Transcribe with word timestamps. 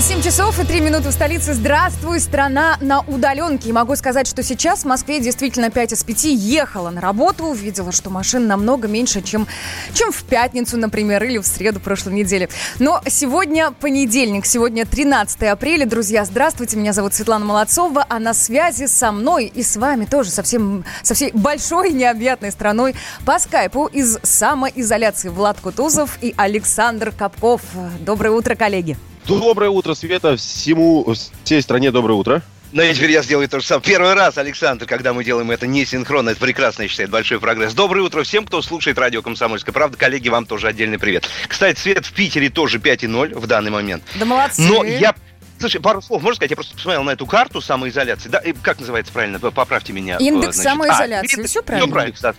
7 0.00 0.22
часов 0.22 0.58
и 0.58 0.66
3 0.66 0.80
минуты 0.80 1.10
в 1.10 1.12
столице. 1.12 1.54
Здравствуй, 1.54 2.18
страна 2.18 2.76
на 2.80 3.00
удаленке. 3.00 3.68
И 3.68 3.72
могу 3.72 3.94
сказать, 3.94 4.26
что 4.26 4.42
сейчас 4.42 4.80
в 4.80 4.84
Москве 4.86 5.20
действительно 5.20 5.70
5 5.70 5.92
из 5.92 6.02
5 6.02 6.24
ехала 6.24 6.90
на 6.90 7.00
работу. 7.00 7.44
Увидела, 7.44 7.92
что 7.92 8.10
машин 8.10 8.46
намного 8.46 8.88
меньше, 8.88 9.22
чем, 9.22 9.46
чем 9.94 10.10
в 10.10 10.24
пятницу, 10.24 10.76
например, 10.76 11.22
или 11.22 11.38
в 11.38 11.46
среду 11.46 11.78
прошлой 11.80 12.14
недели. 12.14 12.48
Но 12.80 13.00
сегодня 13.06 13.70
понедельник, 13.70 14.46
сегодня 14.46 14.84
13 14.84 15.44
апреля. 15.44 15.86
Друзья, 15.86 16.24
здравствуйте, 16.24 16.76
меня 16.76 16.92
зовут 16.92 17.14
Светлана 17.14 17.44
Молодцова, 17.44 18.04
а 18.08 18.18
на 18.18 18.34
связи 18.34 18.86
со 18.86 19.12
мной 19.12 19.46
и 19.46 19.62
с 19.62 19.76
вами 19.76 20.06
тоже 20.06 20.30
со, 20.30 20.42
всем, 20.42 20.84
со 21.02 21.14
всей 21.14 21.30
большой 21.32 21.92
необъятной 21.92 22.50
страной 22.50 22.96
по 23.24 23.38
скайпу 23.38 23.86
из 23.86 24.18
самоизоляции 24.22 25.28
Влад 25.28 25.60
Кутузов 25.60 26.18
и 26.20 26.34
Александр 26.36 27.12
Капков. 27.12 27.62
Доброе 28.00 28.30
утро, 28.30 28.54
коллеги. 28.56 28.98
Доброе 29.26 29.70
утро, 29.70 29.94
Света. 29.94 30.36
Всему, 30.36 31.14
всей 31.44 31.62
стране 31.62 31.90
доброе 31.90 32.14
утро. 32.14 32.42
Ну 32.72 32.82
и 32.82 32.92
теперь 32.92 33.12
я 33.12 33.22
сделаю 33.22 33.48
то 33.48 33.60
же 33.60 33.66
самое. 33.66 33.84
Первый 33.84 34.14
раз, 34.14 34.36
Александр, 34.36 34.84
когда 34.86 35.12
мы 35.12 35.22
делаем 35.22 35.50
это 35.52 35.66
не 35.66 35.84
синхронно, 35.86 36.30
это 36.30 36.40
прекрасно, 36.40 36.82
я 36.82 36.88
считаю, 36.88 37.08
большой 37.08 37.38
прогресс. 37.38 37.72
Доброе 37.72 38.02
утро 38.02 38.24
всем, 38.24 38.44
кто 38.44 38.60
слушает 38.62 38.98
радио 38.98 39.22
«Комсомольская 39.22 39.72
правда». 39.72 39.96
Коллеги, 39.96 40.28
вам 40.28 40.44
тоже 40.44 40.66
отдельный 40.66 40.98
привет. 40.98 41.28
Кстати, 41.46 41.78
Свет 41.78 42.04
в 42.04 42.12
Питере 42.12 42.50
тоже 42.50 42.78
5,0 42.78 43.38
в 43.38 43.46
данный 43.46 43.70
момент. 43.70 44.02
Да 44.16 44.24
молодцы. 44.24 44.62
Но 44.62 44.82
я 44.84 45.14
Слушай, 45.60 45.80
пару 45.80 46.02
слов, 46.02 46.20
можно 46.20 46.34
сказать? 46.34 46.50
Я 46.50 46.56
просто 46.56 46.74
посмотрел 46.74 47.04
на 47.04 47.10
эту 47.10 47.26
карту 47.26 47.60
самоизоляции. 47.60 48.28
Да, 48.28 48.42
как 48.60 48.80
называется 48.80 49.12
правильно? 49.12 49.38
Поправьте 49.38 49.92
меня. 49.92 50.16
Индекс 50.16 50.56
значит. 50.56 50.72
самоизоляции. 50.72 51.42
А, 51.42 51.46
Все 51.46 51.62
правильно. 51.62 51.86
Все 51.86 51.92
правильно, 51.92 52.14
кстати. 52.14 52.38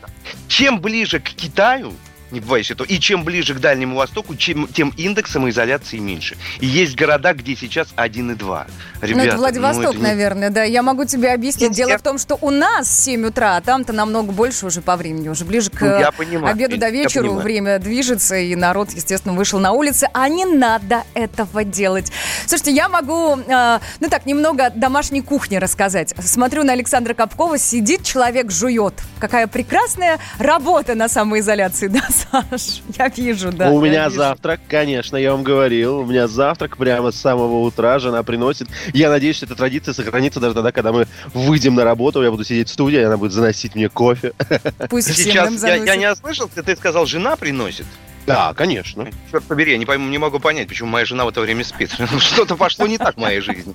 Чем 0.49 0.81
ближе 0.81 1.19
к 1.19 1.29
Китаю, 1.29 1.93
не 2.35 2.41
бывает 2.41 2.69
этого. 2.69 2.87
И 2.87 2.99
чем 2.99 3.23
ближе 3.23 3.55
к 3.55 3.59
Дальнему 3.59 3.95
Востоку, 3.95 4.35
чем, 4.35 4.67
тем 4.67 4.93
индекс 4.97 5.31
самоизоляции 5.31 5.97
меньше. 5.97 6.37
И 6.59 6.67
есть 6.67 6.95
города, 6.95 7.33
где 7.33 7.55
сейчас 7.55 7.87
1,2. 7.95 8.67
Ребята, 9.01 9.17
ну, 9.17 9.23
это 9.23 9.37
Владивосток, 9.37 9.83
ну, 9.85 9.91
это 9.91 9.99
наверное, 9.99 10.49
да. 10.49 10.63
Я 10.63 10.83
могу 10.83 11.05
тебе 11.05 11.33
объяснить. 11.33 11.69
Нет, 11.69 11.73
Дело 11.73 11.89
я... 11.89 11.97
в 11.97 12.01
том, 12.01 12.17
что 12.17 12.37
у 12.41 12.51
нас 12.51 12.91
7 13.03 13.27
утра, 13.27 13.57
а 13.57 13.61
там-то 13.61 13.93
намного 13.93 14.31
больше 14.31 14.65
уже 14.65 14.81
по 14.81 14.95
времени. 14.95 15.29
Уже 15.29 15.45
ближе 15.45 15.69
к 15.69 15.81
ну, 15.81 15.99
я 15.99 16.11
понимаю, 16.11 16.53
обеду 16.53 16.77
до 16.77 16.89
вечера 16.89 17.31
время 17.31 17.79
движется, 17.79 18.35
и 18.35 18.55
народ, 18.55 18.91
естественно, 18.91 19.33
вышел 19.33 19.59
на 19.59 19.71
улицы. 19.71 20.07
А 20.13 20.27
не 20.29 20.45
надо 20.45 21.03
этого 21.13 21.63
делать. 21.63 22.11
Слушайте, 22.45 22.71
я 22.71 22.89
могу, 22.89 23.37
э, 23.37 23.79
ну 23.99 24.09
так, 24.09 24.25
немного 24.25 24.69
домашней 24.69 25.21
кухни 25.21 25.55
рассказать. 25.57 26.13
Смотрю 26.23 26.63
на 26.63 26.73
Александра 26.73 27.13
Капкова, 27.13 27.57
сидит 27.57 28.03
человек, 28.03 28.51
жует. 28.51 28.93
Какая 29.19 29.47
прекрасная 29.47 30.19
работа 30.37 30.95
на 30.95 31.07
самоизоляции, 31.07 31.87
да, 31.95 32.01
Саш? 32.31 32.81
Я 32.97 33.09
вижу, 33.09 33.51
да. 33.51 33.69
У 33.69 33.81
меня 33.81 34.05
вижу. 34.05 34.17
завтрак, 34.17 34.59
конечно, 34.67 35.17
я 35.17 35.31
вам 35.31 35.43
говорил. 35.43 35.99
У 35.99 36.05
меня 36.05 36.27
завтрак 36.27 36.77
прямо 36.77 37.11
с 37.11 37.15
самого 37.15 37.59
утра 37.59 37.99
жена 37.99 38.23
приносит. 38.23 38.67
Я 38.93 39.09
надеюсь, 39.09 39.37
что 39.37 39.45
эта 39.45 39.55
традиция 39.55 39.93
сохранится 39.93 40.39
даже 40.39 40.53
тогда, 40.53 40.71
когда 40.71 40.91
мы 40.91 41.07
выйдем 41.33 41.75
на 41.75 41.83
работу, 41.83 42.21
я 42.23 42.31
буду 42.31 42.43
сидеть 42.43 42.69
в 42.69 42.73
студии, 42.73 42.99
и 42.99 43.03
она 43.03 43.17
будет 43.17 43.31
заносить 43.31 43.75
мне 43.75 43.89
кофе. 43.89 44.33
Пусть 44.89 45.13
Сейчас 45.15 45.63
я, 45.63 45.75
я 45.75 45.95
не 45.95 46.09
ослышал, 46.09 46.49
ты 46.49 46.75
сказал, 46.75 47.05
жена 47.05 47.35
приносит. 47.35 47.85
Да, 48.25 48.53
конечно. 48.55 49.07
Черт 49.31 49.43
побери, 49.43 49.73
я 49.73 49.77
не, 49.77 49.85
пойму, 49.85 50.09
не 50.09 50.17
могу 50.17 50.39
понять, 50.39 50.67
почему 50.67 50.89
моя 50.89 51.05
жена 51.05 51.25
в 51.25 51.29
это 51.29 51.41
время 51.41 51.63
спит. 51.63 51.91
Что-то 52.19 52.55
пошло 52.55 52.87
не 52.87 52.97
так 52.97 53.15
в 53.15 53.19
моей 53.19 53.39
жизни. 53.39 53.73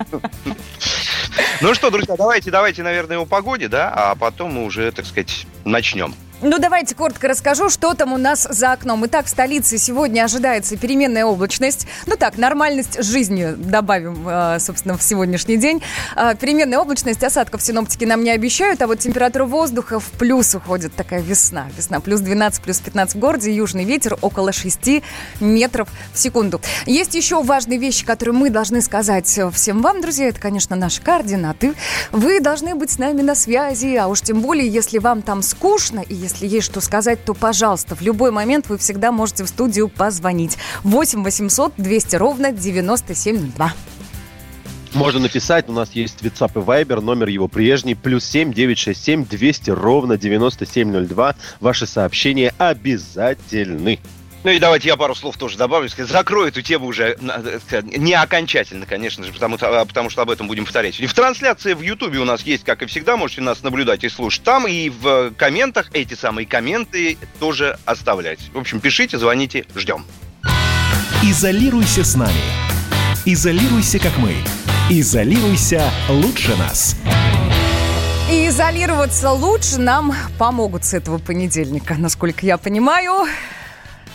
Ну 1.61 1.75
что, 1.75 1.91
друзья, 1.91 2.17
давайте, 2.17 2.51
давайте, 2.51 2.83
наверное, 2.83 3.19
о 3.19 3.27
погоде, 3.27 3.69
да, 3.69 3.93
а 3.95 4.15
потом 4.15 4.53
мы 4.55 4.65
уже, 4.65 4.91
так 4.93 5.07
сказать, 5.07 5.47
начнем. 5.65 6.15
Ну, 6.43 6.59
давайте 6.59 6.95
коротко 6.95 7.29
расскажу, 7.29 7.69
что 7.69 7.93
там 7.93 8.15
у 8.15 8.17
нас 8.17 8.49
за 8.49 8.73
окном. 8.73 9.05
Итак, 9.05 9.27
в 9.27 9.29
столице 9.29 9.77
сегодня 9.77 10.25
ожидается 10.25 10.79
переменная 10.79 11.27
облачность. 11.27 11.87
Ну 12.07 12.17
так, 12.17 12.39
нормальность 12.39 13.05
жизни 13.05 13.53
добавим, 13.55 14.27
э, 14.27 14.59
собственно, 14.59 14.97
в 14.97 15.03
сегодняшний 15.03 15.59
день. 15.59 15.83
Э, 16.17 16.35
переменная 16.35 16.79
облачность, 16.79 17.23
осадков 17.23 17.61
синоптики 17.61 18.07
нам 18.07 18.25
не 18.25 18.31
обещают, 18.31 18.81
а 18.81 18.87
вот 18.87 19.01
температура 19.01 19.45
воздуха 19.45 20.01
в 20.01 20.11
плюс 20.13 20.55
уходит. 20.55 20.95
Такая 20.95 21.21
весна. 21.21 21.67
Весна 21.77 22.01
плюс 22.01 22.21
12, 22.21 22.63
плюс 22.63 22.81
15 22.81 23.17
в 23.17 23.19
городе. 23.19 23.55
Южный 23.55 23.85
ветер 23.85 24.17
около 24.23 24.53
6 24.53 25.03
метров 25.41 25.91
в 26.15 26.19
секунду. 26.19 26.63
Есть 26.87 27.15
еще 27.15 27.43
важные 27.43 27.79
вещи, 27.79 28.07
которые 28.07 28.35
мы 28.35 28.49
должны 28.49 28.81
сказать 28.81 29.39
всем 29.53 29.83
вам, 29.83 30.01
друзья. 30.01 30.29
Это, 30.29 30.41
конечно, 30.41 30.75
наши 30.75 31.03
координаты. 31.21 31.75
Вы 32.13 32.41
должны 32.41 32.75
быть 32.75 32.91
с 32.91 32.99
нами 32.99 33.23
на 33.23 33.35
связи, 33.35 33.95
а 33.97 34.09
уж 34.09 34.23
тем 34.23 34.41
более, 34.41 34.69
если 34.69 34.99
вам 34.99 35.23
там 35.23 35.43
скучно 35.43 36.01
и 36.01 36.15
если 36.15 36.47
есть 36.47 36.67
что 36.67 36.81
сказать, 36.81 37.25
то, 37.25 37.35
пожалуйста, 37.35 37.95
в 37.95 38.01
любой 38.01 38.31
момент 38.31 38.69
вы 38.69 38.79
всегда 38.79 39.13
можете 39.13 39.45
в 39.45 39.49
студию 39.49 39.89
позвонить. 39.89 40.57
8 40.83 41.23
800 41.23 41.75
200 41.77 42.17
ровно 42.17 42.53
9702. 42.53 43.73
Можно 44.93 45.21
написать, 45.21 45.69
у 45.69 45.73
нас 45.73 45.93
есть 45.93 46.21
WhatsApp 46.23 46.53
и 46.55 46.65
Viber, 46.65 47.01
номер 47.01 47.29
его 47.29 47.47
прежний, 47.47 47.95
плюс 47.95 48.25
7 48.25 48.53
967 48.53 49.25
200 49.25 49.71
ровно 49.71 50.17
9702. 50.17 51.37
Ваши 51.61 51.87
сообщения 51.87 52.53
обязательны. 52.59 54.01
Ну 54.43 54.51
и 54.51 54.59
давайте 54.59 54.89
я 54.89 54.97
пару 54.97 55.15
слов 55.15 55.37
тоже 55.37 55.59
добавлю. 55.59 55.89
Закрою 55.99 56.49
эту 56.49 56.63
тему 56.63 56.87
уже 56.87 57.17
не 57.83 58.15
окончательно, 58.15 58.87
конечно 58.87 59.25
же, 59.25 59.33
потому, 59.33 59.59
а, 59.61 59.85
потому 59.85 60.09
что 60.09 60.23
об 60.23 60.31
этом 60.31 60.47
будем 60.47 60.65
повторять. 60.65 60.99
И 60.99 61.07
в 61.07 61.13
трансляции 61.13 61.75
в 61.75 61.83
Ютубе 61.83 62.19
у 62.21 62.25
нас 62.25 62.43
есть, 62.43 62.65
как 62.65 62.83
и 62.83 62.87
всегда, 62.87 63.19
можете 63.19 63.43
нас 63.43 63.63
наблюдать 63.63 64.03
и 64.03 64.09
слушать 64.09 64.43
там. 64.43 64.67
И 64.67 64.89
в 64.89 65.33
комментах 65.37 65.91
эти 65.93 66.15
самые 66.15 66.47
комменты 66.47 67.19
тоже 67.39 67.79
оставлять. 67.85 68.41
В 68.55 68.59
общем, 68.59 68.81
пишите, 68.81 69.19
звоните, 69.19 69.67
ждем. 69.75 70.07
Изолируйся 71.23 72.03
с 72.03 72.15
нами. 72.15 72.33
Изолируйся, 73.27 73.99
как 73.99 74.17
мы. 74.17 74.35
Изолируйся 74.89 75.91
лучше 76.09 76.57
нас. 76.57 76.97
И 78.31 78.49
изолироваться 78.49 79.33
лучше 79.33 79.79
нам 79.79 80.15
помогут 80.39 80.85
с 80.85 80.95
этого 80.95 81.19
понедельника, 81.19 81.97
насколько 81.99 82.47
я 82.47 82.57
понимаю. 82.57 83.27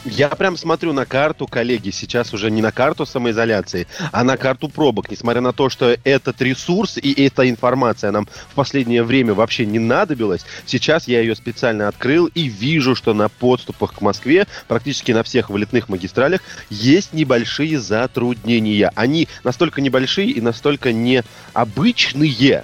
Я 0.05 0.29
прям 0.29 0.55
смотрю 0.55 0.93
на 0.93 1.07
карту, 1.07 1.47
коллеги, 1.47 1.89
сейчас 1.89 2.31
уже 2.31 2.51
не 2.51 2.61
на 2.61 2.71
карту 2.71 3.07
самоизоляции, 3.07 3.87
а 4.11 4.23
на 4.23 4.37
карту 4.37 4.69
пробок. 4.69 5.09
Несмотря 5.09 5.41
на 5.41 5.51
то, 5.51 5.67
что 5.69 5.97
этот 6.03 6.39
ресурс 6.43 6.97
и 6.97 7.25
эта 7.25 7.49
информация 7.49 8.11
нам 8.11 8.27
в 8.51 8.53
последнее 8.53 9.01
время 9.01 9.33
вообще 9.33 9.65
не 9.65 9.79
надобилась, 9.79 10.45
сейчас 10.67 11.07
я 11.07 11.21
ее 11.21 11.35
специально 11.35 11.87
открыл 11.87 12.27
и 12.27 12.43
вижу, 12.43 12.93
что 12.93 13.15
на 13.15 13.29
подступах 13.29 13.95
к 13.95 14.01
Москве, 14.01 14.45
практически 14.67 15.11
на 15.11 15.23
всех 15.23 15.49
вылетных 15.49 15.89
магистралях, 15.89 16.41
есть 16.69 17.13
небольшие 17.13 17.79
затруднения. 17.79 18.91
Они 18.93 19.27
настолько 19.43 19.81
небольшие 19.81 20.29
и 20.29 20.39
настолько 20.39 20.93
необычные, 20.93 22.63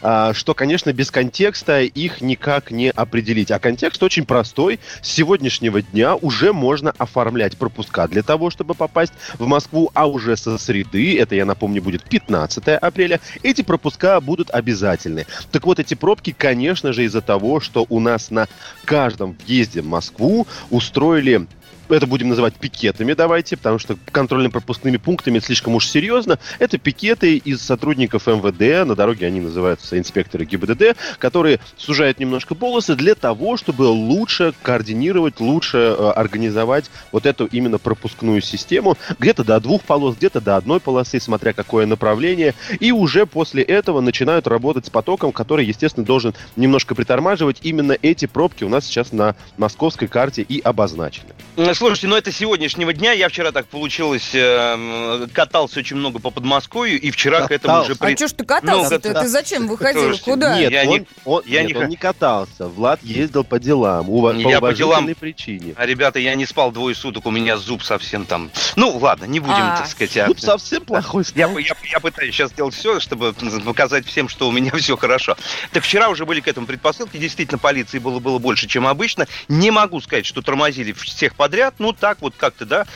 что, 0.00 0.54
конечно, 0.54 0.92
без 0.92 1.10
контекста 1.10 1.80
их 1.82 2.20
никак 2.20 2.70
не 2.70 2.90
определить. 2.90 3.50
А 3.50 3.58
контекст 3.58 4.02
очень 4.02 4.24
простой. 4.24 4.80
С 5.02 5.08
сегодняшнего 5.08 5.82
дня 5.82 6.14
уже 6.16 6.52
можно 6.52 6.92
оформлять 6.98 7.56
пропуска 7.56 8.08
для 8.08 8.22
того, 8.22 8.50
чтобы 8.50 8.74
попасть 8.74 9.12
в 9.38 9.46
Москву, 9.46 9.90
а 9.94 10.06
уже 10.06 10.36
со 10.36 10.58
среды, 10.58 11.18
это, 11.18 11.34
я 11.34 11.44
напомню, 11.44 11.82
будет 11.82 12.02
15 12.04 12.68
апреля, 12.68 13.20
эти 13.42 13.62
пропуска 13.62 14.20
будут 14.20 14.50
обязательны. 14.50 15.26
Так 15.50 15.66
вот, 15.66 15.78
эти 15.78 15.94
пробки, 15.94 16.34
конечно 16.36 16.92
же, 16.92 17.04
из-за 17.04 17.20
того, 17.20 17.60
что 17.60 17.86
у 17.88 18.00
нас 18.00 18.30
на 18.30 18.48
каждом 18.84 19.36
въезде 19.46 19.82
в 19.82 19.86
Москву 19.86 20.46
устроили 20.70 21.46
это 21.88 22.06
будем 22.06 22.28
называть 22.28 22.54
пикетами, 22.54 23.12
давайте, 23.12 23.56
потому 23.56 23.78
что 23.78 23.96
контрольно-пропускными 24.12 24.96
пунктами 24.96 25.38
слишком 25.38 25.74
уж 25.74 25.86
серьезно. 25.86 26.38
Это 26.58 26.78
пикеты 26.78 27.36
из 27.36 27.62
сотрудников 27.62 28.26
МВД, 28.26 28.86
на 28.86 28.94
дороге 28.94 29.26
они 29.26 29.40
называются 29.40 29.98
инспекторы 29.98 30.44
ГИБДД, 30.44 30.96
которые 31.18 31.60
сужают 31.76 32.18
немножко 32.18 32.54
полосы 32.54 32.94
для 32.94 33.14
того, 33.14 33.56
чтобы 33.56 33.84
лучше 33.84 34.54
координировать, 34.62 35.40
лучше 35.40 35.78
э, 35.78 36.12
организовать 36.14 36.90
вот 37.12 37.26
эту 37.26 37.46
именно 37.46 37.78
пропускную 37.78 38.40
систему. 38.40 38.96
Где-то 39.18 39.44
до 39.44 39.60
двух 39.60 39.82
полос, 39.82 40.16
где-то 40.16 40.40
до 40.40 40.56
одной 40.56 40.80
полосы, 40.80 41.20
смотря 41.20 41.52
какое 41.52 41.86
направление. 41.86 42.54
И 42.80 42.92
уже 42.92 43.26
после 43.26 43.62
этого 43.62 44.00
начинают 44.00 44.46
работать 44.46 44.86
с 44.86 44.90
потоком, 44.90 45.32
который, 45.32 45.66
естественно, 45.66 46.04
должен 46.04 46.34
немножко 46.56 46.94
притормаживать. 46.94 47.58
Именно 47.62 47.96
эти 48.02 48.26
пробки 48.26 48.64
у 48.64 48.68
нас 48.68 48.86
сейчас 48.86 49.12
на 49.12 49.36
московской 49.56 50.08
карте 50.08 50.42
и 50.42 50.60
обозначены. 50.60 51.30
Слушайте, 51.76 52.06
ну 52.06 52.16
это 52.16 52.32
сегодняшнего 52.32 52.94
дня. 52.94 53.12
Я 53.12 53.28
вчера 53.28 53.52
так 53.52 53.66
получилось, 53.66 54.30
э, 54.32 55.26
катался 55.34 55.80
очень 55.80 55.96
много 55.96 56.18
по 56.20 56.30
Подмосковью, 56.30 56.98
и 56.98 57.10
вчера 57.10 57.42
Катался. 57.42 57.48
к 57.48 57.52
этому 57.64 57.80
уже... 57.82 57.96
А 58.00 58.16
что 58.16 58.28
ж 58.28 58.32
ты 58.32 58.44
катался? 58.46 58.94
Ну, 58.94 58.98
ты, 59.00 59.12
ты 59.12 59.28
зачем 59.28 59.68
выходил? 59.68 60.00
Слушайте, 60.04 60.30
Куда? 60.30 60.58
Нет, 60.58 60.72
Я 60.72 60.82
он, 60.84 60.88
не- 61.00 61.06
он- 61.26 61.42
я 61.44 61.62
нет, 61.64 61.76
не 61.76 61.82
он 61.82 61.88
не 61.90 61.96
катался. 61.96 62.66
Влад 62.68 63.02
ездил 63.02 63.44
по 63.44 63.58
делам. 63.58 64.06
По 64.06 64.30
Я 64.32 64.58
по 64.60 64.72
делам- 64.72 65.04
уважительной 65.04 65.14
причине. 65.16 65.74
А, 65.76 65.84
ребята, 65.84 66.18
я 66.18 66.34
не 66.34 66.46
спал 66.46 66.72
двое 66.72 66.94
суток, 66.94 67.26
у 67.26 67.30
меня 67.30 67.58
зуб 67.58 67.82
совсем 67.82 68.24
там... 68.24 68.50
Ну, 68.76 68.96
ладно, 68.96 69.26
не 69.26 69.40
будем, 69.40 69.54
А. 69.58 69.76
так 69.76 69.86
сказать... 69.86 70.16
а- 70.16 70.26
Зуб 70.28 70.40
совсем 70.40 70.82
плохой. 70.82 71.24
Я, 71.34 71.46
я, 71.58 71.74
я 71.92 72.00
пытаюсь 72.00 72.34
сейчас 72.34 72.52
сделать 72.52 72.74
все, 72.74 73.00
чтобы 73.00 73.34
показать 73.34 74.06
всем, 74.06 74.30
что 74.30 74.48
у 74.48 74.52
меня 74.52 74.70
все 74.76 74.96
хорошо. 74.96 75.36
Так 75.72 75.84
вчера 75.84 76.08
уже 76.08 76.24
были 76.24 76.40
к 76.40 76.48
этому 76.48 76.66
предпосылки. 76.66 77.18
Действительно, 77.18 77.58
полиции 77.58 77.98
было, 77.98 78.18
было 78.18 78.38
больше, 78.38 78.66
чем 78.66 78.86
обычно. 78.86 79.26
Не 79.48 79.70
могу 79.70 80.00
сказать, 80.00 80.24
что 80.24 80.40
тормозили 80.40 80.92
всех 80.92 81.34
подряд. 81.34 81.65
Ну, 81.78 81.92
так 81.92 82.20
вот 82.20 82.34
как-то, 82.36 82.64
да, 82.64 82.86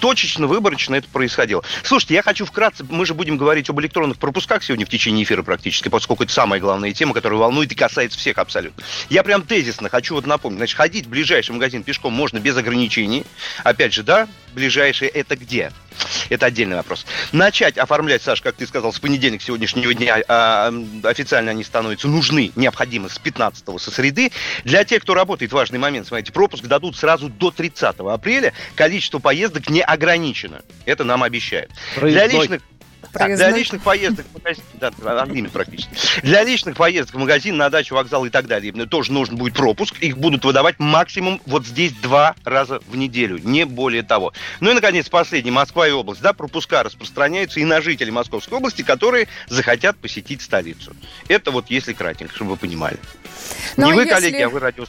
точечно, 0.00 0.46
выборочно 0.46 0.94
это 0.94 1.08
происходило. 1.08 1.64
Слушайте, 1.82 2.14
я 2.14 2.22
хочу 2.22 2.44
вкратце, 2.44 2.84
мы 2.88 3.06
же 3.06 3.14
будем 3.14 3.36
говорить 3.36 3.68
об 3.70 3.80
электронных 3.80 4.18
пропусках 4.18 4.62
сегодня 4.62 4.86
в 4.86 4.88
течение 4.88 5.24
эфира 5.24 5.42
практически, 5.42 5.88
поскольку 5.88 6.24
это 6.24 6.32
самая 6.32 6.60
главная 6.60 6.92
тема, 6.92 7.14
которая 7.14 7.38
волнует 7.38 7.72
и 7.72 7.74
касается 7.74 8.18
всех 8.18 8.38
абсолютно. 8.38 8.82
Я 9.08 9.22
прям 9.22 9.42
тезисно 9.42 9.88
хочу 9.88 10.14
вот 10.14 10.26
напомнить. 10.26 10.58
Значит, 10.58 10.76
ходить 10.76 11.06
в 11.06 11.10
ближайший 11.10 11.52
магазин 11.52 11.82
пешком 11.82 12.12
можно 12.12 12.38
без 12.38 12.56
ограничений. 12.56 13.24
Опять 13.64 13.92
же, 13.92 14.02
да, 14.02 14.28
ближайший 14.58 15.08
это 15.08 15.36
где? 15.36 15.72
Это 16.28 16.46
отдельный 16.46 16.76
вопрос. 16.76 17.06
Начать 17.32 17.78
оформлять, 17.78 18.22
Саш, 18.22 18.42
как 18.42 18.56
ты 18.56 18.66
сказал, 18.66 18.92
с 18.92 18.98
понедельника 18.98 19.42
сегодняшнего 19.44 19.94
дня 19.94 20.22
а, 20.28 20.72
официально 21.04 21.52
они 21.52 21.64
становятся 21.64 22.08
нужны, 22.08 22.52
необходимы 22.56 23.08
с 23.08 23.18
15 23.18 23.80
со 23.80 23.90
среды. 23.90 24.32
Для 24.64 24.84
тех, 24.84 25.02
кто 25.02 25.14
работает, 25.14 25.52
важный 25.52 25.78
момент, 25.78 26.06
смотрите, 26.06 26.32
пропуск 26.32 26.64
дадут 26.64 26.96
сразу 26.96 27.28
до 27.28 27.50
30 27.50 28.00
апреля. 28.00 28.52
Количество 28.74 29.18
поездок 29.20 29.70
не 29.70 29.82
ограничено. 29.82 30.62
Это 30.84 31.04
нам 31.04 31.22
обещают. 31.22 31.70
Для 31.94 32.00
Проездной. 32.00 32.40
личных 32.40 32.62
да, 33.18 33.26
для 33.26 33.36
Проездной. 33.36 33.58
личных 33.58 33.82
поездок 33.82 34.26
в 34.26 34.34
магазин, 34.34 34.64
да, 34.74 35.22
одними 35.22 35.46
практически. 35.48 35.90
Для 36.22 36.44
личных 36.44 36.76
поездок 36.76 37.16
в 37.16 37.18
магазин, 37.18 37.56
на 37.56 37.70
дачу, 37.70 37.94
вокзал 37.94 38.24
и 38.24 38.30
так 38.30 38.46
далее 38.46 38.72
тоже 38.86 39.12
нужен 39.12 39.36
будет 39.36 39.54
пропуск. 39.54 39.98
Их 40.00 40.16
будут 40.18 40.44
выдавать 40.44 40.78
максимум 40.78 41.40
вот 41.46 41.66
здесь 41.66 41.92
два 41.92 42.34
раза 42.44 42.80
в 42.86 42.96
неделю, 42.96 43.38
не 43.42 43.64
более 43.64 44.02
того. 44.02 44.32
Ну 44.60 44.70
и, 44.70 44.74
наконец, 44.74 45.08
последний, 45.08 45.50
Москва 45.50 45.86
и 45.86 45.90
область. 45.90 46.22
Да, 46.22 46.32
пропуска 46.32 46.82
распространяются 46.82 47.60
и 47.60 47.64
на 47.64 47.80
жителей 47.80 48.10
Московской 48.10 48.58
области, 48.58 48.82
которые 48.82 49.28
захотят 49.48 49.96
посетить 49.98 50.42
столицу. 50.42 50.94
Это 51.28 51.50
вот 51.50 51.66
если 51.70 51.92
кратенько, 51.92 52.34
чтобы 52.34 52.52
вы 52.52 52.56
понимали. 52.56 52.98
Ну, 53.76 53.86
не 53.86 53.92
а 53.92 53.94
вы, 53.94 54.02
если- 54.02 54.14
коллеги, 54.14 54.42
а 54.42 54.48
вы 54.48 54.60
радио. 54.60 54.84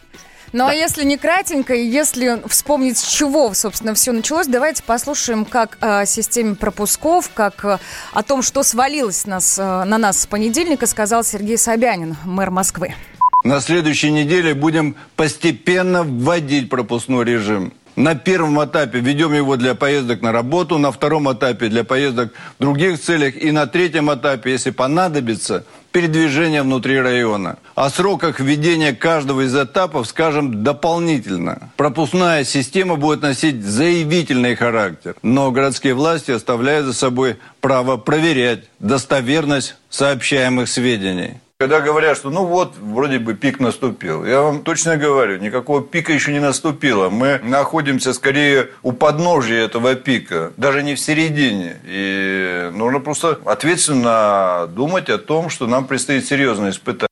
Ну 0.51 0.66
а 0.66 0.74
если 0.74 1.04
не 1.04 1.18
кратенько, 1.18 1.74
и 1.74 1.86
если 1.86 2.42
вспомнить, 2.48 2.98
с 2.98 3.07
чего, 3.07 3.54
собственно, 3.54 3.94
все 3.94 4.12
началось, 4.12 4.48
давайте 4.48 4.84
послушаем, 4.84 5.46
как 5.46 5.78
о 5.81 6.06
системе 6.06 6.56
пропусков, 6.56 7.30
как 7.34 7.63
э, 7.66 7.78
о 8.13 8.24
том, 8.24 8.42
что 8.42 8.63
свалилось 8.63 9.25
нас, 9.28 9.60
э, 9.60 9.84
на 9.84 9.98
нас 9.98 10.22
с 10.22 10.25
понедельника, 10.25 10.88
сказал 10.88 11.24
Сергей 11.24 11.57
Собянин, 11.57 12.18
мэр 12.25 12.50
Москвы. 12.50 12.96
На 13.44 13.62
следующей 13.62 14.12
неделе 14.12 14.54
будем 14.54 14.96
постепенно 15.16 16.04
вводить 16.04 16.69
пропускной 16.69 17.24
режим. 17.24 17.72
На 18.00 18.16
первом 18.16 18.63
этапе 18.63 19.01
введем 19.01 19.34
его 19.34 19.57
для 19.57 19.75
поездок 19.75 20.22
на 20.22 20.31
работу, 20.31 20.78
на 20.78 20.90
втором 20.90 21.30
этапе 21.34 21.68
для 21.68 21.84
поездок 21.84 22.31
в 22.57 22.62
других 22.62 22.98
целях 22.98 23.36
и 23.36 23.51
на 23.51 23.68
третьем 23.68 24.10
этапе, 24.13 24.51
если 24.51 24.69
понадобится, 24.69 25.66
передвижение 25.92 26.63
внутри 26.63 26.98
района. 27.01 27.57
О 27.75 27.90
сроках 27.90 28.40
введения 28.40 28.94
каждого 28.94 29.42
из 29.42 29.54
этапов 29.54 30.07
скажем 30.07 30.63
дополнительно. 30.63 31.74
Пропускная 31.75 32.46
система 32.46 32.96
будет 32.96 33.22
носить 33.22 33.66
заявительный 33.66 34.56
характер, 34.56 35.16
но 35.22 35.52
городские 35.52 35.94
власти 35.94 36.31
оставляют 36.31 36.86
за 36.86 36.94
собой 36.94 37.36
право 37.60 37.98
проверять 37.98 38.63
достоверность 38.80 39.75
сообщаемых 39.90 40.69
сведений. 40.69 41.42
Когда 41.61 41.81
говорят, 41.81 42.15
что 42.15 42.29
ну 42.29 42.45
вот, 42.45 42.77
вроде 42.77 43.19
бы 43.19 43.33
пик 43.33 43.59
наступил, 43.59 44.23
я 44.23 44.39
вам 44.39 44.63
точно 44.63 44.95
говорю, 44.95 45.39
никакого 45.39 45.83
пика 45.83 46.13
еще 46.13 46.31
не 46.31 46.39
наступило. 46.39 47.09
Мы 47.09 47.41
находимся 47.44 48.13
скорее 48.13 48.69
у 48.81 48.94
подножия 48.94 49.65
этого 49.65 49.95
пика, 49.95 50.53
даже 50.56 50.83
не 50.83 50.95
в 50.95 51.01
середине. 51.01 51.75
И 51.83 52.71
нужно 52.73 53.01
просто 53.01 53.41
ответственно 53.44 54.69
думать 54.73 55.09
о 55.09 55.17
том, 55.17 55.50
что 55.50 55.67
нам 55.67 55.85
предстоит 55.85 56.25
серьезное 56.25 56.69
испытание. 56.69 57.08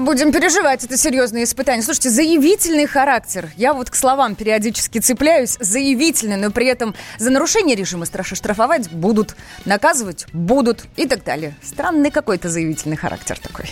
Будем 0.00 0.32
переживать 0.32 0.82
это 0.82 0.96
серьезное 0.96 1.44
испытание. 1.44 1.82
Слушайте, 1.82 2.08
заявительный 2.08 2.86
характер. 2.86 3.50
Я 3.58 3.74
вот 3.74 3.90
к 3.90 3.94
словам 3.94 4.34
периодически 4.34 4.98
цепляюсь. 4.98 5.58
Заявительный, 5.60 6.36
но 6.36 6.50
при 6.50 6.68
этом 6.68 6.94
за 7.18 7.30
нарушение 7.30 7.76
режима 7.76 8.06
страшно 8.06 8.34
штрафовать 8.34 8.90
будут, 8.90 9.36
наказывать 9.66 10.24
будут 10.32 10.84
и 10.96 11.06
так 11.06 11.22
далее. 11.22 11.54
Странный 11.62 12.10
какой-то 12.10 12.48
заявительный 12.48 12.96
характер 12.96 13.38
такой. 13.38 13.66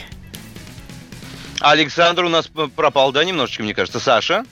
Александр 1.60 2.24
у 2.24 2.28
нас 2.28 2.50
пропал, 2.76 3.10
да, 3.10 3.24
немножечко, 3.24 3.62
мне 3.62 3.74
кажется. 3.74 3.98
Саша? 3.98 4.44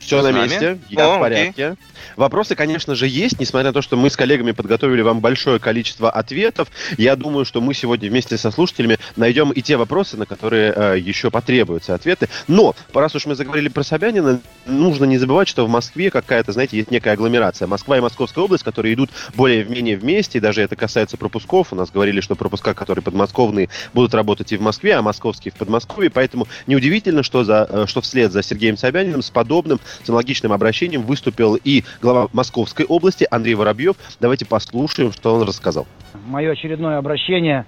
Все 0.00 0.22
на 0.22 0.32
месте, 0.32 0.78
я 0.88 1.12
О, 1.12 1.16
в 1.18 1.20
порядке. 1.20 1.76
Вопросы, 2.16 2.54
конечно 2.54 2.94
же, 2.94 3.06
есть, 3.06 3.40
несмотря 3.40 3.68
на 3.68 3.72
то, 3.72 3.82
что 3.82 3.96
мы 3.96 4.10
с 4.10 4.16
коллегами 4.16 4.52
подготовили 4.52 5.02
вам 5.02 5.20
большое 5.20 5.58
количество 5.58 6.10
ответов. 6.10 6.68
Я 6.96 7.16
думаю, 7.16 7.44
что 7.44 7.60
мы 7.60 7.74
сегодня 7.74 8.08
вместе 8.08 8.36
со 8.38 8.50
слушателями 8.50 8.98
найдем 9.16 9.50
и 9.50 9.62
те 9.62 9.76
вопросы, 9.76 10.16
на 10.16 10.26
которые 10.26 10.72
э, 10.74 10.98
еще 10.98 11.30
потребуются 11.30 11.94
ответы. 11.94 12.28
Но, 12.46 12.74
раз 12.92 13.14
уж 13.14 13.26
мы 13.26 13.34
заговорили 13.34 13.68
про 13.68 13.82
Собянина, 13.82 14.40
нужно 14.66 15.04
не 15.04 15.18
забывать, 15.18 15.48
что 15.48 15.66
в 15.66 15.68
Москве 15.68 16.10
какая-то, 16.10 16.52
знаете, 16.52 16.76
есть 16.76 16.90
некая 16.90 17.12
агломерация. 17.12 17.68
Москва 17.68 17.96
и 17.96 18.00
Московская 18.00 18.44
область, 18.44 18.64
которые 18.64 18.94
идут 18.94 19.10
более-менее 19.34 19.96
вместе, 19.96 20.38
и 20.38 20.40
даже 20.40 20.62
это 20.62 20.76
касается 20.76 21.16
пропусков. 21.16 21.72
У 21.72 21.76
нас 21.76 21.90
говорили, 21.90 22.20
что 22.20 22.34
пропуска, 22.34 22.74
которые 22.74 23.02
подмосковные, 23.02 23.68
будут 23.94 24.14
работать 24.14 24.52
и 24.52 24.56
в 24.56 24.60
Москве, 24.60 24.94
а 24.94 25.02
московские 25.02 25.52
в 25.52 25.56
Подмосковье. 25.56 26.10
Поэтому 26.10 26.48
неудивительно, 26.66 27.22
что, 27.22 27.44
за, 27.44 27.66
э, 27.68 27.84
что 27.86 28.00
вслед 28.00 28.32
за 28.32 28.42
Сергеем 28.42 28.76
Собяниным 28.76 29.22
с 29.22 29.30
подобным, 29.30 29.80
с 30.04 30.08
аналогичным 30.08 30.52
обращением 30.52 31.02
выступил 31.02 31.58
и 31.62 31.84
глава 32.00 32.28
Московской 32.32 32.86
области 32.86 33.26
Андрей 33.30 33.54
Воробьев. 33.54 33.96
Давайте 34.20 34.46
послушаем, 34.46 35.12
что 35.12 35.34
он 35.34 35.42
рассказал. 35.42 35.86
Мое 36.26 36.52
очередное 36.52 36.98
обращение 36.98 37.66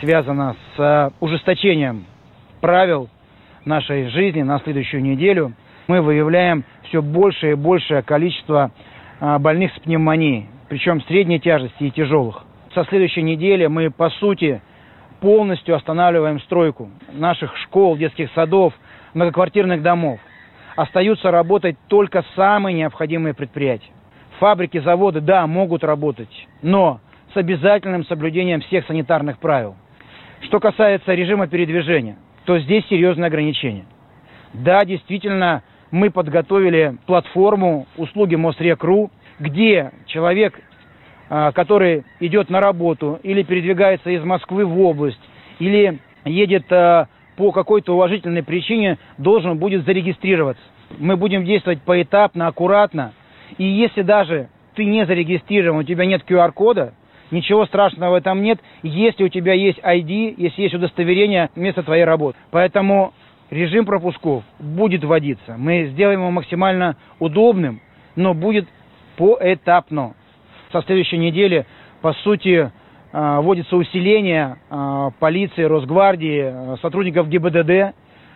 связано 0.00 0.56
с 0.76 0.80
э, 0.80 1.10
ужесточением 1.20 2.06
правил 2.60 3.08
нашей 3.64 4.08
жизни 4.10 4.42
на 4.42 4.58
следующую 4.60 5.02
неделю. 5.02 5.52
Мы 5.86 6.02
выявляем 6.02 6.64
все 6.88 7.02
большее 7.02 7.52
и 7.52 7.56
большее 7.56 8.02
количество 8.02 8.70
э, 9.20 9.38
больных 9.38 9.72
с 9.74 9.80
пневмонией, 9.80 10.48
причем 10.68 11.02
средней 11.02 11.40
тяжести 11.40 11.84
и 11.84 11.90
тяжелых. 11.90 12.44
Со 12.74 12.84
следующей 12.84 13.22
недели 13.22 13.66
мы, 13.66 13.90
по 13.90 14.10
сути, 14.10 14.60
полностью 15.20 15.74
останавливаем 15.74 16.40
стройку 16.40 16.90
наших 17.12 17.56
школ, 17.58 17.96
детских 17.96 18.30
садов, 18.34 18.74
многоквартирных 19.14 19.82
домов. 19.82 20.20
Остаются 20.76 21.30
работать 21.30 21.76
только 21.88 22.22
самые 22.36 22.74
необходимые 22.74 23.32
предприятия. 23.32 23.90
Фабрики, 24.38 24.78
заводы, 24.78 25.22
да, 25.22 25.46
могут 25.46 25.82
работать, 25.82 26.28
но 26.60 27.00
с 27.32 27.36
обязательным 27.36 28.04
соблюдением 28.04 28.60
всех 28.60 28.86
санитарных 28.86 29.38
правил. 29.38 29.74
Что 30.42 30.60
касается 30.60 31.14
режима 31.14 31.46
передвижения, 31.46 32.18
то 32.44 32.58
здесь 32.58 32.86
серьезные 32.88 33.28
ограничения. 33.28 33.86
Да, 34.52 34.84
действительно, 34.84 35.62
мы 35.90 36.10
подготовили 36.10 36.98
платформу 37.06 37.86
услуги 37.96 38.34
Мосрек.ру, 38.34 39.10
где 39.38 39.92
человек, 40.06 40.60
а, 41.30 41.52
который 41.52 42.04
идет 42.20 42.50
на 42.50 42.60
работу 42.60 43.18
или 43.22 43.42
передвигается 43.42 44.10
из 44.10 44.22
Москвы 44.22 44.66
в 44.66 44.78
область, 44.78 45.20
или 45.58 46.00
едет 46.26 46.70
а, 46.70 47.08
по 47.36 47.52
какой-то 47.52 47.94
уважительной 47.94 48.42
причине, 48.42 48.98
должен 49.18 49.58
будет 49.58 49.84
зарегистрироваться. 49.84 50.62
Мы 50.98 51.16
будем 51.16 51.44
действовать 51.44 51.82
поэтапно, 51.82 52.46
аккуратно. 52.46 53.12
И 53.58 53.64
если 53.64 54.02
даже 54.02 54.48
ты 54.74 54.84
не 54.84 55.04
зарегистрирован, 55.06 55.80
у 55.80 55.82
тебя 55.82 56.06
нет 56.06 56.22
QR-кода, 56.26 56.94
ничего 57.30 57.66
страшного 57.66 58.12
в 58.12 58.14
этом 58.14 58.42
нет, 58.42 58.60
если 58.82 59.24
у 59.24 59.28
тебя 59.28 59.52
есть 59.52 59.78
ID, 59.78 60.34
если 60.36 60.62
есть 60.62 60.74
удостоверение 60.74 61.50
места 61.56 61.82
твоей 61.82 62.04
работы. 62.04 62.38
Поэтому 62.50 63.12
режим 63.50 63.84
пропусков 63.84 64.44
будет 64.58 65.04
вводиться. 65.04 65.56
Мы 65.56 65.86
сделаем 65.92 66.20
его 66.20 66.30
максимально 66.30 66.96
удобным, 67.18 67.80
но 68.14 68.34
будет 68.34 68.68
поэтапно. 69.16 70.14
Со 70.72 70.82
следующей 70.82 71.18
недели, 71.18 71.66
по 72.00 72.12
сути, 72.12 72.70
вводится 73.12 73.76
усиление 73.76 74.58
а, 74.68 75.10
полиции, 75.18 75.62
Росгвардии, 75.62 76.42
а, 76.42 76.76
сотрудников 76.82 77.28
ГИБДД, 77.28 77.94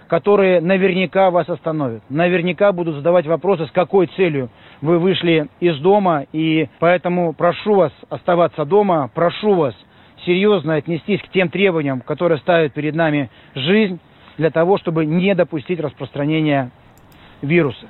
которые 0.09 0.61
наверняка 0.61 1.31
вас 1.31 1.49
остановят. 1.49 2.03
Наверняка 2.09 2.73
будут 2.73 2.97
задавать 2.97 3.27
вопросы, 3.27 3.67
с 3.67 3.71
какой 3.71 4.07
целью 4.17 4.49
вы 4.81 4.99
вышли 4.99 5.49
из 5.61 5.79
дома. 5.79 6.27
И 6.33 6.69
поэтому 6.79 7.33
прошу 7.33 7.75
вас 7.75 7.93
оставаться 8.09 8.65
дома, 8.65 9.11
прошу 9.15 9.55
вас 9.55 9.75
серьезно 10.25 10.75
отнестись 10.75 11.21
к 11.23 11.29
тем 11.29 11.49
требованиям, 11.49 12.01
которые 12.01 12.39
ставит 12.39 12.73
перед 12.73 12.95
нами 12.95 13.31
жизнь, 13.55 14.01
для 14.41 14.51
того, 14.51 14.79
чтобы 14.79 15.05
не 15.05 15.35
допустить 15.35 15.81
распространения 15.81 16.71
вируса. 17.43 17.87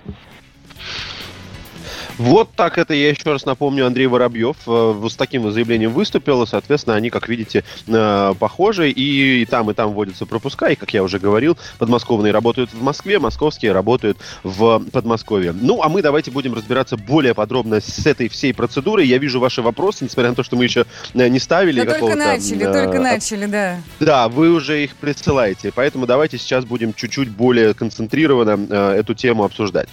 Вот 2.21 2.51
так 2.55 2.77
это, 2.77 2.93
я 2.93 3.09
еще 3.09 3.33
раз 3.33 3.47
напомню, 3.47 3.87
Андрей 3.87 4.07
Воробьев 4.07 4.57
э, 4.67 5.09
с 5.09 5.17
таким 5.17 5.51
заявлением 5.51 5.93
выступил, 5.93 6.47
соответственно, 6.47 6.95
они, 6.95 7.09
как 7.09 7.31
видите, 7.31 7.65
э, 7.87 8.35
похожи, 8.39 8.91
и 8.91 9.47
там, 9.47 9.71
и 9.71 9.75
там 9.75 9.95
вводятся 9.95 10.27
пропуска, 10.27 10.67
и, 10.67 10.75
как 10.75 10.93
я 10.93 11.03
уже 11.03 11.19
говорил, 11.19 11.57
подмосковные 11.79 12.31
работают 12.35 12.75
в 12.75 12.83
Москве, 12.83 13.19
московские 13.19 13.73
работают 13.73 14.19
в 14.43 14.83
Подмосковье. 14.93 15.55
Ну, 15.59 15.81
а 15.83 15.89
мы 15.89 16.03
давайте 16.03 16.31
будем 16.31 16.53
разбираться 16.53 16.99
более 16.99 17.33
подробно 17.33 17.81
с 17.81 18.05
этой 18.05 18.29
всей 18.29 18.53
процедурой. 18.53 19.07
Я 19.07 19.17
вижу 19.17 19.41
ваши 19.41 19.63
вопросы, 19.63 20.05
несмотря 20.05 20.29
на 20.29 20.37
то, 20.37 20.43
что 20.43 20.57
мы 20.57 20.65
еще 20.65 20.85
э, 21.15 21.27
не 21.29 21.39
ставили 21.39 21.83
да 21.83 21.99
только 21.99 22.17
начали, 22.17 22.67
э, 22.67 22.73
только 22.85 23.01
начали, 23.01 23.47
да. 23.47 23.81
Да, 23.99 24.29
вы 24.29 24.51
уже 24.51 24.85
их 24.85 24.95
присылаете, 24.97 25.73
поэтому 25.75 26.05
давайте 26.05 26.37
сейчас 26.37 26.67
будем 26.67 26.93
чуть-чуть 26.93 27.31
более 27.31 27.73
концентрированно 27.73 28.67
э, 28.69 28.99
эту 28.99 29.15
тему 29.15 29.45
обсуждать. 29.45 29.89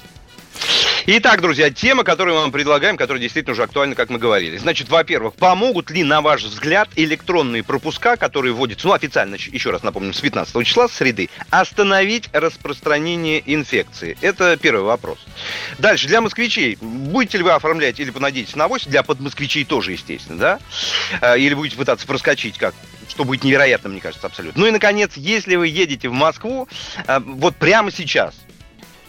Итак, 1.10 1.40
друзья, 1.40 1.70
тема, 1.70 2.04
которую 2.04 2.36
мы 2.36 2.42
вам 2.42 2.52
предлагаем, 2.52 2.98
которая 2.98 3.22
действительно 3.22 3.54
уже 3.54 3.64
актуальна, 3.64 3.96
как 3.96 4.10
мы 4.10 4.20
говорили. 4.20 4.58
Значит, 4.58 4.90
во-первых, 4.90 5.36
помогут 5.36 5.90
ли, 5.90 6.04
на 6.04 6.20
ваш 6.20 6.44
взгляд, 6.44 6.90
электронные 6.98 7.64
пропуска, 7.64 8.18
которые 8.18 8.54
вводятся, 8.54 8.88
ну, 8.88 8.94
официально, 8.94 9.36
еще 9.36 9.70
раз 9.70 9.84
напомню, 9.84 10.12
с 10.12 10.20
15 10.20 10.68
числа, 10.68 10.90
с 10.90 10.92
среды, 10.92 11.30
остановить 11.50 12.28
распространение 12.34 13.42
инфекции? 13.46 14.18
Это 14.20 14.58
первый 14.58 14.84
вопрос. 14.84 15.20
Дальше, 15.78 16.10
для 16.10 16.20
москвичей, 16.20 16.78
будете 16.82 17.38
ли 17.38 17.46
вы 17.46 17.52
оформлять 17.52 18.02
или 18.02 18.10
понадеетесь 18.10 18.58
на 18.58 18.66
авось, 18.66 18.86
для 18.86 19.02
подмосквичей 19.02 19.64
тоже, 19.64 19.94
естественно, 19.94 20.38
да? 20.38 20.60
А, 21.22 21.38
или 21.38 21.54
будете 21.54 21.78
пытаться 21.78 22.06
проскочить 22.06 22.58
как 22.58 22.76
что 23.08 23.24
будет 23.24 23.46
невероятно, 23.46 23.90
мне 23.90 24.02
кажется, 24.02 24.28
абсолютно. 24.28 24.60
Ну 24.60 24.68
и, 24.68 24.72
наконец, 24.72 25.14
если 25.16 25.56
вы 25.56 25.70
едете 25.70 26.10
в 26.10 26.14
Москву, 26.14 26.68
а, 27.08 27.22
вот 27.22 27.56
прямо 27.56 27.92
сейчас, 27.92 28.36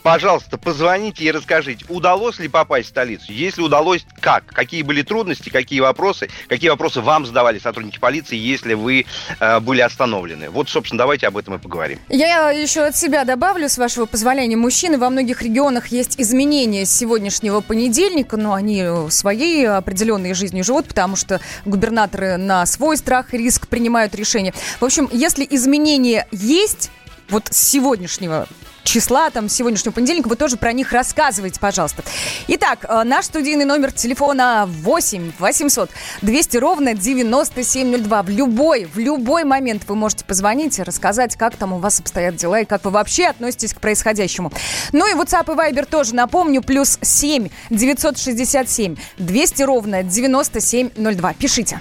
пожалуйста, 0.02 0.59
позвоните 0.59 1.25
и 1.25 1.31
расскажите, 1.31 1.85
удалось 1.88 2.38
ли 2.38 2.49
попасть 2.49 2.87
в 2.87 2.90
столицу? 2.90 3.33
Если 3.33 3.62
удалось, 3.62 4.07
как? 4.21 4.47
Какие 4.47 4.83
были 4.83 5.02
трудности, 5.02 5.49
какие 5.49 5.81
вопросы? 5.81 6.28
Какие 6.49 6.71
вопросы 6.71 7.00
вам 7.00 7.26
задавали 7.26 7.59
сотрудники 7.59 7.99
полиции, 7.99 8.37
если 8.37 8.75
вы 8.75 9.07
э, 9.40 9.61
были 9.61 9.81
остановлены? 9.81 10.50
Вот, 10.50 10.69
собственно, 10.69 10.99
давайте 10.99 11.26
об 11.26 11.37
этом 11.37 11.55
и 11.55 11.59
поговорим. 11.59 11.99
Я 12.09 12.50
еще 12.50 12.83
от 12.83 12.97
себя 12.97 13.25
добавлю, 13.25 13.69
с 13.69 13.78
вашего 13.78 14.07
позволения, 14.07 14.57
мужчины, 14.57 14.99
во 14.99 15.11
многих 15.11 15.43
регионах 15.43 15.88
есть 15.88 16.21
изменения 16.21 16.87
с 16.87 16.90
сегодняшнего 16.90 17.61
понедельника, 17.61 18.37
но 18.37 18.55
они 18.55 18.85
своей 19.11 19.69
определенной 19.69 20.35
жизнью 20.35 20.64
живут, 20.64 20.87
потому 20.87 21.17
что 21.17 21.40
губернаторы 21.64 22.37
на 22.37 22.64
свой 22.67 22.97
страх 22.97 23.35
и 23.35 23.38
риск 23.38 23.69
принимают 23.69 24.14
решения. 24.14 24.55
В 24.81 24.85
общем, 24.85 25.09
если 25.12 25.47
изменения 25.49 26.26
есть, 26.31 26.90
вот 27.28 27.49
с 27.50 27.57
сегодняшнего 27.57 28.47
числа, 28.88 29.30
там, 29.30 29.49
сегодняшнего 29.49 29.92
понедельника, 29.92 30.28
вы 30.28 30.37
тоже 30.37 30.57
про 30.57 30.73
них 30.73 30.92
рассказывайте, 30.92 31.61
пожалуйста. 31.61 32.02
Итак, 32.49 32.87
э, 32.88 33.02
наш 33.04 33.26
студийный 33.26 33.66
номер 33.66 33.92
телефона 33.92 34.64
8 34.66 35.33
800 35.38 35.90
200 36.23 36.57
ровно 36.57 36.95
9702. 36.95 38.23
В 38.23 38.30
любой, 38.30 38.87
в 38.87 38.99
любой 38.99 39.45
момент 39.45 39.83
вы 39.87 39.95
можете 39.95 40.25
позвонить 40.25 40.78
и 40.78 40.83
рассказать, 40.83 41.37
как 41.37 41.57
там 41.57 41.75
у 41.75 41.78
вас 41.78 42.00
обстоят 42.00 42.37
дела 42.37 42.61
и 42.61 42.64
как 42.64 42.85
вы 42.85 42.90
вообще 42.90 43.26
относитесь 43.26 43.75
к 43.75 43.80
происходящему. 43.80 44.50
Ну 44.92 45.07
и 45.07 45.14
WhatsApp 45.14 45.52
и 45.52 45.57
Viber 45.57 45.85
тоже 45.85 46.14
напомню, 46.14 46.62
плюс 46.62 46.99
7 47.02 47.49
967 47.71 48.97
200 49.18 49.62
ровно 49.62 50.02
9702. 50.02 51.35
Пишите. 51.35 51.80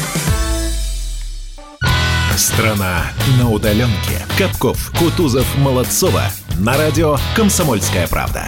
Страна 2.37 3.11
на 3.37 3.49
удаленке. 3.49 4.25
Капков, 4.37 4.91
Кутузов, 4.97 5.45
Молодцова. 5.57 6.23
На 6.59 6.77
радио 6.77 7.17
«Комсомольская 7.35 8.07
правда». 8.07 8.47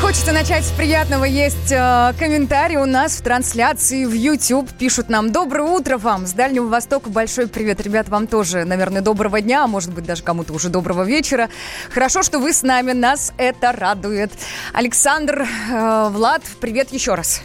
Хочется 0.00 0.32
начать 0.32 0.64
с 0.64 0.70
приятного. 0.70 1.24
Есть 1.24 1.70
э, 1.70 2.12
комментарий 2.18 2.76
у 2.76 2.86
нас 2.86 3.16
в 3.16 3.22
трансляции 3.22 4.04
в 4.04 4.12
YouTube. 4.12 4.68
Пишут 4.78 5.08
нам 5.08 5.32
«Доброе 5.32 5.68
утро 5.68 5.96
вам!» 5.96 6.26
С 6.26 6.32
Дальнего 6.32 6.66
Востока 6.66 7.08
большой 7.08 7.46
привет. 7.46 7.80
Ребят, 7.80 8.08
вам 8.08 8.26
тоже, 8.26 8.64
наверное, 8.64 9.00
доброго 9.02 9.40
дня, 9.40 9.64
а 9.64 9.66
может 9.66 9.92
быть, 9.94 10.04
даже 10.04 10.22
кому-то 10.22 10.52
уже 10.52 10.68
доброго 10.68 11.04
вечера. 11.04 11.50
Хорошо, 11.90 12.22
что 12.22 12.38
вы 12.38 12.52
с 12.52 12.62
нами, 12.62 12.92
нас 12.92 13.32
это 13.38 13.72
радует. 13.72 14.32
Александр, 14.72 15.46
э, 15.70 16.08
Влад, 16.10 16.42
привет 16.60 16.92
еще 16.92 17.14
раз. 17.14 17.42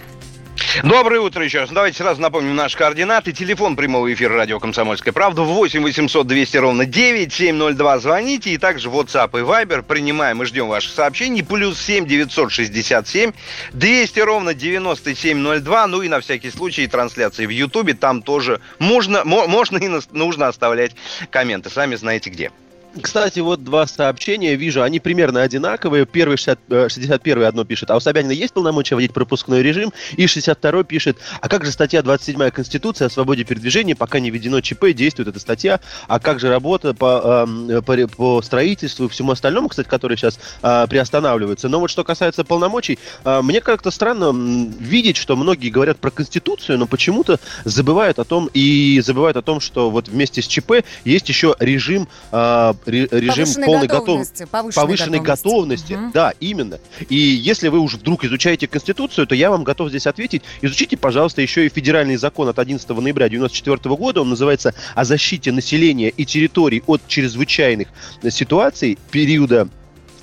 Доброе 0.84 1.22
утро 1.22 1.44
еще 1.44 1.62
раз. 1.62 1.70
Давайте 1.70 1.98
сразу 1.98 2.22
напомним 2.22 2.56
наши 2.56 2.78
координаты. 2.78 3.32
Телефон 3.32 3.76
прямого 3.76 4.14
эфира 4.14 4.36
радио 4.36 4.60
«Комсомольская 4.60 5.14
правда» 5.14 5.42
8 5.42 5.82
800 5.82 6.28
200 6.28 6.58
ровно 6.58 6.86
9702. 6.86 8.00
Звоните. 8.00 8.52
И 8.52 8.58
также 8.58 8.90
WhatsApp 8.90 9.30
и 9.40 9.44
Viber. 9.44 9.82
Принимаем 9.82 10.44
и 10.44 10.46
ждем 10.46 10.68
ваших 10.68 10.94
сообщений. 10.94 11.44
Плюс 11.44 11.80
7 11.80 12.06
967 12.06 13.32
200 13.74 14.20
ровно 14.20 14.54
9702. 14.54 15.88
Ну 15.88 16.02
и 16.02 16.10
на 16.10 16.20
всякий 16.20 16.52
случай 16.52 16.86
трансляции 16.88 17.46
в 17.46 17.50
Ютубе. 17.50 17.94
Там 17.94 18.22
тоже 18.22 18.60
можно, 18.78 19.24
можно 19.24 19.78
и 19.78 19.90
нужно 20.12 20.48
оставлять 20.48 20.92
комменты. 21.32 21.70
Сами 21.70 21.96
знаете 21.96 22.30
где. 22.30 22.52
Кстати, 23.02 23.40
вот 23.40 23.64
два 23.64 23.88
сообщения 23.88 24.56
вижу, 24.56 24.82
они 24.82 25.00
примерно 25.00 25.42
одинаковые. 25.42 26.06
Первый 26.06 26.38
60, 26.38 26.60
61 26.92 27.44
одно 27.44 27.66
пишет, 27.66 27.92
а 27.92 27.98
у 27.98 28.00
Собянина 28.00 28.32
есть 28.32 28.54
полномочия 28.54 28.96
вводить 28.96 29.14
пропускной 29.14 29.62
режим? 29.62 29.94
И 30.16 30.28
62 30.28 30.84
пишет, 30.84 31.18
а 31.42 31.50
как 31.50 31.66
же 31.66 31.72
статья 31.72 32.02
27 32.02 32.50
Конституции 32.52 33.06
о 33.06 33.10
свободе 33.10 33.44
передвижения, 33.44 33.96
пока 33.96 34.20
не 34.20 34.30
введено 34.30 34.62
ЧП, 34.62 34.94
действует 34.94 35.30
эта 35.30 35.40
статья, 35.40 35.80
а 36.08 36.20
как 36.20 36.40
же 36.40 36.50
работа 36.50 36.94
по, 36.94 37.48
э, 37.70 37.82
по, 37.82 38.08
по 38.08 38.42
строительству 38.42 39.06
и 39.06 39.10
всему 39.10 39.32
остальному, 39.32 39.70
кстати, 39.70 39.88
который 39.88 40.18
сейчас 40.18 40.40
э, 40.62 40.88
приостанавливается. 40.90 41.70
Но 41.70 41.80
вот 41.80 41.90
что 41.90 42.04
касается 42.04 42.44
полномочий, 42.44 43.00
э, 43.24 43.42
мне 43.42 43.62
как-то 43.62 43.92
странно 43.92 44.32
видеть, 44.80 45.18
что 45.18 45.36
многие 45.36 45.70
говорят 45.70 45.98
про 45.98 46.12
Конституцию, 46.12 46.80
но 46.80 46.88
почему-то 46.88 47.40
забывают 47.66 48.20
о 48.20 48.24
том 48.24 48.50
и 48.54 49.02
забывают 49.04 49.38
о 49.38 49.42
том, 49.42 49.60
что 49.60 49.90
вот 49.90 50.08
вместе 50.08 50.42
с 50.42 50.48
ЧП 50.48 50.84
есть 51.04 51.30
еще 51.30 51.56
режим 51.60 52.08
э, 52.32 52.74
режим 52.88 53.46
повышенной 53.46 53.66
полной 53.66 53.88
готовности. 53.88 54.44
Готов... 54.44 54.52
Повышенной, 54.52 54.86
повышенной 54.86 55.20
готовности. 55.20 55.94
готовности. 55.94 55.94
Угу. 55.94 56.12
Да, 56.14 56.34
именно. 56.40 56.80
И 57.10 57.16
если 57.16 57.68
вы 57.68 57.80
уже 57.80 57.98
вдруг 57.98 58.24
изучаете 58.26 58.68
Конституцию, 58.68 59.28
то 59.28 59.36
я 59.36 59.50
вам 59.50 59.64
готов 59.64 59.90
здесь 59.90 60.08
ответить. 60.08 60.44
Изучите, 60.62 60.98
пожалуйста, 60.98 61.42
еще 61.42 61.66
и 61.66 61.70
федеральный 61.70 62.16
закон 62.18 62.48
от 62.48 62.60
11 62.60 62.88
ноября 62.90 63.26
1994 63.26 63.96
года. 63.96 64.22
Он 64.22 64.30
называется 64.30 64.74
«О 64.96 65.06
защите 65.06 65.52
населения 65.52 66.10
и 66.10 66.26
территорий 66.26 66.84
от 66.88 67.02
чрезвычайных 67.08 67.88
ситуаций 68.30 68.98
периода 69.12 69.68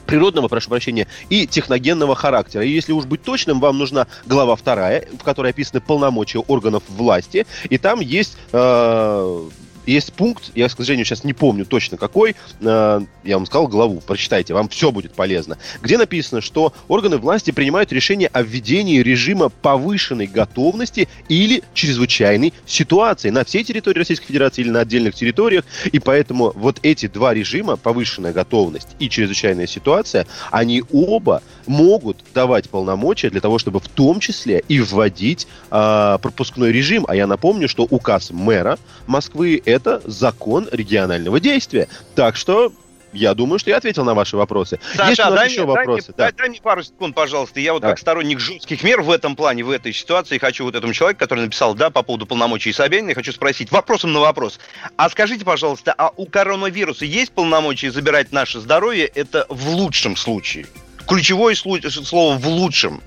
природного, 0.06 0.49
прошу 0.49 0.71
прощения, 0.71 1.06
и 1.30 1.47
техногенного 1.47 2.14
характера. 2.14 2.64
И 2.64 2.71
если 2.71 2.92
уж 2.92 3.04
быть 3.04 3.23
точным, 3.23 3.61
вам 3.61 3.78
нужна 3.78 4.06
глава 4.26 4.56
вторая, 4.56 5.06
в 5.18 5.23
которой 5.23 5.50
описаны 5.50 5.80
полномочия 5.80 6.40
органов 6.40 6.83
власти, 6.88 7.47
и 7.68 7.78
там 7.78 8.00
есть 8.00 8.37
э, 8.52 9.49
есть 9.87 10.12
пункт, 10.12 10.50
я, 10.55 10.69
к 10.69 10.73
сожалению, 10.73 11.05
сейчас 11.05 11.25
не 11.25 11.33
помню 11.33 11.64
точно 11.64 11.97
какой, 11.97 12.37
э, 12.61 13.00
я 13.25 13.37
вам 13.37 13.47
сказал 13.47 13.69
главу, 13.69 14.00
прочитайте, 14.00 14.55
вам 14.55 14.69
все 14.69 14.91
будет 14.91 15.12
полезно, 15.12 15.59
где 15.83 15.99
написано, 15.99 16.41
что 16.41 16.73
органы 16.88 17.19
власти 17.19 17.50
принимают 17.50 17.93
решение 17.93 18.29
о 18.29 18.43
введении 18.43 19.00
режима 19.00 19.49
повышенной 19.49 20.26
готовности 20.26 21.09
или 21.29 21.62
чрезвычайной 21.75 22.53
ситуации 22.67 23.31
на 23.31 23.45
всей 23.45 23.64
территории 23.64 23.99
Российской 23.99 24.26
Федерации 24.26 24.62
или 24.62 24.71
на 24.71 24.81
отдельных 24.81 25.14
территориях, 25.14 25.64
и 25.91 25.99
поэтому 25.99 26.53
вот 26.55 26.79
эти 26.83 27.07
два 27.07 27.35
режима, 27.35 27.76
повышенная 27.76 28.33
готовность 28.33 28.88
и 28.99 29.09
чрезвычайная 29.09 29.67
ситуация, 29.67 30.26
они 30.50 30.83
оба 30.93 31.43
могут 31.67 32.25
давать 32.35 32.69
полномочия 32.69 33.31
для 33.31 33.41
того, 33.41 33.59
чтобы 33.59 33.81
в 33.81 33.88
том 33.88 34.21
числе 34.21 34.62
и 34.69 34.81
вводить 34.81 35.47
э, 35.71 36.19
пропускной 36.21 36.73
режим. 36.73 37.05
А 37.09 37.17
я 37.17 37.26
напомню, 37.26 37.69
что 37.69 37.85
указ 37.85 38.31
мэра 38.31 38.79
Москвы 39.07 39.62
это 39.75 40.00
закон 40.04 40.69
регионального 40.71 41.40
действия. 41.40 41.88
Так 42.14 42.37
что 42.37 42.73
я 43.14 43.35
думаю, 43.35 43.59
что 43.59 43.71
я 43.71 43.76
ответил 43.76 44.04
на 44.04 44.14
ваши 44.14 44.37
вопросы. 44.37 44.81
Саша, 44.95 45.11
Есть 45.11 45.21
у 45.21 45.25
нас 45.25 45.35
дай 45.35 45.49
еще 45.49 45.64
мне, 45.64 45.73
вопросы. 45.73 46.07
Дай, 46.09 46.14
да. 46.16 46.25
дай, 46.25 46.33
дай 46.33 46.49
мне 46.49 46.61
пару 46.61 46.83
секунд, 46.83 47.14
пожалуйста. 47.14 47.61
Я 47.61 47.73
вот 47.73 47.83
Давай. 47.83 47.93
как 47.93 48.00
сторонник 48.00 48.40
жестких 48.40 48.83
мер 48.83 49.02
в 49.02 49.11
этом 49.11 49.37
плане, 49.37 49.62
в 49.62 49.71
этой 49.71 49.93
ситуации, 49.93 50.38
хочу 50.38 50.64
вот 50.64 50.75
этому 50.75 50.93
человеку, 50.93 51.21
который 51.21 51.45
написал, 51.45 51.75
да, 51.75 51.90
по 51.90 52.02
поводу 52.02 52.26
полномочий 52.26 52.73
Собянина, 52.73 53.14
хочу 53.14 53.33
спросить 53.33 53.71
вопросом 53.71 54.12
на 54.12 54.21
вопрос. 54.21 54.59
А 54.97 55.09
скажите, 55.09 55.45
пожалуйста, 55.45 55.95
а 55.97 56.11
у 56.16 56.26
коронавируса 56.26 57.04
есть 57.04 57.33
полномочия 57.33 57.93
забирать 57.93 58.33
наше 58.33 58.61
здоровье? 58.61 59.07
Это 59.07 59.47
в 59.49 59.69
лучшем 59.69 60.16
случае. 60.16 60.66
Ключевое 61.07 61.55
слово 61.55 62.37
в 62.37 62.47
лучшем. 62.47 63.03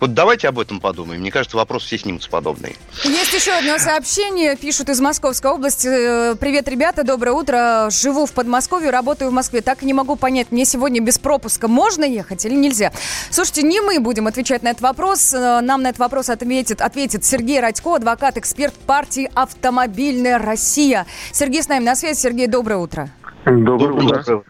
Вот 0.00 0.14
давайте 0.14 0.48
об 0.48 0.58
этом 0.58 0.80
подумаем. 0.80 1.20
Мне 1.20 1.30
кажется, 1.30 1.56
вопрос 1.56 1.84
все 1.84 1.98
снимутся 1.98 2.28
подобный. 2.28 2.76
Есть 3.04 3.32
еще 3.32 3.52
одно 3.52 3.78
сообщение. 3.78 4.56
Пишут 4.56 4.88
из 4.88 5.00
Московской 5.00 5.50
области. 5.50 5.88
Э, 5.88 6.36
Привет, 6.36 6.68
ребята, 6.68 7.04
доброе 7.04 7.32
утро. 7.32 7.88
Живу 7.90 8.26
в 8.26 8.32
Подмосковье, 8.32 8.90
работаю 8.90 9.30
в 9.30 9.34
Москве. 9.34 9.60
Так 9.60 9.82
и 9.82 9.86
не 9.86 9.94
могу 9.94 10.16
понять, 10.16 10.50
мне 10.50 10.64
сегодня 10.64 11.00
без 11.00 11.18
пропуска 11.18 11.68
можно 11.68 12.04
ехать 12.04 12.44
или 12.44 12.54
нельзя? 12.54 12.92
Слушайте, 13.30 13.62
не 13.62 13.80
мы 13.80 14.00
будем 14.00 14.26
отвечать 14.26 14.62
на 14.62 14.68
этот 14.68 14.82
вопрос. 14.82 15.32
Э, 15.34 15.60
нам 15.60 15.82
на 15.82 15.88
этот 15.88 16.00
вопрос 16.00 16.28
ответит, 16.30 16.80
ответит 16.80 17.24
Сергей 17.24 17.60
Радько, 17.60 17.96
адвокат, 17.96 18.36
эксперт 18.36 18.74
партии 18.74 19.30
«Автомобильная 19.34 20.38
Россия». 20.38 21.06
Сергей 21.32 21.62
с 21.62 21.68
нами 21.68 21.84
на 21.84 21.96
связи. 21.96 22.18
Сергей, 22.18 22.46
доброе 22.46 22.76
утро. 22.76 23.10
Доброе 23.44 23.92
утро. 23.92 24.44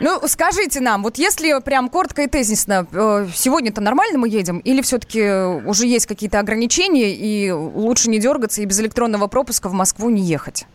Ну, 0.00 0.20
скажите 0.26 0.80
нам, 0.80 1.02
вот 1.02 1.18
если 1.18 1.60
прям 1.60 1.88
коротко 1.88 2.22
и 2.22 2.26
тезисно, 2.28 2.86
э, 2.92 3.26
сегодня-то 3.34 3.80
нормально 3.80 4.18
мы 4.18 4.28
едем? 4.28 4.58
Или 4.58 4.82
все-таки 4.82 5.20
уже 5.66 5.86
есть 5.86 6.06
какие-то 6.06 6.38
ограничения, 6.38 7.14
и 7.14 7.50
лучше 7.50 8.10
не 8.10 8.18
дергаться 8.18 8.62
и 8.62 8.64
без 8.64 8.80
электронного 8.80 9.26
пропуска 9.26 9.68
в 9.68 9.72
Москву 9.72 10.10
не 10.10 10.22
ехать? 10.22 10.66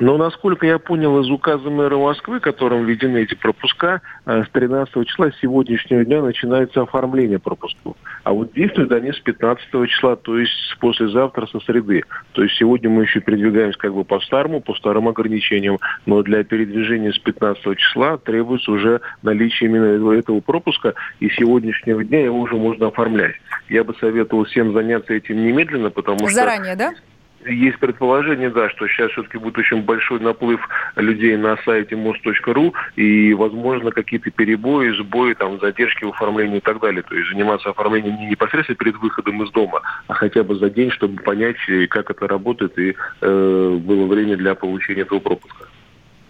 Но, 0.00 0.16
насколько 0.16 0.66
я 0.66 0.78
понял 0.78 1.20
из 1.20 1.30
указа 1.30 1.70
мэра 1.70 1.96
Москвы, 1.96 2.40
которым 2.40 2.84
введены 2.84 3.18
эти 3.18 3.34
пропуска, 3.34 4.02
э, 4.26 4.42
с 4.44 4.48
13 4.50 5.04
числа 5.06 5.30
сегодняшнего 5.40 6.04
дня 6.04 6.20
начинается 6.20 6.82
оформление 6.82 7.38
пропусков. 7.38 7.96
А 8.24 8.32
вот 8.32 8.52
действуют 8.54 8.90
они 8.92 9.12
с 9.12 9.20
15 9.20 9.86
числа, 9.86 10.16
то 10.16 10.38
есть 10.38 10.52
послезавтра 10.80 11.46
со 11.46 11.60
среды. 11.60 12.02
То 12.32 12.42
есть 12.42 12.56
сегодня 12.56 12.90
мы 12.90 13.02
еще 13.02 13.20
передвигаемся 13.20 13.78
как 13.78 13.94
бы 13.94 14.04
по 14.04 14.18
старому, 14.20 14.60
по 14.60 14.74
старым 14.74 15.08
ограничениям, 15.08 15.78
но 16.06 16.22
для 16.22 16.42
передвижения 16.42 17.12
с 17.12 17.18
15 17.18 17.78
числа 17.78 18.18
требуется 18.18 18.72
уже 18.72 19.00
наличие 19.22 19.70
именно 19.70 20.12
этого 20.12 20.40
пропуска, 20.40 20.94
и 21.20 21.28
сегодняшнего 21.30 22.02
дня 22.02 22.24
его 22.24 22.40
уже 22.40 22.56
можно 22.56 22.88
оформлять. 22.88 23.36
Я 23.68 23.84
бы 23.84 23.94
советовал 24.00 24.44
всем 24.44 24.72
заняться 24.72 25.14
этим 25.14 25.44
немедленно, 25.44 25.90
потому 25.90 26.28
Заранее, 26.28 26.30
что... 26.30 26.40
Заранее, 26.40 26.76
да? 26.76 27.13
Есть 27.46 27.78
предположение, 27.78 28.50
да, 28.50 28.70
что 28.70 28.86
сейчас 28.88 29.10
все-таки 29.12 29.38
будет 29.38 29.58
очень 29.58 29.82
большой 29.82 30.20
наплыв 30.20 30.60
людей 30.96 31.36
на 31.36 31.56
сайте 31.64 31.96
мост.ру 31.96 32.74
и, 32.96 33.34
возможно, 33.34 33.90
какие-то 33.90 34.30
перебои, 34.30 34.90
сбои, 34.98 35.34
там, 35.34 35.60
задержки 35.60 36.04
в 36.04 36.10
оформлении 36.10 36.58
и 36.58 36.60
так 36.60 36.80
далее. 36.80 37.02
То 37.02 37.14
есть 37.14 37.30
заниматься 37.30 37.70
оформлением 37.70 38.16
не 38.16 38.26
непосредственно 38.26 38.76
перед 38.76 38.96
выходом 38.96 39.42
из 39.42 39.50
дома, 39.50 39.82
а 40.06 40.14
хотя 40.14 40.42
бы 40.42 40.56
за 40.56 40.70
день, 40.70 40.90
чтобы 40.90 41.22
понять, 41.22 41.56
как 41.90 42.10
это 42.10 42.26
работает, 42.26 42.78
и 42.78 42.94
э, 43.20 43.78
было 43.80 44.06
время 44.06 44.36
для 44.36 44.54
получения 44.54 45.02
этого 45.02 45.20
пропуска. 45.20 45.66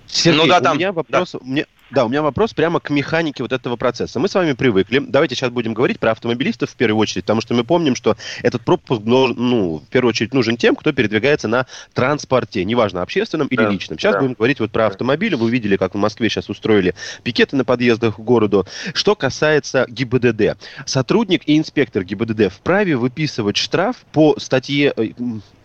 Сергей, 0.07 0.43
ну, 0.43 0.47
да, 0.49 0.61
там, 0.61 0.77
у 0.77 0.79
меня 0.79 0.93
вопрос, 0.93 1.33
да. 1.33 1.39
Мне, 1.43 1.67
да, 1.95 2.05
у 2.05 2.09
меня 2.09 2.23
вопрос 2.23 2.53
прямо 2.53 2.81
к 2.81 2.91
механике 2.91 3.43
вот 3.43 3.53
этого 3.53 3.77
процесса. 3.77 4.19
Мы 4.19 4.29
с 4.29 4.35
вами 4.35 4.53
привыкли. 4.53 4.99
Давайте 4.99 5.35
сейчас 5.35 5.51
будем 5.51 5.75
говорить 5.75 6.01
про 6.01 6.11
автомобилистов 6.11 6.71
в 6.71 6.75
первую 6.75 7.01
очередь, 7.01 7.25
потому 7.25 7.41
что 7.41 7.55
мы 7.55 7.65
помним, 7.65 7.95
что 7.95 8.17
этот 8.43 8.63
пропуск, 8.63 9.03
ну, 9.05 9.79
в 9.79 9.89
первую 9.91 10.11
очередь 10.11 10.35
нужен 10.35 10.57
тем, 10.57 10.75
кто 10.75 10.93
передвигается 10.93 11.47
на 11.47 11.67
транспорте, 11.93 12.65
неважно, 12.65 13.01
общественном 13.03 13.47
или 13.47 13.63
да, 13.63 13.69
личном. 13.71 13.99
Сейчас 13.99 14.15
да. 14.15 14.21
будем 14.21 14.35
говорить 14.35 14.61
вот 14.61 14.73
про 14.73 14.87
автомобили. 14.87 15.37
Вы 15.37 15.51
видели, 15.51 15.77
как 15.77 15.95
в 15.95 15.99
Москве 15.99 16.29
сейчас 16.29 16.51
устроили 16.51 16.95
пикеты 17.23 17.57
на 17.57 17.65
подъездах 17.65 18.17
к 18.17 18.19
городу. 18.19 18.67
Что 18.93 19.15
касается 19.15 19.87
ГИБДД. 19.89 20.59
Сотрудник 20.87 21.43
и 21.47 21.57
инспектор 21.57 22.03
ГИБДД 22.03 22.53
вправе 22.53 22.97
выписывать 22.97 23.57
штраф 23.57 24.05
по 24.13 24.39
статье... 24.39 24.93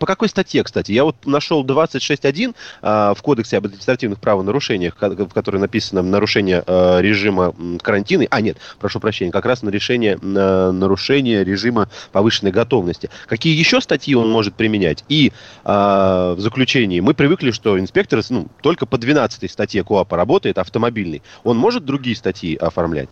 по 0.00 0.06
какой 0.06 0.28
статье, 0.28 0.64
кстати? 0.64 0.92
Я 0.92 1.04
вот 1.04 1.26
нашел 1.26 1.64
26.1 1.64 2.54
а, 2.82 3.14
в 3.14 3.22
Кодексе 3.22 3.58
об 3.58 3.66
административных 3.66 4.18
правонарушениях, 4.18 4.96
в 4.96 5.28
которой 5.28 5.58
написано 5.58 6.02
нарушение 6.02 6.64
э, 6.66 7.00
режима 7.00 7.54
карантина, 7.82 8.26
а 8.30 8.40
нет, 8.40 8.56
прошу 8.78 8.98
прощения, 8.98 9.30
как 9.30 9.44
раз 9.44 9.62
на 9.62 9.70
решение 9.70 10.18
э, 10.20 10.70
нарушения 10.70 11.44
режима 11.44 11.88
повышенной 12.12 12.50
готовности. 12.50 13.10
Какие 13.26 13.56
еще 13.56 13.80
статьи 13.80 14.14
он 14.14 14.30
может 14.30 14.54
применять? 14.54 15.04
И 15.08 15.32
э, 15.64 15.64
в 15.64 16.40
заключении 16.40 17.00
мы 17.00 17.14
привыкли, 17.14 17.50
что 17.50 17.78
инспектор 17.78 18.20
ну, 18.30 18.48
только 18.62 18.86
по 18.86 18.98
12 18.98 19.50
статье 19.50 19.84
КОАПа 19.84 20.16
работает, 20.16 20.58
автомобильный. 20.58 21.22
Он 21.44 21.56
может 21.56 21.84
другие 21.84 22.16
статьи 22.16 22.56
оформлять? 22.56 23.10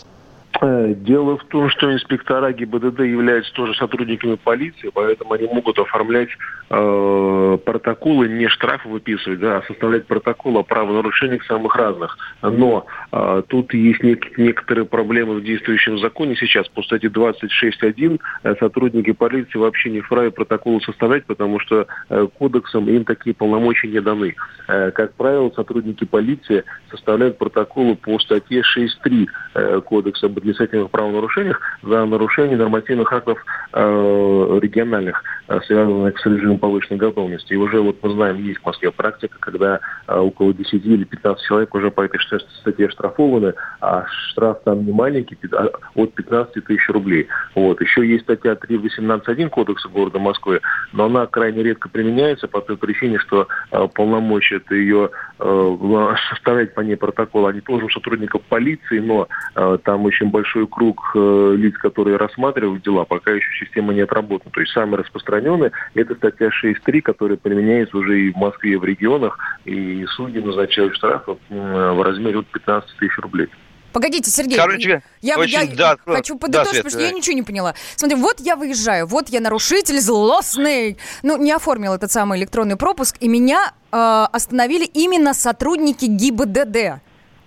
Э, 0.60 0.92
дело 0.96 1.36
в 1.36 1.44
том, 1.44 1.70
что 1.70 1.92
инспектора 1.92 2.52
ГИБДД 2.52 3.00
являются 3.00 3.52
тоже 3.52 3.74
сотрудниками 3.74 4.34
полиции, 4.34 4.90
поэтому 4.92 5.34
они 5.34 5.46
могут 5.46 5.78
оформлять 5.78 6.30
э, 6.70 7.58
протоколы, 7.64 8.28
не 8.28 8.48
штрафы 8.48 8.88
выписывать, 8.88 9.38
да, 9.38 9.58
а 9.58 9.62
составлять 9.62 10.06
протоколы 10.06 10.60
о 10.60 10.62
правонарушениях 10.64 11.44
самых 11.44 11.76
разных. 11.76 12.18
Но 12.42 12.86
э, 13.12 13.42
тут 13.46 13.72
есть 13.72 14.00
нек- 14.00 14.32
некоторые 14.36 14.84
проблемы 14.84 15.36
в 15.36 15.44
действующем 15.44 15.98
законе 15.98 16.34
сейчас. 16.34 16.68
По 16.68 16.82
статье 16.82 17.08
26.1 17.08 18.20
э, 18.42 18.54
сотрудники 18.58 19.12
полиции 19.12 19.58
вообще 19.58 19.90
не 19.90 20.00
вправе 20.00 20.32
протоколы 20.32 20.80
составлять, 20.80 21.24
потому 21.26 21.60
что 21.60 21.86
э, 22.08 22.26
кодексом 22.36 22.88
им 22.88 23.04
такие 23.04 23.34
полномочия 23.34 23.88
не 23.88 24.00
даны. 24.00 24.34
Э, 24.66 24.90
как 24.90 25.14
правило, 25.14 25.52
сотрудники 25.54 26.04
полиции 26.04 26.64
составляют 26.90 27.38
протоколы 27.38 27.94
по 27.94 28.18
статье 28.18 28.62
6.3 28.62 29.26
э, 29.54 29.80
Кодекса 29.82 30.26
об 30.26 30.38
административных 30.48 30.90
правонарушениях 30.90 31.60
за 31.82 32.04
нарушение 32.06 32.56
нормативных 32.56 33.12
актов 33.12 33.38
э, 33.72 34.58
региональных, 34.62 35.22
э, 35.48 35.60
связанных 35.66 36.18
с 36.18 36.26
режимом 36.26 36.58
повышенной 36.58 36.98
готовности. 36.98 37.52
И 37.52 37.56
уже 37.56 37.80
вот 37.80 37.98
мы 38.02 38.10
знаем, 38.10 38.36
есть 38.42 38.60
в 38.60 38.66
Москве 38.66 38.90
практика, 38.90 39.36
когда 39.40 39.80
э, 40.06 40.18
около 40.18 40.54
10 40.54 40.84
или 40.84 41.04
15 41.04 41.44
человек 41.46 41.74
уже 41.74 41.90
по 41.90 42.02
этой 42.02 42.20
статье 42.60 42.90
штрафованы, 42.90 43.54
а 43.80 44.06
штраф 44.30 44.58
там 44.64 44.84
не 44.84 44.92
маленький, 44.92 45.38
а 45.52 45.68
от 45.94 46.14
15 46.14 46.64
тысяч 46.64 46.88
рублей. 46.88 47.28
Вот. 47.54 47.80
Еще 47.80 48.06
есть 48.06 48.24
статья 48.24 48.52
3.18.1 48.52 49.48
Кодекса 49.50 49.88
города 49.88 50.18
Москвы, 50.18 50.60
но 50.92 51.04
она 51.06 51.26
крайне 51.26 51.62
редко 51.62 51.88
применяется 51.88 52.48
по 52.48 52.60
той 52.60 52.76
причине, 52.76 53.18
что 53.18 53.48
э, 53.70 53.88
полномочия 53.94 54.60
ее 54.70 55.10
э, 55.38 55.76
составлять 56.30 56.74
по 56.74 56.80
ней 56.80 56.96
протокол, 56.96 57.46
они 57.46 57.60
тоже 57.60 57.86
у 57.86 57.90
сотрудников 57.90 58.42
полиции, 58.48 58.98
но 58.98 59.28
э, 59.54 59.78
там 59.84 60.04
очень 60.04 60.27
большой 60.30 60.66
круг 60.66 61.12
э, 61.14 61.54
лиц, 61.56 61.76
которые 61.78 62.16
рассматривают 62.16 62.82
дела, 62.82 63.04
пока 63.04 63.32
еще 63.32 63.64
система 63.64 63.92
не 63.94 64.00
отработана. 64.00 64.50
То 64.50 64.60
есть 64.60 64.72
самый 64.72 64.98
распространенный 64.98 65.70
это 65.94 66.14
статья 66.14 66.48
6.3, 66.48 67.00
которая 67.00 67.36
применяется 67.36 67.96
уже 67.96 68.20
и 68.20 68.32
в 68.32 68.36
Москве, 68.36 68.72
и 68.72 68.76
в 68.76 68.84
регионах, 68.84 69.38
и 69.64 70.04
судьи 70.16 70.40
назначают 70.40 70.94
штрафы 70.94 71.36
э, 71.50 71.92
в 71.92 72.02
размере 72.02 72.38
от 72.38 72.46
15 72.46 72.96
тысяч 72.98 73.18
рублей. 73.18 73.48
Погодите, 73.92 74.30
Сергей, 74.30 74.58
Короче, 74.58 75.02
я, 75.22 75.38
очень, 75.38 75.70
я 75.70 75.76
да, 75.76 75.96
хочу 76.04 76.38
подытожить, 76.38 76.72
да, 76.72 76.78
потому 76.78 76.90
что 76.90 77.00
я 77.00 77.10
ничего 77.10 77.34
не 77.34 77.42
поняла. 77.42 77.74
Смотри, 77.96 78.16
вот 78.16 78.38
я 78.40 78.54
выезжаю, 78.54 79.06
вот 79.06 79.28
я 79.30 79.40
нарушитель 79.40 79.98
злостный, 79.98 80.98
ну, 81.22 81.36
не 81.38 81.52
оформил 81.52 81.94
этот 81.94 82.12
самый 82.12 82.38
электронный 82.38 82.76
пропуск, 82.76 83.16
и 83.20 83.28
меня 83.28 83.72
э, 83.90 84.26
остановили 84.30 84.84
именно 84.84 85.32
сотрудники 85.32 86.04
ГИБДД. 86.04 87.00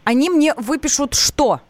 Они 0.04 0.30
мне 0.30 0.54
выпишут 0.56 1.13
что? 1.13 1.62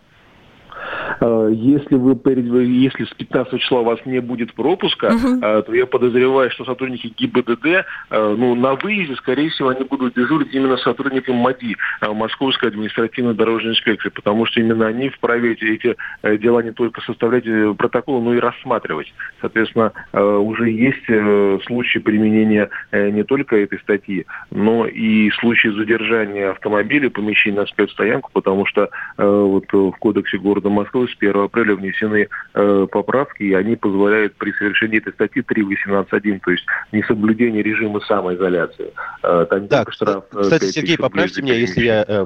Э, 1.19 1.49
если 1.53 1.95
вы 1.95 2.19
если 2.65 3.05
с 3.05 3.13
15 3.13 3.59
числа 3.61 3.81
у 3.81 3.83
вас 3.83 3.99
не 4.05 4.19
будет 4.19 4.53
пропуска, 4.53 5.07
uh-huh. 5.07 5.63
то 5.63 5.73
я 5.73 5.85
подозреваю, 5.85 6.49
что 6.51 6.65
сотрудники 6.65 7.13
ГИБДД, 7.15 7.65
э, 7.65 7.83
ну, 8.11 8.55
на 8.55 8.75
выезде, 8.75 9.15
скорее 9.15 9.49
всего, 9.49 9.69
они 9.69 9.83
будут 9.83 10.15
дежурить 10.15 10.53
именно 10.53 10.77
сотрудникам 10.77 11.35
МАДИ, 11.35 11.77
Московской 12.01 12.69
административной 12.69 13.33
дорожной 13.33 13.73
инспекции, 13.73 14.09
потому 14.09 14.45
что 14.45 14.59
именно 14.59 14.87
они 14.87 15.09
вправе 15.09 15.53
эти, 15.53 15.65
эти 15.65 15.95
дела 16.37 16.61
не 16.61 16.71
только 16.71 17.01
составлять 17.01 17.43
протоколы, 17.77 18.23
но 18.23 18.33
и 18.33 18.39
рассматривать. 18.39 19.13
Соответственно, 19.41 19.91
уже 20.13 20.69
есть 20.69 21.65
случаи 21.65 21.99
применения 21.99 22.69
не 22.91 23.23
только 23.23 23.57
этой 23.57 23.79
статьи, 23.79 24.25
но 24.49 24.87
и 24.87 25.29
случаи 25.31 25.69
задержания 25.69 26.51
автомобиля, 26.51 27.09
помещения 27.09 27.57
на 27.57 27.65
спецстоянку, 27.67 28.29
потому 28.33 28.65
что 28.65 28.89
вот 29.17 29.65
в 29.71 29.91
кодексе 29.93 30.37
города 30.37 30.69
Москвы 30.71 31.07
с 31.07 31.15
1 31.17 31.35
апреля 31.35 31.75
внесены 31.75 32.27
э, 32.53 32.87
поправки, 32.91 33.43
и 33.43 33.53
они 33.53 33.75
позволяют 33.75 34.35
при 34.35 34.51
совершении 34.53 34.97
этой 34.97 35.13
статьи 35.13 35.41
3.18.1, 35.41 36.39
то 36.43 36.51
есть 36.51 36.65
несоблюдение 36.91 37.63
режима 37.63 37.99
самоизоляции. 38.01 38.91
Э, 39.23 39.45
там 39.49 39.67
да, 39.67 39.85
штраф, 39.89 40.25
э, 40.33 40.41
кстати, 40.41 40.65
Сергей, 40.65 40.97
поправьте 40.97 41.41
меня, 41.41 41.55
если 41.55 41.85
я... 41.85 42.05
Э, 42.07 42.25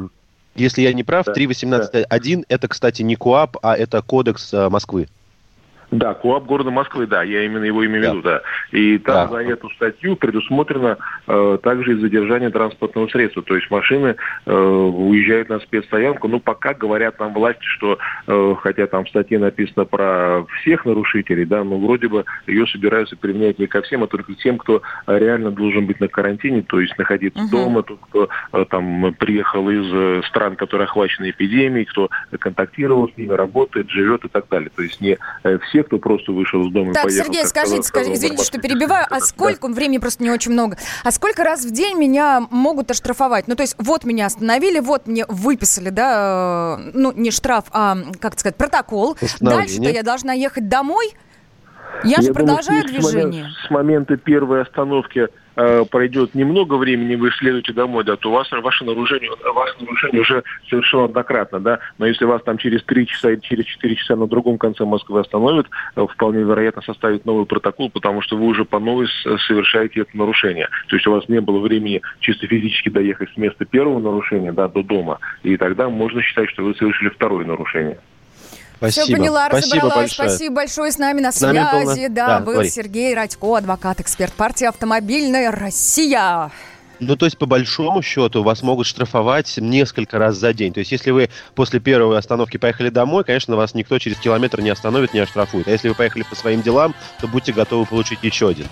если 0.55 0.83
я 0.83 0.93
не 0.93 1.03
прав, 1.03 1.25
да, 1.25 1.33
3.18.1 1.33 2.37
да. 2.37 2.43
это, 2.47 2.67
кстати, 2.69 3.01
не 3.01 3.17
КОАП, 3.17 3.57
а 3.61 3.75
это 3.75 4.01
кодекс 4.01 4.53
э, 4.53 4.69
Москвы. 4.69 5.07
Да, 5.97 6.13
КОАП 6.13 6.45
города 6.45 6.71
Москвы, 6.71 7.07
да, 7.07 7.23
я 7.23 7.43
именно 7.43 7.63
его 7.63 7.85
имею 7.85 8.01
в 8.01 8.07
виду, 8.07 8.21
да. 8.21 8.41
И 8.71 8.97
там 8.97 9.29
Да. 9.29 9.35
за 9.35 9.43
эту 9.43 9.69
статью 9.71 10.15
предусмотрено 10.15 10.97
э, 11.27 11.57
также 11.63 11.93
и 11.93 11.99
задержание 11.99 12.49
транспортного 12.49 13.07
средства. 13.07 13.41
То 13.43 13.55
есть 13.55 13.71
машины 13.71 14.15
э, 14.45 14.53
уезжают 14.53 15.49
на 15.49 15.59
спецстоянку. 15.59 16.27
Ну, 16.27 16.39
пока 16.39 16.73
говорят 16.73 17.19
нам 17.19 17.33
власти, 17.33 17.63
что, 17.63 17.97
э, 18.27 18.55
хотя 18.61 18.87
там 18.87 19.05
в 19.05 19.09
статье 19.09 19.39
написано 19.39 19.85
про 19.85 20.45
всех 20.61 20.85
нарушителей, 20.85 21.45
да, 21.45 21.63
но 21.63 21.77
вроде 21.77 22.07
бы 22.07 22.25
ее 22.47 22.67
собираются 22.67 23.15
применять 23.15 23.57
не 23.59 23.67
ко 23.67 23.81
всем, 23.81 24.03
а 24.03 24.07
только 24.07 24.33
к 24.33 24.37
тем, 24.37 24.57
кто 24.57 24.81
реально 25.07 25.51
должен 25.51 25.85
быть 25.85 25.99
на 25.99 26.07
карантине, 26.07 26.61
то 26.61 26.79
есть 26.79 26.97
находиться 26.97 27.41
Мгм. 27.41 27.51
дома, 27.51 27.83
тот, 27.83 27.99
кто 28.09 28.29
э, 28.53 28.65
там 28.69 29.13
приехал 29.17 29.69
из 29.69 29.85
э, 29.93 30.21
стран, 30.27 30.55
которые 30.55 30.85
охвачены 30.85 31.29
эпидемией, 31.29 31.85
кто 31.85 32.09
контактировал 32.39 33.09
с 33.09 33.17
ними, 33.17 33.31
работает, 33.33 33.89
живет 33.89 34.25
и 34.25 34.27
так 34.27 34.47
далее. 34.49 34.69
То 34.75 34.83
есть 34.83 34.99
не 34.99 35.17
э, 35.43 35.57
все, 35.59 35.83
кто 35.85 35.97
просто 35.97 36.31
вышел 36.31 36.65
из 36.67 36.73
дома 36.73 36.91
и 36.91 36.93
Так, 36.93 37.03
поехал. 37.03 37.25
Сергей, 37.25 37.45
скажите, 37.45 37.83
сказал- 37.83 38.05
скажите, 38.05 38.13
извините, 38.25 38.43
что 38.43 38.59
перебиваю, 38.59 39.05
а 39.09 39.19
Да. 39.19 39.25
сколько, 39.25 39.67
времени 39.67 39.97
просто 39.99 40.23
не 40.23 40.29
очень 40.31 40.51
много, 40.51 40.77
а 41.03 41.11
сколько 41.11 41.43
раз 41.43 41.63
в 41.65 41.71
день 41.71 41.97
меня 41.97 42.45
могут 42.49 42.91
оштрафовать? 42.91 43.47
Ну, 43.47 43.55
то 43.55 43.63
есть, 43.63 43.75
вот 43.77 44.03
меня 44.03 44.25
остановили, 44.25 44.79
вот 44.79 45.07
мне 45.07 45.25
выписали, 45.27 45.89
да, 45.89 46.77
э, 46.79 46.91
ну, 46.93 47.11
не 47.11 47.31
штраф, 47.31 47.65
а, 47.71 47.97
как 48.19 48.39
сказать, 48.39 48.55
протокол. 48.57 49.17
Дальше-то 49.39 49.89
я 49.89 50.03
должна 50.03 50.33
ехать 50.33 50.67
домой? 50.69 51.13
Я, 52.03 52.21
же 52.21 52.27
думаю, 52.27 52.33
продолжаю 52.33 52.81
если 52.83 52.99
с 52.99 53.03
момент- 53.03 53.31
движение. 53.31 53.53
С 53.65 53.69
момента 53.69 54.17
первой 54.17 54.61
остановки 54.61 55.27
э, 55.55 55.85
пройдет 55.89 56.35
немного 56.35 56.75
времени, 56.75 57.15
вы 57.15 57.31
следуете 57.31 57.73
домой, 57.73 58.03
да, 58.03 58.15
то 58.15 58.29
у 58.29 58.33
вас 58.33 58.51
ваше 58.51 58.83
нарушение, 58.83 59.31
ваше 59.53 59.75
нарушение 59.79 60.21
уже 60.21 60.43
совершено 60.69 61.05
однократно, 61.05 61.59
да. 61.59 61.79
Но 61.97 62.05
если 62.05 62.25
вас 62.25 62.43
там 62.43 62.57
через 62.57 62.83
3 62.83 63.07
часа 63.07 63.31
или 63.31 63.39
через 63.39 63.65
4 63.65 63.95
часа 63.95 64.15
на 64.15 64.27
другом 64.27 64.57
конце 64.57 64.85
Москвы 64.85 65.21
остановят, 65.21 65.67
э, 65.95 66.05
вполне 66.05 66.43
вероятно 66.43 66.81
составить 66.81 67.25
новый 67.25 67.45
протокол, 67.45 67.89
потому 67.89 68.21
что 68.21 68.37
вы 68.37 68.45
уже 68.45 68.65
по 68.65 68.79
новой 68.79 69.07
совершаете 69.47 70.01
это 70.01 70.17
нарушение. 70.17 70.67
То 70.87 70.95
есть 70.95 71.07
у 71.07 71.11
вас 71.11 71.27
не 71.29 71.39
было 71.41 71.59
времени 71.59 72.01
чисто 72.19 72.47
физически 72.47 72.89
доехать 72.89 73.29
с 73.33 73.37
места 73.37 73.65
первого 73.65 73.99
нарушения, 73.99 74.51
да, 74.51 74.67
до 74.67 74.83
дома. 74.83 75.19
И 75.43 75.57
тогда 75.57 75.89
можно 75.89 76.21
считать, 76.21 76.49
что 76.49 76.63
вы 76.63 76.75
совершили 76.75 77.09
второе 77.09 77.45
нарушение. 77.45 77.97
Спасибо. 78.91 79.05
Все 79.05 79.15
поняла, 79.17 79.47
Спасибо 79.47 79.75
разобралась. 79.75 79.95
большое. 79.97 80.29
Спасибо 80.29 80.55
большое. 80.55 80.91
С 80.91 80.97
нами 80.97 81.21
на 81.21 81.31
С 81.31 81.41
нами 81.41 81.59
был 81.71 81.91
связи, 81.93 82.07
на- 82.07 82.15
да, 82.15 82.27
да, 82.27 82.39
был 82.39 82.53
говори. 82.53 82.69
Сергей 82.69 83.13
Радько, 83.15 83.57
адвокат, 83.57 83.99
эксперт 83.99 84.33
партии 84.33 84.65
«Автомобильная 84.65 85.51
Россия». 85.51 86.51
Ну, 87.01 87.17
то 87.17 87.25
есть, 87.25 87.37
по 87.37 87.45
большому 87.45 88.01
счету, 88.01 88.41
вас 88.41 88.61
могут 88.61 88.87
штрафовать 88.87 89.57
несколько 89.57 90.17
раз 90.17 90.37
за 90.37 90.53
день. 90.53 90.71
То 90.71 90.79
есть, 90.79 90.93
если 90.93 91.11
вы 91.11 91.29
после 91.53 91.81
первой 91.81 92.17
остановки 92.17 92.55
поехали 92.55 92.87
домой, 92.89 93.25
конечно, 93.25 93.57
вас 93.57 93.73
никто 93.73 93.99
через 93.99 94.17
километр 94.17 94.61
не 94.61 94.69
остановит, 94.69 95.13
не 95.13 95.19
оштрафует. 95.19 95.67
А 95.67 95.71
если 95.71 95.89
вы 95.89 95.95
поехали 95.95 96.23
по 96.23 96.35
своим 96.37 96.61
делам, 96.61 96.95
то 97.19 97.27
будьте 97.27 97.51
готовы 97.51 97.85
получить 97.85 98.19
еще 98.23 98.47
один. 98.47 98.67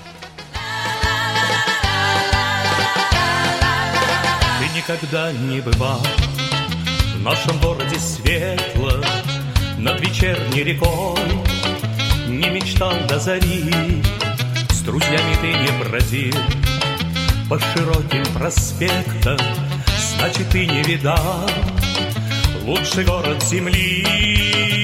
Ты 4.60 4.78
никогда 4.78 5.32
не 5.32 5.60
бывал 5.62 6.02
В 7.18 7.22
нашем 7.22 7.60
городе 7.60 7.98
светло 8.00 8.92
Над 9.84 10.00
вечерней 10.00 10.64
рекой. 10.64 11.20
Не 12.30 12.50
мечтал 12.52 12.94
до 13.10 13.20
зари 13.20 14.02
С 14.70 14.80
друзьями 14.80 15.36
ты 15.42 15.48
не 15.48 15.84
бродил. 15.84 16.36
По 17.50 17.60
широким 17.60 18.24
проспектам 18.34 19.38
Значит, 20.18 20.48
ты 20.52 20.66
не 20.68 20.84
видал 20.84 21.50
Лучший 22.64 23.04
город 23.04 23.44
земли 23.44 24.83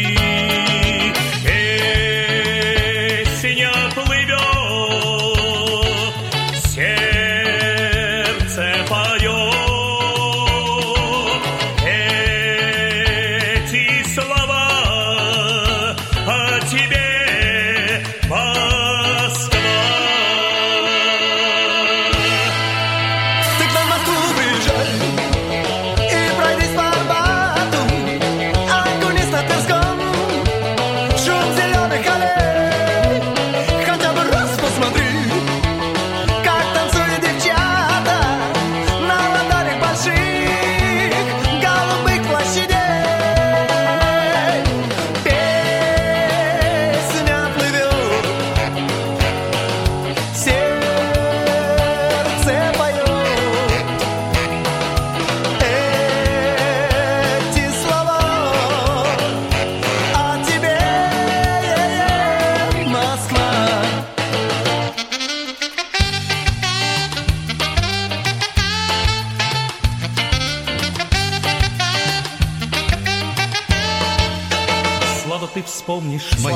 вспомнишь 75.99 76.31
мои 76.39 76.53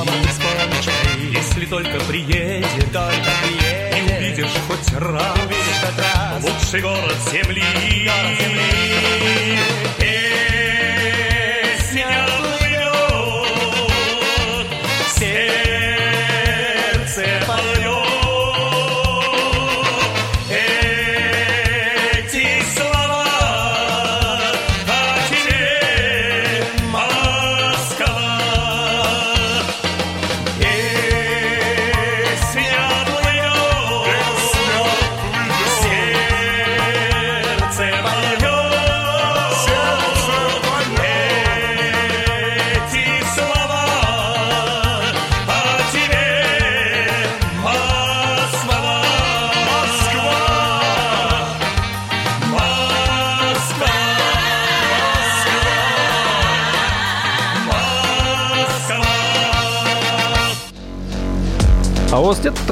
Если 1.32 1.66
только 1.66 2.00
приедешь. 2.08 2.66
И 2.76 4.02
увидишь 4.02 4.56
хоть 4.66 4.92
раз 4.98 5.38
Лучший 6.42 6.80
город 6.80 7.16
земли. 7.30 7.62
Песня 8.38 8.73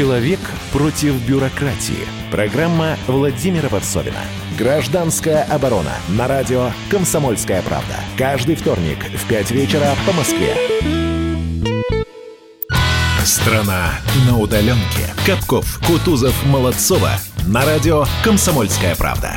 Человек 0.00 0.40
против 0.72 1.12
бюрократии. 1.28 2.08
Программа 2.30 2.96
Владимира 3.06 3.68
Варсовина. 3.68 4.16
«Гражданская 4.58 5.42
оборона» 5.42 5.92
на 6.08 6.26
радио 6.26 6.70
«Комсомольская 6.88 7.60
правда». 7.60 7.96
Каждый 8.16 8.54
вторник 8.54 8.96
в 9.14 9.28
5 9.28 9.50
вечера 9.50 9.94
по 10.06 10.14
Москве. 10.14 10.56
Страна 13.26 13.90
на 14.26 14.38
удаленке. 14.38 15.12
Капков, 15.26 15.78
Кутузов, 15.86 16.46
Молодцова. 16.46 17.10
На 17.46 17.66
радио 17.66 18.06
«Комсомольская 18.24 18.96
правда». 18.96 19.36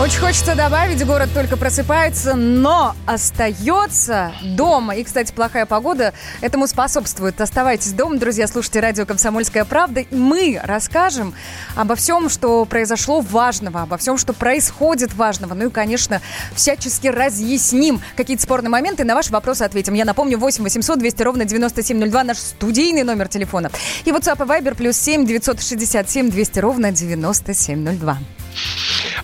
Очень 0.00 0.18
хочется 0.18 0.56
добавить, 0.56 1.06
город 1.06 1.28
только 1.32 1.56
просыпается, 1.56 2.34
но 2.34 2.96
остается 3.06 4.32
дома. 4.42 4.96
И, 4.96 5.04
кстати, 5.04 5.32
плохая 5.32 5.66
погода 5.66 6.12
этому 6.40 6.66
способствует. 6.66 7.40
Оставайтесь 7.40 7.92
дома, 7.92 8.18
друзья, 8.18 8.48
слушайте 8.48 8.80
радио 8.80 9.06
«Комсомольская 9.06 9.64
правда». 9.64 10.00
И 10.00 10.14
мы 10.14 10.60
расскажем 10.64 11.32
обо 11.76 11.94
всем, 11.94 12.28
что 12.28 12.64
произошло 12.64 13.20
важного, 13.20 13.82
обо 13.82 13.96
всем, 13.96 14.18
что 14.18 14.32
происходит 14.32 15.14
важного. 15.14 15.54
Ну 15.54 15.68
и, 15.68 15.70
конечно, 15.70 16.20
всячески 16.56 17.06
разъясним 17.06 18.00
какие-то 18.16 18.42
спорные 18.42 18.70
моменты. 18.70 19.04
На 19.04 19.14
ваши 19.14 19.30
вопросы 19.30 19.62
ответим. 19.62 19.94
Я 19.94 20.04
напомню, 20.04 20.38
8 20.38 20.64
800 20.64 20.98
200 20.98 21.22
ровно 21.22 21.44
9702 21.44 22.24
наш 22.24 22.38
студийный 22.38 23.04
номер 23.04 23.28
телефона. 23.28 23.70
И 24.04 24.10
WhatsApp 24.10 24.44
и 24.44 24.48
Viber 24.48 24.74
плюс 24.74 24.96
7 24.96 25.24
967 25.24 26.30
200 26.30 26.58
ровно 26.58 26.90
9702. 26.90 28.18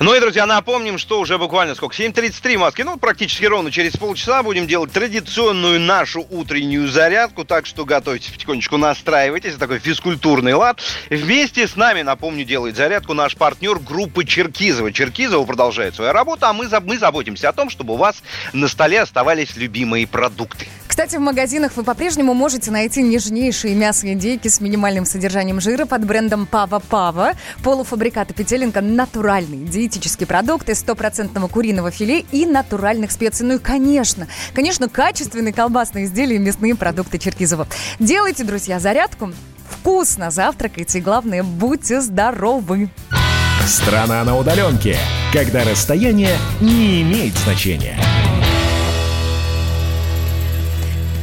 Ну 0.00 0.14
и, 0.14 0.20
друзья, 0.20 0.46
напомним, 0.46 0.98
что 0.98 1.20
уже 1.20 1.38
буквально 1.38 1.74
сколько? 1.74 1.94
7.33 1.96 2.56
в 2.56 2.60
Москве. 2.60 2.84
Ну, 2.84 2.96
практически 2.96 3.44
ровно 3.44 3.70
через 3.70 3.96
полчаса 3.96 4.42
будем 4.42 4.66
делать 4.66 4.92
традиционную 4.92 5.80
нашу 5.80 6.26
утреннюю 6.30 6.88
зарядку. 6.88 7.44
Так 7.44 7.66
что 7.66 7.84
готовьтесь 7.84 8.30
потихонечку, 8.30 8.76
настраивайтесь. 8.76 9.54
Такой 9.56 9.78
физкультурный 9.78 10.54
лад. 10.54 10.80
Вместе 11.10 11.66
с 11.66 11.76
нами, 11.76 12.02
напомню, 12.02 12.44
делает 12.44 12.76
зарядку 12.76 13.14
наш 13.14 13.36
партнер 13.36 13.78
группы 13.78 14.24
Черкизова. 14.24 14.92
Черкизова 14.92 15.44
продолжает 15.44 15.94
свою 15.94 16.12
работу, 16.12 16.46
а 16.46 16.52
мы, 16.52 16.68
мы 16.82 16.98
заботимся 16.98 17.48
о 17.48 17.52
том, 17.52 17.70
чтобы 17.70 17.94
у 17.94 17.96
вас 17.96 18.22
на 18.52 18.68
столе 18.68 19.00
оставались 19.00 19.56
любимые 19.56 20.06
продукты. 20.06 20.68
Кстати, 20.86 21.16
в 21.16 21.20
магазинах 21.20 21.76
вы 21.76 21.84
по-прежнему 21.84 22.34
можете 22.34 22.70
найти 22.70 23.02
нежнейшие 23.02 23.74
мясо-индейки 23.74 24.48
с 24.48 24.60
минимальным 24.60 25.04
содержанием 25.04 25.60
жира 25.60 25.86
под 25.86 26.04
брендом 26.04 26.46
Пава 26.46 26.80
Пава. 26.80 27.34
Полуфабрикаты 27.62 28.34
Петеленко– 28.34 28.80
натуральные 29.20 29.66
диетические 29.66 30.26
продукты, 30.26 30.74
стопроцентного 30.74 31.46
куриного 31.46 31.90
филе 31.90 32.24
и 32.32 32.46
натуральных 32.46 33.12
специй. 33.12 33.44
Ну 33.44 33.56
и, 33.56 33.58
конечно, 33.58 34.26
конечно, 34.54 34.88
качественные 34.88 35.52
колбасные 35.52 36.06
изделия 36.06 36.36
и 36.36 36.38
мясные 36.38 36.74
продукты 36.74 37.18
Черкизова. 37.18 37.66
Делайте, 37.98 38.44
друзья, 38.44 38.80
зарядку. 38.80 39.32
Вкусно 39.68 40.30
завтракайте 40.30 40.98
и, 40.98 41.02
главное, 41.02 41.42
будьте 41.42 42.00
здоровы. 42.00 42.88
Страна 43.66 44.24
на 44.24 44.38
удаленке. 44.38 44.96
Когда 45.34 45.64
расстояние 45.64 46.38
не 46.62 47.02
имеет 47.02 47.36
значения. 47.36 47.98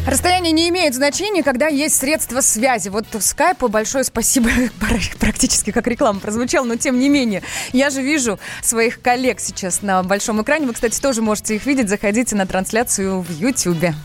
Расстояние 0.08 0.54
не 0.54 0.70
имеет 0.70 0.96
значения, 0.96 1.44
когда 1.44 1.68
есть 1.68 1.98
средства 1.98 2.40
связи. 2.40 2.88
Вот 2.88 3.08
скайпу 3.20 3.68
большое 3.68 4.06
спасибо, 4.06 4.50
практически 5.20 5.72
как 5.72 5.86
реклама 5.86 6.22
прозвучала, 6.22 6.64
но 6.64 6.78
тем 6.78 6.98
не 6.98 7.10
менее. 7.10 7.44
Я 7.74 7.90
же 7.90 8.02
вижу 8.02 8.40
своих 8.64 9.02
коллег 9.02 9.42
сейчас 9.42 9.82
на 9.82 10.02
большом 10.04 10.42
экране. 10.42 10.66
Вы, 10.66 10.74
кстати, 10.74 10.98
тоже 11.02 11.22
можете 11.22 11.58
их 11.58 11.66
видеть. 11.66 11.90
Заходите 11.90 12.38
на 12.38 12.46
трансляцию 12.46 13.20
в 13.20 13.30
Ютьюбе. 13.30 13.96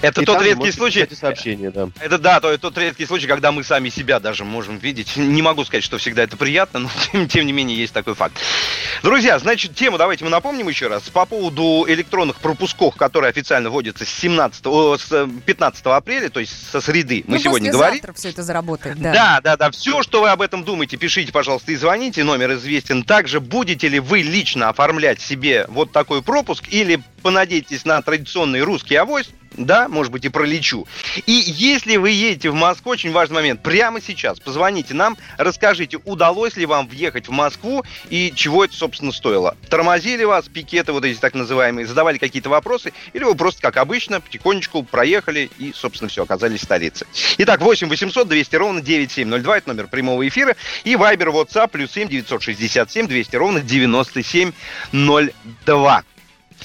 Это 0.00 0.22
И 0.22 0.24
тот 0.24 0.38
там 0.38 0.46
редкий 0.46 0.72
случай. 0.72 1.04
писать 1.04 1.18
сообщения, 1.18 1.70
да. 1.70 1.88
Это 2.00 2.18
да, 2.18 2.40
то, 2.40 2.56
тот 2.58 2.76
редкий 2.78 3.06
случай, 3.06 3.26
когда 3.26 3.52
мы 3.52 3.62
сами 3.64 3.88
себя 3.88 4.20
даже 4.20 4.44
можем 4.44 4.78
видеть. 4.78 5.16
Не 5.16 5.42
могу 5.42 5.64
сказать, 5.64 5.84
что 5.84 5.98
всегда 5.98 6.22
это 6.22 6.36
приятно, 6.36 6.80
но 6.80 6.90
тем, 7.12 7.28
тем 7.28 7.46
не 7.46 7.52
менее 7.52 7.76
есть 7.76 7.92
такой 7.92 8.14
факт. 8.14 8.36
Друзья, 9.02 9.38
значит, 9.38 9.74
тему 9.74 9.98
давайте 9.98 10.24
мы 10.24 10.30
напомним 10.30 10.68
еще 10.68 10.86
раз. 10.86 11.02
По 11.04 11.26
поводу 11.26 11.84
электронных 11.88 12.36
пропусков, 12.36 12.96
которые 12.96 13.30
официально 13.30 13.70
вводятся 13.70 14.04
с 14.04 14.08
17, 14.08 14.66
о, 14.66 14.96
с 14.96 15.28
15 15.46 15.86
апреля, 15.86 16.28
то 16.30 16.40
есть 16.40 16.70
со 16.70 16.80
среды, 16.80 17.24
мы 17.26 17.36
Ну, 17.36 17.42
сегодня 17.42 17.72
говорим. 17.72 18.02
все 18.14 18.30
это 18.30 18.42
заработает, 18.42 19.00
да. 19.00 19.12
Да, 19.12 19.40
да, 19.42 19.56
да. 19.56 19.70
Все, 19.70 20.02
что 20.02 20.22
вы 20.22 20.30
об 20.30 20.40
этом 20.42 20.64
думаете, 20.64 20.96
пишите, 20.96 21.32
пожалуйста, 21.32 21.72
и 21.72 21.76
звоните. 21.76 22.24
Номер 22.24 22.52
известен. 22.54 23.02
Также 23.02 23.40
будете 23.40 23.88
ли 23.88 23.98
вы 24.00 24.22
лично 24.22 24.68
оформлять 24.68 25.20
себе 25.20 25.66
вот 25.68 25.92
такой 25.92 26.22
пропуск 26.22 26.64
или 26.68 27.00
понадейтесь 27.22 27.84
на 27.84 28.00
традиционный 28.02 28.62
русский 28.62 28.96
авось, 28.96 29.30
да, 29.56 29.88
может 29.88 30.12
быть, 30.12 30.24
и 30.24 30.28
пролечу. 30.28 30.86
И 31.26 31.32
если 31.32 31.96
вы 31.96 32.10
едете 32.10 32.50
в 32.50 32.54
Москву, 32.54 32.92
очень 32.92 33.12
важный 33.12 33.36
момент, 33.36 33.62
прямо 33.62 34.00
сейчас 34.00 34.40
позвоните 34.40 34.94
нам, 34.94 35.16
расскажите, 35.38 35.98
удалось 36.04 36.56
ли 36.56 36.66
вам 36.66 36.88
въехать 36.88 37.28
в 37.28 37.30
Москву 37.30 37.84
и 38.10 38.32
чего 38.34 38.64
это, 38.64 38.74
собственно, 38.74 39.12
стоило. 39.12 39.56
Тормозили 39.68 40.24
вас 40.24 40.48
пикеты 40.48 40.92
вот 40.92 41.04
эти 41.04 41.18
так 41.18 41.34
называемые, 41.34 41.86
задавали 41.86 42.18
какие-то 42.18 42.48
вопросы, 42.48 42.92
или 43.12 43.24
вы 43.24 43.34
просто, 43.34 43.62
как 43.62 43.76
обычно, 43.76 44.20
потихонечку 44.20 44.82
проехали 44.82 45.50
и, 45.58 45.72
собственно, 45.74 46.08
все, 46.08 46.22
оказались 46.22 46.60
в 46.60 46.64
столице. 46.64 47.06
Итак, 47.38 47.60
8 47.60 47.88
800 47.88 48.28
200 48.28 48.56
ровно 48.56 48.80
9702, 48.80 49.58
это 49.58 49.68
номер 49.68 49.88
прямого 49.88 50.26
эфира, 50.26 50.56
и 50.84 50.94
Viber, 50.94 51.32
WhatsApp, 51.32 51.68
плюс 51.68 51.92
7 51.92 52.08
967 52.08 53.06
200 53.06 53.36
ровно 53.36 53.60
9702. 53.60 56.04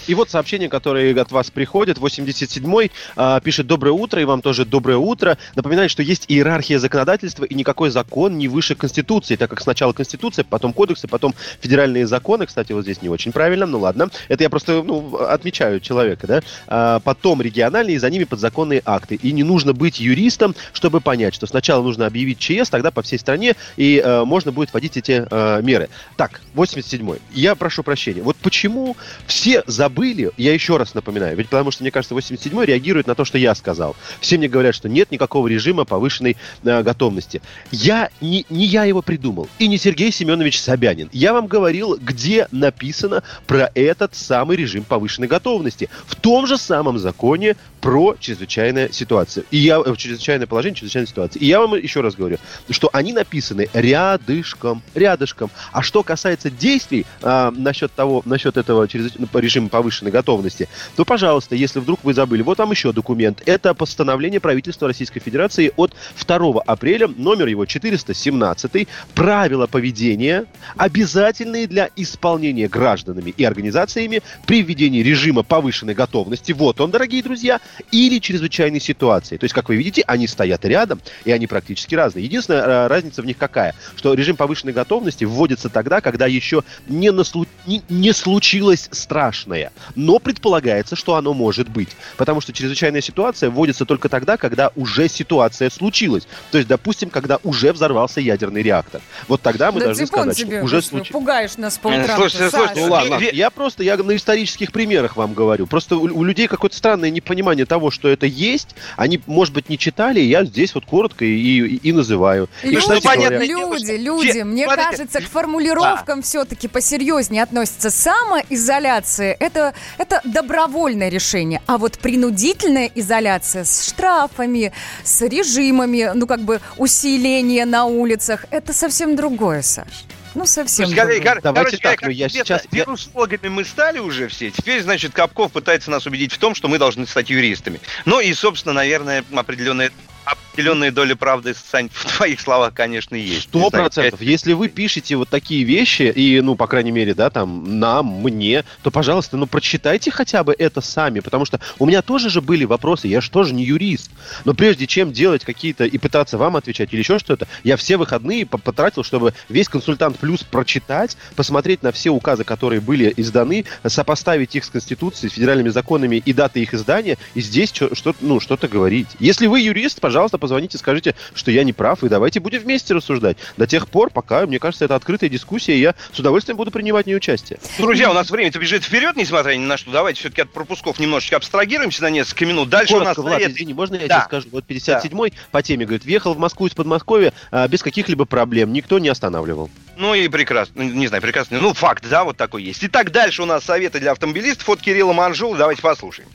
И 0.08 0.14
вот 0.14 0.30
сообщение, 0.30 0.70
которое 0.70 1.20
от 1.20 1.32
вас 1.32 1.50
приходит. 1.52 1.98
87-й 1.98 2.92
а, 3.16 3.40
пишет 3.40 3.68
«Доброе 3.68 3.92
утро», 3.92 4.22
и 4.22 4.26
вам 4.26 4.42
тоже 4.42 4.66
«Доброе 4.66 4.98
утро». 4.98 5.38
Напоминает, 5.56 5.92
что 5.92 6.04
есть 6.04 6.26
иерархия 6.28 6.80
законодательства, 6.80 7.46
и 7.46 7.56
никакой 7.56 7.90
закон 7.90 8.38
не 8.38 8.48
выше 8.48 8.76
Конституции, 8.76 9.36
так 9.36 9.50
как 9.50 9.62
сначала 9.62 9.94
Конституция, 9.94 10.46
потом 10.46 10.74
кодексы, 10.74 11.08
потом 11.08 11.34
федеральные 11.60 12.08
законы. 12.08 12.46
Кстати, 12.46 12.74
вот 12.74 12.84
здесь 12.84 13.02
не 13.02 13.10
очень 13.10 13.32
правильно, 13.32 13.66
ну 13.66 13.80
ладно. 13.80 14.10
Это 14.28 14.44
я 14.44 14.50
просто 14.50 14.84
ну, 14.84 15.16
отмечаю 15.18 15.80
человека, 15.80 16.28
да. 16.28 16.42
А, 16.68 17.00
потом 17.00 17.42
региональные, 17.42 17.96
и 17.96 18.00
за 18.00 18.10
ними 18.10 18.24
подзаконные 18.24 18.82
акты. 18.86 19.16
И 19.16 19.32
не 19.32 19.44
нужно 19.44 19.74
быть 19.74 20.00
юристом, 20.00 20.56
чтобы 20.74 21.02
понять, 21.02 21.34
что 21.34 21.48
сначала 21.48 21.82
нужно 21.84 22.06
объявить 22.06 22.40
ЧС, 22.40 22.70
тогда 22.70 22.92
по 22.92 23.02
всей 23.02 23.20
стране, 23.20 23.56
и 23.76 24.02
э, 24.04 24.24
можно 24.24 24.52
будет 24.52 24.74
вводить 24.74 24.98
эти 24.98 25.26
э, 25.30 25.62
меры. 25.62 25.90
Так, 26.16 26.42
87-й. 26.56 27.20
Я 27.34 27.56
прошу 27.56 27.84
прощения. 27.84 28.22
Вот 28.22 28.36
почему 28.38 28.96
все 29.26 29.64
забыли, 29.88 30.32
я 30.36 30.54
еще 30.54 30.76
раз 30.76 30.94
напоминаю, 30.94 31.38
ведь 31.38 31.48
потому 31.48 31.72
что, 31.72 31.84
мне 31.84 31.92
кажется, 31.92 32.14
87-й 32.14 32.66
реагирует 32.66 33.08
на 33.08 33.16
то, 33.16 33.24
что 33.24 33.38
я 33.38 33.56
сказал. 33.56 33.96
Все 34.20 34.38
мне 34.38 34.50
говорят, 34.50 34.76
что 34.76 34.90
нет 34.90 35.12
никакого 35.12 35.48
режима 35.48 35.86
повышенной 35.86 36.36
э, 36.64 36.84
готовности. 36.84 37.42
Я, 37.72 38.10
не, 38.20 38.46
не 38.50 38.66
я 38.66 38.84
его 38.84 39.02
придумал, 39.02 39.48
и 39.60 39.68
не 39.70 39.78
Сергей 39.78 40.12
Семенович 40.12 40.60
Собянин. 40.60 41.10
Я 41.14 41.32
вам 41.32 41.48
говорил, 41.48 41.98
где 42.02 42.48
написано 42.52 43.24
про 43.46 43.72
этот 43.76 44.14
самый 44.14 44.58
режим 44.58 44.84
повышенной 44.84 45.30
готовности. 45.30 45.90
В 46.06 46.16
том 46.16 46.48
же 46.48 46.58
самом 46.58 47.00
законе 47.00 47.56
про 47.80 48.18
чрезвычайную 48.20 48.92
ситуацию. 48.92 49.46
И 49.52 49.58
я, 49.58 49.80
э, 49.80 49.96
чрезвычайное 49.96 50.48
положение, 50.48 50.76
чрезвычайная 50.76 51.08
ситуация. 51.08 51.40
И 51.40 51.46
я 51.46 51.62
вам 51.62 51.76
еще 51.76 52.02
раз 52.02 52.16
говорю, 52.16 52.38
что 52.70 52.90
они 52.92 53.14
написаны 53.14 53.70
рядышком, 53.74 54.82
рядышком. 54.96 55.50
А 55.72 55.82
что 55.82 56.04
касается 56.04 56.50
действий 56.50 57.06
а, 57.22 57.52
насчет 57.52 57.94
того, 57.94 58.22
насчет 58.26 58.58
этого 58.58 58.86
чрезвыч- 58.86 59.40
режима 59.40 59.70
повышенной 59.78 60.12
готовности, 60.12 60.68
то, 60.96 61.06
пожалуйста, 61.06 61.56
если 61.56 61.80
вдруг 61.80 62.00
вы 62.04 62.16
забыли, 62.16 62.42
вот 62.42 62.58
вам 62.58 62.72
еще 62.72 62.92
документ. 62.92 63.44
Это 63.46 63.76
постановление 63.76 64.40
правительства 64.40 64.88
Российской 64.88 65.20
Федерации 65.20 65.72
от 65.76 65.94
2 66.26 66.62
апреля, 66.66 67.08
номер 67.08 67.46
его 67.46 67.68
417, 67.68 68.88
правила 69.14 69.68
поведения, 69.68 70.46
обязательные 70.78 71.68
для 71.68 71.90
исполнения 71.96 72.68
гражданами 72.68 73.36
и 73.38 73.44
организациями 73.44 74.24
при 74.48 74.64
введении 74.64 75.04
режима 75.04 75.44
повышенной 75.44 75.94
готовности. 75.94 76.54
Вот 76.54 76.82
он, 76.82 76.90
дорогие 76.90 77.22
друзья, 77.22 77.60
или 77.92 78.18
чрезвычайной 78.18 78.80
ситуации. 78.80 79.38
То 79.38 79.44
есть, 79.44 79.54
как 79.54 79.70
вы 79.70 79.76
видите, 79.76 80.04
они 80.08 80.26
стоят 80.26 80.66
рядом, 80.66 81.00
и 81.24 81.32
они 81.32 81.46
практически 81.46 81.94
разные. 81.94 82.26
Единственная 82.26 82.64
э, 82.64 82.88
разница 82.88 83.22
в 83.22 83.26
них 83.28 83.38
какая? 83.38 83.76
Что 83.96 84.16
режим 84.16 84.38
повышенной 84.38 84.74
готовности 84.74 85.24
вводится 85.24 85.70
тогда, 85.70 86.02
когда 86.02 86.26
еще 86.26 86.64
не, 86.88 87.10
наслу- 87.10 87.48
не, 87.68 87.84
не 87.90 88.12
случилось 88.12 88.90
страшное. 88.92 89.67
Но 89.96 90.20
предполагается, 90.20 90.96
что 90.96 91.16
оно 91.16 91.34
может 91.34 91.70
быть. 91.70 91.90
Потому 92.18 92.42
что 92.42 92.54
чрезвычайная 92.54 93.02
ситуация 93.02 93.50
вводится 93.50 93.86
только 93.86 94.10
тогда, 94.10 94.38
когда 94.38 94.72
уже 94.76 95.08
ситуация 95.08 95.70
случилась. 95.70 96.28
То 96.52 96.58
есть, 96.58 96.68
допустим, 96.68 97.10
когда 97.10 97.40
уже 97.44 97.72
взорвался 97.74 98.22
ядерный 98.22 98.62
реактор. 98.62 99.02
Вот 99.28 99.42
тогда 99.42 99.72
мы 99.72 99.80
да 99.80 99.88
должны 99.88 100.08
сказать, 100.08 100.38
тебе, 100.38 100.58
что 100.58 100.66
уже 100.66 100.82
случилось. 100.82 101.12
пугаешь 101.12 101.58
нас 101.58 101.78
по 101.78 101.88
утрам. 101.88 102.18
слушайте, 102.18 102.50
слушайте, 102.50 102.82
Ну 102.82 102.92
ладно, 102.92 103.20
я 103.32 103.50
просто 103.50 103.84
я 103.84 103.98
на 103.98 104.16
исторических 104.16 104.72
примерах 104.72 105.16
вам 105.16 105.34
говорю. 105.34 105.68
Просто 105.68 105.98
у, 105.98 106.04
у 106.04 106.24
людей 106.24 106.48
какое-то 106.48 106.76
странное 106.76 107.10
непонимание 107.10 107.66
того, 107.66 107.92
что 107.92 108.08
это 108.08 108.26
есть. 108.26 108.76
Они, 108.96 109.22
может 109.26 109.54
быть, 109.54 109.70
не 109.70 109.78
читали, 109.78 110.20
и 110.20 110.28
я 110.28 110.46
здесь 110.46 110.74
вот 110.76 110.86
коротко 110.86 111.26
и, 111.26 111.30
и, 111.30 111.76
и 111.78 111.92
называю. 111.92 112.50
И, 112.64 112.68
Люди, 112.68 112.80
кстати 112.80 113.04
говоря, 113.04 113.46
люди, 113.46 113.92
люди, 113.92 114.30
Все, 114.32 114.44
мне 114.44 114.66
смотрите. 114.66 114.90
кажется, 114.90 115.22
к 115.22 115.26
формулировкам 115.26 116.22
все-таки 116.22 116.68
посерьезнее 116.68 117.44
относится. 117.44 117.90
Самоизоляция 117.90 119.36
это, 119.40 119.57
это 119.98 120.22
добровольное 120.24 121.10
решение, 121.10 121.62
а 121.68 121.78
вот 121.78 121.98
принудительная 122.00 122.90
изоляция 122.96 123.64
с 123.64 123.88
штрафами, 123.88 124.72
с 125.04 125.22
режимами, 125.22 126.12
ну 126.14 126.28
как 126.28 126.42
бы 126.42 126.60
усиление 126.78 127.66
на 127.66 127.86
улицах, 127.86 128.46
это 128.52 128.74
совсем 128.74 129.16
другое, 129.16 129.62
Саш. 129.62 129.88
Ну, 130.36 130.46
совсем. 130.46 130.86
Короче, 130.94 131.16
другое. 131.20 131.34
кор- 131.34 131.42
Давайте 131.42 131.78
короче, 131.78 131.98
так, 132.00 132.02
ну, 132.04 132.10
я 132.12 132.28
известно, 132.28 132.46
сейчас- 132.58 132.68
я- 132.72 132.80
Вирусологами 132.84 133.48
мы 133.48 133.66
стали 133.66 133.98
уже 133.98 134.28
все. 134.28 134.52
Теперь, 134.52 134.84
значит, 134.84 135.12
Капков 135.14 135.52
пытается 135.52 135.90
нас 135.90 136.06
убедить 136.06 136.32
в 136.32 136.38
том, 136.38 136.54
что 136.54 136.68
мы 136.68 136.78
должны 136.78 137.08
стать 137.08 137.32
юристами. 137.32 137.80
Ну 138.06 138.20
и, 138.20 138.32
собственно, 138.34 138.74
наверное, 138.74 139.24
определенная, 139.34 139.90
определенная 140.28 140.92
доля 140.92 141.16
правды, 141.16 141.54
Сань, 141.54 141.90
в 141.94 142.18
твоих 142.18 142.42
словах, 142.42 142.74
конечно, 142.74 143.16
есть. 143.16 143.44
Сто 143.44 143.70
процентов. 143.70 144.22
Если 144.22 144.54
вы 144.54 144.68
пишете 144.70 145.16
вот 145.16 145.30
такие 145.30 145.64
вещи, 145.64 146.12
и, 146.14 146.42
ну, 146.42 146.56
по 146.56 146.68
крайней 146.68 146.92
мере, 146.92 147.14
да, 147.14 147.30
там, 147.30 147.80
нам, 147.80 148.08
мне, 148.22 148.64
то, 148.84 148.92
пожалуйста, 148.92 149.38
ну, 149.38 149.48
прочитайте 149.48 150.12
хотя 150.12 150.44
бы 150.44 150.56
это 150.58 150.82
сами, 150.82 151.20
потому 151.20 151.46
что 151.46 151.60
у 151.80 151.86
меня 151.86 152.02
тоже 152.02 152.30
же 152.30 152.42
были 152.42 152.66
вопросы, 152.66 153.08
я 153.08 153.22
же 153.22 153.30
тоже 153.30 153.54
не 153.54 153.64
юрист. 153.64 154.12
Но 154.46 154.54
прежде 154.54 154.88
чем 154.88 155.14
делать 155.14 155.46
какие-то 155.46 155.86
и 155.86 155.98
пытаться 155.98 156.38
вам 156.38 156.56
отвечать 156.56 156.92
или 156.94 157.00
еще 157.00 157.20
что-то, 157.20 157.48
я 157.64 157.78
все 157.78 157.98
выходные 157.98 158.46
по- 158.46 158.58
потратил, 158.58 159.04
чтобы 159.04 159.34
весь 159.50 159.70
консультант 159.70 160.20
плюс 160.20 160.44
прочитать, 160.44 161.18
посмотреть 161.36 161.84
на 161.84 161.92
все 161.92 162.10
указы, 162.10 162.44
которые 162.44 162.82
были 162.82 163.14
изданы, 163.16 163.66
сопоставить 163.86 164.56
их 164.56 164.66
с 164.66 164.70
Конституцией, 164.70 165.30
с 165.30 165.34
федеральными 165.34 165.70
законами 165.70 166.18
и 166.18 166.34
датой 166.34 166.64
их 166.64 166.74
издания, 166.74 167.18
и 167.36 167.42
здесь 167.42 167.70
что-то, 167.70 168.16
ну, 168.22 168.40
что-то 168.40 168.68
говорить. 168.68 169.08
Если 169.20 169.48
вы 169.48 169.62
юрист, 169.62 170.02
пожалуйста, 170.02 170.17
позвоните, 170.38 170.78
скажите, 170.78 171.16
что 171.34 171.52
я 171.52 171.64
не 171.64 171.74
прав, 171.74 172.04
и 172.04 172.10
давайте 172.10 172.40
будем 172.40 172.62
вместе 172.62 172.94
рассуждать. 172.94 173.38
До 173.58 173.68
тех 173.68 173.88
пор, 173.88 174.10
пока, 174.10 174.46
мне 174.46 174.60
кажется, 174.60 174.86
это 174.86 174.96
открытая 174.96 175.30
дискуссия, 175.30 175.76
и 175.76 175.80
я 175.80 175.96
с 176.12 176.20
удовольствием 176.20 176.58
буду 176.58 176.72
принимать 176.72 177.06
в 177.06 177.08
ней 177.08 177.16
участие. 177.16 177.60
Друзья, 177.80 178.10
у 178.10 178.14
нас 178.14 178.30
время-то 178.30 178.60
бежит 178.60 178.84
вперед, 178.84 179.16
несмотря 179.16 179.54
ни 179.54 179.66
на 179.66 179.78
что. 179.78 179.92
Давайте 179.92 180.20
все-таки 180.20 180.42
от 180.42 180.50
пропусков 180.50 181.00
немножечко 181.00 181.36
абстрагируемся 181.38 182.02
на 182.04 182.10
несколько 182.10 182.46
минут. 182.46 182.70
Дальше 182.70 182.94
у 182.96 183.00
Коротко, 183.00 183.22
нас 183.22 183.30
Влад, 183.30 183.42
совет. 183.42 183.52
извини, 183.56 183.74
можно 183.74 183.96
я 183.96 184.08
Да. 184.08 184.16
тебе 184.20 184.26
скажу? 184.26 184.48
Вот 184.52 184.66
57-й 184.68 185.34
по 185.52 185.62
теме, 185.62 185.86
говорит, 185.86 186.06
въехал 186.06 186.34
в 186.34 186.40
Москву 186.40 186.68
из 186.68 186.74
Подмосковья 186.74 187.34
а, 187.52 187.68
без 187.68 187.84
каких-либо 187.84 188.26
проблем, 188.26 188.74
никто 188.74 189.00
не 189.00 189.10
останавливал. 189.10 189.70
Ну 189.98 190.14
и 190.14 190.28
прекрасно, 190.28 190.82
не 190.84 191.08
знаю, 191.08 191.22
прекрасно. 191.22 191.60
Ну, 191.60 191.74
факт, 191.74 192.06
да, 192.10 192.24
вот 192.24 192.38
такой 192.38 192.64
есть. 192.64 192.84
Итак, 192.84 193.12
дальше 193.12 193.42
у 193.42 193.46
нас 193.46 193.64
советы 193.64 194.00
для 194.00 194.12
автомобилистов 194.12 194.70
от 194.70 194.80
Кирилла 194.82 195.14
Манжула. 195.14 195.58
Давайте 195.58 195.82
послушаем. 195.82 196.30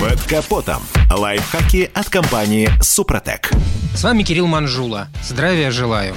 Под 0.00 0.18
капотом. 0.22 0.82
Лайфхаки 1.14 1.90
от 1.92 2.08
компании 2.08 2.70
«Супротек». 2.80 3.50
С 3.94 4.02
вами 4.02 4.22
Кирилл 4.22 4.46
Манжула. 4.46 5.08
Здравия 5.22 5.70
желаю. 5.70 6.14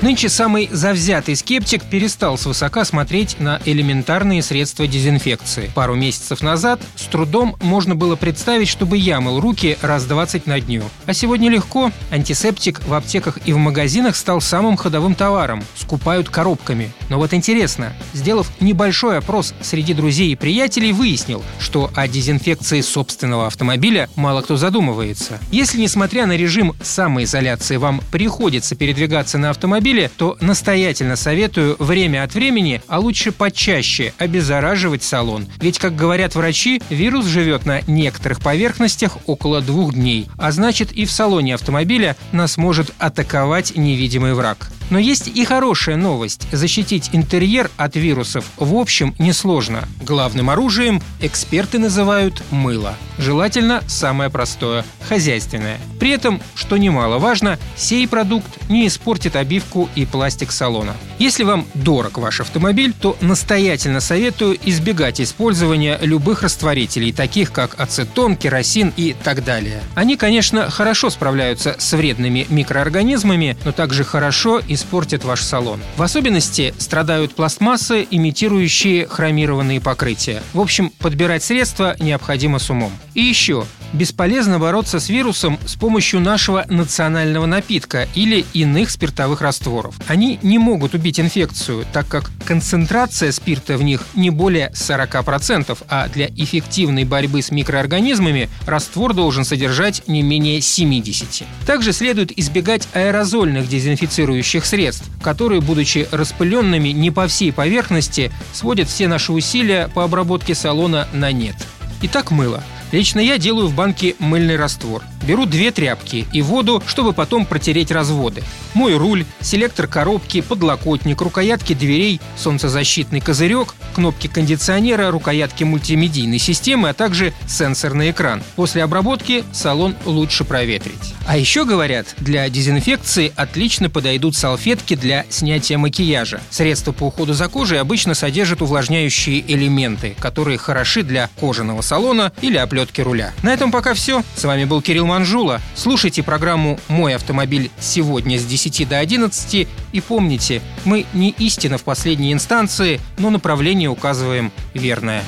Нынче 0.00 0.28
самый 0.28 0.68
завзятый 0.70 1.34
скептик 1.34 1.82
перестал 1.84 2.38
свысока 2.38 2.84
смотреть 2.84 3.40
на 3.40 3.60
элементарные 3.64 4.42
средства 4.42 4.86
дезинфекции. 4.86 5.72
Пару 5.74 5.94
месяцев 5.94 6.42
назад 6.42 6.80
с 6.94 7.04
трудом 7.06 7.56
можно 7.62 7.96
было 7.96 8.14
представить, 8.14 8.68
чтобы 8.68 8.98
я 8.98 9.20
мыл 9.20 9.40
руки 9.40 9.78
раз 9.80 10.04
20 10.04 10.46
на 10.46 10.60
дню. 10.60 10.84
А 11.06 11.14
сегодня 11.14 11.50
легко. 11.50 11.90
Антисептик 12.12 12.86
в 12.86 12.92
аптеках 12.94 13.38
и 13.46 13.52
в 13.52 13.56
магазинах 13.56 14.14
стал 14.14 14.40
самым 14.40 14.76
ходовым 14.76 15.14
товаром. 15.14 15.64
Скупают 15.74 16.28
коробками. 16.28 16.92
Но 17.08 17.18
вот 17.18 17.32
интересно, 17.34 17.92
сделав 18.12 18.50
небольшой 18.60 19.18
опрос 19.18 19.54
среди 19.60 19.94
друзей 19.94 20.32
и 20.32 20.36
приятелей, 20.36 20.92
выяснил, 20.92 21.42
что 21.60 21.90
о 21.94 22.08
дезинфекции 22.08 22.80
собственного 22.80 23.46
автомобиля 23.46 24.08
мало 24.16 24.42
кто 24.42 24.56
задумывается. 24.56 25.38
Если, 25.50 25.80
несмотря 25.80 26.26
на 26.26 26.36
режим 26.36 26.74
самоизоляции, 26.82 27.76
вам 27.76 28.00
приходится 28.10 28.74
передвигаться 28.74 29.38
на 29.38 29.50
автомобиле, 29.50 30.10
то 30.16 30.36
настоятельно 30.40 31.16
советую 31.16 31.76
время 31.78 32.22
от 32.22 32.34
времени, 32.34 32.82
а 32.88 32.98
лучше 32.98 33.32
почаще 33.32 34.12
обеззараживать 34.18 35.02
салон. 35.02 35.46
Ведь, 35.60 35.78
как 35.78 35.94
говорят 35.94 36.34
врачи, 36.34 36.82
вирус 36.90 37.26
живет 37.26 37.66
на 37.66 37.80
некоторых 37.82 38.40
поверхностях 38.40 39.18
около 39.26 39.60
двух 39.60 39.94
дней, 39.94 40.28
а 40.38 40.52
значит 40.52 40.92
и 40.92 41.04
в 41.04 41.10
салоне 41.10 41.54
автомобиля 41.54 42.16
нас 42.32 42.56
может 42.56 42.92
атаковать 42.98 43.76
невидимый 43.76 44.34
враг. 44.34 44.70
Но 44.90 44.98
есть 44.98 45.28
и 45.28 45.44
хорошая 45.44 45.96
новость. 45.96 46.46
Защитить 46.52 46.95
интерьер 47.12 47.70
от 47.76 47.96
вирусов 47.96 48.44
в 48.56 48.74
общем 48.74 49.14
несложно. 49.18 49.88
Главным 50.02 50.50
оружием 50.50 51.02
эксперты 51.20 51.78
называют 51.78 52.42
мыло. 52.50 52.94
Желательно 53.18 53.82
самое 53.86 54.30
простое– 54.30 54.84
хозяйственное. 55.08 55.78
При 55.98 56.10
этом, 56.10 56.40
что 56.54 56.76
немаловажно, 56.76 57.58
сей 57.76 58.06
продукт 58.06 58.68
не 58.68 58.86
испортит 58.86 59.36
обивку 59.36 59.88
и 59.94 60.04
пластик 60.04 60.52
салона. 60.52 60.94
Если 61.18 61.44
вам 61.44 61.66
дорог 61.74 62.18
ваш 62.18 62.40
автомобиль, 62.40 62.92
то 62.92 63.16
настоятельно 63.20 64.00
советую 64.00 64.58
избегать 64.64 65.20
использования 65.20 65.98
любых 66.02 66.42
растворителей, 66.42 67.12
таких 67.12 67.52
как 67.52 67.80
ацетон, 67.80 68.36
керосин 68.36 68.92
и 68.96 69.14
так 69.24 69.44
далее. 69.44 69.82
Они, 69.94 70.16
конечно, 70.16 70.70
хорошо 70.70 71.08
справляются 71.08 71.76
с 71.78 71.92
вредными 71.94 72.46
микроорганизмами, 72.50 73.56
но 73.64 73.72
также 73.72 74.04
хорошо 74.04 74.60
испортят 74.68 75.24
ваш 75.24 75.42
салон. 75.42 75.80
В 75.96 76.02
особенности 76.02 76.74
страдают 76.86 77.34
пластмассы, 77.34 78.06
имитирующие 78.08 79.08
хромированные 79.08 79.80
покрытия. 79.80 80.40
В 80.52 80.60
общем, 80.60 80.90
подбирать 81.00 81.42
средства 81.42 81.96
необходимо 81.98 82.60
с 82.60 82.70
умом. 82.70 82.92
И 83.14 83.22
еще, 83.22 83.64
бесполезно 83.92 84.58
бороться 84.58 85.00
с 85.00 85.08
вирусом 85.08 85.58
с 85.66 85.74
помощью 85.74 86.20
нашего 86.20 86.64
национального 86.68 87.46
напитка 87.46 88.08
или 88.14 88.44
иных 88.52 88.90
спиртовых 88.90 89.40
растворов. 89.40 89.94
Они 90.06 90.38
не 90.42 90.58
могут 90.58 90.94
убить 90.94 91.20
инфекцию, 91.20 91.86
так 91.92 92.08
как 92.08 92.30
концентрация 92.44 93.32
спирта 93.32 93.76
в 93.76 93.82
них 93.82 94.04
не 94.14 94.30
более 94.30 94.70
40%, 94.74 95.78
а 95.88 96.08
для 96.08 96.26
эффективной 96.28 97.04
борьбы 97.04 97.42
с 97.42 97.50
микроорганизмами 97.50 98.48
раствор 98.66 99.14
должен 99.14 99.44
содержать 99.44 100.02
не 100.06 100.22
менее 100.22 100.58
70%. 100.58 101.44
Также 101.66 101.92
следует 101.92 102.36
избегать 102.38 102.88
аэрозольных 102.92 103.68
дезинфицирующих 103.68 104.64
средств, 104.64 105.06
которые, 105.22 105.60
будучи 105.60 106.08
распыленными 106.10 106.88
не 106.88 107.10
по 107.10 107.26
всей 107.26 107.52
поверхности, 107.52 108.32
сводят 108.52 108.88
все 108.88 109.08
наши 109.08 109.32
усилия 109.32 109.88
по 109.88 110.04
обработке 110.04 110.54
салона 110.54 111.08
на 111.12 111.32
нет. 111.32 111.56
Итак, 112.02 112.30
мыло. 112.30 112.62
Лично 112.92 113.20
я 113.20 113.38
делаю 113.38 113.66
в 113.66 113.74
банке 113.74 114.14
мыльный 114.18 114.56
раствор. 114.56 115.02
Беру 115.26 115.44
две 115.44 115.72
тряпки 115.72 116.26
и 116.32 116.42
воду, 116.42 116.82
чтобы 116.86 117.12
потом 117.12 117.46
протереть 117.46 117.90
разводы. 117.90 118.44
Мой 118.74 118.96
руль, 118.96 119.24
селектор 119.40 119.88
коробки, 119.88 120.40
подлокотник, 120.40 121.20
рукоятки 121.20 121.72
дверей, 121.72 122.20
солнцезащитный 122.36 123.20
козырек, 123.20 123.74
кнопки 123.94 124.28
кондиционера, 124.28 125.10
рукоятки 125.10 125.64
мультимедийной 125.64 126.38
системы, 126.38 126.90
а 126.90 126.94
также 126.94 127.32
сенсорный 127.48 128.10
экран. 128.10 128.42
После 128.54 128.84
обработки 128.84 129.44
салон 129.52 129.96
лучше 130.04 130.44
проветрить. 130.44 131.14
А 131.26 131.36
еще 131.36 131.64
говорят, 131.64 132.14
для 132.18 132.48
дезинфекции 132.48 133.32
отлично 133.34 133.90
подойдут 133.90 134.36
салфетки 134.36 134.94
для 134.94 135.24
снятия 135.28 135.76
макияжа. 135.76 136.40
Средства 136.50 136.92
по 136.92 137.04
уходу 137.04 137.32
за 137.32 137.48
кожей 137.48 137.80
обычно 137.80 138.14
содержат 138.14 138.62
увлажняющие 138.62 139.40
элементы, 139.52 140.14
которые 140.20 140.58
хороши 140.58 141.02
для 141.02 141.30
кожаного 141.40 141.80
салона 141.80 142.32
или 142.42 142.58
оплетки 142.76 143.00
руля. 143.00 143.32
На 143.42 143.54
этом 143.54 143.72
пока 143.72 143.94
все. 143.94 144.22
С 144.34 144.44
вами 144.44 144.64
был 144.64 144.82
Кирилл 144.82 145.06
Манжула. 145.06 145.62
Слушайте 145.74 146.22
программу 146.22 146.78
«Мой 146.88 147.14
автомобиль» 147.14 147.70
сегодня 147.80 148.38
с 148.38 148.44
10 148.44 148.86
до 148.86 148.98
11 148.98 149.66
и 149.92 150.00
помните, 150.02 150.60
мы 150.84 151.06
не 151.14 151.30
истина 151.38 151.78
в 151.78 151.84
последней 151.84 152.34
инстанции, 152.34 153.00
но 153.16 153.30
направление 153.30 153.88
указываем 153.88 154.52
верное. 154.74 155.22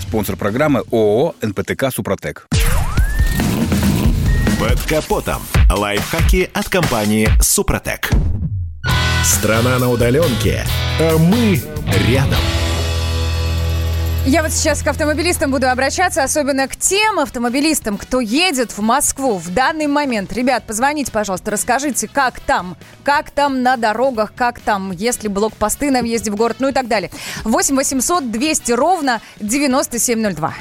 Спонсор 0.00 0.36
программы 0.36 0.84
ООО 0.92 1.34
«НПТК 1.42 1.90
Супротек». 1.90 2.46
Под 4.60 4.80
капотом. 4.82 5.42
Лайфхаки 5.68 6.48
от 6.54 6.68
компании 6.68 7.28
«Супротек». 7.40 8.10
Страна 9.24 9.80
на 9.80 9.90
удаленке, 9.90 10.64
а 11.00 11.18
мы 11.18 11.60
рядом. 12.08 12.38
Я 14.26 14.42
вот 14.42 14.50
сейчас 14.50 14.82
к 14.82 14.88
автомобилистам 14.88 15.52
буду 15.52 15.68
обращаться, 15.68 16.24
особенно 16.24 16.66
к 16.66 16.74
тем 16.74 17.20
автомобилистам, 17.20 17.96
кто 17.96 18.18
едет 18.18 18.72
в 18.72 18.80
Москву 18.80 19.38
в 19.38 19.54
данный 19.54 19.86
момент. 19.86 20.32
Ребят, 20.32 20.64
позвоните, 20.66 21.12
пожалуйста, 21.12 21.52
расскажите, 21.52 22.08
как 22.08 22.40
там, 22.40 22.76
как 23.04 23.30
там 23.30 23.62
на 23.62 23.76
дорогах, 23.76 24.32
как 24.34 24.58
там, 24.58 24.90
есть 24.90 25.22
ли 25.22 25.28
блокпосты 25.28 25.92
на 25.92 26.00
въезде 26.00 26.32
в 26.32 26.34
город, 26.34 26.56
ну 26.58 26.70
и 26.70 26.72
так 26.72 26.88
далее. 26.88 27.12
8 27.44 27.76
800 27.76 28.32
200 28.32 28.72
ровно 28.72 29.20
9702. 29.38 30.54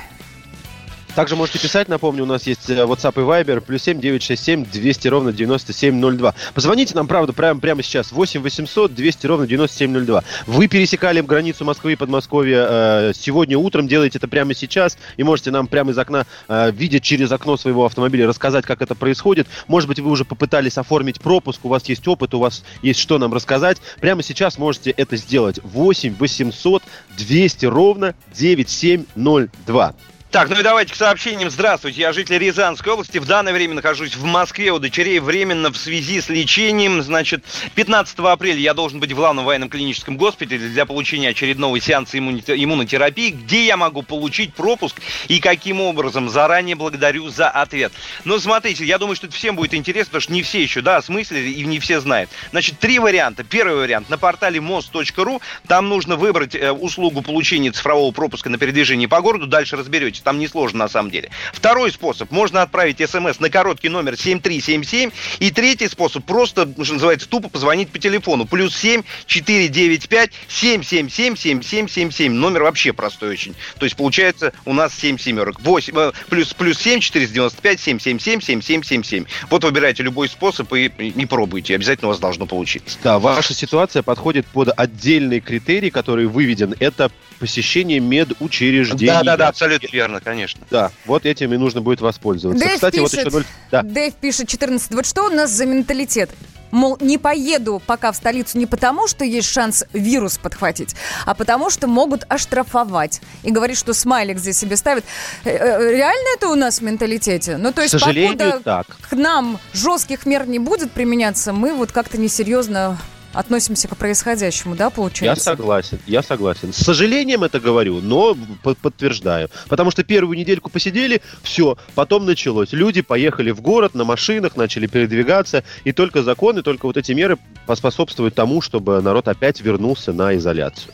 Также 1.16 1.38
можете 1.38 1.60
писать, 1.60 1.88
напомню, 1.88 2.24
у 2.24 2.26
нас 2.26 2.46
есть 2.46 2.70
э, 2.70 2.74
WhatsApp 2.74 3.14
и 3.16 3.20
Viber, 3.20 3.62
плюс 3.62 3.84
7 3.84 4.02
967 4.02 4.66
200 4.66 5.08
ровно 5.08 5.32
9702. 5.32 6.36
Позвоните 6.54 6.94
нам, 6.94 7.08
правда, 7.08 7.32
прямо, 7.32 7.58
прямо 7.62 7.84
сейчас, 7.84 8.12
8 8.12 8.42
800 8.42 8.94
200 8.94 9.26
ровно 9.26 9.48
9702. 9.48 10.24
Вы 10.46 10.68
пересекали 10.68 11.22
границу 11.22 11.64
Москвы 11.64 11.94
и 11.94 11.96
Подмосковья 11.96 12.68
э, 12.70 13.14
сегодня 13.16 13.58
утром, 13.58 13.88
делаете 13.88 14.18
это 14.18 14.28
прямо 14.28 14.54
сейчас, 14.54 14.98
и 15.16 15.24
можете 15.24 15.52
нам 15.52 15.68
прямо 15.68 15.92
из 15.92 15.98
окна, 15.98 16.26
э, 16.50 16.72
видя 16.72 17.00
через 17.00 17.32
окно 17.32 17.56
своего 17.56 17.86
автомобиля, 17.86 18.28
рассказать, 18.28 18.66
как 18.66 18.82
это 18.82 18.94
происходит. 18.94 19.48
Может 19.70 19.88
быть, 19.88 20.02
вы 20.02 20.12
уже 20.12 20.26
попытались 20.26 20.78
оформить 20.78 21.22
пропуск, 21.22 21.64
у 21.64 21.70
вас 21.70 21.88
есть 21.88 22.06
опыт, 22.10 22.34
у 22.34 22.40
вас 22.40 22.66
есть 22.82 23.00
что 23.00 23.18
нам 23.20 23.34
рассказать. 23.34 23.78
Прямо 24.02 24.22
сейчас 24.22 24.58
можете 24.58 24.92
это 24.92 25.16
сделать. 25.16 25.62
8 25.64 26.16
800 26.20 26.84
200 27.18 27.66
ровно 27.68 28.16
9702. 28.38 29.96
Так, 30.36 30.50
ну 30.50 30.60
и 30.60 30.64
давайте 30.64 30.92
к 30.92 30.98
сообщениям. 30.98 31.50
Здравствуйте, 31.50 32.02
я 32.02 32.12
житель 32.12 32.38
Рязанской 32.38 32.92
области. 32.92 33.20
В 33.20 33.26
данное 33.26 33.54
время 33.54 33.76
нахожусь 33.76 34.18
в 34.18 34.26
Москве 34.26 34.74
у 34.74 34.80
дочерей 34.80 35.20
временно 35.20 35.72
в 35.72 35.78
связи 35.78 36.20
с 36.20 36.28
лечением. 36.28 37.02
Значит, 37.02 37.46
15 37.76 38.20
апреля 38.20 38.60
я 38.60 38.74
должен 38.74 39.00
быть 39.00 39.14
в 39.14 39.16
главном 39.16 39.46
военном 39.46 39.70
клиническом 39.70 40.18
госпитале 40.18 40.60
для 40.68 40.86
получения 40.86 41.30
очередного 41.30 41.80
сеанса 41.80 42.20
иммунотерапии. 42.20 43.30
Где 43.30 43.66
я 43.66 43.78
могу 43.78 44.02
получить 44.02 44.54
пропуск 44.54 45.00
и 45.30 45.40
каким 45.40 45.80
образом? 45.80 46.28
Заранее 46.28 46.76
благодарю 46.76 47.30
за 47.30 47.48
ответ. 47.48 47.94
Но 48.26 48.38
смотрите, 48.38 48.84
я 48.84 48.98
думаю, 48.98 49.16
что 49.16 49.28
это 49.28 49.38
всем 49.38 49.56
будет 49.56 49.74
интересно, 49.74 50.08
потому 50.08 50.22
что 50.22 50.34
не 50.34 50.44
все 50.44 50.62
еще, 50.62 50.82
да, 50.82 50.98
осмыслили 50.98 51.48
и 51.48 51.64
не 51.64 51.80
все 51.80 52.02
знают. 52.02 52.30
Значит, 52.52 52.78
три 52.80 53.00
варианта. 53.00 53.46
Первый 53.46 53.78
вариант. 53.78 54.10
На 54.10 54.18
портале 54.18 54.60
мост.ру 54.60 55.42
там 55.66 55.88
нужно 55.88 56.18
выбрать 56.18 56.56
э, 56.56 56.74
услугу 56.74 57.22
получения 57.22 57.72
цифрового 57.72 58.12
пропуска 58.12 58.50
на 58.50 58.58
передвижение 58.58 59.08
по 59.08 59.22
городу. 59.22 59.48
Дальше 59.48 59.78
разберетесь. 59.78 60.25
Там 60.26 60.40
несложно 60.40 60.80
на 60.80 60.90
самом 60.90 61.12
деле. 61.12 61.30
Второй 61.54 61.92
способ. 61.92 62.32
Можно 62.32 62.64
отправить 62.64 62.98
смс 62.98 63.40
на 63.40 63.52
короткий 63.52 63.90
номер 63.90 64.18
7377. 64.18 65.12
И 65.40 65.52
третий 65.52 65.88
способ. 65.88 66.26
Просто, 66.26 66.68
что 66.82 66.94
называется, 66.94 67.30
тупо 67.30 67.48
позвонить 67.48 67.92
по 67.92 68.00
телефону. 68.00 68.46
Плюс 68.48 68.76
7 68.76 69.04
495 69.28 70.32
777 70.48 71.36
7777. 71.36 72.34
Номер 72.34 72.64
вообще 72.64 72.92
простой 72.92 73.30
очень. 73.30 73.54
То 73.78 73.86
есть 73.86 73.96
получается 73.96 74.52
у 74.66 74.74
нас 74.74 74.96
7 74.96 75.20
семерок. 75.20 75.62
8, 75.62 75.94
э, 75.96 76.12
плюс, 76.28 76.56
плюс 76.56 76.80
7 76.80 77.02
495 77.02 77.80
777 77.80 78.42
7777. 78.42 79.26
Вот 79.52 79.64
выбирайте 79.64 80.02
любой 80.02 80.28
способ 80.28 80.74
и, 80.74 80.86
и 80.86 81.26
пробуйте. 81.28 81.76
Обязательно 81.76 82.08
у 82.08 82.12
вас 82.12 82.20
должно 82.20 82.48
получиться. 82.48 82.98
Да, 83.04 83.20
ваша 83.20 83.54
ситуация 83.54 84.02
подходит 84.02 84.48
под 84.48 84.72
отдельный 84.76 85.40
критерий, 85.40 85.92
который 85.92 86.26
выведен. 86.26 86.74
Это 86.80 87.12
посещение 87.40 88.00
медучреждений. 88.00 89.14
Да, 89.14 89.24
да, 89.24 89.38
да, 89.38 89.48
абсолютно 89.50 89.88
верно, 89.92 90.15
конечно. 90.20 90.66
Да, 90.70 90.92
вот 91.06 91.26
этим 91.26 91.54
и 91.54 91.58
нужно 91.58 91.82
будет 91.82 92.02
воспользоваться. 92.02 92.64
Дэйв 92.64 92.76
Кстати, 92.76 93.00
вот 93.00 93.12
пишет, 93.12 93.26
еще 93.26 93.36
ноль... 93.36 93.46
Да. 93.72 93.82
Дэйв 93.84 94.14
пишет 94.16 94.48
14. 94.48 94.92
Вот 94.94 95.06
что 95.06 95.24
у 95.26 95.30
нас 95.30 95.52
за 95.52 95.66
менталитет? 95.66 96.30
Мол, 96.72 96.98
не 97.00 97.18
поеду 97.18 97.82
пока 97.86 98.12
в 98.12 98.16
столицу 98.18 98.58
не 98.58 98.66
потому, 98.66 99.08
что 99.08 99.24
есть 99.24 99.48
шанс 99.48 99.86
вирус 99.94 100.38
подхватить, 100.38 100.96
а 101.26 101.34
потому, 101.34 101.70
что 101.70 101.88
могут 101.88 102.26
оштрафовать. 102.28 103.22
И 103.44 103.52
говорит, 103.52 103.78
что 103.78 103.94
смайлик 103.94 104.40
здесь 104.40 104.58
себе 104.58 104.76
ставит. 104.76 105.06
Э, 105.46 105.52
э, 105.52 105.92
Реально 105.92 106.36
это 106.36 106.50
у 106.50 106.56
нас 106.56 106.80
в 106.80 106.82
менталитете? 106.82 107.58
Ну, 107.58 107.70
то 107.70 107.78
К 107.78 107.84
есть, 107.84 107.92
сожалению, 107.92 108.38
покуда 108.38 108.62
так. 108.64 108.88
к 109.10 109.14
нам 109.14 109.60
жестких 109.74 110.26
мер 110.26 110.48
не 110.48 110.60
будет 110.60 110.92
применяться, 110.92 111.54
мы 111.54 111.74
вот 111.74 111.92
как-то 111.92 112.18
несерьезно 112.18 112.98
относимся 113.36 113.88
к 113.88 113.96
происходящему, 113.98 114.76
да, 114.76 114.86
Я 114.86 114.90
получается? 114.90 115.44
согласен, 115.44 116.00
я 116.08 116.24
согласен. 116.24 116.74
С 116.74 116.78
сожалением 116.78 117.44
это 117.44 117.60
говорю, 117.60 118.00
но 118.02 118.36
подтверждаю. 118.82 119.50
Потому 119.68 119.92
что 119.92 120.04
первую 120.04 120.38
недельку 120.38 120.70
посидели, 120.70 121.22
все, 121.44 121.78
потом 121.96 122.26
началось. 122.26 122.72
Люди 122.72 123.02
поехали 123.02 123.52
в 123.52 123.62
город 123.62 123.94
на 123.96 124.04
машинах, 124.04 124.56
начали 124.56 124.88
передвигаться, 124.88 125.64
и 125.84 125.92
только 125.92 126.24
законы, 126.24 126.62
только 126.62 126.86
вот 126.86 126.98
эти 126.98 127.12
меры 127.12 127.38
поспособствуют 127.66 128.36
тому, 128.36 128.62
чтобы 128.62 129.02
народ 129.02 129.28
опять 129.28 129.62
вернулся 129.62 130.14
на 130.14 130.36
изоляцию. 130.36 130.94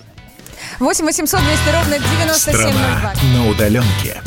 8 0.80 1.06
800 1.06 1.40
200 1.40 1.70
ровно 1.76 1.98
9702. 2.00 2.72
Страна 2.72 3.14
на 3.34 3.50
удаленке. 3.50 4.22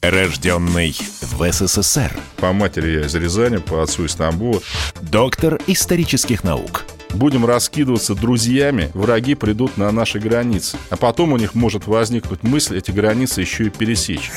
Рожденный 0.00 0.96
в 1.22 1.52
СССР. 1.52 2.16
По 2.36 2.52
матери 2.52 3.00
я 3.00 3.06
из 3.06 3.14
Рязани, 3.16 3.56
по 3.56 3.82
отцу 3.82 4.04
из 4.04 4.14
Тамбова. 4.14 4.62
Доктор 5.02 5.60
исторических 5.66 6.44
наук. 6.44 6.84
Будем 7.10 7.44
раскидываться 7.44 8.14
друзьями, 8.14 8.92
враги 8.94 9.34
придут 9.34 9.76
на 9.76 9.90
наши 9.90 10.20
границы. 10.20 10.76
А 10.90 10.96
потом 10.96 11.32
у 11.32 11.36
них 11.36 11.56
может 11.56 11.88
возникнуть 11.88 12.44
мысль 12.44 12.78
эти 12.78 12.92
границы 12.92 13.40
еще 13.40 13.64
и 13.66 13.70
пересечь. 13.70 14.30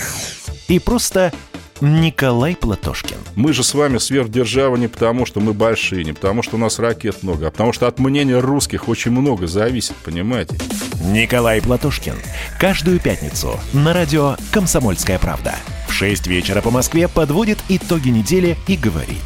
И 0.68 0.80
просто 0.80 1.32
Николай 1.80 2.56
Платошкин. 2.56 3.18
Мы 3.36 3.54
же 3.54 3.64
с 3.64 3.76
вами 3.76 4.00
сверхдержава 4.00 4.78
не 4.78 4.88
потому, 4.88 5.28
что 5.28 5.42
мы 5.42 5.54
большие, 5.54 6.04
не 6.04 6.14
потому, 6.14 6.42
что 6.42 6.56
у 6.56 6.60
нас 6.60 6.80
ракет 6.80 7.22
много, 7.22 7.48
а 7.48 7.52
потому 7.52 7.72
что 7.72 7.88
от 7.88 8.00
мнения 8.00 8.40
русских 8.40 8.88
очень 8.88 9.12
много 9.12 9.46
зависит, 9.46 9.96
понимаете? 10.04 10.58
Николай 11.04 11.62
Платошкин. 11.62 12.16
Каждую 12.60 13.00
пятницу 13.00 13.60
на 13.74 13.94
радио 13.94 14.36
«Комсомольская 14.52 15.18
правда». 15.20 15.56
В 15.88 15.94
6 15.94 16.28
вечера 16.28 16.62
по 16.62 16.72
Москве 16.72 17.08
подводит 17.08 17.60
итоги 17.70 18.10
недели 18.10 18.58
и 18.68 18.78
говорит. 18.78 19.18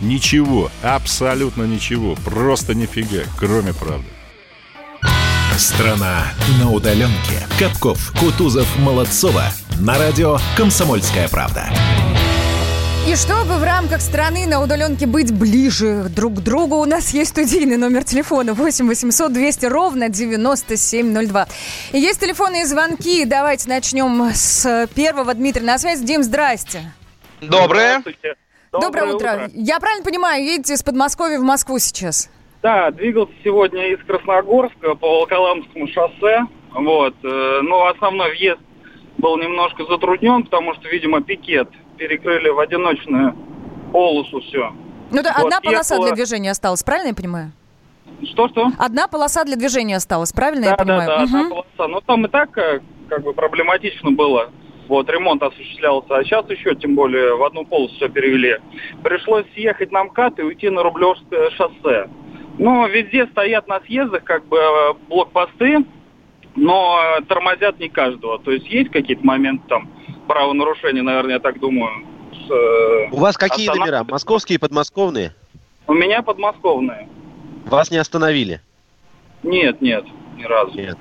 Ничего, 0.00 0.70
абсолютно 0.82 1.64
ничего, 1.64 2.14
просто 2.14 2.74
нифига, 2.74 3.22
кроме 3.38 3.72
правды. 3.72 4.06
Страна 5.56 6.26
на 6.60 6.70
удаленке. 6.70 7.46
Капков, 7.58 8.12
Кутузов, 8.20 8.78
Молодцова. 8.78 9.44
На 9.80 9.98
радио 9.98 10.38
«Комсомольская 10.56 11.28
правда». 11.28 11.68
И 13.08 13.16
чтобы 13.16 13.54
в 13.54 13.64
рамках 13.64 14.02
страны 14.02 14.46
на 14.46 14.62
удаленке 14.62 15.06
быть 15.06 15.32
ближе 15.32 16.10
друг 16.14 16.34
к 16.34 16.40
другу, 16.40 16.76
у 16.76 16.84
нас 16.84 17.14
есть 17.14 17.30
студийный 17.30 17.78
номер 17.78 18.04
телефона 18.04 18.52
8 18.52 18.86
800 18.86 19.32
200 19.32 19.64
ровно 19.64 20.10
9702. 20.10 21.46
И 21.94 21.98
есть 22.00 22.20
телефонные 22.20 22.66
звонки. 22.66 23.24
Давайте 23.24 23.66
начнем 23.70 24.28
с 24.34 24.86
первого. 24.94 25.32
Дмитрий 25.32 25.64
на 25.64 25.78
связи. 25.78 26.04
Дим, 26.04 26.22
здрасте. 26.22 26.92
Доброе. 27.40 28.02
Доброе, 28.72 29.14
утро. 29.14 29.48
Я 29.54 29.80
правильно 29.80 30.04
понимаю, 30.04 30.44
едете 30.44 30.74
из 30.74 30.82
Подмосковья 30.82 31.38
в 31.38 31.44
Москву 31.44 31.78
сейчас? 31.78 32.30
Да, 32.62 32.90
двигался 32.90 33.32
сегодня 33.42 33.94
из 33.94 34.04
Красногорска 34.04 34.96
по 34.96 35.08
Волоколамскому 35.08 35.88
шоссе. 35.88 36.40
Вот. 36.74 37.14
э, 37.24 37.60
Но 37.62 37.86
основной 37.86 38.32
въезд 38.32 38.60
был 39.16 39.38
немножко 39.38 39.86
затруднен, 39.86 40.42
потому 40.44 40.74
что, 40.74 40.90
видимо, 40.90 41.22
пикет 41.22 41.70
перекрыли 41.98 42.48
в 42.48 42.58
одиночную 42.58 43.34
полосу 43.92 44.40
все. 44.40 44.72
Ну 45.10 45.22
да, 45.22 45.34
Вот, 45.36 45.44
одна 45.46 45.60
полоса 45.60 45.94
ехала- 45.96 46.06
для 46.06 46.14
движения 46.16 46.50
осталась, 46.50 46.82
правильно 46.82 47.08
я 47.08 47.14
понимаю? 47.14 47.52
Что-что? 48.32 48.70
Одна 48.78 49.06
полоса 49.08 49.44
для 49.44 49.56
движения 49.56 49.96
осталась, 49.96 50.32
правильно 50.32 50.64
я 50.64 50.70
Да, 50.72 50.76
да, 50.76 50.84
понимаю? 50.84 51.06
да, 51.08 51.22
одна 51.22 51.40
Мгм. 51.42 51.50
полоса. 51.50 51.88
Но 51.88 52.00
там 52.00 52.24
и 52.26 52.28
так 52.28 52.56
э, 52.58 52.80
как 53.08 53.22
бы 53.22 53.32
проблематично 53.32 54.10
было. 54.10 54.50
Вот, 54.88 55.08
ремонт 55.10 55.42
осуществлялся. 55.42 56.16
А 56.16 56.24
сейчас 56.24 56.48
еще, 56.50 56.74
тем 56.74 56.94
более, 56.94 57.36
в 57.36 57.44
одну 57.44 57.64
полосу 57.66 57.94
все 57.96 58.08
перевели. 58.08 58.56
Пришлось 59.04 59.44
съехать 59.54 59.92
на 59.92 60.04
МКАД 60.04 60.38
и 60.40 60.42
уйти 60.42 60.70
на 60.70 60.82
Рублевское 60.82 61.50
шоссе. 61.50 62.08
Но 62.58 62.86
везде 62.88 63.26
стоят 63.26 63.68
на 63.68 63.80
съездах 63.80 64.24
как 64.24 64.44
бы 64.46 64.56
э, 64.56 64.94
блокпосты, 65.08 65.84
но 66.56 66.98
э, 67.18 67.22
тормозят 67.22 67.78
не 67.78 67.88
каждого. 67.88 68.38
То 68.40 68.50
есть 68.50 68.66
есть 68.68 68.90
какие-то 68.90 69.24
моменты 69.24 69.62
там 69.68 69.88
правонарушения, 70.28 71.02
наверное, 71.02 71.34
я 71.34 71.40
так 71.40 71.58
думаю. 71.58 72.06
с, 72.30 72.50
э, 72.50 73.08
У 73.10 73.16
вас 73.18 73.36
какие 73.36 73.68
номера? 73.68 74.04
Московские 74.04 74.56
и 74.56 74.58
подмосковные? 74.58 75.34
У 75.88 75.94
меня 75.94 76.22
подмосковные. 76.22 77.08
Вас 77.66 77.90
не 77.90 77.96
остановили? 77.96 78.60
Нет, 79.42 79.80
нет, 79.80 80.04
ни 80.36 80.44
разу. 80.44 80.76
Нет. 80.76 80.96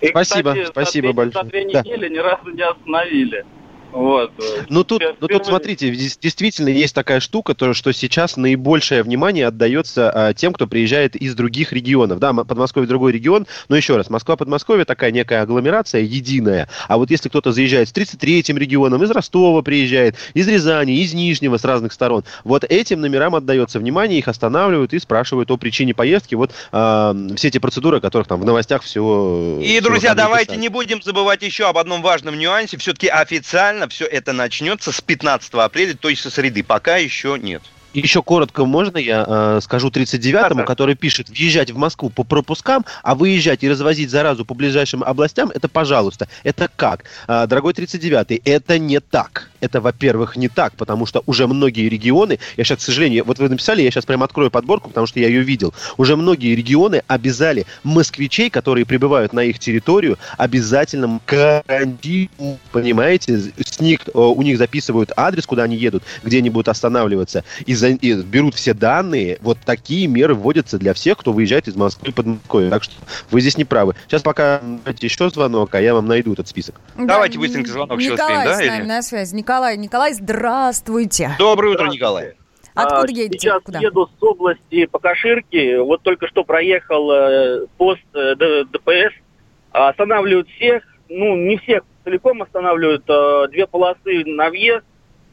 И, 0.00 0.08
Спасибо, 0.08 0.50
кстати, 0.52 0.70
спасибо 0.70 1.06
за 1.08 1.12
две- 1.12 1.24
большое. 1.24 1.44
За 1.44 1.50
две 1.50 1.72
Да. 1.72 1.80
недели 1.80 2.08
ни 2.14 2.18
разу 2.18 2.50
не 2.50 2.62
остановили. 2.62 3.44
Вот. 3.92 4.32
Ну 4.68 4.84
тут, 4.84 5.02
Впер- 5.02 5.16
ну 5.20 5.28
тут 5.28 5.46
смотрите, 5.46 5.90
действительно 5.90 6.68
есть 6.68 6.94
такая 6.94 7.20
штука, 7.20 7.54
то, 7.54 7.72
что 7.72 7.92
сейчас 7.92 8.36
наибольшее 8.36 9.02
внимание 9.02 9.46
отдается 9.46 10.10
а, 10.10 10.34
тем, 10.34 10.52
кто 10.52 10.66
приезжает 10.66 11.16
из 11.16 11.34
других 11.34 11.72
регионов. 11.72 12.18
Да, 12.18 12.32
Подмосковье 12.32 12.86
другой 12.86 13.12
регион, 13.12 13.46
но 13.68 13.76
еще 13.76 13.96
раз, 13.96 14.10
Москва-Подмосковье 14.10 14.84
такая 14.84 15.10
некая 15.10 15.42
агломерация 15.42 16.02
единая. 16.02 16.68
А 16.86 16.98
вот 16.98 17.10
если 17.10 17.28
кто-то 17.28 17.52
заезжает 17.52 17.88
с 17.88 17.92
33-м 17.92 18.58
регионом, 18.58 19.02
из 19.02 19.10
Ростова 19.10 19.62
приезжает, 19.62 20.16
из 20.34 20.46
Рязани, 20.48 21.00
из 21.00 21.14
Нижнего, 21.14 21.56
с 21.56 21.64
разных 21.64 21.92
сторон, 21.92 22.24
вот 22.44 22.64
этим 22.64 23.00
номерам 23.00 23.34
отдается 23.34 23.78
внимание, 23.78 24.18
их 24.18 24.28
останавливают 24.28 24.92
и 24.92 24.98
спрашивают 24.98 25.50
о 25.50 25.56
причине 25.56 25.94
поездки. 25.94 26.34
Вот 26.34 26.52
а, 26.72 27.16
все 27.36 27.48
эти 27.48 27.58
процедуры, 27.58 27.98
о 27.98 28.00
которых 28.00 28.28
там 28.28 28.40
в 28.40 28.44
новостях 28.44 28.82
все... 28.82 29.60
И, 29.62 29.80
друзья, 29.80 30.14
давайте 30.14 30.56
не 30.56 30.68
будем 30.68 31.02
забывать 31.02 31.42
еще 31.42 31.68
об 31.68 31.78
одном 31.78 32.02
важном 32.02 32.38
нюансе. 32.38 32.76
Все-таки 32.76 33.08
официально 33.08 33.77
все 33.86 34.06
это 34.06 34.32
начнется 34.32 34.90
с 34.90 35.00
15 35.00 35.54
апреля, 35.54 35.94
то 35.94 36.08
есть 36.08 36.22
со 36.22 36.30
среды. 36.30 36.64
Пока 36.64 36.96
еще 36.96 37.38
нет. 37.40 37.62
Еще 37.94 38.22
коротко 38.22 38.64
можно 38.66 38.98
я 38.98 39.24
э, 39.26 39.60
скажу 39.62 39.88
39-му, 39.88 40.64
который 40.64 40.94
пишет, 40.94 41.30
въезжать 41.30 41.70
в 41.70 41.76
Москву 41.78 42.10
по 42.10 42.22
пропускам, 42.22 42.84
а 43.02 43.14
выезжать 43.14 43.64
и 43.64 43.68
развозить 43.68 44.10
заразу 44.10 44.44
по 44.44 44.54
ближайшим 44.54 45.02
областям, 45.02 45.50
это 45.54 45.68
пожалуйста. 45.68 46.28
Это 46.44 46.68
как? 46.74 47.04
А, 47.26 47.46
дорогой 47.46 47.72
39-й, 47.72 48.42
это 48.44 48.78
не 48.78 49.00
так. 49.00 49.50
Это, 49.60 49.80
во-первых, 49.80 50.36
не 50.36 50.48
так, 50.48 50.74
потому 50.74 51.06
что 51.06 51.22
уже 51.26 51.46
многие 51.46 51.88
регионы, 51.88 52.38
я 52.56 52.64
сейчас, 52.64 52.78
к 52.78 52.82
сожалению, 52.82 53.24
вот 53.24 53.38
вы 53.38 53.48
написали, 53.48 53.82
я 53.82 53.90
сейчас 53.90 54.04
прям 54.04 54.22
открою 54.22 54.50
подборку, 54.50 54.88
потому 54.88 55.06
что 55.06 55.20
я 55.20 55.28
ее 55.28 55.42
видел, 55.42 55.74
уже 55.96 56.16
многие 56.16 56.54
регионы 56.54 57.02
обязали 57.06 57.66
москвичей, 57.84 58.50
которые 58.50 58.84
прибывают 58.86 59.32
на 59.32 59.40
их 59.40 59.58
территорию, 59.58 60.18
обязательным 60.36 61.20
карантину, 61.26 62.58
понимаете, 62.72 63.38
с 63.38 63.80
них, 63.80 64.00
э, 64.06 64.10
у 64.18 64.40
них 64.42 64.58
записывают 64.58 65.12
адрес, 65.16 65.46
куда 65.46 65.64
они 65.64 65.76
едут, 65.76 66.02
где 66.22 66.38
они 66.38 66.50
будут 66.50 66.68
останавливаться, 66.68 67.44
и, 67.66 67.74
за- 67.74 67.88
и 67.88 68.14
берут 68.22 68.54
все 68.54 68.74
данные, 68.74 69.38
вот 69.40 69.58
такие 69.64 70.06
меры 70.06 70.34
вводятся 70.34 70.78
для 70.78 70.94
всех, 70.94 71.18
кто 71.18 71.32
выезжает 71.32 71.68
из 71.68 71.76
Москвы 71.76 72.12
под 72.12 72.26
Москвой. 72.26 72.70
Так 72.70 72.84
что 72.84 72.94
вы 73.30 73.40
здесь 73.40 73.56
не 73.56 73.64
правы. 73.64 73.94
Сейчас 74.06 74.22
пока 74.22 74.60
давайте 74.62 75.06
еще 75.06 75.30
звонок, 75.30 75.74
а 75.74 75.80
я 75.80 75.94
вам 75.94 76.06
найду 76.06 76.32
этот 76.32 76.48
список. 76.48 76.74
Давайте 76.96 77.38
быстренько 77.38 77.70
звонок 77.70 77.98
еще 78.00 78.12
Николай 78.12 78.36
успеем, 78.38 78.48
да? 78.48 78.54
с 78.64 78.66
нами 78.68 78.80
или? 78.82 78.88
на 78.88 79.02
связи. 79.02 79.34
Николай, 79.48 79.78
Николай, 79.78 80.12
здравствуйте. 80.12 81.30
Доброе 81.38 81.72
утро, 81.72 81.86
Николай. 81.86 82.34
Откуда 82.74 83.06
А, 83.08 83.10
едете? 83.10 83.38
Сейчас 83.38 83.62
Куда? 83.62 83.78
еду 83.78 84.06
с 84.06 84.22
области 84.22 84.84
по 84.84 84.98
Каширке. 84.98 85.80
Вот 85.80 86.02
только 86.02 86.28
что 86.28 86.44
проехал 86.44 87.10
э, 87.10 87.66
пост 87.78 88.02
э, 88.12 88.34
ДПС. 88.36 89.14
Останавливают 89.72 90.50
всех. 90.50 90.82
Ну, 91.08 91.34
не 91.34 91.56
всех 91.56 91.80
целиком 92.04 92.42
останавливают. 92.42 93.04
э, 93.08 93.46
Две 93.50 93.66
полосы 93.66 94.22
на 94.26 94.50
въезд. 94.50 94.84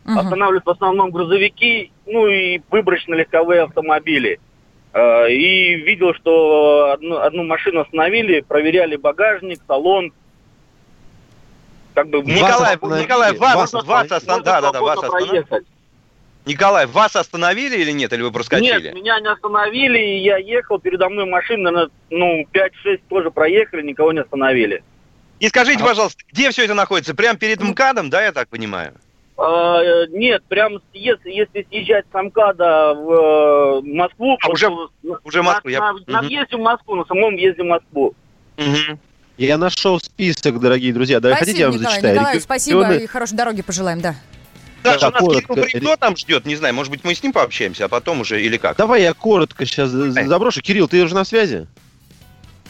Останавливают 0.05 0.65
в 0.65 0.69
основном 0.69 1.11
грузовики. 1.11 1.91
Ну 2.05 2.25
и 2.27 2.61
выборочно-легковые 2.71 3.63
автомобили. 3.63 4.39
Э, 4.93 5.29
И 5.29 5.75
видел, 5.75 6.13
что 6.13 6.91
одну, 6.93 7.17
одну 7.17 7.43
машину 7.43 7.81
остановили, 7.81 8.39
проверяли 8.39 8.95
багажник, 8.95 9.59
салон. 9.67 10.13
Как 11.95 12.09
бы 12.09 12.21
Николай, 12.21 12.77
Можно- 12.79 13.01
Николай, 13.01 13.37
вас, 13.37 13.71
вас 13.73 14.11
остановили. 14.11 14.43
Да, 14.45 14.61
да, 14.61 14.71
да, 14.71 14.81
вас 14.81 15.01
остановили. 15.01 15.45
Николай, 16.45 16.85
вас 16.85 17.15
остановили 17.15 17.77
или 17.77 17.91
нет, 17.91 18.13
или 18.13 18.21
вы 18.21 18.31
проскочили? 18.31 18.83
Нет, 18.87 18.93
меня 18.93 19.19
не 19.19 19.27
остановили, 19.29 19.97
и 19.97 20.17
я 20.19 20.37
ехал, 20.37 20.77
передо 20.77 21.09
мной 21.09 21.25
машина, 21.25 21.71
наверное, 21.71 21.91
ну, 22.11 22.45
5-6 22.53 23.01
тоже 23.09 23.31
проехали, 23.31 23.81
никого 23.81 24.11
не 24.11 24.19
остановили. 24.19 24.83
И 25.39 25.47
скажите, 25.47 25.83
пожалуйста, 25.83 26.21
где 26.31 26.51
все 26.51 26.65
это 26.65 26.73
находится? 26.75 27.15
Прямо 27.15 27.39
перед 27.39 27.61
МКАДом, 27.61 28.09
да, 28.09 28.21
я 28.21 28.31
так 28.31 28.47
понимаю? 28.49 28.93
А, 29.37 30.05
нет, 30.09 30.43
прям 30.47 30.79
если, 30.93 31.29
если 31.31 31.65
съезжать 31.69 32.05
с 32.11 32.13
МКАДа 32.21 32.93
в 32.93 33.11
э, 33.11 33.81
Москву... 33.83 34.37
А, 34.41 34.49
уже- 34.49 34.69
уже 35.23 35.37
на, 35.39 35.43
Москву, 35.43 35.69
я- 35.69 35.79
на, 35.79 35.93
на 36.07 36.21
въезде 36.21 36.57
в 36.57 36.59
Москву, 36.59 36.95
на 36.95 37.05
самом 37.05 37.35
въезде 37.35 37.63
в 37.63 37.65
Москву. 37.65 38.13
Я 39.37 39.57
нашел 39.57 39.99
список, 39.99 40.59
дорогие 40.59 40.93
друзья. 40.93 41.19
Да, 41.19 41.29
спасибо, 41.35 41.45
хотите, 41.45 41.59
я 41.59 41.67
вам 41.67 41.75
Николай. 41.75 41.91
зачитаю? 41.93 42.15
Николай, 42.15 42.41
спасибо 42.41 42.79
Регионы- 42.83 43.03
и 43.03 43.07
хорошей 43.07 43.35
дороги 43.35 43.61
пожелаем, 43.61 44.01
да. 44.01 44.15
Даже 44.83 44.99
Да, 44.99 45.07
у 45.07 45.11
нас 45.11 45.19
коротко. 45.19 45.61
Кирилл 45.67 45.97
там 45.97 46.15
ждет, 46.15 46.45
не 46.45 46.55
знаю, 46.55 46.73
может 46.73 46.91
быть, 46.91 47.03
мы 47.03 47.15
с 47.15 47.21
ним 47.23 47.33
пообщаемся, 47.33 47.85
а 47.85 47.87
потом 47.87 48.21
уже, 48.21 48.41
или 48.41 48.57
как? 48.57 48.77
Давай 48.77 49.01
я 49.01 49.13
коротко 49.13 49.65
сейчас 49.65 49.89
заброшу. 49.89 50.61
Кирилл, 50.61 50.87
ты 50.87 51.03
уже 51.03 51.15
на 51.15 51.25
связи? 51.25 51.67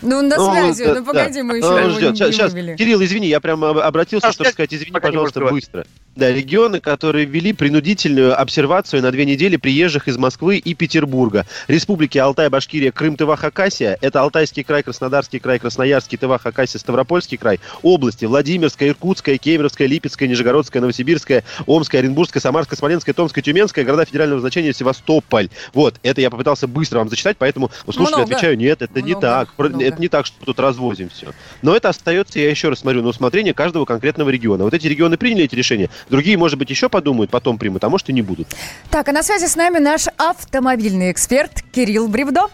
Ну, 0.01 0.21
на 0.21 0.35
Ну, 0.37 0.51
связи, 0.51 0.85
да, 0.85 0.95
ну 0.95 1.05
погоди, 1.05 1.39
да. 1.39 1.43
мы 1.43 1.53
Ну, 1.53 1.55
еще 1.57 1.67
он 1.67 1.79
его 1.89 2.11
ждет. 2.11 2.27
не 2.27 2.31
щас. 2.33 2.51
вывели. 2.51 2.75
Кирилл, 2.75 3.03
извини, 3.03 3.27
я 3.27 3.39
прям 3.39 3.63
об- 3.63 3.77
обратился, 3.79 4.27
А, 4.27 4.31
чтобы 4.33 4.49
сказать, 4.51 4.73
извини, 4.73 4.91
пока 4.91 5.07
не 5.09 5.13
пожалуйста, 5.13 5.39
быстро. 5.45 5.85
Да, 6.15 6.31
регионы, 6.31 6.79
которые 6.79 7.25
ввели 7.25 7.51
принудительную 7.51 8.39
обсервацию 8.39 9.01
на 9.01 9.11
две 9.11 9.25
недели 9.25 9.57
приезжих 9.57 10.07
из 10.07 10.17
Москвы 10.17 10.57
и 10.57 10.73
Петербурга. 10.73 11.45
Республики 11.67 12.17
Алтай, 12.17 12.47
Башкирия, 12.47 12.93
Крым, 12.93 13.17
Тыва, 13.17 13.35
Хакасия. 13.35 13.97
Это 13.99 14.21
Алтайский 14.21 14.63
край, 14.63 14.81
Краснодарский 14.83 15.39
край, 15.39 15.59
Красноярский, 15.59 16.17
Тыва, 16.17 16.37
Хакасия, 16.39 16.79
Ставропольский 16.79 17.37
край. 17.37 17.59
Области 17.81 18.23
Владимирская, 18.23 18.89
Иркутская, 18.89 19.37
Кемеровская, 19.37 19.87
Липецкая, 19.89 20.29
Нижегородская, 20.29 20.81
Новосибирская, 20.81 21.43
Омская, 21.67 21.99
Оренбургская, 21.99 22.39
Самарская, 22.39 22.77
Смоленская, 22.77 23.13
Томская, 23.13 23.43
Тюменская, 23.43 23.83
города 23.83 24.05
федерального 24.05 24.39
значения 24.39 24.71
Севастополь. 24.73 25.49
Вот, 25.73 25.95
это 26.01 26.21
я 26.21 26.29
попытался 26.29 26.67
быстро 26.67 26.99
вам 26.99 27.09
зачитать, 27.09 27.35
поэтому 27.37 27.71
слушателю 27.83 28.19
Много. 28.19 28.35
отвечаю, 28.35 28.57
нет, 28.57 28.81
это 28.81 29.01
не 29.01 29.11
Много, 29.15 29.21
так. 29.21 29.49
Это 29.86 30.01
не 30.01 30.07
так, 30.07 30.25
что 30.25 30.43
тут 30.43 30.59
развозим 30.59 31.09
все. 31.09 31.27
Но 31.61 31.75
это 31.75 31.89
остается, 31.89 32.39
я 32.39 32.49
еще 32.49 32.69
раз 32.69 32.79
смотрю, 32.79 33.01
на 33.01 33.09
усмотрение 33.09 33.53
каждого 33.53 33.86
конкретного 33.86 34.29
региона. 34.29 34.63
Вот 34.63 34.73
эти 34.73 34.88
регионы 34.88 35.17
приняли 35.17 35.45
эти 35.45 35.55
решения, 35.55 35.89
другие, 36.09 36.38
может 36.38 36.57
быть, 36.57 36.69
еще 36.69 36.89
подумают, 36.89 37.31
потом 37.31 37.57
примут, 37.57 37.83
а 37.83 37.89
может 37.89 38.09
и 38.09 38.13
не 38.13 38.21
будут. 38.21 38.47
Так, 38.89 39.07
а 39.09 39.11
на 39.11 39.23
связи 39.23 39.45
с 39.45 39.55
нами 39.55 39.79
наш 39.79 40.07
автомобильный 40.17 41.11
эксперт 41.11 41.63
Кирилл 41.71 42.07
Бревдо. 42.07 42.47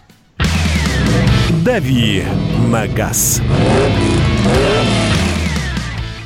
«Дави 1.64 2.24
на 2.70 2.88
газ». 2.88 3.40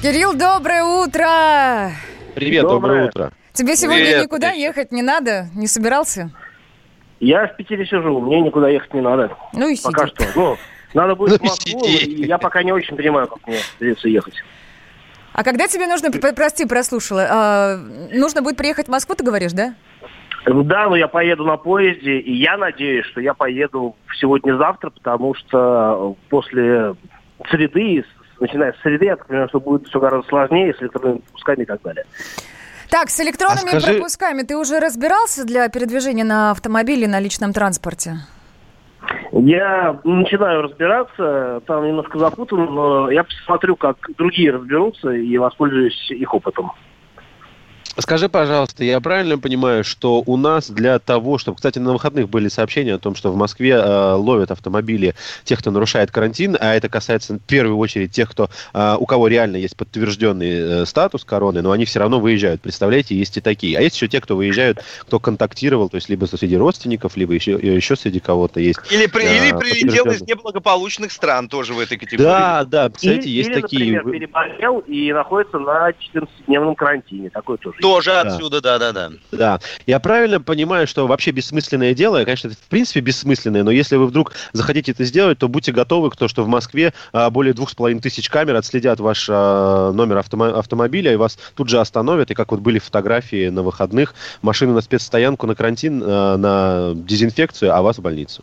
Кирилл, 0.03 0.35
доброе 0.35 0.85
утро! 0.85 1.91
Привет, 2.35 2.63
доброе, 2.63 3.09
утро. 3.09 3.33
Тебе 3.53 3.75
сегодня 3.77 4.05
Привет, 4.05 4.25
никуда 4.25 4.51
ехать 4.51 4.93
не 4.93 5.03
надо? 5.03 5.49
Не 5.55 5.67
собирался? 5.67 6.31
Я 7.19 7.47
в 7.47 7.57
Питере 7.57 7.87
сижу, 7.87 8.21
мне 8.21 8.41
никуда 8.41 8.69
ехать 8.69 8.93
не 8.93 9.01
надо. 9.01 9.37
Ну 9.55 9.69
и 9.69 9.77
Пока 9.83 10.07
что. 10.07 10.25
Ну, 10.35 10.57
надо 10.95 11.15
будет 11.15 11.41
Ну 11.41 11.47
в 11.49 11.51
Москву, 11.51 11.85
и 11.87 12.27
я 12.27 12.39
пока 12.39 12.63
не 12.63 12.73
очень 12.73 12.97
понимаю, 12.97 13.27
как 13.29 13.47
мне 13.47 13.59
придется 13.79 14.09
ехать. 14.09 14.35
А 15.33 15.45
когда 15.45 15.67
тебе 15.69 15.87
нужно, 15.87 16.11
прости, 16.11 16.65
прослушала, 16.65 17.27
а, 17.31 17.77
нужно 18.13 18.41
будет 18.43 18.57
приехать 18.57 18.87
в 18.87 18.91
Москву, 18.91 19.15
ты 19.15 19.23
говоришь, 19.25 19.53
да? 19.53 19.75
Да, 20.47 20.89
но 20.89 20.97
я 20.97 21.09
поеду 21.09 21.45
на 21.45 21.57
поезде, 21.57 22.19
и 22.19 22.33
я 22.33 22.57
надеюсь, 22.57 23.05
что 23.07 23.21
я 23.21 23.35
поеду 23.35 23.97
сегодня-завтра, 24.21 24.91
потому 24.91 25.35
что 25.35 26.17
после 26.31 26.95
среды, 27.51 28.05
начиная 28.41 28.73
с 28.73 28.81
среды, 28.83 29.07
я 29.07 29.17
так 29.17 29.27
понимаю, 29.27 29.49
что 29.49 29.61
будет 29.61 29.89
все 29.89 29.99
гораздо 29.99 30.27
сложнее 30.29 30.73
с 30.73 30.81
электронными 30.81 31.19
пропусками 31.19 31.63
и 31.65 31.67
так 31.67 31.83
далее. 31.83 32.05
Так, 32.89 33.11
с 33.11 33.21
электронными 33.21 33.67
А 33.77 33.81
скажи- 33.81 33.95
пропусками 33.95 34.43
ты 34.43 34.57
уже 34.57 34.79
разбирался 34.79 35.45
для 35.45 35.69
передвижения 35.69 36.25
на 36.25 36.53
автомобиле, 36.53 37.09
на 37.09 37.19
личном 37.19 37.53
транспорте? 37.53 38.19
Я 39.41 40.01
начинаю 40.05 40.63
разбираться, 40.63 41.61
там 41.67 41.87
немножко 41.87 42.19
запутан, 42.19 42.65
но 42.67 43.11
я 43.11 43.25
посмотрю, 43.25 43.77
как 43.77 43.97
другие 44.17 44.53
разберутся 44.53 45.11
и 45.11 45.37
воспользуюсь 45.37 46.11
их 46.11 46.33
опытом. 46.33 46.73
Скажи, 47.99 48.29
пожалуйста, 48.29 48.85
я 48.85 49.01
правильно 49.01 49.39
понимаю, 49.39 49.83
что 49.83 50.23
у 50.27 50.37
нас 50.37 50.69
для 50.71 50.99
того, 50.99 51.39
чтобы... 51.39 51.57
Кстати, 51.57 51.79
на 51.79 51.93
выходных 51.93 52.29
были 52.29 52.49
сообщения 52.49 52.95
о 52.95 52.99
том, 52.99 53.15
что 53.15 53.33
в 53.33 53.37
Москве 53.37 53.71
э, 53.71 54.13
ловят 54.13 54.51
автомобили 54.51 55.15
тех, 55.45 55.61
кто 55.61 55.71
нарушает 55.71 56.11
карантин, 56.11 56.59
а 56.61 56.75
это 56.75 56.91
касается 56.91 57.35
в 57.35 57.39
первую 57.39 57.79
очередь 57.79 58.13
тех, 58.13 58.31
кто, 58.31 58.51
э, 58.75 58.97
у 58.99 59.07
кого 59.07 59.29
реально 59.29 59.57
есть 59.57 59.77
подтвержденный 59.77 60.83
э, 60.83 60.87
статус 60.87 61.25
короны, 61.25 61.63
но 61.63 61.73
они 61.73 61.87
все 61.87 61.99
равно 62.01 62.21
выезжают. 62.21 62.61
Представляете, 62.61 63.17
есть 63.17 63.39
и 63.39 63.41
такие. 63.41 63.79
А 63.79 63.81
есть 63.81 63.97
еще 63.97 64.09
те, 64.09 64.21
кто 64.21 64.37
выезжают, 64.37 64.85
кто 65.01 65.19
контактировал, 65.19 65.89
то 65.89 65.95
есть 65.95 66.11
либо 66.11 66.27
среди 66.27 66.57
родственников, 66.57 67.17
либо 67.17 67.33
еще, 67.33 67.53
еще 67.53 67.97
среди 67.97 68.21
кого-то 68.21 68.61
есть. 68.61 68.79
Или, 68.91 69.07
при- 69.07 69.25
э, 69.25 69.37
или 69.39 69.59
прилетел 69.59 70.05
из 70.11 70.21
неблагополучных 70.21 71.11
стран 71.13 71.49
тоже 71.49 71.73
в 71.73 71.81
этой 71.81 71.97
категории. 71.97 72.29
Да, 72.29 72.65
да, 72.65 72.91
или, 73.01 73.27
есть 73.27 73.49
или, 73.49 73.61
такие... 73.61 73.97
например, 73.97 74.21
переболел 74.21 74.79
и 74.81 75.13
находится 75.15 75.59
на 75.59 75.91
14-дневном 75.91 76.75
карантине. 76.75 77.31
Такое 77.31 77.57
тоже. 77.57 77.79
Тоже 77.87 78.11
Да. 78.11 78.23
отсюда, 78.23 78.61
да-да-да. 78.61 79.13
Да, 79.31 79.61
я 79.87 80.01
правильно 80.01 80.41
понимаю, 80.41 80.89
что 80.89 81.07
вообще 81.07 81.31
бессмысленное 81.31 81.95
дело, 81.95 82.25
конечно, 82.25 82.49
это 82.49 82.57
в 82.57 82.69
принципе 82.69 82.99
бессмысленное, 82.99 83.63
но 83.63 83.71
если 83.71 83.95
вы 83.95 84.07
вдруг 84.07 84.33
захотите 84.53 84.91
это 84.91 85.05
сделать, 85.05 85.39
то 85.39 85.49
будьте 85.49 85.71
готовы 85.71 86.11
к 86.11 86.17
тому, 86.17 86.29
что 86.29 86.43
в 86.43 86.49
Москве 86.49 86.93
а, 87.13 87.31
более 87.31 87.55
двух 87.55 87.71
с 87.71 87.75
половиной 87.77 88.01
тысяч 88.01 88.29
камер 88.29 88.57
отследят 88.57 88.99
ваш 88.99 89.29
а, 89.31 89.93
номер 89.93 90.19
автомо- 90.19 90.59
автомобиля 90.59 91.13
и 91.13 91.17
вас 91.17 91.39
тут 91.55 91.69
же 91.69 91.79
остановят, 91.79 92.33
и 92.33 92.35
как 92.35 92.51
вот 92.51 92.59
были 92.59 92.81
фотографии 92.81 93.51
на 93.51 93.63
выходных, 93.63 94.17
машину 94.43 94.75
на 94.75 94.81
спецстоянку, 94.81 95.47
на 95.47 95.55
карантин, 95.55 96.03
а, 96.05 96.37
на 96.37 96.93
дезинфекцию, 96.97 97.73
а 97.73 97.83
вас 97.83 97.99
в 97.99 98.03
больницу. 98.03 98.43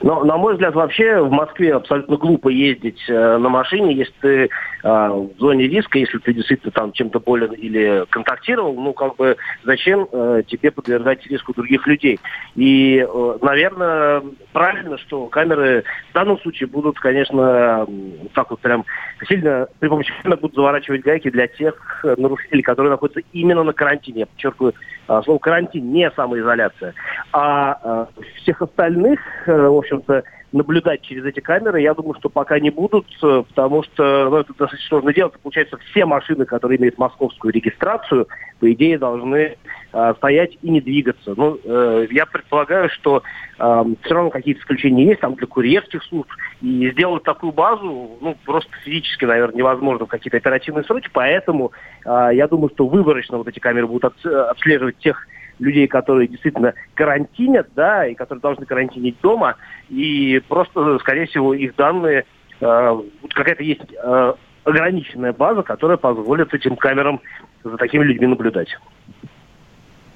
Но, 0.00 0.24
на 0.24 0.36
мой 0.36 0.54
взгляд, 0.54 0.74
вообще 0.74 1.20
в 1.20 1.30
Москве 1.30 1.74
абсолютно 1.74 2.16
глупо 2.16 2.48
ездить 2.48 3.02
э, 3.08 3.36
на 3.38 3.48
машине, 3.48 3.94
если 3.94 4.14
ты 4.20 4.28
э, 4.38 4.48
в 4.82 5.30
зоне 5.38 5.66
риска, 5.66 5.98
если 5.98 6.18
ты 6.18 6.32
действительно 6.32 6.70
там 6.72 6.92
чем-то 6.92 7.18
болен 7.20 7.52
или 7.52 8.04
контактировал, 8.10 8.74
ну, 8.74 8.92
как 8.92 9.16
бы, 9.16 9.36
зачем 9.64 10.08
э, 10.10 10.42
тебе 10.46 10.70
подвергать 10.70 11.26
риску 11.26 11.52
других 11.52 11.86
людей? 11.86 12.20
И, 12.54 13.04
э, 13.08 13.38
наверное, 13.42 14.22
правильно, 14.52 14.98
что 14.98 15.26
камеры 15.26 15.84
в 16.10 16.14
данном 16.14 16.38
случае 16.40 16.68
будут, 16.68 16.98
конечно, 17.00 17.86
так 18.34 18.50
вот 18.50 18.60
прям 18.60 18.84
сильно, 19.28 19.66
при 19.80 19.88
помощи 19.88 20.12
камер 20.22 20.38
будут 20.38 20.56
заворачивать 20.56 21.02
гайки 21.02 21.30
для 21.30 21.48
тех 21.48 22.04
э, 22.04 22.14
нарушителей, 22.16 22.62
которые 22.62 22.90
находятся 22.90 23.22
именно 23.32 23.64
на 23.64 23.72
карантине. 23.72 24.20
Я 24.20 24.26
подчеркиваю, 24.26 24.74
а, 25.08 25.22
слово 25.22 25.38
карантин, 25.38 25.90
не 25.90 26.10
самоизоляция. 26.10 26.94
А 27.32 27.78
э, 27.82 28.22
всех 28.42 28.60
остальных, 28.60 29.20
э, 29.46 29.66
в 29.66 29.76
общем-то, 29.92 30.24
наблюдать 30.52 31.02
через 31.02 31.24
эти 31.24 31.40
камеры, 31.40 31.80
я 31.80 31.94
думаю, 31.94 32.14
что 32.18 32.28
пока 32.28 32.58
не 32.58 32.70
будут, 32.70 33.06
э, 33.22 33.42
потому 33.48 33.82
что 33.82 34.28
ну, 34.30 34.36
это 34.36 34.48
достаточно 34.48 34.88
сложно 34.88 35.12
делать. 35.12 35.34
Получается, 35.42 35.76
все 35.90 36.04
машины, 36.04 36.44
которые 36.44 36.78
имеют 36.78 36.98
московскую 36.98 37.52
регистрацию, 37.52 38.28
по 38.60 38.72
идее, 38.72 38.98
должны 38.98 39.56
э, 39.92 40.14
стоять 40.16 40.56
и 40.62 40.70
не 40.70 40.80
двигаться. 40.80 41.34
Ну, 41.36 41.58
э, 41.62 42.06
я 42.10 42.26
предполагаю, 42.26 42.88
что 42.90 43.22
э, 43.58 43.84
все 44.02 44.14
равно 44.14 44.30
какие-то 44.30 44.60
исключения 44.60 45.06
есть 45.06 45.20
там 45.20 45.34
для 45.34 45.46
курьерских 45.46 46.02
служб. 46.04 46.30
И 46.62 46.90
сделать 46.92 47.24
такую 47.24 47.52
базу, 47.52 48.18
ну, 48.20 48.36
просто 48.44 48.70
физически, 48.84 49.24
наверное, 49.24 49.58
невозможно 49.58 50.06
в 50.06 50.08
какие-то 50.08 50.38
оперативные 50.38 50.84
сроки. 50.84 51.08
Поэтому 51.12 51.72
э, 52.04 52.30
я 52.32 52.48
думаю, 52.48 52.70
что 52.74 52.86
выборочно 52.86 53.38
вот 53.38 53.48
эти 53.48 53.58
камеры 53.58 53.86
будут 53.86 54.12
отс- 54.12 54.50
отслеживать 54.50 54.98
тех 54.98 55.26
людей, 55.58 55.86
которые 55.86 56.28
действительно 56.28 56.74
карантинят, 56.94 57.68
да, 57.74 58.06
и 58.06 58.14
которые 58.14 58.40
должны 58.40 58.66
карантинить 58.66 59.16
дома, 59.22 59.56
и 59.88 60.42
просто, 60.48 60.98
скорее 60.98 61.26
всего, 61.26 61.54
их 61.54 61.74
данные, 61.76 62.24
э, 62.60 63.00
какая-то 63.30 63.62
есть 63.62 63.82
э, 63.92 64.34
ограниченная 64.64 65.32
база, 65.32 65.62
которая 65.62 65.96
позволит 65.96 66.52
этим 66.54 66.76
камерам 66.76 67.20
за 67.64 67.76
такими 67.76 68.04
людьми 68.04 68.26
наблюдать. 68.26 68.76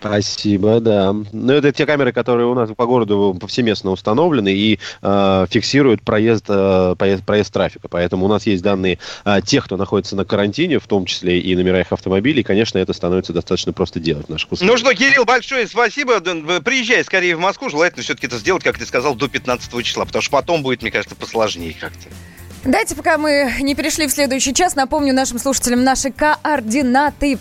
Спасибо, 0.02 0.80
да. 0.80 1.12
Ну, 1.12 1.52
это 1.52 1.70
те 1.70 1.86
камеры, 1.86 2.12
которые 2.12 2.46
у 2.46 2.54
нас 2.54 2.70
по 2.76 2.86
городу 2.86 3.36
повсеместно 3.40 3.92
установлены 3.92 4.52
и 4.52 4.80
э, 5.00 5.46
фиксируют 5.48 6.02
проезд, 6.02 6.46
э, 6.48 6.96
проезд, 6.98 7.24
проезд 7.24 7.52
трафика. 7.52 7.86
Поэтому 7.86 8.26
у 8.26 8.28
нас 8.28 8.44
есть 8.44 8.64
данные 8.64 8.98
э, 9.24 9.40
тех, 9.46 9.64
кто 9.64 9.76
находится 9.76 10.16
на 10.16 10.24
карантине, 10.24 10.80
в 10.80 10.88
том 10.88 11.06
числе 11.06 11.38
и 11.38 11.54
номера 11.54 11.80
их 11.80 11.92
автомобилей. 11.92 12.40
И, 12.40 12.42
конечно, 12.42 12.78
это 12.78 12.92
становится 12.92 13.32
достаточно 13.32 13.72
просто 13.72 14.00
делать 14.00 14.26
в 14.26 14.28
наших 14.28 14.50
условиях. 14.50 14.72
Ну 14.72 14.76
что, 14.76 14.92
Кирилл, 14.92 15.24
большое 15.24 15.68
спасибо. 15.68 16.20
Приезжай 16.60 17.04
скорее 17.04 17.36
в 17.36 17.40
Москву. 17.40 17.70
Желательно 17.70 18.02
все-таки 18.02 18.26
это 18.26 18.38
сделать, 18.38 18.64
как 18.64 18.78
ты 18.78 18.86
сказал, 18.86 19.14
до 19.14 19.28
15 19.28 19.84
числа. 19.84 20.04
Потому 20.04 20.22
что 20.22 20.32
потом 20.32 20.64
будет, 20.64 20.82
мне 20.82 20.90
кажется, 20.90 21.14
посложнее 21.14 21.76
как-то. 21.78 22.08
Дайте, 22.64 22.94
пока 22.94 23.18
мы 23.18 23.54
не 23.60 23.74
перешли 23.74 24.06
в 24.06 24.12
следующий 24.12 24.54
час, 24.54 24.76
напомню 24.76 25.12
нашим 25.12 25.40
слушателям 25.40 25.82
наши 25.82 26.12
координаты. 26.12 27.36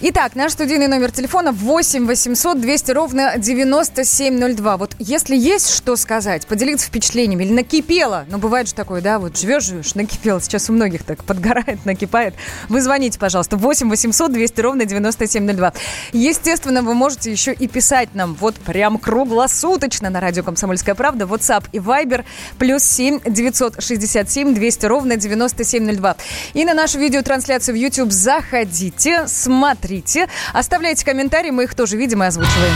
Итак, 0.00 0.34
наш 0.34 0.52
студийный 0.52 0.88
номер 0.88 1.10
телефона 1.12 1.52
8 1.52 2.06
800 2.06 2.58
200 2.58 2.90
ровно 2.92 3.34
9702. 3.36 4.76
Вот 4.78 4.96
если 4.98 5.36
есть 5.36 5.68
что 5.74 5.94
сказать, 5.96 6.46
поделиться 6.46 6.86
впечатлениями 6.86 7.44
или 7.44 7.52
накипело, 7.52 8.24
ну 8.30 8.38
бывает 8.38 8.66
же 8.66 8.72
такое, 8.72 9.02
да, 9.02 9.18
вот 9.18 9.36
живешь, 9.36 9.64
живешь, 9.64 9.94
накипело, 9.94 10.40
сейчас 10.40 10.70
у 10.70 10.72
многих 10.72 11.04
так 11.04 11.22
подгорает, 11.22 11.80
накипает. 11.84 12.32
Вы 12.70 12.80
звоните, 12.80 13.18
пожалуйста, 13.18 13.58
8 13.58 13.90
800 13.90 14.32
200 14.32 14.60
ровно 14.62 14.86
9702. 14.86 15.74
Естественно, 16.14 16.80
вы 16.80 16.94
можете 16.94 17.30
еще 17.30 17.52
и 17.52 17.68
писать 17.68 18.14
нам 18.14 18.34
вот 18.40 18.54
прям 18.54 18.96
круглосуточно 18.96 20.08
на 20.08 20.18
радио 20.18 20.42
«Комсомольская 20.42 20.94
правда», 20.94 21.26
WhatsApp 21.26 21.64
и 21.72 21.78
Viber, 21.78 22.24
плюс 22.58 22.84
7 22.84 23.20
967 23.26 24.54
200 24.54 24.61
ровно 24.88 25.16
9702. 25.16 26.16
И 26.54 26.64
на 26.64 26.74
нашу 26.74 26.98
видеотрансляцию 26.98 27.76
в 27.76 27.78
YouTube 27.78 28.12
заходите, 28.12 29.26
смотрите, 29.26 30.28
оставляйте 30.52 31.04
комментарии, 31.04 31.50
мы 31.50 31.64
их 31.64 31.74
тоже 31.74 31.96
видим 31.96 32.22
и 32.22 32.26
озвучиваем. 32.26 32.74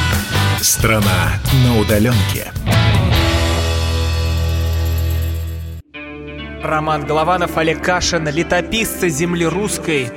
Страна 0.60 1.40
на 1.64 1.80
удаленке. 1.80 2.52
Роман 6.62 7.06
Голованов, 7.06 7.56
Олег 7.58 7.82
Кашин, 7.82 8.28
летописцы 8.28 9.08
земли 9.08 9.46
русской. 9.46 10.10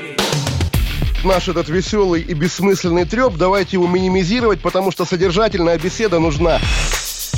Наш 1.24 1.50
этот 1.50 1.70
веселый 1.70 2.22
и 2.22 2.34
бессмысленный 2.34 3.06
треп, 3.06 3.36
давайте 3.36 3.76
его 3.76 3.88
минимизировать, 3.88 4.62
потому 4.62 4.92
что 4.92 5.06
содержательная 5.06 5.78
беседа 5.78 6.18
нужна. 6.18 6.60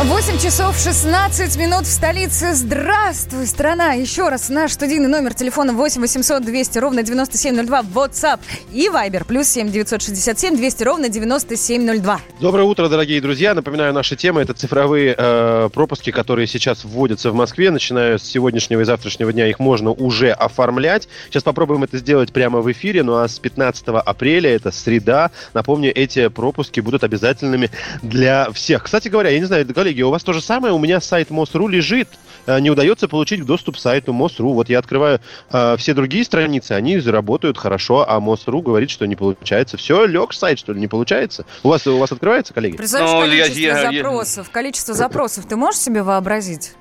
8 0.00 0.38
часов 0.38 0.76
16 0.78 1.56
минут 1.58 1.82
в 1.82 1.92
столице. 1.92 2.54
Здравствуй, 2.54 3.46
страна! 3.46 3.92
Еще 3.92 4.28
раз 4.30 4.48
наш 4.48 4.72
студийный 4.72 5.08
номер 5.08 5.34
телефона 5.34 5.74
8 5.74 6.00
800 6.00 6.42
200 6.44 6.78
ровно 6.78 7.02
9702 7.02 7.82
WhatsApp 7.94 8.40
и 8.72 8.88
Viber 8.88 9.24
плюс 9.24 9.46
7 9.48 9.70
967 9.70 10.56
200 10.56 10.82
ровно 10.82 11.08
9702. 11.08 12.20
Доброе 12.40 12.64
утро, 12.64 12.88
дорогие 12.88 13.20
друзья. 13.20 13.54
Напоминаю, 13.54 13.92
наша 13.92 14.16
тема– 14.16 14.40
это 14.42 14.54
цифровые 14.54 15.14
э, 15.16 15.68
пропуски, 15.72 16.10
которые 16.10 16.46
сейчас 16.46 16.84
вводятся 16.84 17.30
в 17.30 17.34
Москве. 17.34 17.70
Начиная 17.70 18.18
с 18.18 18.24
сегодняшнего 18.24 18.80
и 18.80 18.84
завтрашнего 18.84 19.32
дня 19.32 19.46
их 19.46 19.60
можно 19.60 19.90
уже 19.90 20.32
оформлять. 20.32 21.06
Сейчас 21.28 21.42
попробуем 21.44 21.84
это 21.84 21.98
сделать 21.98 22.32
прямо 22.32 22.60
в 22.60 22.72
эфире. 22.72 23.02
Ну 23.02 23.18
а 23.18 23.28
с 23.28 23.38
15 23.38 23.84
апреля, 23.88 24.50
это 24.50 24.72
среда, 24.72 25.30
напомню, 25.54 25.92
эти 25.94 26.28
пропуски 26.28 26.80
будут 26.80 27.04
обязательными 27.04 27.70
для 28.02 28.50
всех. 28.52 28.84
Кстати 28.84 29.08
говоря, 29.08 29.30
я 29.30 29.38
не 29.38 29.44
знаю, 29.44 29.64
коллеги, 29.82 30.02
у 30.02 30.10
вас 30.10 30.22
то 30.22 30.32
же 30.32 30.40
самое. 30.40 30.72
У 30.72 30.78
меня 30.78 31.00
сайт 31.00 31.30
МОСРУ 31.30 31.66
лежит. 31.66 32.08
Э, 32.46 32.60
Не 32.60 32.70
удается 32.70 33.08
получить 33.08 33.44
доступ 33.44 33.76
к 33.76 33.80
сайту 33.80 34.12
МОСРУ. 34.12 34.52
Вот 34.52 34.68
я 34.68 34.78
открываю 34.78 35.20
э, 35.50 35.76
все 35.76 35.92
другие 35.94 36.24
страницы, 36.24 36.72
они 36.72 36.98
заработают 37.00 37.58
хорошо, 37.58 38.04
а 38.08 38.20
МОСРУ 38.20 38.62
говорит, 38.62 38.90
что 38.90 39.06
не 39.06 39.16
получается. 39.16 39.76
Все, 39.76 40.06
лег 40.06 40.32
сайт, 40.32 40.58
что 40.60 40.72
ли, 40.72 40.80
не 40.80 40.86
получается? 40.88 41.44
У 41.64 41.68
вас, 41.68 41.86
у 41.86 41.98
вас 41.98 42.12
открывается, 42.12 42.54
коллеги? 42.54 42.76
Представляешь, 42.76 43.12
Ну, 43.12 43.24
я- 43.24 43.42
количество 43.44 43.60
я- 43.60 43.90
я- 43.90 44.02
запросов, 44.02 44.50
количество 44.50 44.94
запросов 44.94 45.46
ты 45.46 45.56
можешь 45.56 45.80
себе 45.80 46.02
вообразить? 46.04 46.72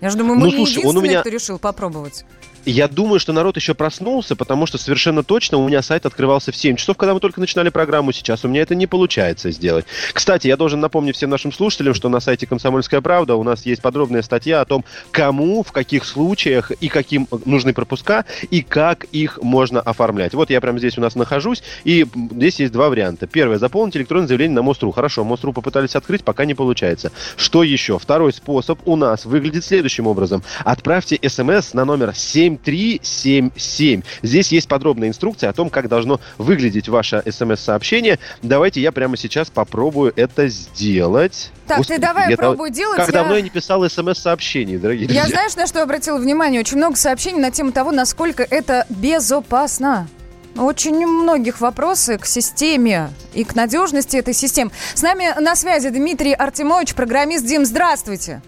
Я 0.00 0.10
же 0.10 0.16
думаю, 0.16 0.34
мы 0.36 0.46
Ну, 0.46 0.52
не 0.52 0.56
слушай, 0.56 0.78
он 0.78 0.96
у 0.96 1.00
единственные, 1.02 1.10
меня- 1.10 1.20
кто 1.20 1.30
решил 1.30 1.58
попробовать. 1.58 2.24
Я 2.66 2.88
думаю, 2.88 3.18
что 3.18 3.32
народ 3.32 3.56
еще 3.56 3.74
проснулся, 3.74 4.36
потому 4.36 4.66
что 4.66 4.76
совершенно 4.76 5.22
точно 5.22 5.58
у 5.58 5.66
меня 5.66 5.80
сайт 5.80 6.04
открывался 6.04 6.52
в 6.52 6.56
7 6.56 6.76
часов, 6.76 6.96
когда 6.96 7.14
мы 7.14 7.20
только 7.20 7.40
начинали 7.40 7.70
программу. 7.70 8.12
Сейчас 8.12 8.44
у 8.44 8.48
меня 8.48 8.62
это 8.62 8.74
не 8.74 8.86
получается 8.86 9.50
сделать. 9.50 9.86
Кстати, 10.12 10.46
я 10.46 10.56
должен 10.56 10.78
напомнить 10.80 11.16
всем 11.16 11.30
нашим 11.30 11.52
слушателям, 11.52 11.94
что 11.94 12.08
на 12.10 12.20
сайте 12.20 12.46
«Комсомольская 12.46 13.00
правда» 13.00 13.36
у 13.36 13.42
нас 13.42 13.64
есть 13.64 13.80
подробная 13.80 14.22
статья 14.22 14.60
о 14.60 14.66
том, 14.66 14.84
кому, 15.10 15.62
в 15.62 15.72
каких 15.72 16.04
случаях 16.04 16.70
и 16.70 16.88
каким 16.88 17.28
нужны 17.46 17.72
пропуска, 17.72 18.26
и 18.50 18.62
как 18.62 19.04
их 19.04 19.38
можно 19.42 19.80
оформлять. 19.80 20.34
Вот 20.34 20.50
я 20.50 20.60
прямо 20.60 20.78
здесь 20.78 20.98
у 20.98 21.00
нас 21.00 21.14
нахожусь, 21.14 21.62
и 21.84 22.06
здесь 22.32 22.60
есть 22.60 22.72
два 22.72 22.90
варианта. 22.90 23.26
Первое, 23.26 23.58
заполнить 23.58 23.96
электронное 23.96 24.28
заявление 24.28 24.56
на 24.56 24.62
МОСТРУ. 24.62 24.90
Хорошо, 24.90 25.24
МОСТРУ 25.24 25.54
попытались 25.54 25.96
открыть, 25.96 26.24
пока 26.24 26.44
не 26.44 26.54
получается. 26.54 27.10
Что 27.36 27.62
еще? 27.62 27.98
Второй 27.98 28.32
способ 28.32 28.80
у 28.86 28.96
нас 28.96 29.24
выглядит 29.24 29.64
следующим 29.64 30.06
образом. 30.06 30.42
Отправьте 30.64 31.18
смс 31.26 31.72
на 31.72 31.84
номер 31.84 32.14
7377. 32.58 34.02
Здесь 34.22 34.52
есть 34.52 34.68
подробная 34.68 35.08
инструкция 35.08 35.50
о 35.50 35.52
том, 35.52 35.70
как 35.70 35.88
должно 35.88 36.20
выглядеть 36.38 36.88
ваше 36.88 37.22
смс-сообщение. 37.30 38.18
Давайте 38.42 38.80
я 38.80 38.92
прямо 38.92 39.16
сейчас 39.16 39.50
попробую 39.50 40.12
это 40.16 40.48
сделать. 40.48 41.50
Так, 41.66 41.86
ты 41.86 41.98
давай 41.98 42.30
я 42.30 42.36
пробуй 42.36 42.70
дав- 42.70 42.76
делать, 42.76 42.96
Как 42.96 43.06
я- 43.08 43.12
давно 43.12 43.36
я 43.36 43.42
не 43.42 43.50
писал 43.50 43.88
смс-сообщений, 43.88 44.76
дорогие 44.78 45.02
Я 45.06 45.22
друзья. 45.22 45.28
знаешь, 45.28 45.54
на 45.56 45.66
что 45.66 45.82
обратила 45.82 46.18
внимание? 46.18 46.60
Очень 46.60 46.78
много 46.78 46.96
сообщений 46.96 47.40
на 47.40 47.50
тему 47.50 47.72
того, 47.72 47.92
насколько 47.92 48.42
это 48.42 48.86
безопасно. 48.88 50.08
Очень 50.56 51.06
многих 51.06 51.60
вопросы 51.60 52.18
к 52.18 52.26
системе 52.26 53.10
и 53.34 53.44
к 53.44 53.54
надежности 53.54 54.16
этой 54.16 54.34
системы. 54.34 54.72
С 54.94 55.00
нами 55.02 55.32
на 55.40 55.54
связи 55.54 55.90
Дмитрий 55.90 56.32
Артемович, 56.32 56.94
программист. 56.94 57.46
Дим, 57.46 57.64
здравствуйте. 57.64 58.42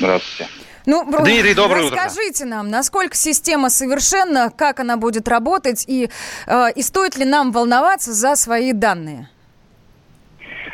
Здравствуйте. 0.00 0.50
Ну, 0.90 1.04
Дмитрий, 1.04 1.52
доброе 1.54 1.84
утро. 1.84 1.96
расскажите 2.02 2.46
нам, 2.46 2.70
насколько 2.70 3.14
система 3.14 3.68
совершенна, 3.68 4.50
как 4.50 4.80
она 4.80 4.96
будет 4.96 5.28
работать 5.28 5.84
и, 5.86 6.08
э, 6.46 6.72
и 6.74 6.80
стоит 6.80 7.18
ли 7.18 7.26
нам 7.26 7.52
волноваться 7.52 8.14
за 8.14 8.36
свои 8.36 8.72
данные? 8.72 9.28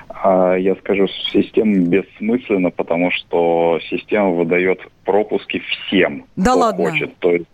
А, 0.09 0.55
Я 0.55 0.77
скажу, 0.77 1.09
система 1.33 1.75
бессмысленна, 1.79 2.71
потому 2.71 3.11
что 3.11 3.81
система 3.91 4.31
выдает 4.31 4.79
пропуски 5.05 5.59
всем, 5.59 6.27
Да 6.37 6.53
кто 6.53 6.61
ладно? 6.61 6.91
хочет. 6.93 7.17
То 7.19 7.33
есть 7.33 7.47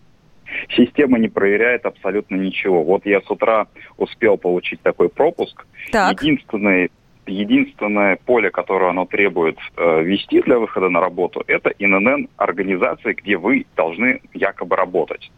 система 0.69 1.17
не 1.17 1.29
проверяет 1.29 1.87
абсолютно 1.87 2.35
ничего. 2.35 2.83
Вот 2.83 3.07
я 3.07 3.21
с 3.21 3.31
утра 3.31 3.65
успел 3.97 4.37
получить 4.37 4.81
такой 4.81 5.09
пропуск. 5.09 5.65
Так. 5.91 6.21
Единственный, 6.21 6.91
единственное 7.31 8.17
поле, 8.25 8.49
которое 8.49 8.89
оно 8.91 9.05
требует 9.05 9.57
э, 9.77 10.03
вести 10.03 10.41
для 10.41 10.59
выхода 10.59 10.89
на 10.89 10.99
работу, 10.99 11.43
это 11.47 11.69
ИНН 11.69 12.29
организации, 12.37 13.13
где 13.13 13.37
вы 13.37 13.65
должны 13.75 14.21
якобы 14.33 14.75
работать. 14.75 15.31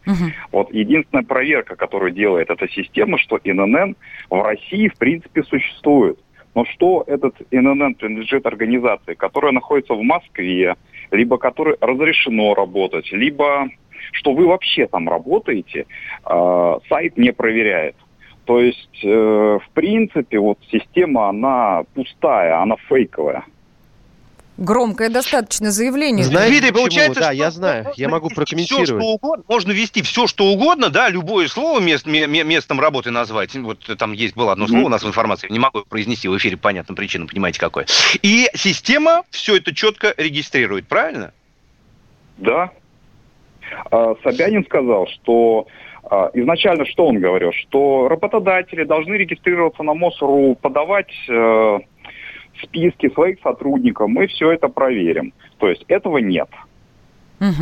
Вот 0.52 0.72
единственная 0.72 1.24
проверка, 1.24 1.76
которую 1.76 2.12
делает 2.12 2.50
эта 2.50 2.68
система, 2.68 3.18
что 3.18 3.38
ИНН 3.42 3.96
в 4.30 4.42
России 4.42 4.88
в 4.88 4.96
принципе 4.96 5.42
существует. 5.44 6.18
Но 6.54 6.64
что 6.66 7.04
этот 7.06 7.34
ИНН 7.50 7.94
принадлежит 7.94 8.46
организации, 8.46 9.14
которая 9.14 9.52
находится 9.52 9.94
в 9.94 10.02
Москве, 10.02 10.76
либо 11.10 11.36
которой 11.38 11.76
разрешено 11.80 12.54
работать, 12.54 13.10
либо 13.12 13.68
что 14.12 14.32
вы 14.32 14.46
вообще 14.46 14.86
там 14.86 15.08
работаете, 15.08 15.86
э, 16.24 16.78
сайт 16.88 17.16
не 17.16 17.32
проверяет. 17.32 17.96
То 18.44 18.60
есть, 18.60 19.00
э, 19.02 19.08
в 19.08 19.70
принципе, 19.72 20.38
вот 20.38 20.58
система, 20.70 21.28
она 21.30 21.84
пустая, 21.94 22.60
она 22.60 22.76
фейковая. 22.88 23.44
Громкое 24.56 25.08
достаточно 25.08 25.72
заявление. 25.72 26.24
Дмитрий, 26.28 26.70
получается, 26.70 27.20
Да, 27.20 27.26
что 27.26 27.34
я 27.34 27.50
знаю, 27.50 27.86
я 27.96 28.08
могу 28.08 28.28
Все, 28.28 28.36
прокомментировать. 28.36 28.88
что 28.88 28.98
угодно, 29.00 29.44
можно 29.48 29.72
ввести 29.72 30.02
все, 30.02 30.28
что 30.28 30.44
угодно, 30.44 30.90
да, 30.90 31.08
любое 31.08 31.48
слово 31.48 31.80
мест, 31.80 32.06
ме- 32.06 32.28
ме- 32.28 32.44
местом 32.44 32.78
работы 32.78 33.10
назвать. 33.10 33.52
Вот 33.56 33.80
там 33.98 34.12
есть 34.12 34.36
было 34.36 34.52
одно 34.52 34.68
слово 34.68 34.84
у 34.84 34.88
нас 34.88 35.02
в 35.02 35.08
информации, 35.08 35.48
не 35.50 35.58
могу 35.58 35.82
произнести 35.88 36.28
в 36.28 36.36
эфире 36.36 36.56
по 36.56 36.64
понятным 36.64 36.94
причинам, 36.94 37.26
понимаете 37.26 37.58
какое. 37.58 37.86
И 38.22 38.48
система 38.54 39.24
все 39.30 39.56
это 39.56 39.74
четко 39.74 40.14
регистрирует, 40.16 40.86
правильно? 40.86 41.32
Да. 42.36 42.70
А, 43.90 44.14
Собянин 44.22 44.64
сказал, 44.66 45.08
что 45.08 45.66
изначально 46.34 46.84
что 46.86 47.06
он 47.06 47.20
говорил? 47.20 47.52
Что 47.52 48.08
работодатели 48.08 48.84
должны 48.84 49.14
регистрироваться 49.14 49.82
на 49.82 49.94
МОСРУ, 49.94 50.56
подавать 50.60 51.12
э, 51.28 51.78
списки 52.62 53.08
своих 53.10 53.40
сотрудников, 53.40 54.08
мы 54.08 54.26
все 54.26 54.52
это 54.52 54.68
проверим. 54.68 55.32
То 55.58 55.68
есть 55.68 55.84
этого 55.88 56.18
нет. 56.18 56.48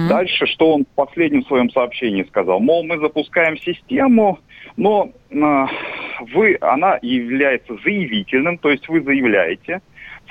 Дальше, 0.08 0.46
что 0.46 0.74
он 0.74 0.84
в 0.84 0.94
последнем 0.94 1.44
своем 1.44 1.70
сообщении 1.70 2.22
сказал? 2.24 2.60
Мол, 2.60 2.84
мы 2.84 2.98
запускаем 2.98 3.56
систему, 3.58 4.38
но 4.76 5.10
э, 5.30 5.66
вы, 6.34 6.56
она 6.60 6.98
является 7.02 7.74
заявительным, 7.82 8.58
то 8.58 8.70
есть 8.70 8.88
вы 8.88 9.02
заявляете, 9.02 9.80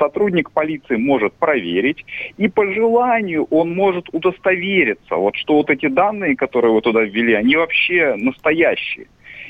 сотрудник 0.01 0.51
полиции 0.51 0.95
может 0.95 1.33
проверить, 1.33 2.03
и 2.37 2.47
по 2.47 2.65
желанию 2.73 3.45
он 3.51 3.75
может 3.75 4.09
удостовериться, 4.11 5.15
вот 5.15 5.35
что 5.35 5.55
вот 5.55 5.69
эти 5.69 5.87
данные, 5.87 6.35
которые 6.35 6.73
вы 6.73 6.81
туда 6.81 7.01
ввели, 7.01 7.33
они 7.33 7.55
вообще 7.55 8.15
настоящие. 8.15 9.07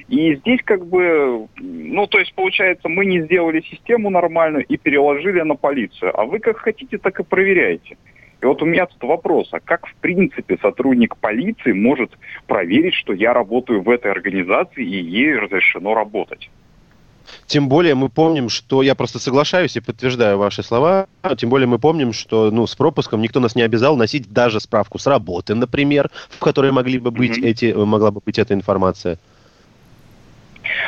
И 0.10 0.36
здесь 0.36 0.60
как 0.66 0.86
бы, 0.86 1.48
ну 1.58 2.08
то 2.08 2.20
есть 2.20 2.34
получается, 2.34 2.90
мы 2.90 3.06
не 3.06 3.22
сделали 3.22 3.62
систему 3.62 4.10
нормальную 4.10 4.66
и 4.66 4.76
переложили 4.76 5.42
на 5.42 5.56
полицию, 5.56 6.20
а 6.20 6.26
вы 6.26 6.40
как 6.40 6.58
хотите, 6.58 6.98
так 6.98 7.20
и 7.20 7.24
проверяете. 7.24 7.98
И 8.42 8.46
вот 8.46 8.62
у 8.62 8.66
меня 8.66 8.88
тут 8.88 9.04
вопрос, 9.04 9.50
а 9.54 9.60
как 9.60 9.88
в 9.88 9.96
принципе 9.96 10.58
сотрудник 10.62 11.16
полиции 11.18 11.72
может 11.74 12.12
проверить, 12.48 12.96
что 12.96 13.14
я 13.14 13.34
работаю 13.34 13.82
в 13.84 13.90
этой 13.90 14.12
организации 14.12 14.84
и 14.84 15.02
ей 15.02 15.36
разрешено 15.36 15.94
работать? 15.94 16.50
Тем 17.48 17.70
более 17.70 17.96
мы 17.96 18.10
помним, 18.10 18.50
что 18.50 18.82
я 18.82 18.96
просто 18.96 19.20
соглашаюсь 19.20 19.76
и 19.76 19.80
подтверждаю 19.80 20.38
ваши 20.38 20.64
слова. 20.64 21.08
Тем 21.38 21.50
более 21.50 21.68
мы 21.68 21.80
помним, 21.80 22.14
что 22.14 22.52
ну, 22.52 22.68
с 22.68 22.76
пропуском 22.76 23.22
никто 23.22 23.40
нас 23.40 23.56
не 23.56 23.62
обязал 23.62 23.98
носить 23.98 24.32
даже 24.32 24.60
справку 24.60 25.00
с 25.00 25.08
работы, 25.08 25.56
например, 25.56 26.10
в 26.30 26.40
которой 26.40 26.72
могли 26.72 27.00
бы 27.00 27.12
быть 27.12 27.38
эти, 27.38 27.74
могла 27.74 28.12
бы 28.12 28.22
быть 28.24 28.40
эта 28.40 28.54
информация. 28.54 29.18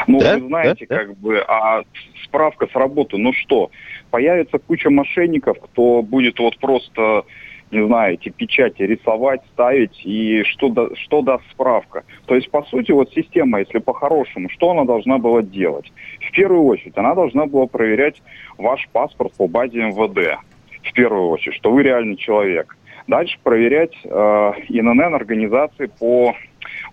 Ну, 0.07 0.19
Да? 0.19 0.37
вы 0.37 0.47
знаете, 0.47 0.85
Да? 0.87 0.97
как 0.97 1.17
бы, 1.17 1.39
а 1.47 1.83
справка 2.23 2.67
с 2.67 2.75
работы, 2.75 3.17
ну 3.17 3.33
что, 3.33 3.71
появится 4.11 4.59
куча 4.59 4.89
мошенников, 4.89 5.57
кто 5.59 6.01
будет 6.01 6.39
вот 6.39 6.57
просто, 6.57 7.25
не 7.73 7.85
знаю, 7.85 8.13
эти 8.13 8.29
печати 8.29 8.83
рисовать, 8.83 9.41
ставить, 9.53 10.01
и 10.05 10.43
что, 10.43 10.69
да- 10.69 10.95
что 10.95 11.21
даст 11.21 11.43
справка. 11.51 12.03
То 12.25 12.35
есть, 12.35 12.49
по 12.49 12.63
сути, 12.63 12.91
вот 12.91 13.11
система, 13.13 13.59
если 13.59 13.79
по-хорошему, 13.79 14.49
что 14.49 14.71
она 14.71 14.85
должна 14.85 15.17
была 15.17 15.41
делать? 15.41 15.91
В 16.21 16.31
первую 16.31 16.63
очередь, 16.65 16.97
она 16.97 17.15
должна 17.15 17.45
была 17.45 17.65
проверять 17.65 18.21
ваш 18.57 18.87
паспорт 18.91 19.33
по 19.37 19.47
базе 19.47 19.79
МВД, 19.79 20.39
в 20.83 20.93
первую 20.93 21.29
очередь, 21.29 21.55
что 21.55 21.71
вы 21.71 21.83
реальный 21.83 22.15
человек. 22.15 22.77
Дальше 23.07 23.37
проверять 23.43 23.93
э, 24.03 24.09
ИНН 24.69 25.13
организации 25.13 25.87
по 25.87 26.35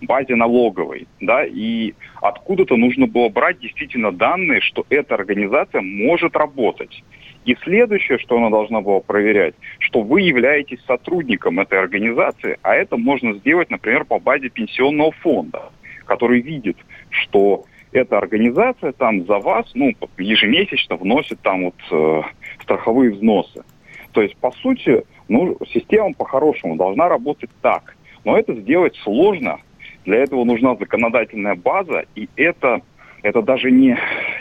базе 0.02 0.34
налоговой, 0.34 1.06
да, 1.20 1.44
и 1.44 1.94
откуда-то 2.20 2.76
нужно 2.76 3.06
было 3.06 3.28
брать 3.28 3.60
действительно 3.60 4.10
данные, 4.10 4.60
что 4.60 4.84
эта 4.88 5.14
организация 5.14 5.82
может 5.82 6.36
работать. 6.36 7.02
И 7.44 7.56
следующее, 7.62 8.18
что 8.18 8.36
она 8.36 8.50
должна 8.50 8.80
была 8.80 9.00
проверять, 9.00 9.54
что 9.78 10.02
вы 10.02 10.20
являетесь 10.22 10.80
сотрудником 10.86 11.58
этой 11.58 11.78
организации, 11.78 12.58
а 12.62 12.74
это 12.74 12.96
можно 12.96 13.34
сделать, 13.34 13.70
например, 13.70 14.04
по 14.04 14.18
базе 14.18 14.50
пенсионного 14.50 15.12
фонда, 15.12 15.70
который 16.06 16.40
видит, 16.40 16.76
что 17.08 17.64
эта 17.92 18.18
организация 18.18 18.92
там 18.92 19.26
за 19.26 19.38
вас, 19.38 19.66
ну, 19.74 19.92
ежемесячно 20.18 20.96
вносит 20.96 21.40
там 21.40 21.64
вот 21.64 21.74
э, 21.90 22.22
страховые 22.62 23.12
взносы. 23.12 23.64
То 24.12 24.22
есть, 24.22 24.36
по 24.36 24.50
сути, 24.52 25.04
ну, 25.28 25.56
система 25.72 26.12
по-хорошему 26.12 26.76
должна 26.76 27.08
работать 27.08 27.50
так. 27.62 27.96
Но 28.24 28.36
это 28.36 28.54
сделать 28.54 28.96
сложно. 28.96 29.60
Для 30.04 30.18
этого 30.18 30.44
нужна 30.44 30.76
законодательная 30.76 31.54
база, 31.54 32.04
и 32.14 32.28
это, 32.36 32.80
это 33.22 33.42
даже 33.42 33.70
не 33.70 33.98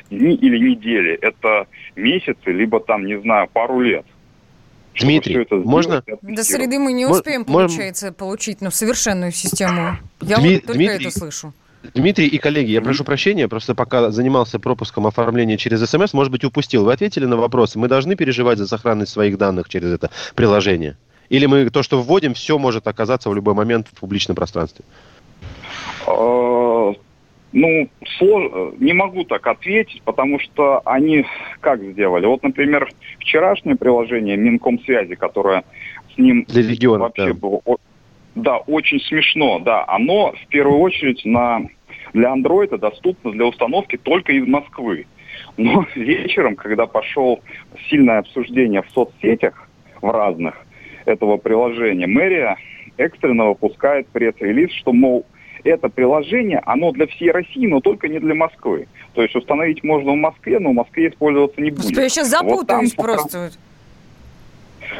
дни 0.09 0.35
или 0.35 0.57
недели, 0.57 1.13
это 1.21 1.67
месяцы, 1.95 2.51
либо 2.51 2.79
там, 2.79 3.05
не 3.05 3.19
знаю, 3.21 3.47
пару 3.51 3.79
лет. 3.79 4.05
Дмитрий, 4.99 5.35
это 5.35 5.55
сделать 5.59 5.65
можно? 5.65 6.03
До 6.21 6.43
среды 6.43 6.79
мы 6.79 6.93
не 6.93 7.05
Мож- 7.05 7.19
успеем, 7.19 7.45
можем- 7.47 7.69
получается, 7.69 8.11
получить 8.11 8.61
ну, 8.61 8.71
совершенную 8.71 9.31
систему. 9.31 9.97
Я 10.21 10.37
Дми- 10.37 10.55
вот 10.55 10.65
только 10.65 10.73
Дмитрий, 10.73 11.07
это 11.07 11.19
слышу. 11.19 11.53
Дмитрий 11.93 12.27
и 12.27 12.37
коллеги, 12.37 12.71
я 12.71 12.81
прошу 12.81 13.05
прощения, 13.05 13.47
просто 13.47 13.73
пока 13.73 14.11
занимался 14.11 14.59
пропуском 14.59 15.07
оформления 15.07 15.57
через 15.57 15.81
СМС, 15.89 16.13
может 16.13 16.31
быть, 16.31 16.43
упустил. 16.43 16.83
Вы 16.83 16.91
ответили 16.91 17.25
на 17.25 17.37
вопрос, 17.37 17.75
мы 17.75 17.87
должны 17.87 18.15
переживать 18.15 18.57
за 18.57 18.67
сохранность 18.67 19.13
своих 19.13 19.37
данных 19.37 19.69
через 19.69 19.93
это 19.93 20.09
приложение? 20.35 20.97
Или 21.29 21.45
мы 21.45 21.69
то, 21.69 21.83
что 21.83 22.01
вводим, 22.01 22.33
все 22.33 22.57
может 22.57 22.87
оказаться 22.87 23.29
в 23.29 23.35
любой 23.35 23.53
момент 23.53 23.87
в 23.93 23.99
публичном 23.99 24.35
пространстве? 24.35 24.83
Э, 27.51 27.57
Ну, 27.57 27.89
слож- 28.19 28.75
не 28.79 28.93
могу 28.93 29.23
так 29.23 29.47
ответить, 29.47 30.01
потому 30.03 30.39
что 30.39 30.81
они 30.85 31.25
как 31.61 31.81
сделали? 31.81 32.25
Вот, 32.25 32.43
например, 32.43 32.89
вчерашнее 33.19 33.75
приложение 33.75 34.37
Минкомсвязи, 34.37 35.15
которое 35.15 35.63
с 36.13 36.17
ним 36.17 36.45
Для 36.47 36.61
региона, 36.61 37.03
вообще 37.03 37.33
да. 37.33 37.33
было... 37.33 37.61
Да, 38.35 38.57
очень 38.57 38.99
смешно, 39.01 39.59
да. 39.59 39.83
Оно 39.87 40.33
в 40.33 40.47
первую 40.49 40.79
очередь 40.79 41.25
на 41.25 41.61
для 42.13 42.31
андроида 42.31 42.77
доступно 42.77 43.31
для 43.31 43.45
установки 43.45 43.97
только 43.97 44.33
из 44.33 44.47
Москвы. 44.47 45.05
Но 45.57 45.85
вечером, 45.95 46.55
когда 46.55 46.85
пошел 46.85 47.39
сильное 47.89 48.19
обсуждение 48.19 48.81
в 48.81 48.89
соцсетях, 48.91 49.67
в 50.01 50.09
разных, 50.09 50.55
этого 51.05 51.37
приложения, 51.37 52.07
мэрия 52.07 52.57
экстренно 52.97 53.47
выпускает 53.47 54.07
пресс-релиз, 54.09 54.71
что, 54.73 54.93
мол, 54.93 55.25
это 55.63 55.89
приложение, 55.89 56.61
оно 56.65 56.91
для 56.91 57.07
всей 57.07 57.31
России, 57.31 57.67
но 57.67 57.79
только 57.79 58.07
не 58.07 58.19
для 58.19 58.35
Москвы. 58.35 58.87
То 59.13 59.21
есть 59.21 59.35
установить 59.35 59.83
можно 59.83 60.11
в 60.11 60.15
Москве, 60.15 60.59
но 60.59 60.71
в 60.71 60.73
Москве 60.75 61.09
использоваться 61.09 61.61
не 61.61 61.71
будет. 61.71 61.95
Я 61.97 62.09
сейчас 62.09 62.29
Вот 62.31 62.67
там 62.67 62.85
запутаюсь 62.87 62.93
сохран- 62.93 63.03
просто. 63.15 63.51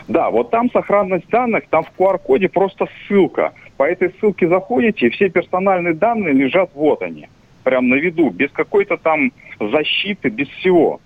да, 0.07 0.30
вот 0.30 0.49
там 0.51 0.70
сохранность 0.72 1.28
данных, 1.30 1.64
там 1.70 1.84
в 1.84 1.91
QR-коде 1.99 2.49
просто 2.49 2.88
ссылка. 3.07 3.53
По 3.78 3.84
этой 3.84 4.14
ссылке 4.20 4.47
заходите, 4.47 5.07
и 5.07 5.10
все 5.10 5.30
персональные 5.30 5.93
данные 5.93 6.34
лежат 6.34 6.72
вот 6.74 7.01
они, 7.01 7.30
прям 7.64 7.88
на 7.89 7.95
виду, 7.95 8.30
без 8.30 8.51
какой-то 8.51 8.97
там 8.97 9.32
защиты, 9.60 10.30
без 10.30 10.47
всего. 10.49 10.99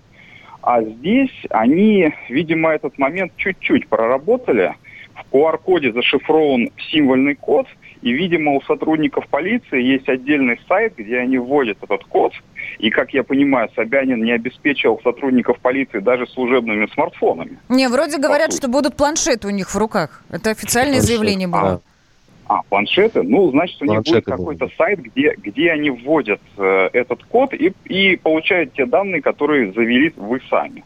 А 0.62 0.82
здесь 0.82 1.30
они, 1.50 2.12
видимо, 2.28 2.70
этот 2.70 2.98
момент 2.98 3.32
чуть-чуть 3.36 3.86
проработали. 3.86 4.74
В 5.14 5.32
QR-коде 5.34 5.92
зашифрован 5.92 6.70
символьный 6.90 7.34
код, 7.36 7.66
и, 8.04 8.12
видимо, 8.12 8.52
у 8.52 8.60
сотрудников 8.60 9.26
полиции 9.28 9.82
есть 9.82 10.06
отдельный 10.10 10.60
сайт, 10.68 10.92
где 10.94 11.20
они 11.20 11.38
вводят 11.38 11.78
этот 11.82 12.04
код. 12.04 12.34
И, 12.78 12.90
как 12.90 13.14
я 13.14 13.24
понимаю, 13.24 13.70
Собянин 13.74 14.22
не 14.22 14.32
обеспечил 14.32 15.00
сотрудников 15.02 15.58
полиции 15.60 16.00
даже 16.00 16.26
служебными 16.26 16.86
смартфонами. 16.92 17.58
Не, 17.70 17.88
вроде 17.88 18.18
говорят, 18.18 18.52
что 18.52 18.68
будут 18.68 18.94
планшеты 18.94 19.46
у 19.48 19.50
них 19.50 19.70
в 19.70 19.78
руках. 19.78 20.22
Это 20.30 20.50
официальное 20.50 20.96
Планшеты. 20.96 21.12
заявление 21.14 21.48
было. 21.48 21.80
А, 22.46 22.60
планшеты? 22.68 23.22
Ну, 23.22 23.50
значит, 23.52 23.80
у 23.80 23.86
них 23.86 24.02
будет 24.02 24.26
какой-то 24.26 24.68
сайт, 24.76 25.00
где, 25.00 25.34
где 25.38 25.70
они 25.72 25.88
вводят 25.88 26.42
э, 26.58 26.90
этот 26.92 27.24
код 27.24 27.54
и, 27.54 27.72
и 27.86 28.16
получают 28.16 28.74
те 28.74 28.84
данные, 28.84 29.22
которые 29.22 29.72
завели 29.72 30.12
вы 30.18 30.42
сами. 30.50 30.84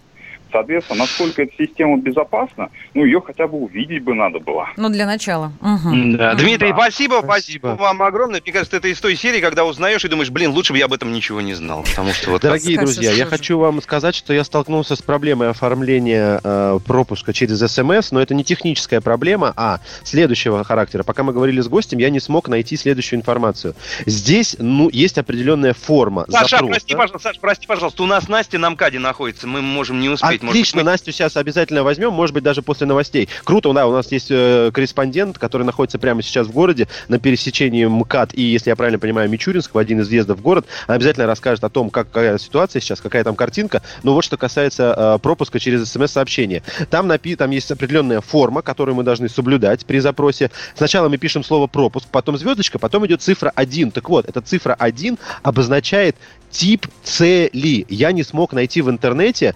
Соответственно, 0.51 1.01
насколько 1.01 1.42
эта 1.42 1.53
система 1.59 1.99
безопасна, 1.99 2.70
ну, 2.94 3.05
ее 3.05 3.20
хотя 3.20 3.46
бы 3.46 3.59
увидеть 3.59 4.03
бы 4.03 4.14
надо 4.14 4.38
было. 4.40 4.68
Ну, 4.76 4.88
для 4.88 5.07
начала. 5.07 5.53
Мгм. 5.61 6.16
Да. 6.16 6.34
Дмитрий, 6.34 6.72
спасибо, 6.72 7.20
спасибо 7.22 7.68
вам 7.78 8.03
огромное. 8.03 8.40
Мне 8.40 8.53
кажется, 8.53 8.76
это 8.76 8.88
из 8.88 9.01
той 9.01 9.16
серии, 9.16 9.40
когда 9.40 9.64
узнаешь 9.64 10.05
и 10.05 10.09
думаешь, 10.09 10.30
блин, 10.30 10.51
лучше 10.51 10.72
бы 10.72 10.78
я 10.78 10.86
об 10.86 10.92
этом 10.92 11.12
ничего 11.12 11.40
не 11.40 11.55
знал. 11.55 11.82
Потому 11.82 12.12
что 12.12 12.30
вот 12.30 12.42
Дорогие 12.42 12.76
так- 12.76 12.84
друзья, 12.86 13.12
я 13.12 13.26
хочу 13.26 13.59
вам 13.59 13.82
сказать, 13.82 14.14
что 14.14 14.32
я 14.32 14.44
столкнулся 14.44 14.96
с 14.96 15.03
проблемой 15.03 15.51
оформления 15.51 16.40
э, 16.42 16.78
пропуска 16.86 17.32
через 17.32 17.59
СМС, 17.61 18.11
но 18.12 18.20
это 18.20 18.34
не 18.34 18.44
техническая 18.44 19.01
проблема, 19.01 19.53
а 19.57 19.80
следующего 20.03 20.64
характера. 20.64 21.03
Пока 21.03 21.22
мы 21.22 21.32
говорили 21.32 21.61
с 21.61 21.68
гостем, 21.68 21.99
я 21.99 22.11
не 22.11 22.20
смог 22.20 22.49
найти 22.49 22.76
следующую 22.76 23.18
информацию. 23.18 23.74
Здесь, 24.07 24.57
ну, 24.59 24.88
есть 24.90 25.18
определенная 25.18 25.74
форма 25.74 26.24
Саша, 26.28 26.57
запроса. 26.57 26.72
прости, 26.72 26.94
пожалуйста, 26.94 27.18
Саша, 27.28 27.40
прости, 27.40 27.66
пожалуйста, 27.66 28.03
у 28.03 28.07
нас 28.07 28.28
Настя 28.28 28.59
на 28.59 28.70
МКАДе 28.70 28.99
находится, 28.99 29.46
мы 29.46 29.62
можем 29.62 30.01
не 30.01 30.09
успеть. 30.09 30.38
Может 30.43 30.55
быть, 30.55 30.68
Отлично, 30.68 30.82
Настю 30.82 31.12
сейчас 31.12 31.36
обязательно 31.36 31.82
возьмем, 31.82 32.12
может 32.12 32.34
быть, 32.34 32.45
даже 32.45 32.62
после 32.62 32.86
новостей. 32.86 33.28
Круто, 33.45 33.72
да, 33.72 33.86
у 33.86 33.93
нас 33.93 34.11
есть 34.12 34.28
э, 34.30 34.70
корреспондент, 34.72 35.39
который 35.39 35.64
находится 35.64 35.99
прямо 35.99 36.22
сейчас 36.22 36.47
в 36.47 36.53
городе 36.53 36.89
на 37.09 37.18
пересечении 37.18 37.84
МКАД 37.84 38.34
и, 38.34 38.43
если 38.43 38.70
я 38.70 38.76
правильно 38.76 38.99
понимаю, 38.99 39.28
Мичуринского, 39.30 39.80
один 39.80 40.01
из 40.01 40.09
въездов 40.09 40.39
в 40.39 40.43
город. 40.43 40.66
Она 40.86 40.97
обязательно 40.97 41.26
расскажет 41.26 41.64
о 41.64 41.68
том, 41.68 41.91
как, 41.91 42.09
какая 42.09 42.39
ситуация 42.39 42.80
сейчас, 42.80 43.01
какая 43.01 43.24
там 43.24 43.36
картинка. 43.36 43.82
Но 44.03 44.14
вот 44.14 44.24
что 44.24 44.36
касается 44.36 44.95
э, 44.97 45.18
пропуска 45.20 45.59
через 45.59 45.91
смс-сообщение. 45.91 46.62
Там, 46.91 47.11
напи- 47.11 47.36
там 47.36 47.51
есть 47.51 47.70
определенная 47.70 48.20
форма, 48.20 48.62
которую 48.62 48.95
мы 48.95 49.03
должны 49.03 49.28
соблюдать 49.28 49.86
при 49.86 49.99
запросе. 49.99 50.51
Сначала 50.74 51.09
мы 51.09 51.18
пишем 51.18 51.45
слово 51.45 51.66
пропуск, 51.66 52.09
потом 52.11 52.36
звездочка, 52.39 52.78
потом 52.78 53.07
идет 53.07 53.22
цифра 53.22 53.53
1. 53.55 53.91
Так 53.93 54.09
вот, 54.09 54.28
эта 54.28 54.41
цифра 54.41 54.74
1 54.74 55.18
обозначает 55.43 56.16
тип 56.51 56.86
цели. 57.03 57.84
Я 57.89 58.12
не 58.12 58.22
смог 58.22 58.53
найти 58.53 58.82
в 58.82 58.91
интернете 58.91 59.55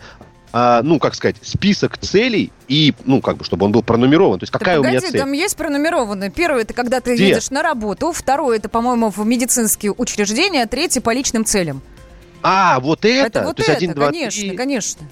а, 0.52 0.82
ну, 0.82 0.98
как 0.98 1.14
сказать, 1.14 1.36
список 1.40 1.96
целей 1.98 2.52
и, 2.68 2.94
ну, 3.04 3.20
как 3.20 3.38
бы, 3.38 3.44
чтобы 3.44 3.64
он 3.64 3.72
был 3.72 3.82
пронумерован. 3.82 4.38
То 4.38 4.44
есть, 4.44 4.52
какая 4.52 4.78
у 4.78 4.82
меня 4.82 4.94
Погоди, 4.94 5.12
цель? 5.12 5.20
там 5.20 5.32
есть 5.32 5.56
пронумерованное. 5.56 6.30
Первое, 6.30 6.62
это 6.62 6.74
когда 6.74 7.00
ты 7.00 7.14
Где? 7.14 7.28
едешь 7.30 7.50
на 7.50 7.62
работу. 7.62 8.12
Второе, 8.12 8.58
это, 8.58 8.68
по-моему, 8.68 9.08
в 9.10 9.24
медицинские 9.26 9.92
учреждения. 9.92 10.66
Третье, 10.66 11.00
по 11.00 11.12
личным 11.12 11.44
целям. 11.44 11.80
А, 12.42 12.80
вот 12.80 13.04
это? 13.04 13.26
Это 13.38 13.44
вот 13.44 13.56
То 13.56 13.62
есть, 13.62 13.68
это, 13.70 13.76
один, 13.78 13.94
два, 13.94 14.06
конечно, 14.06 14.40
три. 14.40 14.56
конечно. 14.56 15.02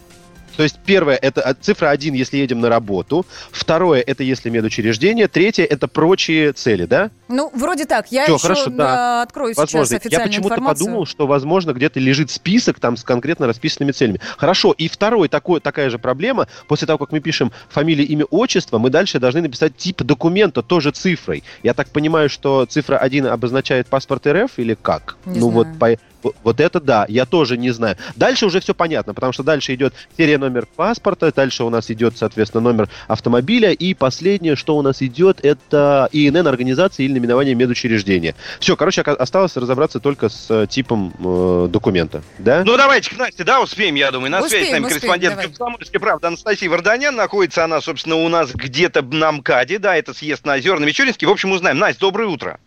То 0.61 0.65
есть, 0.65 0.77
первое, 0.85 1.17
это 1.17 1.41
от- 1.41 1.63
цифра 1.65 1.89
1, 1.89 2.13
если 2.13 2.37
едем 2.37 2.61
на 2.61 2.69
работу. 2.69 3.25
Второе, 3.51 4.03
это 4.07 4.23
если 4.23 4.51
медучреждение. 4.51 5.27
Третье, 5.27 5.65
это 5.65 5.89
прочие 5.89 6.53
цели, 6.53 6.85
да? 6.85 7.11
Ну, 7.29 7.51
вроде 7.55 7.87
так. 7.87 8.13
Я 8.13 8.25
Всё, 8.25 8.35
еще 8.35 8.43
хорошо, 8.43 8.69
да. 8.69 9.23
открою 9.23 9.55
Возможно. 9.57 9.87
сейчас 9.87 10.01
официальную 10.01 10.21
Я 10.21 10.29
почему-то 10.29 10.55
информацию. 10.57 10.85
подумал, 10.87 11.07
что, 11.07 11.27
возможно, 11.27 11.73
где-то 11.73 11.99
лежит 11.99 12.31
список 12.31 12.79
там 12.79 12.99
с 12.99 13.05
конкретно 13.05 13.47
расписанными 13.47 13.93
целями. 13.93 14.21
Хорошо. 14.37 14.75
И 14.77 14.89
второй, 14.89 15.29
такой, 15.29 15.61
такая 15.61 15.89
же 15.89 15.99
проблема. 15.99 16.47
После 16.69 16.87
того, 16.87 16.99
как 16.99 17.11
мы 17.11 17.21
пишем 17.21 17.53
фамилия, 17.71 18.05
имя, 18.05 18.27
отчество, 18.27 18.77
мы 18.77 18.91
дальше 18.91 19.19
должны 19.19 19.41
написать 19.41 19.79
тип 19.79 20.03
документа 20.03 20.63
тоже 20.63 20.91
цифрой. 20.91 21.43
Я 21.63 21.73
так 21.73 21.89
понимаю, 21.89 22.29
что 22.29 22.67
цифра 22.67 22.99
1 22.99 23.29
обозначает 23.29 23.87
паспорт 23.87 24.27
РФ 24.27 24.59
или 24.59 24.75
как? 24.75 25.17
Не 25.25 25.39
ну, 25.39 25.49
вот 25.49 25.69
знаю. 25.69 25.79
по... 25.97 26.03
Вот- 26.23 26.61
это 26.61 26.81
да, 26.81 27.07
я 27.09 27.25
тоже 27.27 27.57
не 27.57 27.71
знаю. 27.71 27.97
Дальше 28.17 28.47
уже 28.47 28.61
все 28.61 28.75
понятно, 28.75 29.15
потому 29.15 29.33
что 29.33 29.43
дальше 29.43 29.75
идет 29.75 29.95
серия 30.17 30.39
номер 30.39 30.67
паспорта, 30.77 31.33
дальше 31.33 31.65
у 31.65 31.71
нас 31.71 31.91
идет, 31.91 32.17
соответственно, 32.17 32.63
номер 32.63 32.89
автомобиля, 33.09 33.73
и 33.73 33.95
последнее, 33.95 34.57
что 34.57 34.77
у 34.77 34.83
нас 34.83 35.03
идет, 35.03 35.41
это 35.43 36.09
ИНН 36.13 36.47
организации 36.47 37.05
или 37.05 37.13
наименование 37.13 37.55
медучреждения. 37.55 38.35
Все, 38.61 38.77
короче, 38.77 39.03
осталось 39.03 39.57
разобраться 39.57 40.01
только 40.01 40.29
с 40.29 40.47
э, 40.51 40.67
типом 40.69 41.15
э, 41.19 41.69
документа, 41.71 42.23
да? 42.39 42.63
Ну, 42.65 42.77
давайте 42.77 43.11
к 43.11 43.19
Насте, 43.19 43.45
да, 43.45 43.61
успеем, 43.61 43.95
я 43.95 44.11
думаю. 44.11 44.31
На 44.31 44.41
связи 44.41 44.51
с 44.51 44.55
Успеем, 44.57 44.83
нами 44.83 44.85
успеем, 44.85 45.01
корреспондент. 45.01 45.43
«Комсомольской 45.43 46.01
правды» 46.01 46.27
Анастасия 46.27 46.71
Варданян. 46.71 47.15
Находится 47.17 47.65
она, 47.65 47.81
собственно, 47.81 48.17
у 48.17 48.29
нас 48.29 48.53
где-то 48.53 49.03
на 49.03 49.33
МКАДе, 49.33 49.79
да, 49.79 49.97
это 49.97 50.15
съезд 50.15 50.45
на 50.45 50.55
Озерный 50.55 50.87
Мичуринский. 50.87 51.27
В 51.27 51.31
общем, 51.31 51.53
узнаем. 51.53 51.79
Настя, 51.79 52.01
доброе 52.01 52.29
утро. 52.29 52.59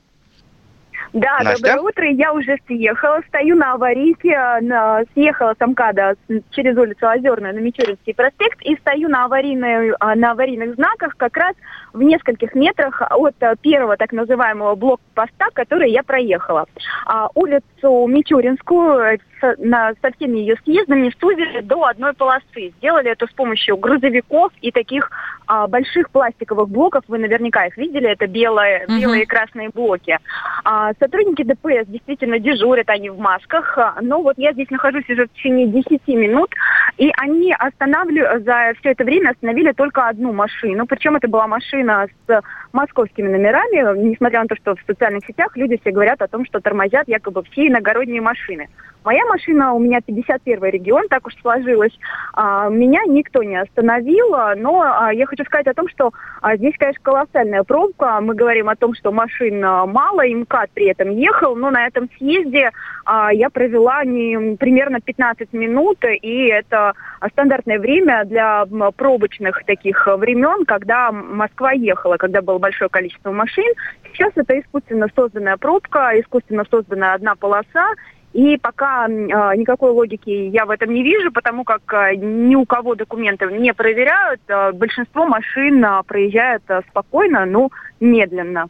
Да, 1.13 1.39
Настя? 1.43 1.67
доброе 1.67 1.81
утро. 1.89 2.05
Я 2.09 2.33
уже 2.33 2.57
съехала, 2.65 3.21
стою 3.27 3.55
на 3.55 3.73
аварийке, 3.73 4.29
э, 4.29 4.61
на- 4.61 5.03
съехала 5.13 5.53
с 5.59 5.65
МКАДа 5.65 6.15
с- 6.27 6.41
через 6.51 6.75
улицу 6.75 7.07
Озерную 7.07 7.53
на 7.53 7.59
Мичуринский 7.59 8.15
проспект 8.15 8.59
и 8.63 8.75
стою 8.77 9.09
на, 9.09 9.25
аварийной, 9.25 9.91
а, 9.99 10.15
на 10.15 10.31
аварийных 10.31 10.73
знаках 10.73 11.13
как 11.17 11.37
раз 11.37 11.55
в 11.93 12.01
нескольких 12.01 12.55
метрах 12.55 13.01
от 13.01 13.35
э, 13.39 13.55
первого 13.61 13.95
так 13.97 14.11
называемого 14.11 14.75
блокпоста, 14.75 15.45
который 15.53 15.91
я 15.91 16.03
проехала. 16.03 16.65
А, 17.05 17.29
улицу 17.35 18.07
Мичуринскую 18.07 18.99
э, 18.99 19.17
со, 19.39 19.55
на, 19.59 19.93
со 20.01 20.11
всеми 20.15 20.39
ее 20.39 20.55
съездами 20.63 21.13
сузили 21.19 21.61
до 21.61 21.83
одной 21.85 22.13
полосы. 22.13 22.73
Сделали 22.77 23.11
это 23.11 23.27
с 23.27 23.31
помощью 23.33 23.77
грузовиков 23.77 24.51
и 24.61 24.71
таких 24.71 25.11
а, 25.45 25.67
больших 25.67 26.09
пластиковых 26.09 26.67
блоков. 26.69 27.03
Вы 27.07 27.19
наверняка 27.19 27.65
их 27.67 27.77
видели. 27.77 28.09
Это 28.09 28.25
белые, 28.27 28.85
Мгм. 28.87 28.99
белые 28.99 29.23
и 29.23 29.27
красные 29.27 29.69
блоки. 29.69 30.17
А, 30.63 30.93
сотрудники 30.99 31.43
ДПС 31.43 31.87
действительно 31.87 32.39
дежурят, 32.39 32.89
они 32.89 33.09
в 33.09 33.19
масках. 33.19 33.77
А, 33.77 33.97
Но 34.01 34.21
вот 34.21 34.35
я 34.37 34.53
здесь 34.53 34.69
нахожусь 34.71 35.07
уже 35.09 35.27
в 35.27 35.33
течение 35.33 35.67
10 35.67 36.07
минут, 36.07 36.49
и 36.97 37.11
они 37.17 37.53
останавливают, 37.53 38.45
за 38.45 38.73
все 38.79 38.91
это 38.91 39.03
время 39.03 39.31
остановили 39.31 39.71
только 39.73 40.07
одну 40.07 40.33
машину. 40.33 40.87
Причем 40.87 41.15
это 41.17 41.27
была 41.27 41.47
машина 41.47 41.82
с 42.27 42.41
московскими 42.71 43.27
номерами, 43.27 44.09
несмотря 44.09 44.41
на 44.41 44.47
то, 44.47 44.55
что 44.55 44.75
в 44.75 44.81
социальных 44.87 45.25
сетях 45.25 45.55
люди 45.55 45.77
все 45.81 45.91
говорят 45.91 46.21
о 46.21 46.27
том, 46.27 46.45
что 46.45 46.59
тормозят 46.59 47.07
якобы 47.07 47.43
все 47.43 47.67
иногородние 47.67 48.21
машины. 48.21 48.67
Моя 49.03 49.25
машина, 49.25 49.73
у 49.73 49.79
меня 49.79 49.99
51 49.99 50.63
регион, 50.63 51.07
так 51.09 51.27
уж 51.27 51.35
сложилось. 51.41 51.91
А, 52.33 52.69
меня 52.69 53.01
никто 53.05 53.43
не 53.43 53.57
остановил, 53.57 54.33
а, 54.33 54.55
но 54.55 54.81
а, 54.81 55.13
я 55.13 55.25
хочу 55.25 55.43
сказать 55.43 55.67
о 55.67 55.73
том, 55.73 55.89
что 55.89 56.11
здесь, 56.55 56.75
конечно, 56.77 57.01
колоссальная 57.03 57.63
пробка. 57.63 58.19
Мы 58.21 58.33
говорим 58.33 58.69
о 58.69 58.75
том, 58.77 58.93
что 58.95 59.11
машин 59.11 59.59
мало, 59.59 60.25
и 60.25 60.33
МКАД 60.33 60.71
при 60.73 60.85
этом 60.85 61.09
ехал, 61.09 61.55
но 61.55 61.69
на 61.69 61.85
этом 61.85 62.09
съезде 62.17 62.71
я 63.05 63.49
провела 63.49 64.03
не, 64.05 64.55
примерно 64.55 65.01
15 65.01 65.51
минут, 65.53 65.97
и 66.21 66.47
это 66.47 66.93
а, 67.19 67.29
стандартное 67.29 67.79
время 67.79 68.23
для 68.25 68.65
пробочных 68.95 69.63
таких 69.65 70.07
а, 70.07 70.17
времен, 70.17 70.65
когда 70.65 71.11
Москва 71.11 71.71
ехала, 71.71 72.17
когда 72.17 72.41
было 72.41 72.59
большое 72.59 72.89
количество 72.89 73.31
машин. 73.31 73.71
Сейчас 74.13 74.31
это 74.35 74.59
искусственно 74.59 75.07
созданная 75.15 75.57
пробка, 75.57 76.11
искусственно 76.19 76.65
созданная 76.69 77.13
одна 77.13 77.35
полоса, 77.35 77.93
и 78.33 78.57
пока 78.57 79.05
а, 79.05 79.55
никакой 79.55 79.91
логики 79.91 80.29
я 80.29 80.65
в 80.65 80.71
этом 80.71 80.91
не 80.93 81.03
вижу, 81.03 81.31
потому 81.31 81.63
как 81.63 81.81
а, 81.93 82.15
ни 82.15 82.55
у 82.55 82.65
кого 82.65 82.95
документы 82.95 83.45
не 83.45 83.73
проверяют. 83.73 84.41
а, 84.49 84.71
большинство 84.71 85.27
машин 85.27 85.83
а, 85.85 86.01
проезжает 86.03 86.63
а, 86.67 86.81
спокойно, 86.89 87.45
но 87.45 87.69
медленно. 87.99 88.69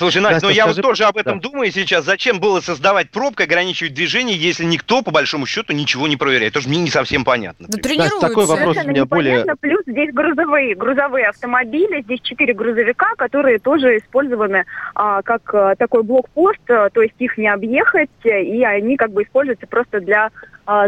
Слушай, 0.00 0.22
Настя, 0.22 0.32
Настя, 0.32 0.46
ну 0.46 0.52
я 0.54 0.64
вот 0.64 0.72
скажи- 0.72 0.88
тоже 0.88 1.04
об 1.04 1.18
этом 1.18 1.40
да. 1.40 1.50
думаю 1.50 1.70
сейчас. 1.70 2.06
Зачем 2.06 2.40
было 2.40 2.60
создавать 2.60 3.10
пробку, 3.10 3.42
ограничивать 3.42 3.92
движение, 3.92 4.34
если 4.34 4.64
никто, 4.64 5.02
по 5.02 5.10
большому 5.10 5.44
счету, 5.44 5.74
ничего 5.74 6.08
не 6.08 6.16
проверяет? 6.16 6.54
Тоже 6.54 6.70
мне 6.70 6.78
не 6.78 6.88
совсем 6.88 7.22
понятно. 7.22 7.66
Да 7.68 7.90
Настя, 7.96 8.18
такой 8.18 8.46
вопрос 8.46 8.70
у 8.70 8.80
Совершенно 8.80 8.90
меня 8.90 9.04
более... 9.04 9.44
Плюс 9.60 9.82
здесь 9.86 10.14
грузовые, 10.14 10.74
грузовые 10.74 11.28
автомобили. 11.28 12.00
Здесь 12.00 12.20
четыре 12.22 12.54
грузовика, 12.54 13.14
которые 13.18 13.58
тоже 13.58 13.98
использованы 13.98 14.64
а, 14.94 15.20
как 15.20 15.54
а, 15.54 15.76
такой 15.76 16.02
блокпост. 16.02 16.70
а, 16.70 16.88
то 16.88 17.02
есть 17.02 17.16
их 17.18 17.36
не 17.36 17.48
объехать, 17.48 18.08
э, 18.24 18.42
и 18.42 18.64
они 18.64 18.96
как 18.96 19.12
бы 19.12 19.22
используются 19.24 19.66
просто 19.66 20.00
для 20.00 20.30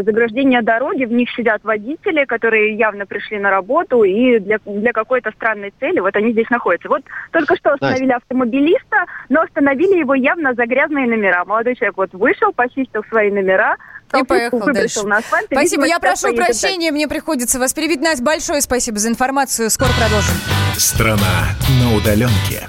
заграждения 0.03 0.61
дороги. 0.61 1.05
В 1.05 1.11
них 1.11 1.29
сидят 1.35 1.63
водители, 1.63 2.25
которые 2.25 2.75
явно 2.77 3.05
пришли 3.05 3.37
на 3.39 3.49
работу 3.49 4.03
и 4.03 4.39
для, 4.39 4.59
для 4.65 4.91
какой-то 4.93 5.31
странной 5.31 5.73
цели. 5.79 5.99
Вот 5.99 6.15
они 6.15 6.31
здесь 6.31 6.49
находятся. 6.49 6.89
Вот 6.89 7.03
только 7.31 7.55
что 7.55 7.73
остановили 7.73 8.11
автомобилиста, 8.11 9.05
но 9.29 9.41
остановили 9.41 9.99
его 9.99 10.13
явно 10.15 10.53
за 10.53 10.65
грязные 10.65 11.07
номера. 11.07 11.43
Молодой 11.45 11.75
человек 11.75 11.97
вот 11.97 12.13
вышел, 12.13 12.51
почистил 12.53 13.03
свои 13.09 13.29
номера, 13.31 13.75
И 14.17 14.23
поехал 14.23 14.59
выбросил 14.59 15.03
дальше. 15.03 15.07
на 15.07 15.17
асфальт. 15.17 15.51
и, 15.51 15.55
Спасибо, 15.55 15.85
я 15.85 15.99
прошу 15.99 16.23
поедет 16.27 16.45
дальше. 16.45 16.61
прощения, 16.61 16.91
мне 16.91 17.07
приходится 17.07 17.59
вас 17.59 17.73
перебить. 17.73 18.01
Настя, 18.01 18.23
большое 18.23 18.61
спасибо 18.61 18.97
за 18.99 19.09
информацию. 19.09 19.69
Скоро 19.69 19.89
продолжим. 19.99 20.35
Страна 20.77 21.49
на 21.81 21.95
удаленке. 21.97 22.67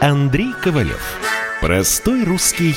Андрей 0.00 0.52
Ковалев. 0.62 1.02
Простой 1.60 2.22
русский 2.24 2.76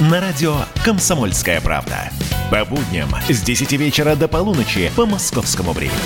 На 0.00 0.20
радио 0.20 0.58
«Комсомольская 0.84 1.60
правда». 1.60 2.10
По 2.52 2.64
будням 2.64 3.10
с 3.28 3.42
10 3.42 3.72
вечера 3.72 4.14
до 4.14 4.28
полуночи 4.28 4.92
по 4.94 5.06
московскому 5.06 5.72
времени. 5.72 5.98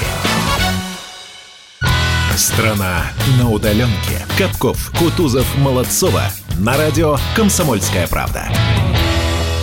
Страна 2.35 3.03
на 3.39 3.51
удаленке. 3.51 4.25
Капков, 4.39 4.91
Кутузов, 4.99 5.47
Молодцова. 5.59 6.23
На 6.59 6.79
радио 6.79 7.19
«Комсомольская 7.37 8.07
правда». 8.07 8.49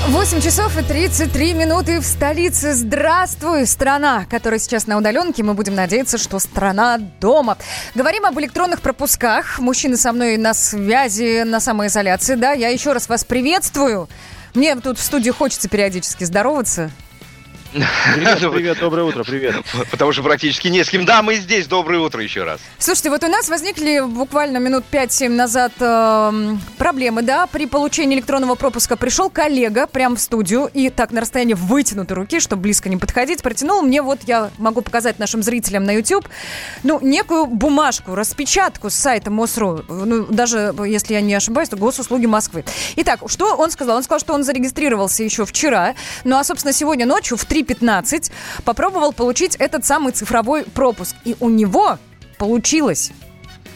8 0.10 0.42
часов 0.42 0.76
и 0.76 0.82
33 0.82 1.54
минуты 1.54 2.00
в 2.00 2.04
столице. 2.04 2.74
Здравствуй, 2.74 3.68
страна, 3.68 4.26
которая 4.28 4.60
сейчас 4.60 4.88
на 4.88 4.98
удаленке. 4.98 5.44
Мы 5.44 5.54
будем 5.54 5.76
надеяться, 5.76 6.18
что 6.18 6.40
страна 6.40 6.98
дома. 6.98 7.60
Говорим 7.94 8.26
об 8.26 8.38
электронных 8.40 8.82
пропусках. 8.82 9.60
Мужчины 9.60 9.98
со 9.98 10.12
мной 10.12 10.38
на 10.38 10.56
связи, 10.56 11.44
на 11.44 11.60
самоизоляции. 11.60 12.34
Да, 12.34 12.54
я 12.54 12.70
еще 12.70 12.94
раз 12.94 13.08
вас 13.08 13.24
приветствую. 13.24 14.10
Мне 14.56 14.76
тут 14.78 14.98
в 14.98 15.04
студии 15.04 15.30
хочется 15.30 15.70
периодически 15.70 16.24
здороваться. 16.24 16.90
Привет, 17.72 18.40
привет, 18.54 18.80
доброе 18.80 19.04
утро, 19.04 19.24
привет. 19.24 19.56
Потому 19.92 20.12
что 20.12 20.24
практически 20.24 20.70
не 20.70 20.84
с 20.84 20.90
кем. 20.90 21.06
Да, 21.06 21.22
мы 21.22 21.36
здесь. 21.36 21.68
Доброе 21.68 22.00
утро 22.00 22.24
еще 22.24 22.44
раз. 22.44 22.60
Слушайте, 22.80 23.12
вот 23.12 23.24
у 23.24 23.28
нас 23.28 23.48
возникли 23.48 24.00
буквально 24.00 24.58
минут 24.58 24.86
5-7 24.92 25.30
назад 25.30 25.74
э, 25.80 26.56
проблемы, 26.78 27.22
да, 27.22 27.46
при 27.46 27.68
получении 27.68 28.16
электронного 28.16 28.56
пропуска 28.56 28.96
пришел 28.96 29.30
коллега 29.30 29.86
прямо 29.86 30.16
в 30.16 30.20
студию 30.20 30.70
и 30.74 30.90
так 30.90 31.12
на 31.12 31.22
расстоянии 31.22 31.54
вытянутой 31.54 32.18
руки, 32.18 32.40
чтобы 32.40 32.64
близко 32.64 32.90
не 32.90 32.98
подходить, 32.98 33.44
протянул 33.44 33.84
мне, 33.84 34.02
вот 34.02 34.22
я 34.26 34.50
могу 34.58 34.82
показать 34.82 35.20
нашим 35.20 35.44
зрителям 35.44 35.84
на 35.84 35.92
YouTube, 35.92 36.28
ну, 36.84 37.00
некую 37.02 37.46
бумажку, 37.46 38.16
распечатку 38.16 38.90
с 38.90 38.96
сайта 38.96 39.30
МОСРУ, 39.30 39.86
ну, 39.88 40.26
даже, 40.26 40.74
если 40.88 41.14
я 41.14 41.22
не 41.22 41.36
ошибаюсь, 41.36 41.70
то 41.70 41.78
Госуслуги 41.78 42.26
Москвы. 42.26 42.66
Итак, 42.96 43.20
что 43.28 43.56
он 43.56 43.70
сказал? 43.70 43.98
Он 43.98 44.04
сказал, 44.04 44.20
что 44.20 44.34
он 44.34 44.44
зарегистрировался 44.44 45.24
еще 45.24 45.46
вчера, 45.46 45.94
ну, 46.24 46.38
а, 46.38 46.44
собственно, 46.44 46.74
сегодня 46.74 47.06
ночью 47.06 47.38
в 47.38 47.46
3 47.46 47.59
3.15 47.62 48.32
попробовал 48.66 49.14
получить 49.14 49.56
этот 49.56 49.86
самый 49.86 50.14
цифровой 50.14 50.64
пропуск. 50.64 51.16
И 51.26 51.36
у 51.40 51.50
него 51.50 51.98
получилось. 52.38 53.12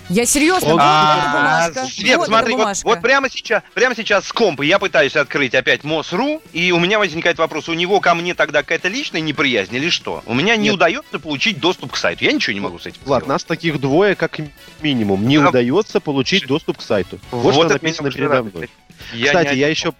Я 0.09 0.25
серьезно, 0.25 0.73
вот 0.73 0.81
эта 0.81 1.29
бумажка. 1.31 1.85
Свет, 1.85 2.17
вот 2.17 2.27
смотри, 2.27 2.55
вот, 2.55 2.77
вот 2.83 3.01
прямо 3.01 3.29
сейчас, 3.29 3.63
прямо 3.73 3.95
сейчас 3.95 4.27
с 4.27 4.33
компа 4.33 4.61
я 4.61 4.77
пытаюсь 4.77 5.15
открыть 5.15 5.55
опять 5.55 5.85
МОСРУ, 5.85 6.41
и 6.51 6.73
у 6.73 6.79
меня 6.79 6.99
возникает 6.99 7.37
вопрос, 7.37 7.69
у 7.69 7.73
него 7.73 8.01
ко 8.01 8.13
мне 8.13 8.33
тогда 8.33 8.63
какая-то 8.63 8.89
личная 8.89 9.21
неприязнь 9.21 9.73
или 9.73 9.89
что? 9.89 10.21
У 10.25 10.33
меня 10.33 10.57
не 10.57 10.65
Нет. 10.65 10.75
удается 10.75 11.19
получить 11.19 11.59
доступ 11.59 11.93
к 11.93 11.95
сайту, 11.95 12.25
я 12.25 12.33
ничего 12.33 12.53
не 12.53 12.59
могу 12.59 12.79
с 12.79 12.85
этим 12.85 12.99
Влад, 13.05 13.27
нас 13.27 13.45
таких 13.45 13.79
двое 13.79 14.15
как 14.15 14.39
минимум. 14.81 15.25
Не 15.25 15.37
а... 15.37 15.47
удается 15.47 16.01
получить 16.01 16.47
доступ 16.47 16.79
к 16.79 16.81
сайту. 16.81 17.17
Вот, 17.31 17.43
вот 17.43 17.53
что 17.53 17.69
написано 17.69 18.11
передо 18.11 18.43
мной. 18.43 18.69
Я 19.13 19.27
Кстати, 19.27 19.55
я 19.55 19.69
еще 19.69 19.93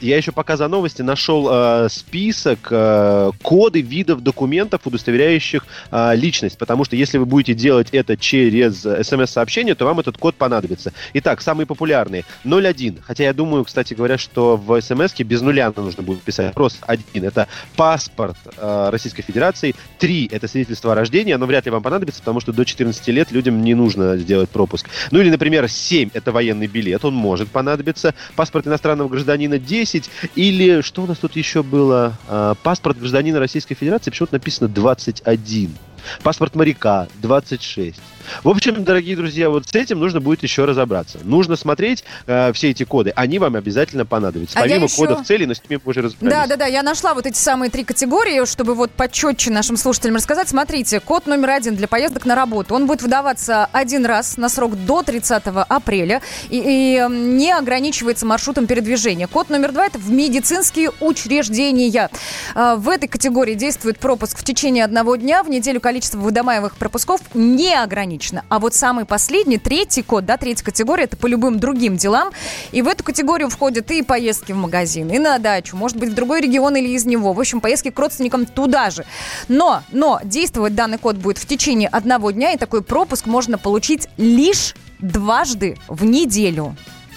я 0.00 0.16
еще 0.16 0.32
пока 0.32 0.56
за 0.56 0.68
новости 0.68 1.02
нашел 1.02 1.48
э, 1.50 1.88
список, 1.90 2.68
э, 2.70 3.30
коды 3.42 3.80
видов 3.80 4.22
документов, 4.22 4.82
удостоверяющих 4.84 5.66
э, 5.90 6.14
личность, 6.14 6.58
потому 6.58 6.84
что 6.84 6.96
если 6.96 7.18
вы 7.18 7.26
будете 7.26 7.54
делать 7.54 7.88
это 7.92 8.16
через 8.16 8.80
смс-сообщение, 9.06 9.74
то 9.74 9.84
вам 9.84 10.00
этот 10.00 10.18
код 10.18 10.34
понадобится. 10.34 10.92
Итак, 11.14 11.40
самые 11.40 11.66
популярные. 11.66 12.24
01, 12.44 12.98
хотя 13.02 13.24
я 13.24 13.32
думаю, 13.32 13.64
кстати 13.64 13.94
говоря, 13.94 14.18
что 14.18 14.56
в 14.56 14.80
смс 14.80 15.14
без 15.20 15.40
нуля 15.40 15.72
нужно 15.76 16.02
будет 16.02 16.22
писать. 16.22 16.54
Просто 16.54 16.84
один. 16.86 17.24
Это 17.24 17.48
паспорт 17.76 18.36
э, 18.56 18.88
Российской 18.90 19.22
Федерации. 19.22 19.74
Три, 19.98 20.28
это 20.30 20.48
свидетельство 20.48 20.92
о 20.92 20.94
рождении. 20.94 21.32
Оно 21.32 21.46
вряд 21.46 21.64
ли 21.64 21.70
вам 21.70 21.82
понадобится, 21.82 22.20
потому 22.20 22.40
что 22.40 22.52
до 22.52 22.64
14 22.64 23.06
лет 23.08 23.30
людям 23.30 23.62
не 23.62 23.74
нужно 23.74 24.16
сделать 24.16 24.50
пропуск. 24.50 24.88
Ну 25.10 25.20
или, 25.20 25.30
например, 25.30 25.68
7, 25.68 26.10
это 26.12 26.32
военный 26.32 26.66
билет. 26.66 27.04
Он 27.04 27.14
может 27.14 27.48
понадобиться. 27.48 28.14
Паспорт 28.36 28.66
иностранного 28.66 29.08
гражданина 29.08 29.58
10, 29.58 29.83
10. 29.84 30.10
Или 30.34 30.80
что 30.80 31.02
у 31.02 31.06
нас 31.06 31.18
тут 31.18 31.36
еще 31.36 31.62
было? 31.62 32.14
А, 32.28 32.54
паспорт 32.54 32.98
гражданина 32.98 33.38
Российской 33.38 33.74
Федерации, 33.74 34.10
почему-то 34.10 34.34
написано 34.34 34.68
21. 34.68 35.76
Паспорт 36.22 36.54
моряка 36.54 37.08
26. 37.16 38.00
В 38.42 38.48
общем, 38.48 38.84
дорогие 38.84 39.16
друзья, 39.16 39.50
вот 39.50 39.68
с 39.68 39.74
этим 39.74 40.00
нужно 40.00 40.20
будет 40.20 40.42
еще 40.42 40.64
разобраться. 40.64 41.18
Нужно 41.24 41.56
смотреть 41.56 42.04
э, 42.26 42.52
все 42.52 42.70
эти 42.70 42.84
коды. 42.84 43.12
Они 43.16 43.38
вам 43.38 43.56
обязательно 43.56 44.06
понадобятся. 44.06 44.58
А 44.58 44.62
Помимо 44.62 44.84
еще... 44.84 44.96
кодов 44.96 45.26
целей, 45.26 45.46
но 45.46 45.54
с 45.54 45.62
ними 45.68 45.80
уже 45.84 46.02
разобрались. 46.02 46.34
Да, 46.34 46.46
да, 46.46 46.56
да. 46.56 46.66
Я 46.66 46.82
нашла 46.82 47.14
вот 47.14 47.26
эти 47.26 47.36
самые 47.36 47.70
три 47.70 47.84
категории, 47.84 48.44
чтобы 48.46 48.74
вот 48.74 48.90
почетче 48.90 49.50
нашим 49.50 49.76
слушателям 49.76 50.16
рассказать. 50.16 50.48
Смотрите, 50.48 51.00
код 51.00 51.26
номер 51.26 51.50
один 51.50 51.76
для 51.76 51.88
поездок 51.88 52.24
на 52.26 52.34
работу. 52.34 52.74
Он 52.74 52.86
будет 52.86 53.02
выдаваться 53.02 53.66
один 53.72 54.06
раз 54.06 54.36
на 54.36 54.48
срок 54.48 54.74
до 54.76 55.02
30 55.02 55.42
апреля 55.68 56.22
и, 56.48 56.58
и 56.58 57.06
не 57.10 57.52
ограничивается 57.52 58.26
маршрутом 58.26 58.66
передвижения. 58.66 59.26
Код 59.26 59.50
номер 59.50 59.72
два– 59.72 59.86
это 59.86 59.98
в 59.98 60.10
медицинские 60.10 60.90
учреждения. 61.00 62.10
Э, 62.54 62.74
в 62.76 62.88
этой 62.88 63.08
категории 63.08 63.54
действует 63.54 63.98
пропуск 63.98 64.38
в 64.38 64.44
течение 64.44 64.84
одного 64.84 65.16
дня. 65.16 65.42
В 65.42 65.50
неделю 65.50 65.80
количество 65.80 65.93
выдаваемых 66.14 66.76
пропусков 66.76 67.20
не 67.34 67.74
ограничено. 67.74 68.44
А 68.48 68.58
вот 68.58 68.74
самый 68.74 69.04
последний, 69.04 69.58
третий 69.58 70.02
код, 70.02 70.26
да, 70.26 70.36
третья 70.36 70.64
категория, 70.64 71.04
это 71.04 71.16
по 71.16 71.26
любым 71.26 71.58
другим 71.58 71.96
делам. 71.96 72.30
И 72.72 72.82
в 72.82 72.88
эту 72.88 73.04
категорию 73.04 73.48
входят 73.48 73.90
и 73.90 74.02
поездки 74.02 74.52
в 74.52 74.56
магазин, 74.56 75.10
и 75.10 75.18
на 75.18 75.38
дачу, 75.38 75.76
может 75.76 75.96
быть, 75.96 76.10
в 76.10 76.14
другой 76.14 76.40
регион 76.40 76.76
или 76.76 76.88
из 76.88 77.04
него. 77.06 77.32
В 77.32 77.40
общем, 77.40 77.60
поездки 77.60 77.90
к 77.90 77.98
родственникам 77.98 78.46
туда 78.46 78.90
же. 78.90 79.04
Но, 79.48 79.82
но 79.92 80.20
действовать 80.24 80.74
данный 80.74 80.98
код 80.98 81.16
будет 81.16 81.38
в 81.38 81.46
течение 81.46 81.88
одного 81.88 82.30
дня, 82.30 82.52
и 82.52 82.56
такой 82.56 82.82
пропуск 82.82 83.26
можно 83.26 83.58
получить 83.58 84.08
лишь 84.16 84.74
дважды 84.98 85.76
в 85.88 86.04
неделю. 86.04 86.76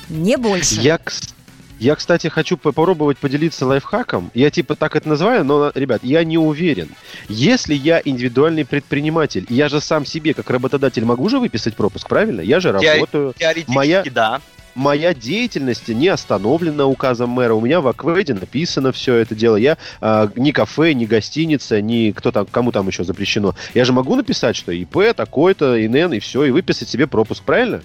Не 0.09 0.37
больше. 0.37 0.81
Я, 0.81 0.99
я, 1.79 1.95
кстати, 1.95 2.27
хочу 2.27 2.57
попробовать 2.57 3.17
поделиться 3.17 3.65
лайфхаком. 3.65 4.31
Я 4.33 4.49
типа 4.49 4.75
так 4.75 4.95
это 4.95 5.09
называю, 5.09 5.43
но, 5.43 5.71
ребят, 5.75 6.03
я 6.03 6.23
не 6.23 6.37
уверен. 6.37 6.89
Если 7.29 7.73
я 7.73 8.01
индивидуальный 8.03 8.65
предприниматель, 8.65 9.45
я 9.49 9.69
же 9.69 9.81
сам 9.81 10.05
себе, 10.05 10.33
как 10.33 10.49
работодатель, 10.49 11.05
могу 11.05 11.29
же 11.29 11.39
выписать 11.39 11.75
пропуск, 11.75 12.07
правильно? 12.07 12.41
Я 12.41 12.59
же 12.59 12.71
работаю. 12.71 13.33
Теоретически, 13.37 13.75
моя, 13.75 14.03
да. 14.11 14.41
Моя 14.75 15.15
деятельность 15.15 15.87
не 15.87 16.07
остановлена 16.07 16.85
указом 16.85 17.31
мэра. 17.31 17.55
У 17.55 17.61
меня 17.61 17.81
в 17.81 17.87
Акведе 17.87 18.35
написано 18.35 18.91
все 18.91 19.15
это 19.15 19.33
дело. 19.33 19.55
Я 19.55 19.77
э, 20.01 20.27
ни 20.35 20.51
кафе, 20.51 20.93
ни 20.93 21.05
гостиница, 21.05 21.81
ни 21.81 22.11
кто 22.11 22.31
там, 22.31 22.45
кому 22.45 22.71
там 22.71 22.87
еще 22.87 23.03
запрещено. 23.03 23.55
Я 23.73 23.85
же 23.85 23.93
могу 23.93 24.15
написать, 24.15 24.55
что 24.55 24.71
ИП 24.71 25.15
такой-то, 25.15 25.83
ИНН 25.83 26.13
и 26.13 26.19
все, 26.19 26.43
и 26.43 26.51
выписать 26.51 26.89
себе 26.89 27.07
пропуск, 27.07 27.43
правильно? 27.43 27.81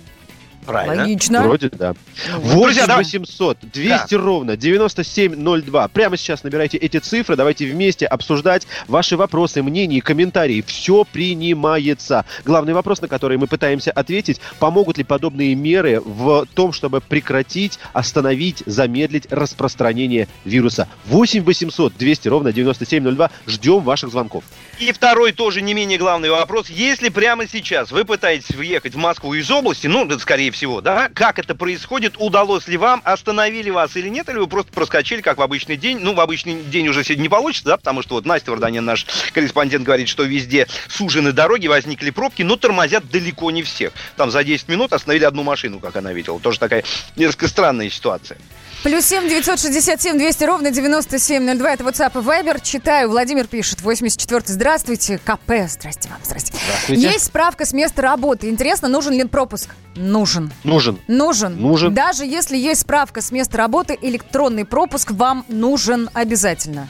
Правильно. 0.67 1.03
Логично. 1.03 1.43
Вроде 1.43 1.71
да. 1.71 1.95
8 2.39 2.87
800 2.87 3.59
200 3.73 4.15
да. 4.15 4.19
ровно 4.19 4.57
9702. 4.57 5.89
Прямо 5.89 6.17
сейчас 6.17 6.45
набирайте 6.45 6.79
эти 6.79 6.99
цифры. 6.99 7.37
Давайте 7.37 7.67
вместе 7.67 8.07
обсуждать 8.07 8.67
ваши 8.87 9.17
вопросы, 9.17 9.63
мнения, 9.63 10.01
комментарии. 10.01 10.63
Все 10.67 11.05
принимается. 11.05 12.25
Главный 12.45 12.75
вопрос, 12.75 13.01
на 13.01 13.09
который 13.09 13.39
мы 13.39 13.47
пытаемся 13.47 13.91
ответить, 13.91 14.41
помогут 14.59 14.99
ли 14.99 15.05
подобные 15.05 15.55
меры 15.55 16.01
в 16.01 16.47
том, 16.55 16.73
чтобы 16.73 17.01
прекратить, 17.01 17.79
остановить, 17.93 18.63
замедлить 18.67 19.27
распространение 19.31 20.29
вируса. 20.45 20.89
8 21.07 21.43
800 21.43 21.97
200 21.97 22.29
ровно 22.29 22.53
9702. 22.53 23.31
Ждем 23.47 23.81
ваших 23.81 24.11
звонков. 24.11 24.45
И 24.79 24.91
второй 24.91 25.33
тоже 25.33 25.61
не 25.63 25.75
менее 25.75 25.99
главный 25.99 26.31
вопрос. 26.31 26.69
Если 26.69 27.09
прямо 27.09 27.47
сейчас 27.47 27.93
вы 27.93 28.05
пытаетесь 28.05 28.55
въехать 28.55 28.95
в 28.95 28.99
Москву 28.99 29.35
из 29.35 29.51
области, 29.51 29.87
ну, 29.87 30.09
скорее 30.19 30.51
всего, 30.51 30.81
да, 30.81 31.11
как 31.15 31.39
это 31.39 31.55
происходит, 31.55 32.15
удалось 32.19 32.67
ли 32.67 32.77
вам, 32.77 33.01
остановили 33.05 33.71
вас 33.71 33.97
или 33.97 34.09
нет, 34.09 34.29
или 34.29 34.39
вы 34.39 34.47
просто 34.47 34.73
проскочили, 34.73 35.21
как 35.21 35.39
в 35.39 35.43
обычный 35.43 35.77
день, 35.77 35.99
ну, 36.01 36.15
в 36.15 36.21
обычный 36.21 36.63
день 36.63 36.89
уже 36.89 37.05
сегодня 37.05 37.23
не 37.23 37.29
получится, 37.29 37.67
да, 37.67 37.77
потому 37.77 38.03
что 38.03 38.15
вот 38.15 38.27
Настя 38.27 38.51
Варданин, 38.51 38.85
наш 38.85 39.07
корреспондент, 39.33 39.85
говорит, 39.85 40.09
что 40.09 40.25
везде 40.25 40.67
сужены 40.89 41.33
дороги, 41.33 41.69
возникли 41.69 42.11
пробки, 42.11 42.43
но 42.43 42.57
тормозят 42.57 43.09
далеко 43.09 43.51
не 43.51 43.63
всех. 43.63 43.93
Там 44.17 44.31
за 44.31 44.43
10 44.43 44.69
минут 44.69 44.93
остановили 44.93 45.25
одну 45.25 45.43
машину, 45.43 45.79
как 45.81 45.97
она 45.97 46.13
видела. 46.13 46.41
Тоже 46.41 46.59
такая 46.59 46.83
несколько 47.17 47.47
странная 47.49 47.91
ситуация. 47.91 48.39
Плюс 48.83 49.05
семь 49.05 49.29
девятьсот 49.29 49.61
шестьдесят 49.61 50.03
семь 50.03 50.19
двести 50.19 50.43
ровно 50.43 50.73
девяносто 50.73 51.21
семь 51.21 51.45
ноль 51.45 51.57
два. 51.57 51.73
Это 51.73 51.85
WhatsApp 51.85 52.21
и 52.21 52.25
Viber. 52.25 52.61
Читаю. 52.61 53.11
Владимир 53.11 53.47
пишет. 53.47 53.81
84 53.81 54.43
Здравствуйте. 54.63 55.19
КП. 55.19 55.67
Здрасте 55.67 56.09
вам. 56.09 56.19
Здрасте. 56.23 56.53
Здравствуйте. 56.53 57.03
Есть 57.03 57.25
справка 57.25 57.65
с 57.65 57.73
места 57.73 58.01
работы. 58.01 58.49
Интересно, 58.49 58.87
нужен 58.87 59.13
ли 59.13 59.25
пропуск? 59.25 59.71
Нужен. 59.97 60.53
Нужен. 60.63 61.01
Нужен. 61.09 61.61
Нужен. 61.61 61.93
Даже 61.93 62.25
если 62.25 62.57
есть 62.57 62.83
справка 62.83 63.23
с 63.23 63.33
места 63.33 63.59
работы, 63.59 63.99
электронный 64.01 64.65
пропуск 64.65 65.11
вам 65.11 65.45
нужен 65.49 66.09
обязательно. 66.15 66.87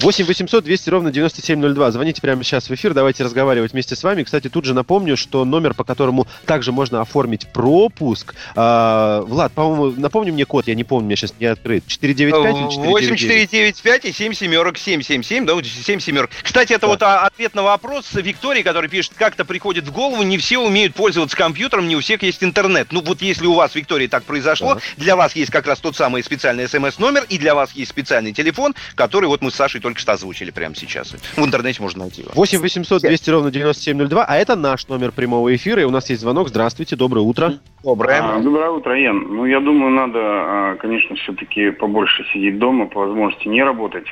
8 0.00 0.24
800 0.24 0.64
200 0.64 0.90
ровно 0.90 1.10
9702. 1.10 1.90
Звоните 1.90 2.20
прямо 2.20 2.42
сейчас 2.42 2.68
в 2.68 2.74
эфир, 2.74 2.94
давайте 2.94 3.24
разговаривать 3.24 3.72
вместе 3.72 3.96
с 3.96 4.02
вами. 4.02 4.22
Кстати, 4.22 4.48
тут 4.48 4.64
же 4.64 4.74
напомню, 4.74 5.16
что 5.16 5.44
номер, 5.44 5.74
по 5.74 5.84
которому 5.84 6.26
также 6.46 6.72
можно 6.72 7.00
оформить 7.00 7.46
пропуск. 7.52 8.34
Э, 8.54 9.22
Влад, 9.26 9.52
по-моему, 9.52 10.00
напомни 10.00 10.30
мне 10.30 10.44
код, 10.44 10.68
я 10.68 10.74
не 10.74 10.84
помню, 10.84 11.06
меня 11.06 11.16
сейчас 11.16 11.34
не 11.38 11.46
открыт. 11.46 11.84
495 11.86 12.56
или 12.56 12.70
499? 12.70 13.10
8495 13.10 14.04
и 14.04 14.12
7 14.12 14.32
семерок 14.32 14.78
777, 14.78 15.46
да, 15.46 15.54
7 15.62 16.00
семерок. 16.00 16.30
Кстати, 16.42 16.72
это 16.72 16.82
да. 16.82 16.86
вот 16.88 17.02
а, 17.02 17.26
ответ 17.26 17.54
на 17.54 17.62
вопрос 17.62 18.12
Виктории, 18.14 18.62
который 18.62 18.88
пишет, 18.88 19.12
как-то 19.16 19.44
приходит 19.44 19.84
в 19.84 19.92
голову, 19.92 20.22
не 20.22 20.38
все 20.38 20.58
умеют 20.58 20.94
пользоваться 20.94 21.36
компьютером, 21.36 21.88
не 21.88 21.96
у 21.96 22.00
всех 22.00 22.22
есть 22.22 22.42
интернет. 22.42 22.88
Ну 22.92 23.02
вот 23.02 23.22
если 23.22 23.46
у 23.46 23.54
вас, 23.54 23.74
Виктория, 23.74 24.08
так 24.08 24.24
произошло, 24.24 24.74
да. 24.74 24.80
для 24.96 25.16
вас 25.16 25.34
есть 25.36 25.50
как 25.50 25.66
раз 25.66 25.80
тот 25.80 25.96
самый 25.96 26.22
специальный 26.22 26.68
смс-номер, 26.68 27.24
и 27.28 27.38
для 27.38 27.54
вас 27.54 27.72
есть 27.72 27.90
специальный 27.90 28.32
телефон, 28.32 28.74
который 28.94 29.26
вот 29.26 29.42
мы 29.42 29.50
с 29.50 29.55
Сашей 29.56 29.80
только 29.80 29.98
что 29.98 30.12
озвучили 30.12 30.50
прямо 30.50 30.74
сейчас. 30.74 31.12
В 31.36 31.44
интернете 31.44 31.82
можно 31.82 32.00
найти. 32.02 32.22
его. 32.22 32.30
8 32.34 32.60
800 32.60 33.02
200 33.02 33.30
ровно 33.30 33.50
9702, 33.50 34.24
а 34.24 34.36
это 34.36 34.54
наш 34.56 34.86
номер 34.88 35.12
прямого 35.12 35.54
эфира, 35.54 35.82
и 35.82 35.84
у 35.84 35.90
нас 35.90 36.08
есть 36.10 36.20
звонок. 36.22 36.48
Здравствуйте, 36.48 36.96
доброе 36.96 37.22
утро. 37.22 37.54
Доброе. 37.82 38.20
А, 38.22 38.38
доброе 38.40 38.70
утро, 38.70 38.98
Ян. 38.98 39.18
Ну, 39.28 39.44
я 39.46 39.60
думаю, 39.60 39.90
надо, 39.92 40.18
а, 40.22 40.76
конечно, 40.76 41.16
все-таки 41.16 41.70
побольше 41.70 42.24
сидеть 42.32 42.58
дома, 42.58 42.86
по 42.86 43.00
возможности 43.00 43.48
не 43.48 43.62
работать. 43.62 44.06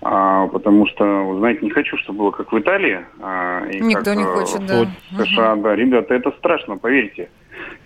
А, 0.00 0.46
потому 0.46 0.86
что, 0.86 1.04
вы 1.04 1.38
знаете, 1.38 1.60
не 1.62 1.70
хочу, 1.70 1.96
чтобы 1.98 2.18
было 2.20 2.30
как 2.30 2.52
в 2.52 2.58
Италии. 2.58 3.00
а, 3.20 3.66
и 3.66 3.80
Никто 3.80 4.04
как, 4.04 4.16
не 4.16 4.22
а, 4.22 4.26
хочет, 4.26 4.60
в 4.60 4.66
да. 4.66 5.24
США, 5.24 5.56
да. 5.56 5.74
Ребята, 5.74 6.14
это 6.14 6.30
страшно, 6.38 6.76
поверьте. 6.76 7.30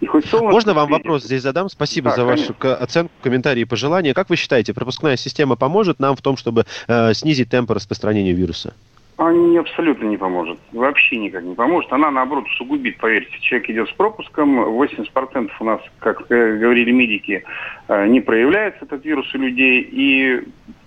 И 0.03 0.07
хоть 0.07 0.27
солнышко 0.27 0.53
Можно 0.53 0.75
вам 0.75 0.91
вопрос 0.91 1.23
здесь 1.23 1.43
задам? 1.43 1.69
Спасибо 1.69 2.11
Да, 2.11 2.17
за 2.17 2.25
вашу 2.25 2.55
конечно. 2.55 2.85
оценку, 2.85 3.13
комментарии 3.23 3.61
и 3.61 3.65
пожелания. 3.65 4.15
Как 4.15 4.31
вы 4.31 4.37
считаете, 4.37 4.75
пропускная 4.75 5.17
система 5.17 5.55
поможет 5.55 6.01
нам 6.01 6.17
в 6.17 6.23
том, 6.23 6.37
чтобы 6.37 6.65
э, 6.89 7.15
снизить 7.15 7.51
темпы 7.51 7.73
распространения 7.73 8.33
вируса? 8.33 8.75
Она 9.17 9.61
абсолютно 9.61 10.07
не 10.07 10.17
поможет. 10.17 10.59
Вообще 10.73 11.19
никак 11.19 11.45
не 11.45 11.55
поможет. 11.55 11.93
Она, 11.93 12.11
наоборот, 12.11 12.47
усугубит, 12.49 12.99
поверьте. 12.99 13.39
Человек 13.43 13.71
идет 13.71 13.89
с 13.91 13.93
пропуском. 13.93 14.59
80% 14.59 15.51
у 15.61 15.65
нас, 15.65 15.81
как 16.01 16.23
э, 16.33 16.57
говорили 16.57 16.91
медики, 16.91 17.45
э, 17.87 18.07
не 18.09 18.21
проявляется 18.21 18.85
этот 18.85 19.05
вирус 19.05 19.33
у 19.33 19.39
людей. 19.39 19.89
И 19.89 20.43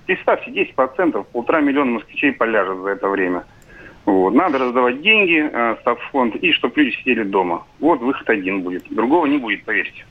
представьте, 0.08 0.52
10%, 0.52 1.26
полтора 1.32 1.62
миллиона 1.62 1.92
москвичей 1.92 2.34
поляжет 2.34 2.80
за 2.80 2.90
это 2.90 3.08
время. 3.08 3.46
Вот. 4.06 4.34
Надо 4.34 4.60
раздавать 4.60 5.02
деньги, 5.02 5.44
э, 5.52 5.78
став 5.82 6.00
фонд, 6.12 6.36
и 6.36 6.52
чтобы 6.52 6.82
люди 6.82 6.96
сидели 6.98 7.24
дома. 7.24 7.66
Вот 7.80 8.02
выход 8.02 8.30
один 8.30 8.62
будет. 8.62 8.84
Другого 8.90 9.26
не 9.26 9.38
будет, 9.38 9.64
поверьте. 9.64 10.06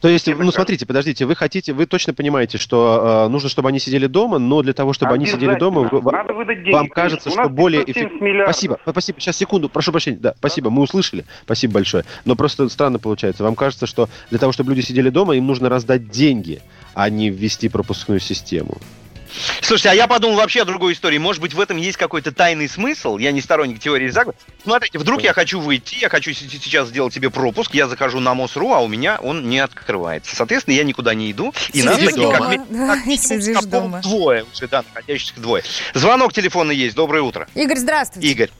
То 0.00 0.08
есть, 0.08 0.26
ну 0.26 0.50
смотрите, 0.50 0.86
подождите, 0.86 1.24
вы 1.24 1.36
хотите, 1.36 1.72
вы 1.72 1.86
точно 1.86 2.12
понимаете, 2.12 2.58
что 2.58 3.26
э, 3.26 3.30
нужно, 3.30 3.48
чтобы 3.48 3.68
они 3.68 3.78
сидели 3.78 4.06
дома, 4.06 4.38
но 4.38 4.62
для 4.62 4.72
того, 4.72 4.92
чтобы 4.92 5.12
они 5.12 5.26
сидели 5.26 5.54
дома, 5.54 5.88
Надо 6.10 6.32
выдать 6.34 6.62
деньги, 6.64 6.74
вам 6.74 6.88
кажется, 6.88 7.30
что 7.30 7.48
более 7.48 7.84
570 7.84 8.12
эффективно. 8.12 8.44
Спасибо, 8.44 8.78
спасибо. 8.86 9.20
Сейчас 9.20 9.36
секунду, 9.36 9.68
прошу 9.68 9.92
прощения. 9.92 10.18
Да, 10.20 10.34
спасибо, 10.36 10.70
мы 10.70 10.82
услышали. 10.82 11.24
Спасибо 11.42 11.74
большое. 11.74 12.04
Но 12.24 12.34
просто 12.34 12.68
странно 12.68 12.98
получается. 12.98 13.44
Вам 13.44 13.54
кажется, 13.54 13.86
что 13.86 14.08
для 14.30 14.38
того, 14.38 14.52
чтобы 14.52 14.70
люди 14.70 14.84
сидели 14.84 15.10
дома, 15.10 15.36
им 15.36 15.46
нужно 15.46 15.68
раздать 15.68 16.10
деньги, 16.10 16.60
а 16.94 17.08
не 17.08 17.30
ввести 17.30 17.68
пропускную 17.68 18.20
систему. 18.20 18.78
Слушайте, 19.60 19.90
а 19.90 19.94
я 19.94 20.06
подумал 20.06 20.36
вообще 20.36 20.62
о 20.62 20.64
другой 20.64 20.92
истории. 20.92 21.18
Может 21.18 21.42
быть, 21.42 21.54
в 21.54 21.60
этом 21.60 21.76
есть 21.76 21.96
какой-то 21.96 22.32
тайный 22.32 22.68
смысл? 22.68 23.18
Я 23.18 23.32
не 23.32 23.40
сторонник 23.40 23.78
теории 23.80 24.08
заговора. 24.08 24.36
Смотрите, 24.62 24.98
вдруг 24.98 25.22
я 25.22 25.32
хочу 25.32 25.60
выйти, 25.60 25.96
я 26.00 26.08
хочу 26.08 26.32
сейчас 26.32 26.88
сделать 26.88 27.12
себе 27.14 27.30
пропуск, 27.30 27.74
я 27.74 27.86
захожу 27.88 28.20
на 28.20 28.34
МОСРУ, 28.34 28.72
а 28.72 28.80
у 28.80 28.88
меня 28.88 29.18
он 29.22 29.48
не 29.48 29.58
открывается. 29.58 30.34
Соответственно, 30.34 30.74
я 30.74 30.84
никуда 30.84 31.14
не 31.14 31.30
иду. 31.30 31.52
И 31.72 31.82
нас 31.82 31.96
таких, 31.96 32.10
как 32.14 32.38
дома, 32.38 32.48
ми- 32.50 32.60
да, 32.70 32.96
и 33.06 33.16
сидишь 33.16 33.64
дома. 33.64 34.00
двое 34.02 34.44
уже, 34.52 34.68
да, 34.68 34.82
находящихся 34.94 35.40
двое. 35.40 35.62
Звонок 35.94 36.32
телефонный 36.32 36.76
есть. 36.76 36.96
Доброе 36.96 37.22
утро. 37.22 37.46
Игорь, 37.54 37.76
здравствуйте. 37.78 38.28
Игорь. 38.28 38.50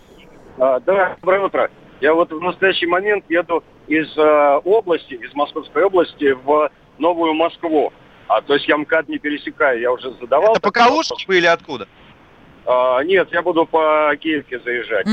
А, 0.59 0.81
Да, 0.81 1.17
доброе 1.21 1.45
утро. 1.47 1.71
Я 2.01 2.15
вот 2.15 2.31
в 2.31 2.41
настоящий 2.41 2.87
момент 2.87 3.25
еду 3.29 3.65
из 3.89 4.07
э, 4.17 4.61
области, 4.65 5.15
из 5.15 5.35
Московской 5.35 5.83
области 5.85 6.33
в 6.33 6.71
Новую 6.99 7.35
Москву. 7.35 7.93
А, 8.29 8.43
то 8.43 8.55
есть 8.55 8.69
я 8.69 8.77
МКАД 8.77 9.09
не 9.09 9.19
пересекаю, 9.19 9.81
я 9.81 9.91
уже 9.91 10.13
задавал. 10.21 10.53
Это 10.53 10.61
по 10.61 10.71
Калужке 10.71 11.25
вы 11.27 11.39
или 11.39 11.47
откуда? 11.47 11.89
А, 12.67 13.03
нет, 13.03 13.29
я 13.33 13.43
буду 13.43 13.65
по 13.67 14.15
Киевке 14.21 14.61
заезжать. 14.61 15.07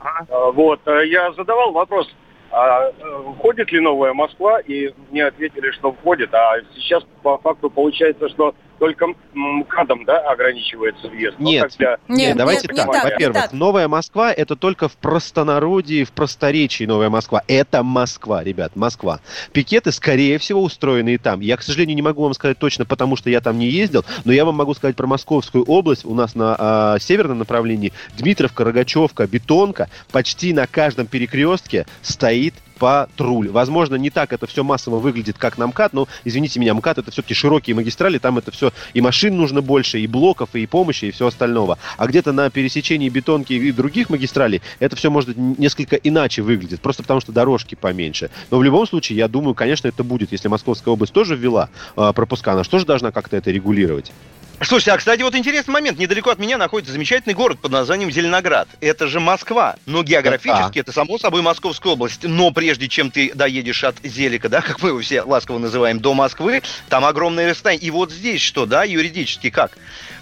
А, 0.00 0.50
вот, 0.52 0.80
э, 0.86 1.06
я 1.08 1.32
задавал 1.32 1.72
вопрос, 1.72 2.08
а, 2.50 2.90
э, 2.90 2.92
входит 3.36 3.70
ли 3.72 3.80
Новая 3.80 4.14
Москва, 4.14 4.60
и 4.60 4.92
мне 5.10 5.26
ответили, 5.26 5.70
что 5.72 5.92
входит, 5.92 6.32
а 6.32 6.54
сейчас 6.74 7.04
по 7.22 7.36
факту 7.38 7.68
получается, 7.68 8.28
что 8.28 8.54
только 8.78 9.06
МКАДом, 9.34 10.04
да, 10.04 10.18
ограничивается 10.30 11.08
въезд. 11.08 11.38
Нет, 11.38 11.62
так 11.62 11.78
для- 11.78 11.98
нет, 12.08 12.36
давайте 12.36 12.68
так. 12.68 12.86
Во-первых, 12.86 13.52
Новая 13.52 13.88
Москва 13.88 14.32
это 14.32 14.56
только 14.56 14.88
в 14.88 14.96
простонародье, 14.96 16.04
в 16.04 16.12
просторечии 16.12 16.84
Новая 16.84 17.10
Москва. 17.10 17.42
Это 17.48 17.82
Москва, 17.82 18.42
ребят, 18.42 18.76
Москва. 18.76 19.20
Пикеты, 19.52 19.92
скорее 19.92 20.38
всего, 20.38 20.62
устроены 20.62 21.14
и 21.14 21.18
там. 21.18 21.40
Я, 21.40 21.56
к 21.56 21.62
сожалению, 21.62 21.96
не 21.96 22.02
могу 22.02 22.22
вам 22.22 22.34
сказать 22.34 22.58
точно, 22.58 22.84
потому 22.84 23.16
что 23.16 23.30
я 23.30 23.40
там 23.40 23.58
не 23.58 23.66
ездил, 23.68 24.04
но 24.24 24.32
я 24.32 24.44
вам 24.44 24.54
могу 24.54 24.74
сказать 24.74 24.96
про 24.96 25.06
Московскую 25.06 25.64
область. 25.64 26.04
У 26.04 26.14
нас 26.14 26.34
на 26.34 26.56
а, 26.58 26.98
северном 26.98 27.38
направлении 27.38 27.92
Дмитровка, 28.16 28.64
Рогачевка, 28.64 29.26
Бетонка. 29.26 29.88
Почти 30.12 30.52
на 30.52 30.66
каждом 30.66 31.06
перекрестке 31.06 31.86
стоит 32.02 32.54
патруль. 32.78 33.48
Возможно, 33.50 33.96
не 33.96 34.10
так 34.10 34.32
это 34.32 34.46
все 34.46 34.64
массово 34.64 34.98
выглядит, 34.98 35.38
как 35.38 35.58
на 35.58 35.66
МКАД, 35.66 35.92
но, 35.92 36.08
извините 36.24 36.60
меня, 36.60 36.74
МКАД 36.74 36.98
это 36.98 37.10
все-таки 37.10 37.34
широкие 37.34 37.74
магистрали, 37.74 38.18
там 38.18 38.38
это 38.38 38.50
все 38.50 38.72
и 38.94 39.00
машин 39.00 39.36
нужно 39.36 39.60
больше, 39.60 40.00
и 40.00 40.06
блоков, 40.06 40.54
и 40.54 40.66
помощи, 40.66 41.06
и 41.06 41.10
все 41.10 41.26
остального. 41.26 41.78
А 41.96 42.06
где-то 42.06 42.32
на 42.32 42.50
пересечении 42.50 43.08
бетонки 43.08 43.52
и 43.52 43.72
других 43.72 44.10
магистралей 44.10 44.62
это 44.78 44.96
все 44.96 45.10
может 45.10 45.36
несколько 45.36 45.96
иначе 45.96 46.42
выглядит, 46.42 46.80
просто 46.80 47.02
потому 47.02 47.20
что 47.20 47.32
дорожки 47.32 47.74
поменьше. 47.74 48.30
Но 48.50 48.58
в 48.58 48.62
любом 48.62 48.86
случае, 48.86 49.18
я 49.18 49.28
думаю, 49.28 49.54
конечно, 49.54 49.88
это 49.88 50.04
будет, 50.04 50.32
если 50.32 50.48
Московская 50.48 50.90
область 50.90 51.12
тоже 51.12 51.36
ввела 51.36 51.68
э, 51.96 52.12
пропуска, 52.14 52.52
она 52.52 52.64
же 52.64 52.86
должна 52.86 53.10
как-то 53.10 53.36
это 53.36 53.50
регулировать? 53.50 54.12
Слушайте, 54.60 54.90
а, 54.90 54.98
кстати, 54.98 55.22
вот 55.22 55.36
интересный 55.36 55.72
момент. 55.72 55.98
Недалеко 55.98 56.30
от 56.30 56.40
меня 56.40 56.58
находится 56.58 56.92
замечательный 56.92 57.34
город 57.34 57.60
под 57.60 57.70
названием 57.70 58.10
Зеленоград. 58.10 58.68
Это 58.80 59.06
же 59.06 59.20
Москва. 59.20 59.76
Но 59.86 60.02
географически 60.02 60.80
это, 60.80 60.90
само 60.90 61.16
собой, 61.18 61.42
Московская 61.42 61.92
область. 61.92 62.24
Но 62.24 62.50
прежде 62.50 62.88
чем 62.88 63.12
ты 63.12 63.32
доедешь 63.32 63.84
от 63.84 63.96
Зелика, 64.02 64.48
да, 64.48 64.60
как 64.62 64.82
мы 64.82 64.88
его 64.88 65.00
все 65.00 65.22
ласково 65.22 65.58
называем, 65.58 66.00
до 66.00 66.12
Москвы, 66.12 66.62
там 66.88 67.04
огромное 67.04 67.48
расстояние. 67.48 67.86
И 67.86 67.90
вот 67.92 68.10
здесь 68.10 68.40
что, 68.40 68.66
да, 68.66 68.82
юридически 68.82 69.50
как? 69.50 69.78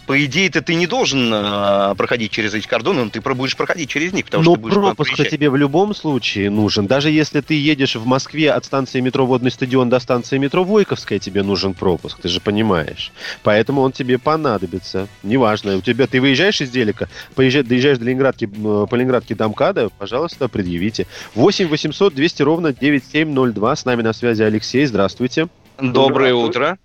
По 0.07 0.25
идее-то 0.25 0.63
ты 0.63 0.75
не 0.75 0.87
должен 0.87 1.33
э, 1.33 1.95
проходить 1.97 2.31
через 2.31 2.55
эти 2.55 2.67
кордоны, 2.67 3.05
но 3.05 3.11
ты 3.11 3.21
будешь 3.21 3.57
проходить 3.57 3.91
через 3.91 4.13
них, 4.13 4.27
потому 4.27 4.45
Но 4.45 4.51
что 4.53 4.55
ты 4.55 4.61
будешь 4.63 4.75
пропуск 4.75 5.29
тебе 5.29 5.51
в 5.51 5.57
любом 5.57 5.95
случае 5.95 6.51
нужен. 6.51 6.87
Даже 6.87 7.11
если 7.11 7.41
ты 7.41 7.55
едешь 7.55 7.97
в 7.97 8.07
Москве 8.07 8.53
от 8.53 8.65
станции 8.65 9.01
метро 9.01 9.27
Водный 9.27 9.51
стадион 9.51 9.89
до 9.89 9.99
станции 9.99 10.39
метро 10.39 10.65
Войковская, 10.65 11.19
тебе 11.19 11.43
нужен 11.43 11.75
пропуск, 11.75 12.21
ты 12.21 12.29
же 12.29 12.41
понимаешь. 12.41 13.13
Поэтому 13.43 13.81
он 13.83 13.93
тебе 13.93 14.19
понадобится. 14.19 15.09
Неважно, 15.23 15.77
у 15.77 15.81
тебя 15.81 16.07
ты 16.07 16.21
выезжаешь 16.21 16.61
из 16.61 16.71
Делика, 16.71 17.09
поезжай, 17.35 17.65
доезжаешь 17.65 17.99
до 17.99 18.05
Ленинградки, 18.05 18.45
э, 18.45 18.87
по 18.89 18.95
Ленинградке 18.95 19.35
до 19.35 19.49
МКАДа, 19.49 19.91
пожалуйста, 19.99 20.49
предъявите. 20.49 21.07
8 21.35 21.69
800 21.69 22.15
200 22.15 22.43
ровно 22.43 22.73
9702. 22.73 23.77
С 23.77 23.85
нами 23.85 24.03
на 24.03 24.13
связи 24.13 24.43
Алексей. 24.43 24.87
Здравствуйте. 24.87 25.49
Доброе 25.79 26.35
утро. 26.35 26.79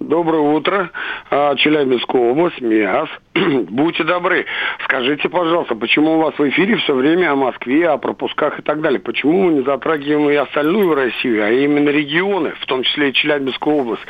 Доброе 0.00 0.42
утро. 0.42 0.90
А, 1.28 1.56
Челябинская 1.56 2.22
область, 2.30 2.60
МИАС. 2.60 3.08
Будьте 3.68 4.04
добры, 4.04 4.46
скажите, 4.84 5.28
пожалуйста, 5.28 5.74
почему 5.74 6.14
у 6.14 6.18
вас 6.18 6.38
в 6.38 6.48
эфире 6.50 6.76
все 6.76 6.94
время 6.94 7.32
о 7.32 7.36
Москве, 7.36 7.88
о 7.88 7.98
пропусках 7.98 8.60
и 8.60 8.62
так 8.62 8.80
далее? 8.80 9.00
Почему 9.00 9.42
мы 9.42 9.54
не 9.54 9.62
затрагиваем 9.62 10.30
и 10.30 10.36
остальную 10.36 10.94
Россию, 10.94 11.44
а 11.44 11.50
именно 11.50 11.88
регионы, 11.88 12.52
в 12.60 12.66
том 12.66 12.84
числе 12.84 13.10
и 13.10 13.12
Челябинскую 13.12 13.74
область? 13.74 14.06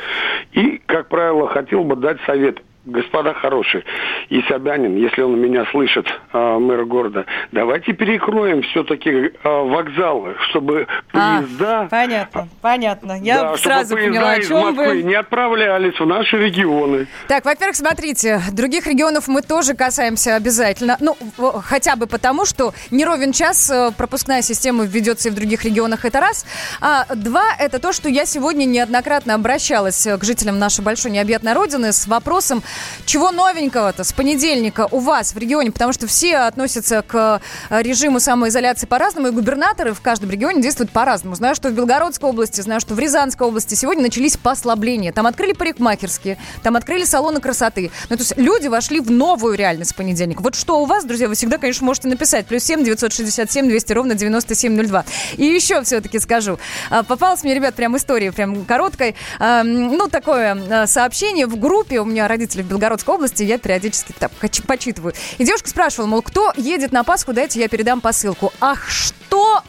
И, 0.51 0.79
как 0.85 1.09
правило, 1.09 1.47
хотел 1.47 1.83
бы 1.83 1.95
дать 1.95 2.21
совет. 2.27 2.61
Господа 2.89 3.33
хорошие, 3.33 3.83
и 4.29 4.41
Собянин, 4.43 4.95
если 4.95 5.21
он 5.21 5.39
меня 5.39 5.65
слышит, 5.71 6.07
а, 6.31 6.59
мэр 6.59 6.85
города, 6.85 7.25
давайте 7.51 7.93
перекроем 7.93 8.61
все-таки 8.63 9.31
а, 9.43 9.63
вокзалы, 9.63 10.35
чтобы 10.49 10.87
А, 11.13 11.41
поезда 11.41 11.87
понятно, 11.89 12.47
понятно. 12.61 13.19
Я 13.21 13.41
да, 13.41 13.57
сразу 13.57 13.95
поняла, 13.95 14.31
о 14.31 14.37
из 14.37 14.47
чем 14.47 14.59
Москвы 14.59 14.87
вы. 14.87 15.03
не 15.03 15.15
отправлялись 15.15 15.99
в 15.99 16.05
наши 16.05 16.37
регионы. 16.37 17.07
Так, 17.27 17.45
во-первых, 17.45 17.75
смотрите, 17.75 18.41
других 18.51 18.87
регионов 18.87 19.27
мы 19.27 19.41
тоже 19.41 19.73
касаемся 19.73 20.35
обязательно. 20.35 20.97
Ну, 20.99 21.15
хотя 21.63 21.95
бы 21.95 22.07
потому, 22.07 22.45
что 22.45 22.73
не 22.91 23.05
ровен 23.05 23.31
час 23.31 23.69
э, 23.69 23.91
пропускная 23.97 24.41
система 24.41 24.85
введется 24.85 25.29
и 25.29 25.31
в 25.31 25.35
других 25.35 25.63
регионах, 25.65 26.05
это 26.05 26.19
раз. 26.19 26.45
А 26.81 27.05
два, 27.15 27.45
это 27.57 27.79
то, 27.79 27.93
что 27.93 28.09
я 28.09 28.25
сегодня 28.25 28.65
неоднократно 28.65 29.35
обращалась 29.35 30.05
э, 30.07 30.17
к 30.17 30.23
жителям 30.23 30.59
нашей 30.59 30.83
большой 30.83 31.11
необъятной 31.11 31.53
родины 31.53 31.91
с 31.91 32.07
вопросом, 32.07 32.63
чего 33.05 33.31
новенького-то 33.31 34.03
с 34.03 34.11
понедельника 34.13 34.87
у 34.91 34.99
вас 34.99 35.33
в 35.33 35.37
регионе, 35.37 35.71
потому 35.71 35.93
что 35.93 36.07
все 36.07 36.37
относятся 36.37 37.01
к 37.01 37.41
э, 37.69 37.81
режиму 37.81 38.19
самоизоляции 38.19 38.87
по-разному, 38.87 39.27
и 39.27 39.31
губернаторы 39.31 39.93
в 39.93 40.01
каждом 40.01 40.29
регионе 40.29 40.61
действуют 40.61 40.91
по-разному. 40.91 41.35
Знаю, 41.35 41.55
что 41.55 41.69
в 41.69 41.73
Белгородской 41.73 42.29
области, 42.29 42.61
знаю, 42.61 42.79
что 42.81 42.93
в 42.93 42.99
Рязанской 42.99 43.47
области 43.47 43.75
сегодня 43.75 44.03
начались 44.03 44.37
послабления. 44.37 45.11
Там 45.11 45.27
открыли 45.27 45.53
парикмахерские, 45.53 46.37
там 46.63 46.75
открыли 46.75 47.03
салоны 47.03 47.39
красоты. 47.41 47.91
Ну, 48.09 48.15
то 48.17 48.21
есть 48.21 48.37
люди 48.37 48.67
вошли 48.67 48.99
в 48.99 49.11
новую 49.11 49.55
реальность 49.55 49.93
в 49.93 49.95
понедельник. 49.95 50.41
Вот 50.41 50.55
что 50.55 50.81
у 50.81 50.85
вас, 50.85 51.05
друзья, 51.05 51.27
вы 51.27 51.35
всегда, 51.35 51.57
конечно, 51.57 51.85
можете 51.85 52.07
написать. 52.07 52.45
Плюс 52.47 52.63
7 52.63 52.83
967 52.83 53.67
200 53.67 53.93
ровно 53.93 54.15
9702. 54.15 55.05
И 55.37 55.45
еще 55.45 55.81
все-таки 55.83 56.19
скажу. 56.19 56.59
А, 56.89 57.03
Попалась 57.03 57.43
мне, 57.43 57.53
ребят, 57.53 57.75
прям 57.75 57.95
история, 57.97 58.31
прям 58.31 58.65
короткой. 58.65 59.15
А, 59.39 59.61
м, 59.61 59.89
Ну, 59.97 60.07
такое 60.07 60.57
а, 60.69 60.87
сообщение 60.87 61.47
в 61.47 61.59
группе. 61.59 61.99
У 61.99 62.05
меня 62.05 62.27
родители 62.27 62.61
Белгородской 62.69 63.15
области, 63.15 63.43
я 63.43 63.57
периодически 63.57 64.13
так 64.17 64.31
поч- 64.39 64.61
почитываю. 64.63 65.13
И 65.37 65.45
девушка 65.45 65.69
спрашивала, 65.69 66.07
мол, 66.07 66.21
кто 66.21 66.53
едет 66.55 66.91
на 66.91 67.03
Пасху, 67.03 67.33
дайте 67.33 67.59
я 67.59 67.67
передам 67.67 67.99
посылку. 68.01 68.53
Ах, 68.61 68.89
что 68.89 69.61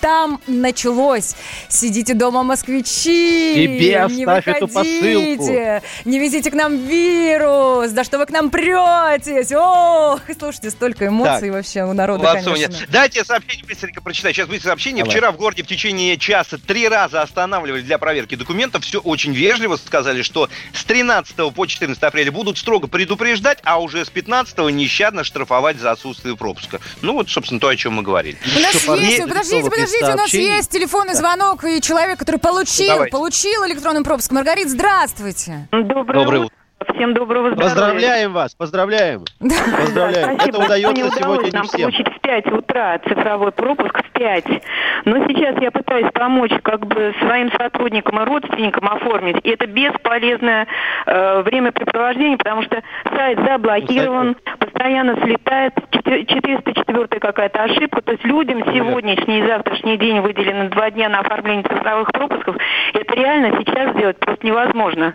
там 0.00 0.40
началось. 0.46 1.34
Сидите 1.68 2.14
дома, 2.14 2.42
москвичи. 2.42 3.54
Тебе 3.54 4.06
не 4.10 4.26
выходите, 4.26 4.66
посылку. 4.66 5.82
Не 6.04 6.18
везите 6.18 6.50
к 6.50 6.54
нам 6.54 6.76
вирус. 6.76 7.90
Да 7.90 8.04
что 8.04 8.18
вы 8.18 8.26
к 8.26 8.30
нам 8.30 8.50
претесь? 8.50 9.52
Ох, 9.52 10.20
слушайте, 10.38 10.70
столько 10.70 11.06
эмоций 11.08 11.48
Так. 11.48 11.56
вообще 11.56 11.84
у 11.84 11.92
народа, 11.92 12.22
Молодцоня. 12.24 12.66
конечно. 12.66 12.86
Дайте 12.88 13.24
сообщение 13.24 13.64
быстренько 13.66 14.00
прочитаю. 14.02 14.34
Сейчас 14.34 14.48
быстрое 14.48 14.70
сообщение. 14.72 15.04
Давай. 15.04 15.16
Вчера 15.16 15.32
в 15.32 15.36
городе 15.36 15.62
в 15.62 15.66
течение 15.66 16.16
часа 16.16 16.58
три 16.58 16.88
раза 16.88 17.22
останавливали 17.22 17.82
для 17.82 17.98
проверки 17.98 18.34
документов. 18.34 18.84
Все 18.84 18.98
очень 18.98 19.32
вежливо 19.32 19.76
сказали, 19.76 20.22
что 20.22 20.48
с 20.72 20.84
13 20.84 21.52
по 21.54 21.66
14 21.66 22.02
апреля 22.02 22.32
будут 22.32 22.58
строго 22.58 22.86
предупреждать, 22.86 23.58
а 23.64 23.80
уже 23.80 24.04
с 24.04 24.10
15 24.10 24.58
нещадно 24.70 25.24
штрафовать 25.24 25.78
за 25.78 25.90
отсутствие 25.92 26.36
пропуска. 26.36 26.80
Ну 27.02 27.14
вот, 27.14 27.28
собственно, 27.30 27.60
то, 27.60 27.68
о 27.68 27.76
чем 27.76 27.94
мы 27.94 28.02
говорили. 28.02 28.38
У 28.56 28.60
нас 28.60 28.74
есть, 28.74 29.22
подождите, 29.22 29.58
из 29.85 29.85
подождите, 29.86 30.12
у 30.12 30.16
нас 30.16 30.34
есть 30.34 30.70
телефонный 30.70 31.14
звонок 31.14 31.64
и 31.64 31.80
человек, 31.80 32.18
который 32.18 32.38
получил, 32.38 32.88
Давайте. 32.88 33.12
получил 33.12 33.66
электронный 33.66 34.02
пропуск. 34.02 34.30
Маргарит, 34.32 34.68
здравствуйте. 34.68 35.68
Доброе, 35.72 36.04
Доброе 36.24 36.40
утро. 36.44 36.56
Всем 36.94 37.14
доброго 37.14 37.50
здоровья. 37.52 37.74
Поздравляем 37.74 38.32
вас, 38.32 38.54
поздравляем. 38.54 39.24
Поздравляем. 39.40 40.34
Спасибо. 40.36 40.58
Это 40.58 40.64
удается 40.64 41.20
сегодня 41.20 41.50
нам 41.52 41.62
не 41.62 41.68
всем. 41.68 41.80
получить 41.82 42.08
в 42.08 42.20
5 42.20 42.52
утра 42.52 42.98
цифровой 43.06 43.52
пропуск 43.52 43.98
в 44.02 44.10
5. 44.12 44.44
Но 45.04 45.26
сейчас 45.28 45.56
я 45.60 45.70
пытаюсь 45.70 46.10
помочь 46.12 46.52
как 46.62 46.86
бы 46.86 47.14
своим 47.20 47.50
сотрудникам 47.52 48.20
и 48.20 48.24
родственникам 48.24 48.88
оформить. 48.88 49.36
И 49.44 49.50
это 49.50 49.66
бесполезное 49.66 50.66
э, 51.06 51.42
времяпрепровождение, 51.42 52.38
потому 52.38 52.62
что 52.62 52.82
сайт 53.14 53.38
заблокирован, 53.44 54.36
постоянно 54.58 55.16
слетает, 55.22 55.74
Четы- 55.90 56.24
404 56.24 57.20
какая-то 57.20 57.62
ошибка. 57.64 58.00
То 58.02 58.12
есть 58.12 58.24
людям 58.24 58.62
сегодняшний 58.72 59.40
и 59.40 59.46
завтрашний 59.46 59.96
день 59.98 60.20
выделены 60.20 60.68
два 60.70 60.90
дня 60.90 61.08
на 61.08 61.20
оформление 61.20 61.64
цифровых 61.64 62.10
пропусков. 62.12 62.56
Это 62.94 63.14
реально 63.14 63.58
сейчас 63.60 63.94
сделать 63.94 64.18
просто 64.18 64.46
невозможно. 64.46 65.14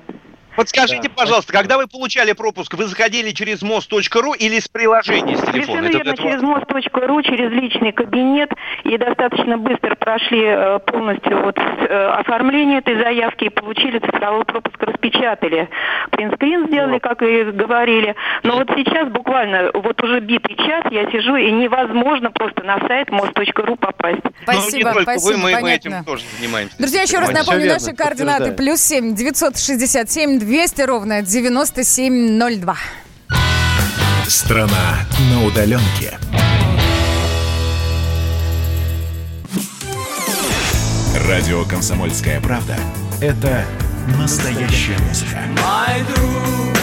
Подскажите, 0.62 1.10
пожалуйста, 1.10 1.52
когда 1.54 1.78
вы 1.78 1.88
получали 1.88 2.34
пропуск, 2.34 2.76
вы 2.76 2.86
заходили 2.86 3.32
через 3.32 3.64
мост.ру 3.64 4.34
или 4.34 4.60
с 4.60 4.68
приложения 4.68 5.36
с 5.36 5.42
телефона? 5.42 5.52
Совершенно 5.52 5.88
верно, 5.88 6.10
это 6.12 6.22
через 6.22 6.42
мост.ру, 6.44 7.22
через 7.24 7.52
личный 7.52 7.92
кабинет 7.92 8.52
и 8.84 8.96
достаточно 8.98 9.58
быстро 9.58 9.96
прошли 9.96 10.44
э, 10.46 10.80
полностью 10.86 11.42
вот, 11.42 11.58
э, 11.58 12.10
оформление 12.20 12.78
этой 12.78 12.96
заявки 12.96 13.46
и 13.46 13.50
получили 13.50 13.98
цифровой 13.98 14.46
пропуск, 14.46 14.78
распечатали. 14.84 15.68
Принтскрин 16.12 16.68
сделали, 16.68 17.00
как 17.00 17.24
и 17.24 17.44
говорили. 17.46 18.16
Но 18.44 18.58
вот 18.58 18.70
сейчас 18.76 19.10
буквально 19.10 19.72
вот 19.74 20.00
уже 20.04 20.20
битый 20.20 20.56
час 20.58 20.86
я 20.92 21.10
сижу 21.10 21.38
и 21.38 21.50
невозможно 21.52 22.30
просто 22.30 22.62
на 22.62 22.80
сайт 22.88 23.10
мост.ру 23.10 23.78
попасть. 23.78 24.22
Ну, 24.46 24.54
не 24.78 24.84
только 24.84 25.16
вы, 25.24 25.38
мы, 25.38 25.60
мы 25.60 25.72
этим 25.72 26.04
тоже 26.04 26.24
занимаемся. 26.38 26.78
Друзья, 26.78 27.02
еще 27.02 27.18
раз 27.18 27.32
напомню 27.32 27.68
наши 27.68 27.96
координаты. 27.96 28.52
Плюс 28.52 28.80
семь 28.80 29.16
девятьсот 29.16 29.58
шестьдесят 29.58 30.12
семь 30.12 30.38
двести 30.52 30.82
ровно 30.82 31.22
девяносто 31.22 31.86
семь 31.86 32.32
ноль 32.32 32.58
два. 32.58 32.76
Страна 34.28 34.98
на 35.32 35.46
удаленке. 35.46 36.20
Радио 41.26 41.64
«Комсомольская 41.64 42.42
правда»— 42.42 42.76
это 43.22 43.64
настоящая 44.20 44.98
музыка. 45.08 45.40
Мой 45.52 46.04
друг, 46.10 46.76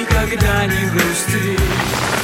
никогда 0.00 0.66
не 0.66 0.90
грусти. 0.90 1.56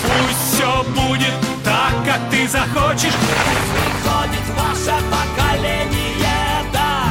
Пусть 0.03 0.55
все 0.55 0.83
будет 0.89 1.35
так, 1.63 1.93
как 2.05 2.19
ты 2.33 2.49
захочешь. 2.49 3.15
Приходит 3.15 4.47
ваше 4.57 4.97
поколение, 5.05 5.37
да. 5.37 5.38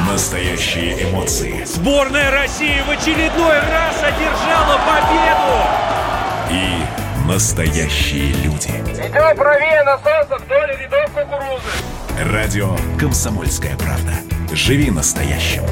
Настоящие 0.08 1.04
эмоции 1.10 1.64
Сборная 1.64 2.30
России 2.30 2.80
в 2.86 2.90
очередной 2.90 3.58
раз 3.60 3.96
одержала 4.02 4.80
победу. 4.86 6.50
и 6.50 7.28
настоящие 7.30 8.32
люди. 8.42 8.68
Идем 8.68 9.36
правее 9.36 9.84
на 9.84 9.98
солнце 9.98 10.42
вдоль 10.44 10.76
рядов 10.80 11.10
кукурузы. 11.12 12.32
Радио 12.32 12.74
«Комсомольская 12.98 13.76
правда». 13.76 14.12
Живи 14.52 14.90
настоящим. 14.90 15.62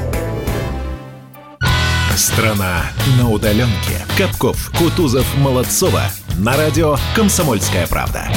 Страна 2.15 2.83
на 3.19 3.29
удаленке. 3.29 4.05
Капков, 4.17 4.71
Кутузов, 4.77 5.25
Молодцова. 5.37 6.03
На 6.37 6.55
радио 6.55 6.97
«Комсомольская 7.15 7.87
правда». 7.87 8.27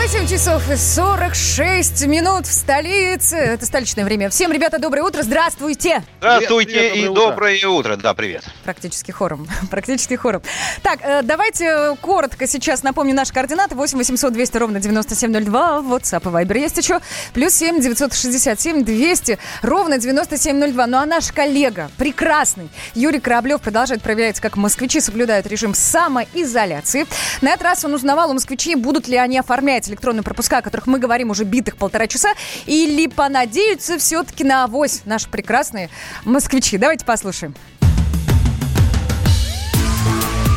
8 0.00 0.26
часов 0.26 0.70
и 0.70 0.76
46 0.76 2.06
минут 2.06 2.46
в 2.46 2.52
столице. 2.52 3.36
Это 3.36 3.66
столичное 3.66 4.06
время. 4.06 4.30
Всем, 4.30 4.50
ребята, 4.50 4.78
доброе 4.78 5.02
утро. 5.02 5.22
Здравствуйте. 5.22 6.02
Здравствуйте 6.20 6.72
Привет, 6.72 6.96
и 6.96 7.04
доброе 7.04 7.10
утро. 7.10 7.30
доброе 7.30 7.66
утро. 7.66 7.96
Да, 7.96 8.14
привет. 8.14 8.42
Практически 8.64 9.10
хором. 9.10 9.46
Практически 9.70 10.14
хором. 10.14 10.40
Так, 10.82 11.00
э, 11.02 11.20
давайте 11.22 11.66
э, 11.66 11.96
коротко 12.00 12.46
сейчас 12.46 12.82
напомню 12.82 13.14
наши 13.14 13.34
координаты. 13.34 13.74
8 13.74 13.98
800 13.98 14.32
200 14.32 14.56
ровно 14.56 14.80
9702. 14.80 15.80
WhatsApp 15.80 16.22
и 16.22 16.44
Viber 16.44 16.58
есть 16.58 16.78
еще. 16.78 17.00
Плюс 17.34 17.52
7 17.52 17.82
967 17.82 18.82
200 18.82 19.38
ровно 19.60 19.98
9702. 19.98 20.86
Ну 20.86 20.96
а 20.96 21.04
наш 21.04 21.30
коллега, 21.30 21.90
прекрасный 21.98 22.70
Юрий 22.94 23.20
Кораблев 23.20 23.60
продолжает 23.60 24.00
проверять, 24.00 24.40
как 24.40 24.56
москвичи 24.56 24.98
соблюдают 25.00 25.46
режим 25.46 25.74
самоизоляции. 25.74 27.04
На 27.42 27.50
этот 27.50 27.64
раз 27.64 27.84
он 27.84 27.92
узнавал 27.92 28.30
у 28.30 28.32
москвичей, 28.32 28.76
будут 28.76 29.06
ли 29.06 29.18
они 29.18 29.38
оформлять 29.38 29.89
электронные 29.90 30.22
пропуска, 30.22 30.58
о 30.58 30.62
которых 30.62 30.86
мы 30.86 30.98
говорим 30.98 31.30
уже 31.30 31.44
битых 31.44 31.76
полтора 31.76 32.06
часа, 32.06 32.30
или 32.66 33.06
понадеются 33.06 33.98
все-таки 33.98 34.44
на 34.44 34.64
авось 34.64 35.02
наши 35.04 35.28
прекрасные 35.28 35.90
москвичи. 36.24 36.78
Давайте 36.78 37.04
послушаем. 37.04 37.54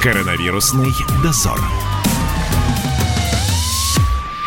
Коронавирусный 0.02 0.92
дозор. 1.24 1.60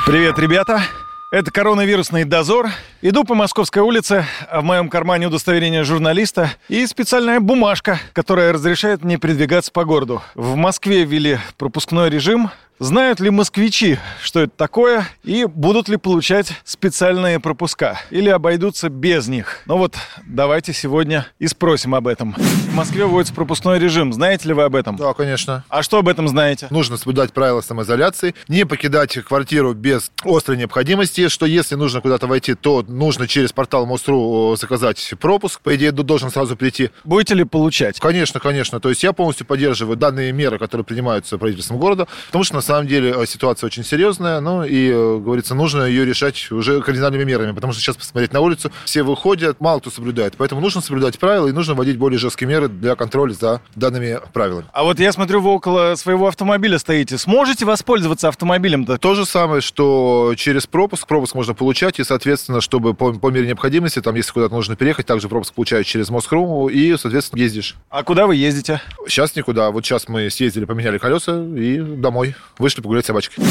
Привет, 0.06 0.38
ребята! 0.38 0.82
Это 1.30 1.50
коронавирусный 1.50 2.24
дозор. 2.24 2.70
Иду 3.02 3.24
по 3.24 3.34
Московской 3.34 3.82
улице, 3.82 4.24
а 4.50 4.62
в 4.62 4.64
моем 4.64 4.88
кармане 4.88 5.26
удостоверение 5.26 5.84
журналиста 5.84 6.50
и 6.70 6.86
специальная 6.86 7.40
бумажка, 7.40 8.00
которая 8.14 8.54
разрешает 8.54 9.04
мне 9.04 9.18
передвигаться 9.18 9.70
по 9.70 9.84
городу. 9.84 10.22
В 10.34 10.56
Москве 10.56 11.04
ввели 11.04 11.38
пропускной 11.58 12.08
режим. 12.08 12.50
Знают 12.78 13.20
ли 13.20 13.30
москвичи, 13.30 13.98
что 14.22 14.40
это 14.40 14.52
такое, 14.54 15.08
и 15.24 15.46
будут 15.46 15.88
ли 15.88 15.96
получать 15.96 16.52
специальные 16.62 17.40
пропуска, 17.40 17.98
или 18.10 18.28
обойдутся 18.28 18.90
без 18.90 19.28
них? 19.28 19.60
Ну 19.64 19.78
вот, 19.78 19.94
давайте 20.26 20.74
сегодня 20.74 21.26
и 21.38 21.46
спросим 21.46 21.94
об 21.94 22.06
этом. 22.06 22.34
В 22.34 22.74
Москве 22.74 23.06
вводится 23.06 23.32
пропускной 23.32 23.78
режим. 23.78 24.12
Знаете 24.12 24.48
ли 24.48 24.52
вы 24.52 24.64
об 24.64 24.76
этом? 24.76 24.96
Да, 24.96 25.14
конечно. 25.14 25.64
А 25.70 25.82
что 25.82 26.00
об 26.00 26.08
этом 26.08 26.28
знаете? 26.28 26.66
Нужно 26.68 26.98
соблюдать 26.98 27.32
правила 27.32 27.62
самоизоляции, 27.62 28.34
не 28.46 28.66
покидать 28.66 29.14
квартиру 29.24 29.72
без 29.72 30.12
острой 30.22 30.58
необходимости, 30.58 31.28
что 31.28 31.46
если 31.46 31.76
нужно 31.76 32.02
куда-то 32.02 32.26
войти, 32.26 32.52
то 32.52 32.84
нужно 32.88 33.28
через 33.28 33.52
портал 33.52 33.86
МОСРУ 33.86 34.56
заказать 34.56 35.14
пропуск. 35.20 35.60
По 35.60 35.74
идее, 35.76 35.92
должен 35.92 36.30
сразу 36.30 36.56
прийти. 36.56 36.90
Будете 37.04 37.34
ли 37.34 37.44
получать? 37.44 38.00
Конечно, 38.00 38.40
конечно. 38.40 38.80
То 38.80 38.88
есть 38.88 39.02
я 39.02 39.12
полностью 39.12 39.46
поддерживаю 39.46 39.96
данные 39.96 40.32
меры, 40.32 40.58
которые 40.58 40.84
принимаются 40.84 41.38
правительством 41.38 41.78
города, 41.78 42.06
потому 42.26 42.44
что 42.44 42.54
на 42.54 42.60
самом 42.60 42.86
деле 42.86 43.14
э, 43.16 43.26
ситуация 43.26 43.66
очень 43.66 43.84
серьезная, 43.84 44.40
ну 44.40 44.64
и, 44.64 44.88
э, 44.90 45.18
говорится, 45.18 45.54
нужно 45.54 45.82
ее 45.82 46.04
решать 46.04 46.50
уже 46.50 46.80
кардинальными 46.80 47.24
мерами, 47.24 47.52
потому 47.52 47.72
что 47.72 47.82
сейчас 47.82 47.96
посмотреть 47.96 48.32
на 48.32 48.40
улицу, 48.40 48.70
все 48.84 49.02
выходят, 49.02 49.60
мало 49.60 49.80
кто 49.80 49.90
соблюдает, 49.90 50.34
поэтому 50.36 50.60
нужно 50.60 50.80
соблюдать 50.80 51.18
правила 51.18 51.48
и 51.48 51.52
нужно 51.52 51.74
вводить 51.74 51.98
более 51.98 52.18
жесткие 52.18 52.48
меры 52.48 52.68
для 52.68 52.94
контроля 52.94 53.32
за 53.32 53.60
данными 53.74 54.20
правилами. 54.32 54.66
А 54.72 54.84
вот 54.84 55.00
я 55.00 55.12
смотрю, 55.12 55.40
вы 55.40 55.50
около 55.50 55.94
своего 55.96 56.28
автомобиля 56.28 56.78
стоите. 56.78 57.18
Сможете 57.18 57.64
воспользоваться 57.64 58.28
автомобилем-то? 58.28 58.98
То 58.98 59.14
же 59.14 59.26
самое, 59.26 59.60
что 59.60 60.34
через 60.36 60.66
пропуск. 60.66 61.06
Пропуск 61.06 61.34
можно 61.34 61.54
получать, 61.54 61.98
и, 61.98 62.04
соответственно, 62.04 62.60
чтобы 62.76 62.92
по, 62.92 63.10
по 63.14 63.30
мере 63.30 63.46
необходимости, 63.46 64.02
там, 64.02 64.14
если 64.16 64.32
куда-то 64.32 64.54
нужно 64.54 64.76
переехать, 64.76 65.06
также 65.06 65.30
пропуск 65.30 65.54
получаешь 65.54 65.86
через 65.86 66.10
Москру, 66.10 66.68
и, 66.68 66.94
соответственно, 66.98 67.40
ездишь. 67.40 67.74
А 67.88 68.02
куда 68.02 68.26
вы 68.26 68.36
ездите? 68.36 68.82
Сейчас 69.08 69.34
никуда. 69.34 69.70
Вот 69.70 69.86
сейчас 69.86 70.08
мы 70.08 70.28
съездили, 70.28 70.66
поменяли 70.66 70.98
колеса 70.98 71.42
и 71.42 71.78
домой. 71.78 72.34
Вышли 72.58 72.82
погулять 72.82 73.04
с 73.04 73.06
собачкой. 73.06 73.42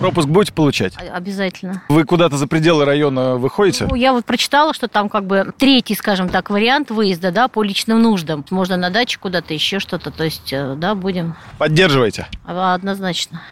Пропуск 0.00 0.28
будете 0.28 0.54
получать? 0.54 0.94
Обязательно. 0.96 1.82
Вы 1.90 2.04
куда-то 2.04 2.38
за 2.38 2.46
пределы 2.46 2.86
района 2.86 3.36
выходите? 3.36 3.86
Ну, 3.88 3.96
я 3.96 4.14
вот 4.14 4.24
прочитала, 4.24 4.72
что 4.72 4.88
там 4.88 5.10
как 5.10 5.26
бы 5.26 5.52
третий, 5.58 5.94
скажем 5.94 6.30
так, 6.30 6.48
вариант 6.48 6.90
выезда, 6.90 7.30
да, 7.30 7.48
по 7.48 7.62
личным 7.62 8.02
нуждам. 8.02 8.46
Можно 8.48 8.78
на 8.78 8.88
даче 8.88 9.18
куда-то, 9.20 9.52
еще 9.52 9.78
что-то. 9.78 10.10
То 10.10 10.24
есть, 10.24 10.52
э, 10.54 10.74
да, 10.76 10.94
будем 10.94 11.36
Поддерживаете? 11.58 12.28
А, 12.46 12.74
однозначно. 12.74 13.42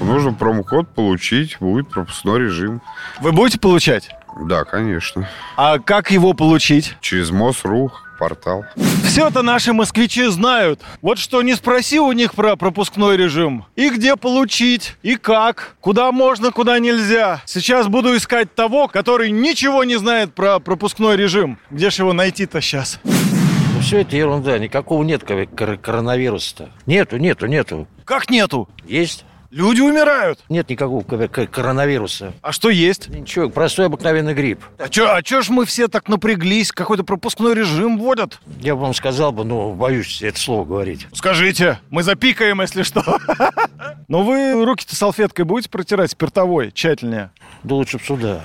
Нужно 0.00 0.32
промокод 0.32 0.88
получить, 0.94 1.56
будет 1.58 1.88
пропускной 1.88 2.40
режим. 2.40 2.80
Вы 3.20 3.32
будете 3.32 3.58
получать? 3.58 4.10
Да, 4.40 4.64
конечно. 4.64 5.28
А 5.56 5.78
как 5.78 6.10
его 6.10 6.32
получить? 6.34 6.94
Через 7.00 7.30
МОСРУ. 7.30 7.92
портал. 8.18 8.64
Все-то 9.04 9.42
наши 9.42 9.72
москвичи 9.74 10.24
знают. 10.28 10.80
Вот 11.02 11.18
что 11.18 11.42
не 11.42 11.54
спроси 11.54 11.98
у 12.00 12.12
них 12.12 12.32
про 12.34 12.56
пропускной 12.56 13.16
режим. 13.18 13.66
И 13.76 13.90
где 13.90 14.16
получить, 14.16 14.96
и 15.02 15.16
как, 15.16 15.76
куда 15.80 16.10
можно, 16.12 16.50
куда 16.50 16.78
нельзя. 16.78 17.42
Сейчас 17.44 17.88
буду 17.88 18.16
искать 18.16 18.54
того, 18.54 18.88
который 18.88 19.30
ничего 19.30 19.84
не 19.84 19.96
знает 19.96 20.32
про 20.34 20.60
пропускной 20.60 21.16
режим. 21.18 21.58
Где 21.70 21.90
ж 21.90 21.96
его 21.98 22.14
найти-то 22.14 22.62
сейчас? 22.62 23.00
Ну, 23.04 23.80
все 23.82 24.00
это 24.00 24.16
ерунда, 24.16 24.58
никакого 24.58 25.02
нет 25.04 25.22
кор- 25.22 25.46
кор- 25.46 25.76
коронавируса-то. 25.76 26.70
Нету, 26.86 27.18
нету, 27.18 27.46
нету. 27.46 27.86
Как 28.06 28.30
нету? 28.30 28.66
Есть. 28.86 29.26
Люди 29.56 29.80
умирают. 29.80 30.38
Нет 30.50 30.68
никакого 30.68 31.02
кор- 31.02 31.28
кор- 31.28 31.46
коронавируса. 31.46 32.34
А 32.42 32.52
что 32.52 32.68
есть? 32.68 33.08
Ничего, 33.08 33.48
простой 33.48 33.86
обыкновенный 33.86 34.34
грипп. 34.34 34.60
А 34.76 34.90
чё, 34.90 35.10
а 35.10 35.22
чё 35.22 35.40
ж 35.40 35.48
мы 35.48 35.64
все 35.64 35.88
так 35.88 36.10
напряглись? 36.10 36.72
Какой-то 36.72 37.04
пропускной 37.04 37.54
режим 37.54 37.96
вводят? 37.98 38.38
Я 38.60 38.74
бы 38.74 38.82
вам 38.82 38.92
сказал 38.92 39.32
бы, 39.32 39.44
но 39.46 39.72
боюсь 39.72 40.20
это 40.20 40.38
слово 40.38 40.66
говорить. 40.66 41.06
Скажите, 41.14 41.80
мы 41.88 42.02
запикаем, 42.02 42.60
если 42.60 42.82
что. 42.82 43.02
Но 44.08 44.22
вы 44.22 44.62
руки-то 44.62 44.94
салфеткой 44.94 45.46
будете 45.46 45.70
протирать 45.70 46.10
спиртовой 46.10 46.70
тщательнее? 46.70 47.30
Да 47.62 47.76
лучше 47.76 47.96
б 47.96 48.04
сюда. 48.04 48.42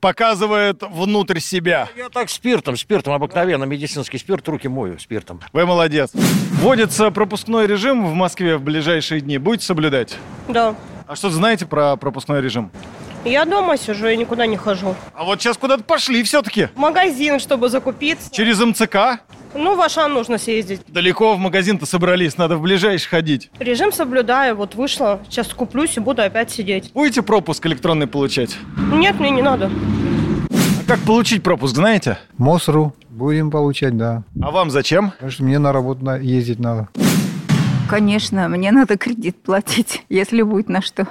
Показывает 0.00 0.82
внутрь 0.82 1.38
себя. 1.40 1.88
Я 1.96 2.08
так 2.08 2.30
спиртом, 2.30 2.76
спиртом 2.76 3.14
обыкновенно, 3.14 3.64
медицинский 3.64 4.18
спирт, 4.18 4.48
руки 4.48 4.68
мою 4.68 4.98
спиртом. 4.98 5.40
Вы 5.52 5.66
молодец. 5.66 6.10
Вводится 6.14 7.10
пропускной 7.10 7.66
режим 7.66 8.06
в 8.06 8.14
Москве 8.14 8.56
в 8.56 8.62
ближайшие 8.62 9.20
дни. 9.20 9.38
Будете 9.38 9.66
соблюдать? 9.66 10.16
Да. 10.48 10.74
А 11.06 11.16
что 11.16 11.30
знаете 11.30 11.66
про 11.66 11.96
пропускной 11.96 12.40
режим? 12.40 12.70
Я 13.24 13.46
дома 13.46 13.78
сижу, 13.78 14.06
я 14.06 14.16
никуда 14.16 14.46
не 14.46 14.56
хожу. 14.56 14.94
А 15.14 15.24
вот 15.24 15.40
сейчас 15.40 15.56
куда-то 15.56 15.82
пошли 15.82 16.22
все-таки. 16.22 16.68
В 16.74 16.78
магазин, 16.78 17.38
чтобы 17.40 17.70
закупиться. 17.70 18.30
Через 18.30 18.60
МЦК? 18.60 19.20
Ну, 19.54 19.76
в 19.76 19.80
Ашан 19.80 20.12
нужно 20.12 20.36
съездить. 20.36 20.82
Далеко 20.88 21.34
в 21.34 21.38
магазин-то 21.38 21.86
собрались, 21.86 22.36
надо 22.36 22.56
в 22.56 22.60
ближайший 22.62 23.08
ходить. 23.08 23.50
Режим 23.58 23.92
соблюдаю, 23.92 24.56
вот 24.56 24.74
вышла, 24.74 25.20
сейчас 25.30 25.48
куплюсь 25.48 25.96
и 25.96 26.00
буду 26.00 26.22
опять 26.22 26.50
сидеть. 26.50 26.90
Будете 26.92 27.22
пропуск 27.22 27.64
электронный 27.66 28.06
получать? 28.06 28.56
Нет, 28.92 29.18
мне 29.20 29.30
не 29.30 29.42
надо. 29.42 29.70
А 30.50 30.88
как 30.88 31.00
получить 31.00 31.42
пропуск, 31.42 31.76
знаете? 31.76 32.18
МОСРУ 32.36 32.94
будем 33.08 33.50
получать, 33.50 33.96
да. 33.96 34.24
А 34.42 34.50
вам 34.50 34.70
зачем? 34.70 35.12
Потому 35.12 35.30
что 35.30 35.44
мне 35.44 35.58
на 35.58 35.72
работу 35.72 36.04
ездить 36.16 36.58
надо. 36.58 36.88
Конечно, 37.88 38.48
мне 38.48 38.72
надо 38.72 38.96
кредит 38.96 39.36
платить, 39.42 40.04
если 40.08 40.42
будет 40.42 40.68
на 40.68 40.82
что. 40.82 41.06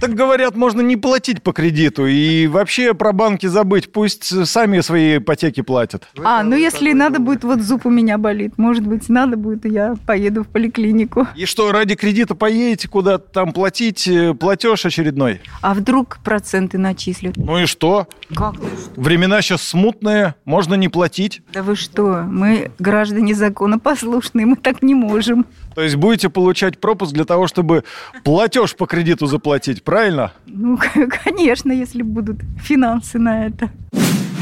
Так 0.00 0.14
говорят, 0.14 0.56
можно 0.56 0.80
не 0.80 0.96
платить 0.96 1.42
по 1.42 1.52
кредиту 1.52 2.06
и 2.06 2.46
вообще 2.46 2.94
про 2.94 3.12
банки 3.12 3.46
забыть. 3.46 3.92
Пусть 3.92 4.46
сами 4.46 4.80
свои 4.80 5.18
ипотеки 5.18 5.60
платят. 5.60 6.08
А, 6.22 6.42
ну 6.42 6.56
если 6.56 6.92
надо 6.92 7.18
будет, 7.18 7.44
вот 7.44 7.60
зуб 7.60 7.86
у 7.86 7.90
меня 7.90 8.18
болит, 8.18 8.58
может 8.58 8.86
быть, 8.86 9.08
надо 9.08 9.36
будет, 9.36 9.66
и 9.66 9.70
я 9.70 9.96
поеду 10.06 10.44
в 10.44 10.48
поликлинику. 10.48 11.26
И 11.34 11.46
что, 11.46 11.72
ради 11.72 11.94
кредита 11.94 12.34
поедете 12.34 12.88
куда-то 12.88 13.32
там 13.32 13.52
платить 13.52 14.06
э, 14.06 14.34
платеж 14.34 14.84
очередной? 14.86 15.40
А 15.62 15.74
вдруг 15.74 16.18
проценты 16.22 16.78
начислят? 16.78 17.36
Ну 17.36 17.58
и 17.58 17.66
что? 17.66 18.06
Как? 18.34 18.54
Времена 18.96 19.42
сейчас 19.42 19.62
смутные, 19.62 20.34
можно 20.44 20.74
не 20.74 20.88
платить. 20.88 21.42
Да 21.52 21.62
вы 21.62 21.76
что, 21.76 22.22
мы 22.22 22.70
граждане 22.78 23.34
законопослушные, 23.34 24.46
мы 24.46 24.56
так 24.56 24.82
не 24.82 24.94
можем. 24.94 25.46
То 25.78 25.84
есть 25.84 25.94
будете 25.94 26.28
получать 26.28 26.80
пропуск 26.80 27.12
для 27.12 27.24
того, 27.24 27.46
чтобы 27.46 27.84
платеж 28.24 28.74
по 28.74 28.88
кредиту 28.88 29.26
заплатить, 29.26 29.84
правильно? 29.84 30.32
Ну, 30.44 30.76
конечно, 31.24 31.70
если 31.70 32.02
будут 32.02 32.38
финансы 32.60 33.20
на 33.20 33.46
это. 33.46 33.70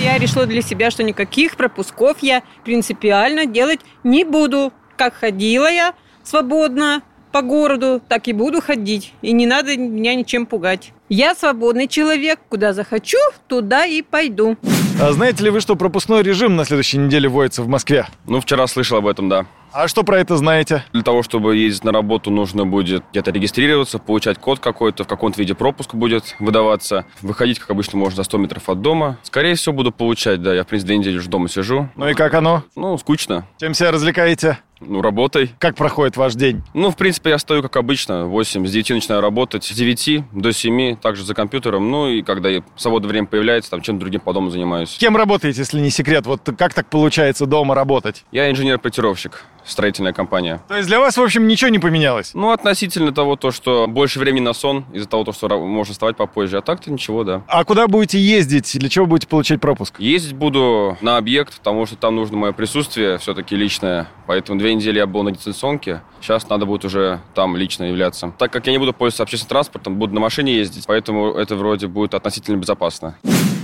Я 0.03 0.17
решила 0.17 0.47
для 0.47 0.63
себя, 0.63 0.91
что 0.91 1.03
никаких 1.03 1.57
пропусков 1.57 2.23
я 2.23 2.43
принципиально 2.65 3.45
делать 3.45 3.81
не 4.03 4.25
буду. 4.25 4.73
Как 4.97 5.13
ходила 5.13 5.71
я 5.71 5.93
свободно 6.23 7.03
по 7.33 7.43
городу, 7.43 8.01
так 8.09 8.29
и 8.29 8.33
буду 8.33 8.63
ходить. 8.63 9.13
И 9.21 9.33
не 9.33 9.45
надо 9.45 9.77
меня 9.77 10.15
ничем 10.15 10.47
пугать. 10.47 10.95
Я 11.11 11.35
свободный 11.35 11.87
человек. 11.87 12.41
Куда 12.49 12.73
захочу, 12.73 13.19
туда 13.47 13.85
и 13.85 14.01
пойду. 14.01 14.57
А 14.99 15.13
знаете 15.13 15.45
ли 15.45 15.51
вы, 15.51 15.61
что 15.61 15.77
пропускной 15.77 16.23
режим 16.23 16.57
на 16.57 16.65
следующей 16.65 16.97
неделе 16.97 17.29
вводится 17.29 17.63
в 17.63 17.69
Москве? 17.69 18.07
Ну, 18.27 18.41
вчера 18.41 18.67
слышал 18.67 18.97
об 18.97 19.07
этом, 19.07 19.29
да. 19.29 19.45
А 19.73 19.89
что 19.89 20.05
про 20.05 20.19
это 20.19 20.39
знаете? 20.39 20.85
Для 20.95 21.03
того, 21.03 21.23
чтобы 21.23 21.55
ездить 21.55 21.85
на 21.85 21.93
работу, 21.93 22.31
нужно 22.31 22.65
будет 22.65 23.05
где-то 23.11 23.31
регистрироваться, 23.31 23.99
получать 23.99 24.39
код 24.39 24.59
какой-то, 24.59 25.05
в 25.05 25.07
каком-то 25.07 25.39
виде 25.39 25.55
пропуск 25.55 25.95
будет 25.95 26.35
выдаваться. 26.39 27.05
Выходить, 27.21 27.59
как 27.59 27.71
обычно, 27.71 27.99
можно 27.99 28.17
за 28.17 28.23
100 28.25 28.39
метров 28.39 28.69
от 28.71 28.81
дома. 28.81 29.19
Скорее 29.23 29.55
всего, 29.55 29.75
буду 29.75 29.93
получать, 29.93 30.41
да. 30.41 30.55
Я, 30.55 30.65
в 30.65 30.67
принципе, 30.67 30.87
две 30.89 30.99
недели 30.99 31.19
уже 31.19 31.29
дома 31.29 31.51
сижу. 31.51 31.91
Ну 31.95 32.09
и 32.09 32.15
как 32.15 32.33
оно? 32.33 32.63
Ну, 32.75 32.97
скучно. 32.97 33.47
Чем 33.61 33.75
себя 33.75 33.93
развлекаете? 33.93 34.59
Ну, 34.81 35.01
работай. 35.01 35.53
Как 35.59 35.75
проходит 35.75 36.17
ваш 36.17 36.35
день? 36.35 36.63
Ну, 36.75 36.91
в 36.91 36.97
принципе, 36.97 37.31
я 37.31 37.39
стою, 37.39 37.63
как 37.63 37.77
обычно, 37.77 38.27
8, 38.27 38.67
с 38.67 38.71
9 38.71 38.91
начинаю 38.91 39.23
работать, 39.23 39.65
с 39.65 39.71
9 39.73 40.25
до 40.33 40.53
7, 40.53 40.97
также 40.97 41.25
за 41.25 41.35
компьютером. 41.35 41.91
Ну, 41.91 42.09
и 42.09 42.23
когда 42.23 42.51
свободное 42.77 43.09
время 43.09 43.27
появляется, 43.27 43.71
там 43.71 43.81
чем-то 43.81 44.01
другим 44.01 44.21
по 44.21 44.33
дому 44.35 44.51
занимаюсь. 44.51 44.97
Кем 44.99 45.17
работаете, 45.17 45.61
если 45.61 45.81
не 45.81 45.91
секрет? 45.91 46.27
Вот 46.27 46.43
как 46.59 46.75
так 46.75 46.91
получается 46.91 47.47
дома 47.47 47.75
работать? 47.75 48.25
Я 48.33 48.51
инженер-проектировщик, 48.51 49.45
строительная 49.67 50.13
компания. 50.13 50.63
То 50.69 50.77
есть 50.77 50.89
для 50.89 51.01
вас, 51.01 51.17
в 51.17 51.23
общем, 51.23 51.47
ничего 51.49 51.69
не 51.71 51.79
поменялось? 51.79 52.31
Ну, 52.35 52.51
относительно 52.51 53.13
того, 53.13 53.37
то, 53.37 53.51
что 53.51 53.87
больше 53.87 54.19
времени 54.19 54.45
на 54.45 54.53
сон, 54.53 54.85
из-за 54.93 55.09
того, 55.09 55.25
то, 55.25 55.33
что 55.33 55.49
можно 55.49 55.93
вставать 55.93 56.17
попозже. 56.17 56.59
А 56.59 56.63
так-то 56.63 56.91
ничего, 56.91 57.25
да. 57.25 57.43
А 57.49 57.65
куда 57.65 57.89
будете 57.89 58.19
ездить? 58.19 58.79
Для 58.79 58.89
чего 58.89 59.07
будете 59.07 59.29
получать 59.29 59.61
пропуск? 59.61 59.99
Ездить 59.99 60.35
буду 60.35 60.97
на 61.01 61.17
объект, 61.17 61.57
потому 61.59 61.87
что 61.87 61.97
там 61.97 62.17
нужно 62.17 62.37
мое 62.37 62.53
присутствие 62.53 63.19
все-таки 63.19 63.57
личное. 63.57 64.09
Поэтому 64.27 64.59
две 64.59 64.75
недели 64.75 64.99
я 64.99 65.07
был 65.07 65.23
на 65.23 65.33
дистанционке. 65.33 66.03
Сейчас 66.21 66.49
надо 66.49 66.67
будет 66.67 66.85
уже 66.85 67.21
там 67.35 67.57
лично 67.57 67.85
являться. 67.85 68.33
Так 68.39 68.53
как 68.53 68.67
я 68.67 68.73
не 68.73 68.79
буду 68.79 68.93
пользоваться 68.93 69.23
общественным 69.23 69.49
транспортом, 69.49 69.97
буду 69.97 70.15
на 70.15 70.21
машине 70.21 70.57
ездить, 70.57 70.85
поэтому 70.87 71.35
это 71.35 71.57
вроде 71.57 71.87
будет 71.87 72.15
относительно 72.15 72.57
безопасно. 72.57 73.17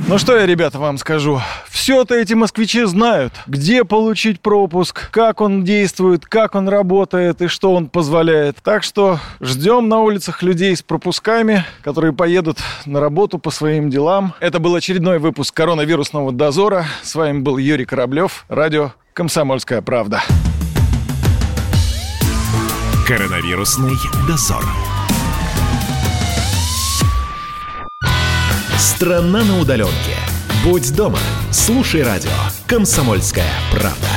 Ну 0.09 0.19
что 0.19 0.37
я, 0.37 0.47
ребята, 0.47 0.79
вам 0.79 0.99
скажу. 0.99 1.41
Все-то 1.69 2.15
эти 2.15 2.35
москвичи 2.35 2.85
знают, 2.85 3.33
где 3.47 3.85
получить 3.85 4.41
пропуск, 4.41 5.11
как 5.11 5.41
он 5.41 5.65
действует, 5.65 5.92
как 6.29 6.55
он 6.55 6.69
работает 6.69 7.43
и 7.43 7.49
что 7.49 7.75
он 7.75 7.89
позволяет. 7.89 8.57
Так 8.63 8.83
что 8.83 9.19
ждем 9.41 9.89
на 9.89 10.01
улицах 10.01 10.43
людей 10.43 10.77
с 10.77 10.83
пропусками, 10.83 11.65
которые 11.83 12.13
поедут 12.13 12.59
на 12.87 13.01
работу 13.01 13.39
по 13.39 13.51
своим 13.51 13.91
делам. 13.91 14.35
Это 14.41 14.59
был 14.59 14.75
очередной 14.75 15.19
выпуск 15.19 15.55
коронавирусного 15.55 16.33
дозора. 16.33 16.87
С 17.03 17.15
вами 17.15 17.41
был 17.41 17.59
Юрий 17.59 17.85
Кораблев, 17.85 18.45
радио 18.49 18.93
«Комсомольская 19.13 19.83
правда». 19.83 20.23
Коронавирусный 23.07 23.95
дозор. 24.29 24.65
Страна 28.79 29.43
на 29.43 29.59
удаленке. 29.61 30.17
Будь 30.65 30.95
дома. 30.95 31.19
Слушай 31.51 32.05
радио. 32.05 32.31
Комсомольская 32.69 33.51
правда. 33.73 34.09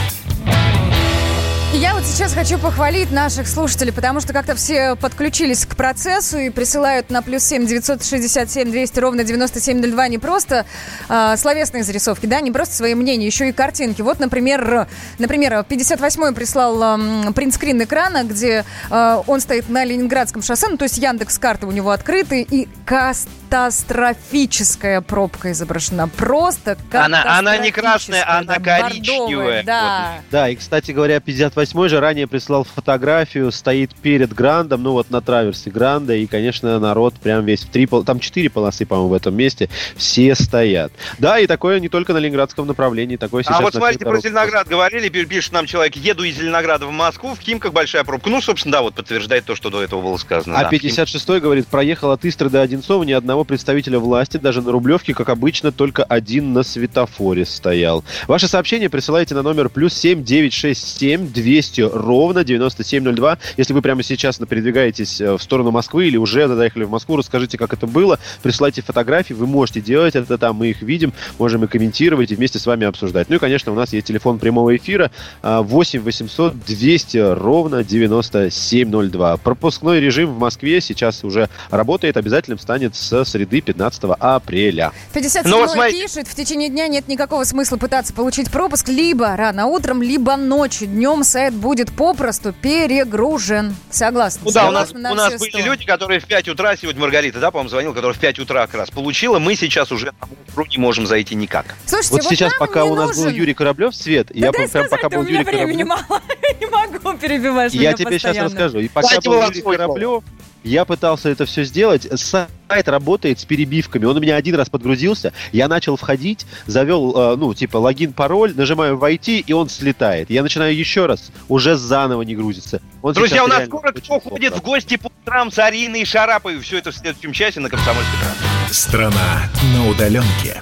Вот 2.15 2.19
сейчас 2.19 2.33
хочу 2.33 2.57
похвалить 2.57 3.11
наших 3.11 3.45
слушателей, 3.45 3.91
потому 3.91 4.21
что 4.21 4.31
как-то 4.31 4.55
все 4.55 4.95
подключились 4.95 5.65
к 5.65 5.75
процессу 5.75 6.37
и 6.37 6.49
присылают 6.49 7.09
на 7.09 7.21
плюс 7.21 7.43
7 7.43 7.65
967 7.65 8.71
200 8.71 8.99
ровно 9.01 9.25
9702 9.25 10.07
не 10.07 10.17
просто 10.17 10.65
э, 11.09 11.35
словесные 11.35 11.83
зарисовки, 11.83 12.25
да, 12.25 12.39
не 12.39 12.53
просто 12.53 12.73
свои 12.73 12.95
мнения, 12.95 13.25
еще 13.25 13.49
и 13.49 13.51
картинки. 13.51 14.01
Вот, 14.01 14.21
например, 14.21 14.87
например 15.19 15.65
58-й 15.67 16.33
прислал 16.33 16.81
э, 16.81 17.33
принтскрин 17.33 17.83
экрана, 17.83 18.23
где 18.23 18.63
э, 18.89 19.21
он 19.27 19.41
стоит 19.41 19.67
на 19.67 19.83
Ленинградском 19.83 20.41
шоссе, 20.41 20.69
ну, 20.69 20.77
то 20.77 20.83
есть 20.83 20.97
Яндекс 20.97 21.37
карты 21.37 21.67
у 21.67 21.71
него 21.71 21.91
открыты, 21.91 22.47
и 22.49 22.69
катастрофическая 22.85 25.01
пробка 25.01 25.51
изображена. 25.51 26.07
Просто 26.07 26.77
Она, 26.93 27.39
она 27.39 27.57
не 27.57 27.71
красная, 27.71 28.23
она 28.25 28.53
бордовая, 28.53 28.83
коричневая. 28.83 29.63
Да. 29.63 30.21
Да, 30.31 30.47
и, 30.47 30.55
кстати 30.55 30.91
говоря, 30.91 31.17
58-й 31.17 31.89
же 31.89 32.04
ранее 32.05 32.27
прислал 32.27 32.63
фотографию, 32.63 33.51
стоит 33.51 33.95
перед 33.95 34.31
Грандом, 34.31 34.83
ну 34.83 34.91
вот 34.91 35.09
на 35.09 35.21
траверсе 35.21 35.71
Гранда, 35.71 36.15
и, 36.15 36.27
конечно, 36.27 36.79
народ 36.79 37.15
прям 37.15 37.43
весь 37.45 37.63
в 37.63 37.69
три, 37.69 37.87
там 38.05 38.19
четыре 38.19 38.51
полосы, 38.51 38.85
по-моему, 38.85 39.09
в 39.09 39.13
этом 39.13 39.35
месте, 39.35 39.69
все 39.95 40.35
стоят. 40.35 40.91
Да, 41.17 41.39
и 41.39 41.47
такое 41.47 41.79
не 41.79 41.89
только 41.89 42.13
на 42.13 42.19
Ленинградском 42.19 42.67
направлении, 42.67 43.15
такое 43.15 43.41
сейчас 43.41 43.59
А 43.59 43.61
вот 43.63 43.73
смотрите, 43.73 44.05
про. 44.05 44.19
Зеленоград 44.19 44.67
говорили, 44.67 45.09
пи- 45.09 45.25
пишет 45.25 45.53
нам 45.53 45.65
человек, 45.65 45.95
еду 45.95 46.23
из 46.23 46.35
Зеленограда 46.35 46.85
в 46.85 46.91
Москву, 46.91 47.33
в 47.33 47.39
Химках 47.39 47.73
большая 47.73 48.03
пробка. 48.03 48.29
Ну, 48.29 48.39
собственно, 48.39 48.73
да, 48.73 48.81
вот 48.83 48.93
подтверждает 48.93 49.45
то, 49.45 49.55
что 49.55 49.71
до 49.71 49.81
этого 49.81 50.03
было 50.03 50.17
сказано. 50.17 50.59
А 50.59 50.63
да. 50.63 50.69
56-й 50.69 51.39
говорит, 51.39 51.65
проехал 51.67 52.11
от 52.11 52.23
Истры 52.23 52.49
до 52.51 52.61
Одинцова 52.61 53.01
ни 53.03 53.13
одного 53.13 53.43
представителя 53.45 53.97
власти, 53.97 54.37
даже 54.37 54.61
на 54.61 54.71
Рублевке, 54.71 55.15
как 55.15 55.29
обычно, 55.29 55.71
только 55.71 56.03
один 56.03 56.53
на 56.53 56.61
светофоре 56.61 57.45
стоял. 57.45 58.03
Ваши 58.27 58.47
сообщения 58.47 58.89
присылайте 58.89 59.33
на 59.33 59.41
номер 59.41 59.69
плюс 59.69 59.95
7 59.95 60.23
967 60.23 61.31
200 61.31 61.81
ровно 61.95 62.43
9702. 62.43 63.37
Если 63.57 63.73
вы 63.73 63.81
прямо 63.81 64.03
сейчас 64.03 64.37
передвигаетесь 64.37 65.21
э, 65.21 65.33
в 65.33 65.41
сторону 65.41 65.71
Москвы 65.71 66.07
или 66.07 66.17
уже 66.17 66.47
доехали 66.47 66.83
в 66.83 66.91
Москву, 66.91 67.17
расскажите, 67.17 67.57
как 67.57 67.73
это 67.73 67.87
было, 67.87 68.19
присылайте 68.43 68.81
фотографии, 68.81 69.33
вы 69.33 69.47
можете 69.47 69.81
делать 69.81 70.15
это 70.15 70.37
там, 70.37 70.57
мы 70.57 70.67
их 70.67 70.81
видим, 70.81 71.13
можем 71.39 71.63
и 71.63 71.67
комментировать, 71.67 72.31
и 72.31 72.35
вместе 72.35 72.59
с 72.59 72.65
вами 72.65 72.85
обсуждать. 72.85 73.29
Ну 73.29 73.37
и, 73.37 73.39
конечно, 73.39 73.71
у 73.71 73.75
нас 73.75 73.93
есть 73.93 74.07
телефон 74.07 74.39
прямого 74.39 74.75
эфира 74.75 75.11
8 75.41 76.01
800 76.01 76.65
200 76.65 77.17
ровно 77.33 77.83
9702. 77.83 79.37
Пропускной 79.37 79.99
режим 79.99 80.33
в 80.33 80.39
Москве 80.39 80.81
сейчас 80.81 81.23
уже 81.23 81.49
работает, 81.69 82.17
обязательным 82.17 82.59
станет 82.59 82.95
с 82.95 83.25
среды 83.25 83.61
15 83.61 84.03
апреля. 84.19 84.91
57 85.13 85.51
ну, 85.51 85.65
вот 85.65 85.89
пишет, 85.89 86.27
в 86.27 86.35
течение 86.35 86.69
дня 86.69 86.87
нет 86.87 87.07
никакого 87.07 87.43
смысла 87.43 87.77
пытаться 87.77 88.13
получить 88.13 88.51
пропуск 88.51 88.89
либо 88.89 89.35
рано 89.35 89.67
утром, 89.67 90.01
либо 90.01 90.35
ночью. 90.35 90.87
Днем 90.87 91.23
сайт 91.23 91.53
будет 91.53 91.84
попросту 91.91 92.53
перегружен. 92.53 93.75
Согласна. 93.89 94.41
Ну 94.45 94.51
да, 94.51 94.69
у 94.69 94.71
нас, 94.71 94.91
у 94.91 94.97
нас 94.97 95.39
были 95.39 95.49
100. 95.49 95.59
люди, 95.59 95.85
которые 95.85 96.19
в 96.19 96.25
5 96.25 96.49
утра, 96.49 96.75
сегодня 96.77 97.01
Маргарита, 97.01 97.39
да, 97.39 97.51
по-моему, 97.51 97.69
звонил, 97.69 97.93
которая 97.93 98.15
в 98.15 98.19
5 98.19 98.39
утра 98.39 98.65
как 98.67 98.75
раз 98.75 98.91
получила. 98.91 99.39
Мы 99.39 99.55
сейчас 99.55 99.91
уже 99.91 100.07
на 100.07 100.27
утру 100.49 100.65
не 100.65 100.77
можем 100.77 101.07
зайти 101.07 101.35
никак. 101.35 101.75
Слушайте, 101.85 102.11
вот, 102.13 102.23
вот 102.23 102.29
сейчас, 102.29 102.53
пока 102.57 102.85
у 102.85 102.95
нас 102.95 103.09
нужен... 103.09 103.23
был 103.23 103.31
Юрий 103.31 103.53
Кораблев, 103.53 103.95
Свет, 103.95 104.27
да 104.27 104.33
я 104.33 104.51
прям 104.51 104.69
пока 104.89 105.09
был 105.09 105.23
Юрий 105.23 105.43
Кораблев... 105.43 105.87
мало, 105.87 106.21
не 106.59 106.65
могу 106.67 107.17
перебивать 107.17 107.73
Я 107.73 107.93
тебе 107.93 108.19
сейчас 108.19 108.37
расскажу. 108.37 108.79
И 108.79 108.87
пока 108.87 109.19
был 109.21 109.41
Юрий 109.43 109.61
Кораблев, 109.61 110.23
я 110.65 110.83
пытался 110.85 111.29
это 111.29 111.45
все 111.45 111.63
сделать. 111.63 112.07
Сайт 112.19 112.87
работает 112.87 113.39
с 113.39 113.45
перебивками. 113.45 114.05
Он 114.05 114.17
у 114.17 114.19
меня 114.19 114.35
один 114.35 114.55
раз 114.55 114.69
подгрузился. 114.69 115.31
Я 115.51 115.67
начал 115.67 115.95
входить, 115.95 116.45
завел, 116.65 117.15
э, 117.15 117.35
ну, 117.35 117.53
типа, 117.53 117.77
логин, 117.77 118.13
пароль, 118.13 118.53
нажимаю 118.55 118.97
«Войти», 118.97 119.43
и 119.45 119.53
он 119.53 119.69
слетает. 119.69 120.29
Я 120.29 120.41
начинаю 120.41 120.75
еще 120.75 121.05
раз, 121.05 121.31
уже 121.47 121.75
заново 121.75 122.23
не 122.23 122.35
грузится. 122.35 122.81
Он 123.01 123.13
Друзья, 123.13 123.43
у 123.43 123.47
нас 123.47 123.65
скоро 123.65 123.91
кто 123.91 124.19
ходит 124.19 124.55
в 124.55 124.61
гости 124.61 124.97
по 124.97 125.11
утрам 125.21 125.51
с 125.51 125.59
Ариной 125.59 126.01
и 126.01 126.05
Шараповой. 126.05 126.59
Все 126.59 126.79
это 126.79 126.91
в 126.91 126.95
следующем 126.95 127.31
часе 127.31 127.59
на 127.59 127.69
Комсомольской 127.69 128.19
правде. 128.19 128.73
Страна 128.73 129.49
на 129.75 129.89
удаленке. 129.89 130.61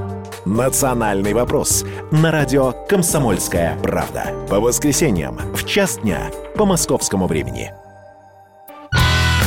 «Национальный 0.45 1.33
вопрос» 1.33 1.85
на 2.11 2.31
радио 2.31 2.73
«Комсомольская 2.87 3.77
правда». 3.79 4.33
По 4.49 4.59
воскресеньям 4.59 5.37
в 5.53 5.65
час 5.65 5.99
дня 5.99 6.31
по 6.55 6.65
московскому 6.65 7.27
времени. 7.27 7.71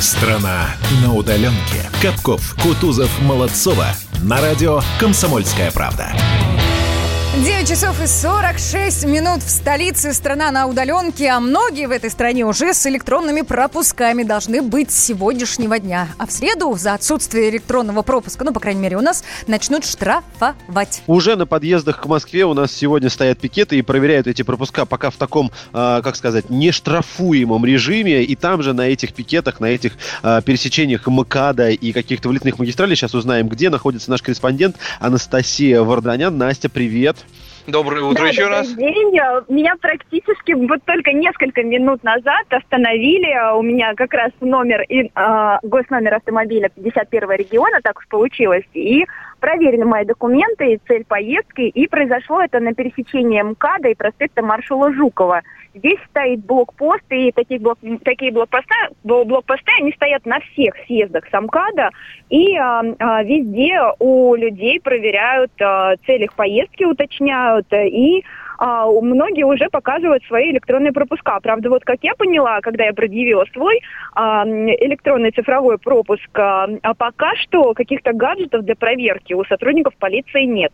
Страна 0.01 0.67
на 1.03 1.15
удаленке. 1.15 1.91
Капков, 2.03 2.55
Кутузов, 2.63 3.11
Молодцова. 3.23 3.87
На 4.23 4.41
радио 4.41 4.81
«Комсомольская 5.01 5.71
правда». 5.73 6.13
9 7.43 7.69
часов 7.69 8.01
и 8.01 8.07
46 8.07 9.07
минут 9.07 9.43
в 9.43 9.51
столице. 9.51 10.15
Страна 10.15 10.53
на 10.53 10.69
удаленке, 10.69 11.31
а 11.31 11.41
многие 11.41 11.89
в 11.89 11.91
этой 11.91 12.09
стране 12.09 12.47
уже 12.47 12.73
с 12.73 12.87
электронными 12.87 13.41
пропусками 13.41 14.23
должны 14.23 14.63
быть 14.63 14.93
с 14.93 15.05
сегодняшнего 15.05 15.81
дня. 15.81 16.07
А 16.17 16.27
в 16.27 16.31
среду 16.31 16.73
за 16.77 16.95
отсутствие 16.95 17.51
электронного 17.51 18.03
пропуска, 18.03 18.45
ну, 18.45 18.53
по 18.53 18.61
крайней 18.61 18.81
мере, 18.81 18.97
у 18.97 19.01
нас 19.01 19.25
начнут 19.49 19.85
штрафовать. 19.85 21.03
Уже 21.09 21.35
на 21.35 21.45
подъездах 21.45 22.03
к 22.03 22.07
Москве 22.07 22.45
у 22.45 22.55
нас 22.55 22.71
сегодня 22.71 23.11
стоят 23.11 23.41
пикеты 23.41 23.79
и 23.79 23.83
проверяют 23.83 24.29
эти 24.29 24.43
пропуска 24.43 24.87
пока 24.87 25.11
в 25.11 25.17
таком, 25.17 25.51
э, 25.73 26.01
как 26.05 26.15
сказать, 26.15 26.51
нештрафуемом 26.51 27.65
режиме. 27.65 28.23
И 28.23 28.37
там 28.37 28.63
же 28.63 28.75
на 28.75 28.83
этих 28.83 29.13
пикетах, 29.13 29.59
на 29.59 29.67
этих 29.67 29.95
э, 30.23 30.41
пересечениях 30.45 31.05
МКАДа 31.09 31.71
и 31.71 31.93
каких-то 31.93 32.29
вылетных 32.29 32.61
магистралей, 32.61 32.95
сейчас 32.95 33.13
узнаем, 33.13 33.49
где 33.49 33.71
находится 33.71 34.09
наш 34.09 34.23
корреспондент 34.23 34.77
Анастасия 35.01 35.83
Варданян. 35.83 36.39
Настя, 36.39 36.69
привет. 36.69 37.24
Доброе 37.67 38.03
утро 38.03 38.23
да, 38.23 38.29
еще 38.29 38.47
раз. 38.47 38.75
День. 38.75 39.13
Меня 39.49 39.75
практически 39.81 40.53
вот 40.53 40.83
только 40.85 41.13
несколько 41.13 41.63
минут 41.63 42.03
назад 42.05 42.45
остановили. 42.51 43.57
У 43.57 43.63
меня 43.63 43.95
как 43.95 44.13
раз 44.13 44.33
номер, 44.41 44.83
и, 44.83 45.11
э, 45.15 45.59
госномер 45.63 46.15
автомобиля 46.15 46.69
51 46.69 47.31
региона, 47.31 47.81
так 47.83 47.99
уж 47.99 48.09
получилось. 48.09 48.65
И 48.75 49.07
проверили 49.45 49.83
мои 49.83 50.07
документы 50.07 50.73
и 50.73 50.81
цель 50.89 51.05
поездки. 51.05 51.61
И 51.61 51.87
произошло 51.87 52.41
это 52.41 52.61
на 52.61 52.73
пересечении 52.73 53.43
МКАДа 53.43 53.91
и 53.91 53.95
проспекта 53.95 54.41
маршала 54.43 54.91
Жукова. 54.95 55.43
Здесь 55.75 55.99
стоит 56.09 56.47
блокпост, 56.47 57.05
и 57.11 57.31
такие, 57.31 57.61
блок, 57.61 57.79
такие 58.05 58.33
блокпосты, 58.33 58.75
блокпосты, 59.03 59.71
они 59.81 59.93
стоят 59.93 60.25
на 60.25 60.41
всех 60.41 60.75
съездах 60.87 61.25
с 61.31 61.39
МКАДа, 61.39 61.91
и 62.31 62.57
а, 62.57 62.83
а, 62.99 63.23
везде 63.23 63.79
у 63.99 64.35
людей 64.35 64.81
проверяют 64.81 65.51
а, 65.61 65.97
цель 66.07 66.23
их 66.23 66.33
поездки, 66.33 66.85
уточняют, 66.85 67.67
и 67.71 68.25
а, 68.59 68.87
многие 68.87 69.45
уже 69.45 69.69
показывают 69.71 70.25
свои 70.25 70.51
электронные 70.51 70.93
пропуска. 70.93 71.39
Правда, 71.41 71.71
вот 71.71 71.85
как 71.85 71.99
я 72.03 72.15
поняла, 72.15 72.61
когда 72.61 72.85
я 72.85 72.93
предъявила 72.93 73.45
свой 73.53 73.81
а, 74.15 74.47
электронный 74.47 75.31
цифровой 75.31 75.79
пропуск, 75.79 76.29
а, 76.35 76.69
а 76.83 76.95
пока 76.95 77.35
что 77.37 77.75
каких-то 77.75 78.13
гаджетов 78.13 78.65
для 78.65 78.77
проверки 78.77 79.33
у 79.33 79.45
сотрудников 79.45 79.95
полиции 79.97 80.45
нет. 80.45 80.73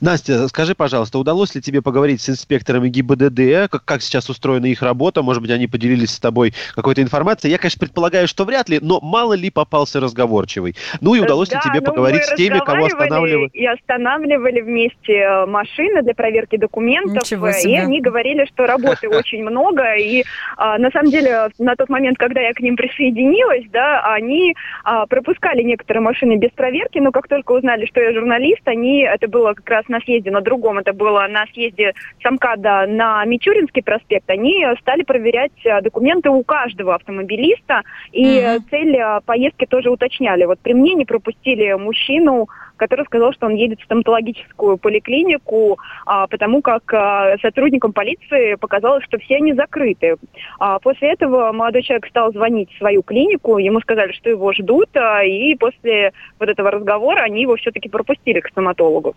Настя, 0.00 0.48
скажи, 0.48 0.74
пожалуйста, 0.74 1.18
удалось 1.18 1.54
ли 1.54 1.60
тебе 1.60 1.82
поговорить 1.82 2.20
с 2.20 2.30
инспекторами 2.30 2.88
ГИБДД, 2.88 3.70
как, 3.70 3.84
как 3.84 4.02
сейчас 4.02 4.28
устроена 4.28 4.66
их 4.66 4.82
работа? 4.82 5.22
Может 5.22 5.42
быть, 5.42 5.50
они 5.50 5.66
поделились 5.66 6.10
с 6.10 6.20
тобой 6.20 6.54
какой-то 6.74 7.02
информацией? 7.02 7.52
Я, 7.52 7.58
конечно, 7.58 7.80
предполагаю, 7.80 8.28
что 8.28 8.44
вряд 8.44 8.68
ли, 8.68 8.78
но 8.80 9.00
мало 9.00 9.34
ли 9.34 9.50
попался 9.50 10.00
разговорчивый. 10.00 10.76
Ну 11.00 11.14
и 11.14 11.20
удалось 11.20 11.48
да, 11.48 11.56
ли 11.56 11.62
тебе 11.62 11.80
ну, 11.80 11.86
поговорить 11.86 12.24
с 12.24 12.34
теми, 12.34 12.58
кого 12.58 12.86
останавливали? 12.86 13.50
И 13.52 13.66
останавливали 13.66 14.60
вместе 14.60 15.14
э, 15.14 15.46
машины 15.46 16.02
для 16.02 16.14
проверки 16.14 16.56
документов. 16.56 17.30
И 17.30 17.76
они 17.76 18.00
говорили, 18.00 18.46
что 18.46 18.66
работы 18.66 19.08
очень 19.08 19.42
много. 19.42 19.94
И 19.94 20.24
а, 20.56 20.78
на 20.78 20.90
самом 20.90 21.10
деле, 21.10 21.48
на 21.58 21.76
тот 21.76 21.88
момент, 21.88 22.18
когда 22.18 22.40
я 22.40 22.52
к 22.52 22.60
ним 22.60 22.76
присоединилась, 22.76 23.64
да, 23.72 24.02
они 24.14 24.54
а, 24.84 25.06
пропускали 25.06 25.62
некоторые 25.62 26.02
машины 26.02 26.36
без 26.36 26.50
проверки, 26.50 26.98
но 26.98 27.10
как 27.10 27.28
только 27.28 27.52
узнали, 27.52 27.86
что 27.86 28.00
я 28.00 28.12
журналист, 28.12 28.62
они, 28.66 29.00
это 29.00 29.28
было 29.28 29.54
как 29.62 29.76
раз 29.76 29.88
на 29.88 30.00
съезде, 30.00 30.30
на 30.30 30.40
другом, 30.40 30.78
это 30.78 30.92
было 30.92 31.26
на 31.28 31.46
съезде 31.46 31.94
Самкада 32.22 32.86
на 32.86 33.24
Мичуринский 33.24 33.82
проспект, 33.82 34.28
они 34.30 34.64
стали 34.80 35.02
проверять 35.02 35.52
э, 35.64 35.80
документы 35.80 36.30
у 36.30 36.42
каждого 36.42 36.94
автомобилиста, 36.94 37.82
и 38.12 38.24
mm-hmm. 38.24 38.60
цель 38.70 38.96
э, 38.96 39.20
поездки 39.24 39.66
тоже 39.66 39.90
уточняли. 39.90 40.44
Вот 40.44 40.58
при 40.60 40.74
мне 40.74 40.94
не 40.94 41.04
пропустили 41.04 41.72
мужчину, 41.74 42.48
который 42.82 43.04
сказал, 43.06 43.32
что 43.32 43.46
он 43.46 43.54
едет 43.54 43.80
в 43.80 43.84
стоматологическую 43.84 44.76
поликлинику, 44.76 45.78
а, 46.04 46.26
потому 46.26 46.62
как 46.62 46.92
а, 46.92 47.36
сотрудникам 47.40 47.92
полиции 47.92 48.56
показалось, 48.56 49.04
что 49.04 49.18
все 49.18 49.36
они 49.36 49.52
закрыты. 49.52 50.16
А 50.58 50.80
после 50.80 51.12
этого 51.12 51.52
молодой 51.52 51.82
человек 51.82 52.08
стал 52.08 52.32
звонить 52.32 52.72
в 52.72 52.78
свою 52.78 53.02
клинику, 53.02 53.58
ему 53.58 53.80
сказали, 53.80 54.10
что 54.10 54.30
его 54.30 54.52
ждут, 54.52 54.88
а, 54.96 55.22
и 55.22 55.54
после 55.54 56.12
вот 56.40 56.48
этого 56.48 56.72
разговора 56.72 57.20
они 57.20 57.42
его 57.42 57.54
все-таки 57.54 57.88
пропустили 57.88 58.40
к 58.40 58.48
стоматологу. 58.48 59.14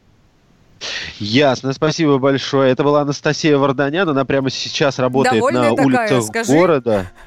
Ясно, 1.19 1.73
спасибо 1.73 2.17
большое. 2.17 2.71
Это 2.71 2.83
была 2.83 3.01
Анастасия 3.01 3.57
Варданян, 3.57 4.07
она 4.09 4.25
прямо 4.25 4.49
сейчас 4.49 4.99
работает 4.99 5.35
Довольная 5.35 5.71
на 5.71 5.75
такая, 5.75 5.85
улицах 5.85 6.23
скажи. 6.23 6.51
города. 6.51 7.11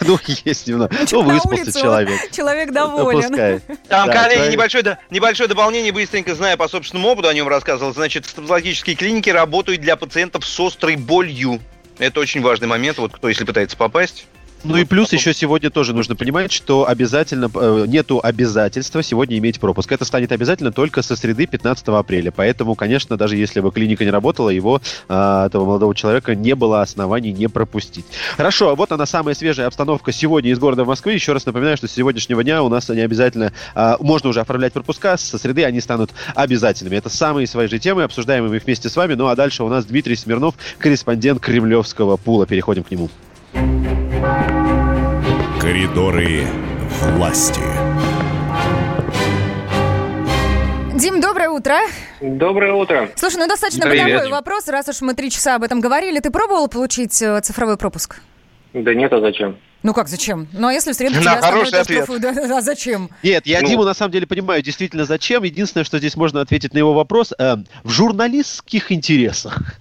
Ну, 0.00 0.18
есть 0.44 0.66
немного. 0.66 0.92
Ну, 1.12 1.22
выспался 1.22 1.72
человек. 1.72 2.32
Человек 2.32 2.72
доволен. 2.72 3.60
Там, 3.88 4.10
коллеги, 4.10 4.50
небольшое, 5.10 5.48
дополнение, 5.48 5.92
быстренько 5.92 6.34
зная 6.34 6.56
по 6.56 6.66
собственному 6.68 7.10
опыту, 7.10 7.28
о 7.28 7.34
нем 7.34 7.46
рассказывал. 7.46 7.94
Значит, 7.94 8.26
стоматологические 8.26 8.96
клиники 8.96 9.30
работают 9.30 9.80
для 9.80 9.96
пациентов 9.96 10.44
с 10.44 10.60
острой 10.60 10.96
болью. 10.96 11.60
Это 11.98 12.18
очень 12.18 12.42
важный 12.42 12.66
момент, 12.66 12.98
вот 12.98 13.12
кто, 13.12 13.28
если 13.28 13.44
пытается 13.44 13.76
попасть, 13.76 14.26
ну 14.64 14.76
и 14.76 14.84
плюс 14.84 15.12
еще 15.12 15.34
сегодня 15.34 15.70
тоже 15.70 15.92
нужно 15.92 16.14
понимать, 16.14 16.52
что 16.52 16.88
обязательно 16.88 17.50
э, 17.52 17.84
нету 17.88 18.20
обязательства 18.22 19.02
сегодня 19.02 19.38
иметь 19.38 19.58
пропуск. 19.58 19.90
Это 19.90 20.04
станет 20.04 20.30
обязательно 20.30 20.70
только 20.70 21.02
со 21.02 21.16
среды 21.16 21.46
15 21.46 21.88
апреля. 21.88 22.30
Поэтому, 22.30 22.76
конечно, 22.76 23.16
даже 23.16 23.36
если 23.36 23.60
бы 23.60 23.72
клиника 23.72 24.04
не 24.04 24.10
работала, 24.10 24.50
его, 24.50 24.80
э, 25.08 25.46
этого 25.46 25.64
молодого 25.64 25.94
человека, 25.94 26.36
не 26.36 26.54
было 26.54 26.80
оснований 26.82 27.32
не 27.32 27.48
пропустить. 27.48 28.04
Хорошо, 28.36 28.76
вот 28.76 28.92
она 28.92 29.04
самая 29.04 29.34
свежая 29.34 29.66
обстановка 29.66 30.12
сегодня 30.12 30.50
из 30.50 30.58
города 30.60 30.84
Москвы. 30.84 31.12
Еще 31.12 31.32
раз 31.32 31.44
напоминаю, 31.44 31.76
что 31.76 31.88
с 31.88 31.92
сегодняшнего 31.92 32.44
дня 32.44 32.62
у 32.62 32.68
нас 32.68 32.88
не 32.88 33.00
обязательно, 33.00 33.52
э, 33.74 33.96
можно 33.98 34.30
уже 34.30 34.40
оформлять 34.40 34.72
пропуска, 34.72 35.16
со 35.16 35.38
среды 35.38 35.64
они 35.64 35.80
станут 35.80 36.10
обязательными. 36.36 36.96
Это 36.96 37.08
самые 37.08 37.48
свежие 37.48 37.80
темы, 37.80 38.04
обсуждаемые 38.04 38.60
вместе 38.60 38.88
с 38.88 38.94
вами. 38.94 39.14
Ну 39.14 39.26
а 39.26 39.34
дальше 39.34 39.64
у 39.64 39.68
нас 39.68 39.84
Дмитрий 39.86 40.14
Смирнов, 40.14 40.54
корреспондент 40.78 41.40
Кремлевского 41.40 42.16
пула. 42.16 42.46
Переходим 42.46 42.84
к 42.84 42.90
нему. 42.92 43.10
Коридоры 45.60 46.46
власти. 47.16 47.60
Дим, 50.94 51.20
доброе 51.20 51.48
утро. 51.48 51.74
Доброе 52.20 52.72
утро. 52.72 53.10
Слушай, 53.16 53.38
ну 53.38 53.48
достаточно 53.48 53.84
Привет. 53.84 54.06
бытовой 54.06 54.30
вопрос, 54.30 54.68
раз 54.68 54.88
уж 54.88 55.00
мы 55.00 55.14
три 55.14 55.28
часа 55.28 55.56
об 55.56 55.64
этом 55.64 55.80
говорили. 55.80 56.20
Ты 56.20 56.30
пробовал 56.30 56.68
получить 56.68 57.20
э, 57.20 57.40
цифровой 57.40 57.76
пропуск? 57.76 58.20
Да 58.74 58.94
нет, 58.94 59.12
а 59.12 59.20
зачем? 59.20 59.58
Ну 59.82 59.92
как 59.92 60.06
зачем? 60.06 60.46
Ну 60.52 60.68
а 60.68 60.72
если 60.72 60.92
в 60.92 60.94
среду 60.94 61.16
На 61.16 61.20
тебя 61.22 61.40
хороший 61.40 61.80
ответ. 61.80 62.08
оштрафуют, 62.08 62.22
да, 62.22 62.58
а 62.58 62.60
зачем? 62.60 63.10
Нет, 63.24 63.44
я 63.46 63.60
Ну. 63.60 63.66
Диму 63.68 63.82
на 63.84 63.94
самом 63.94 64.12
деле 64.12 64.28
понимаю 64.28 64.62
действительно 64.62 65.04
зачем. 65.04 65.42
Единственное, 65.42 65.82
что 65.82 65.98
здесь 65.98 66.14
можно 66.16 66.40
ответить 66.40 66.74
на 66.74 66.78
его 66.78 66.94
вопрос, 66.94 67.32
э, 67.36 67.56
в 67.82 67.90
журналистских 67.90 68.92
интересах. 68.92 69.80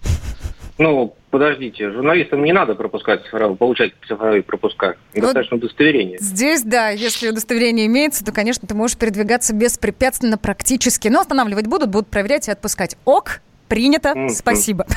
Ну, 0.81 1.13
подождите, 1.29 1.91
журналистам 1.91 2.43
не 2.43 2.53
надо 2.53 2.73
пропускать 2.73 3.23
цифровые, 3.25 3.55
получать 3.55 3.93
цифровые 4.07 4.41
пропуска. 4.41 4.95
Достаточно 5.13 5.57
удостоверения. 5.57 6.17
Здесь, 6.19 6.63
да, 6.63 6.89
если 6.89 7.29
удостоверение 7.29 7.85
имеется, 7.85 8.25
то, 8.25 8.31
конечно, 8.31 8.67
ты 8.67 8.73
можешь 8.73 8.97
передвигаться 8.97 9.53
беспрепятственно 9.53 10.39
практически. 10.39 11.07
Но 11.07 11.19
останавливать 11.19 11.67
будут, 11.67 11.89
будут 11.89 12.07
проверять 12.07 12.47
и 12.47 12.51
отпускать. 12.51 12.97
Ок, 13.05 13.41
принято, 13.67 14.15
спасибо. 14.29 14.87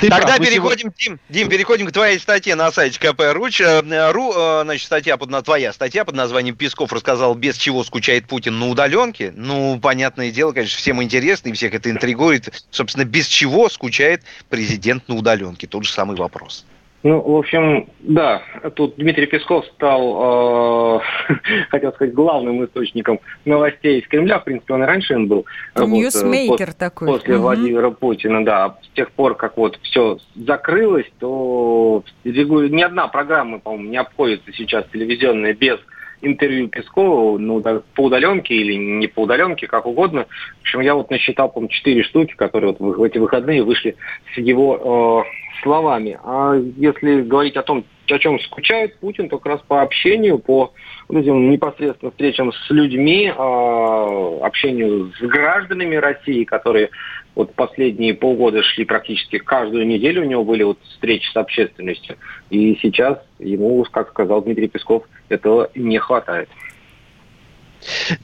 Тогда 0.00 0.18
прав, 0.18 0.38
переходим, 0.38 0.92
Дим, 0.98 1.20
Дим, 1.28 1.48
переходим 1.48 1.86
к 1.86 1.92
твоей 1.92 2.18
статье 2.18 2.54
на 2.54 2.70
сайте 2.72 2.98
КП.ру. 2.98 3.48
Э, 3.60 4.10
ру, 4.10 4.32
э, 4.34 4.62
Значит, 4.64 4.86
статья 4.86 5.16
под, 5.16 5.30
на- 5.30 5.42
твоя 5.42 5.72
статья 5.72 6.04
под 6.04 6.14
названием 6.14 6.56
«Песков 6.56 6.92
рассказал, 6.92 7.34
без 7.34 7.56
чего 7.56 7.84
скучает 7.84 8.26
Путин 8.26 8.58
на 8.58 8.68
удаленке». 8.68 9.32
Ну, 9.36 9.78
понятное 9.80 10.30
дело, 10.30 10.52
конечно, 10.52 10.76
всем 10.78 11.02
интересно, 11.02 11.48
и 11.48 11.52
всех 11.52 11.74
это 11.74 11.90
интригует. 11.90 12.64
Собственно, 12.70 13.04
без 13.04 13.26
чего 13.26 13.68
скучает 13.68 14.22
президент 14.48 15.08
на 15.08 15.14
удаленке? 15.16 15.66
Тот 15.66 15.84
же 15.84 15.92
самый 15.92 16.16
вопрос. 16.16 16.64
Ну, 17.04 17.20
в 17.20 17.36
общем, 17.36 17.88
да, 18.00 18.42
тут 18.74 18.96
Дмитрий 18.96 19.26
Песков 19.26 19.64
стал, 19.66 20.98
э, 20.98 21.34
хотел 21.70 21.92
сказать, 21.92 22.12
главным 22.12 22.64
источником 22.64 23.20
новостей 23.44 24.00
из 24.00 24.08
Кремля. 24.08 24.40
В 24.40 24.44
принципе, 24.44 24.74
он 24.74 24.82
и 24.82 24.86
раньше 24.86 25.14
им 25.14 25.28
был. 25.28 25.46
Вот, 25.76 25.84
э, 25.84 25.86
Ньюсмейкер 25.86 26.70
пос- 26.70 26.76
такой. 26.76 27.08
После 27.08 27.34
Мгм. 27.34 27.42
Владимира 27.42 27.90
Путина, 27.90 28.44
да. 28.44 28.78
С 28.82 28.88
тех 28.96 29.12
пор, 29.12 29.36
как 29.36 29.56
вот 29.56 29.78
все 29.82 30.18
закрылось, 30.34 31.06
то 31.20 32.02
ни 32.24 32.82
одна 32.82 33.06
программа, 33.06 33.60
по-моему, 33.60 33.90
не 33.90 33.96
обходится 33.96 34.52
сейчас 34.52 34.84
телевизионная 34.92 35.54
без 35.54 35.78
интервью 36.22 36.68
Пескову, 36.68 37.38
ну, 37.38 37.60
да, 37.60 37.82
по 37.94 38.04
удаленке 38.04 38.54
или 38.54 38.74
не 38.74 39.06
по 39.06 39.22
удаленке, 39.22 39.66
как 39.66 39.86
угодно. 39.86 40.26
В 40.58 40.60
общем, 40.62 40.80
я 40.80 40.94
вот 40.94 41.10
насчитал, 41.10 41.48
по-моему, 41.50 41.70
четыре 41.70 42.02
штуки, 42.02 42.34
которые 42.34 42.74
вот 42.78 42.96
в 42.96 43.02
эти 43.02 43.18
выходные 43.18 43.62
вышли 43.62 43.96
с 44.34 44.38
его 44.38 45.24
э, 45.24 45.62
словами. 45.62 46.18
А 46.24 46.54
если 46.76 47.22
говорить 47.22 47.56
о 47.56 47.62
том, 47.62 47.84
о 48.10 48.18
чем 48.18 48.38
скучает 48.40 48.98
Путин, 48.98 49.28
то 49.28 49.38
как 49.38 49.46
раз 49.46 49.60
по 49.66 49.82
общению, 49.82 50.38
по 50.38 50.72
вот 51.08 51.18
этим 51.18 51.50
непосредственно 51.50 52.10
встречам 52.10 52.52
с 52.52 52.70
людьми, 52.70 53.28
э, 53.28 54.38
общению 54.42 55.12
с 55.18 55.20
гражданами 55.20 55.96
России, 55.96 56.44
которые 56.44 56.90
вот 57.38 57.54
последние 57.54 58.14
полгода 58.14 58.64
шли 58.64 58.84
практически 58.84 59.38
каждую 59.38 59.86
неделю, 59.86 60.22
у 60.22 60.24
него 60.24 60.42
были 60.42 60.64
вот 60.64 60.76
встречи 60.82 61.30
с 61.30 61.36
общественностью. 61.36 62.16
И 62.50 62.76
сейчас 62.82 63.20
ему, 63.38 63.84
как 63.92 64.10
сказал 64.10 64.42
Дмитрий 64.42 64.66
Песков, 64.66 65.04
этого 65.28 65.70
не 65.76 65.98
хватает. 65.98 66.48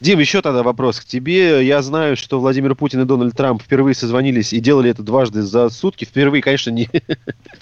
Дим, 0.01 0.19
еще 0.19 0.43
тогда 0.43 0.63
вопрос 0.63 1.01
к 1.01 1.05
тебе. 1.05 1.65
Я 1.65 1.83
знаю, 1.83 2.17
что 2.17 2.41
Владимир 2.41 2.75
Путин 2.75 3.03
и 3.03 3.05
Дональд 3.05 3.37
Трамп 3.37 3.63
впервые 3.63 3.95
созвонились 3.95 4.53
и 4.53 4.61
делали 4.61 4.91
это 4.91 5.03
дважды 5.03 5.43
за 5.43 5.69
сутки. 5.71 6.05
Впервые, 6.05 6.43
конечно, 6.43 6.71
не... 6.71 6.89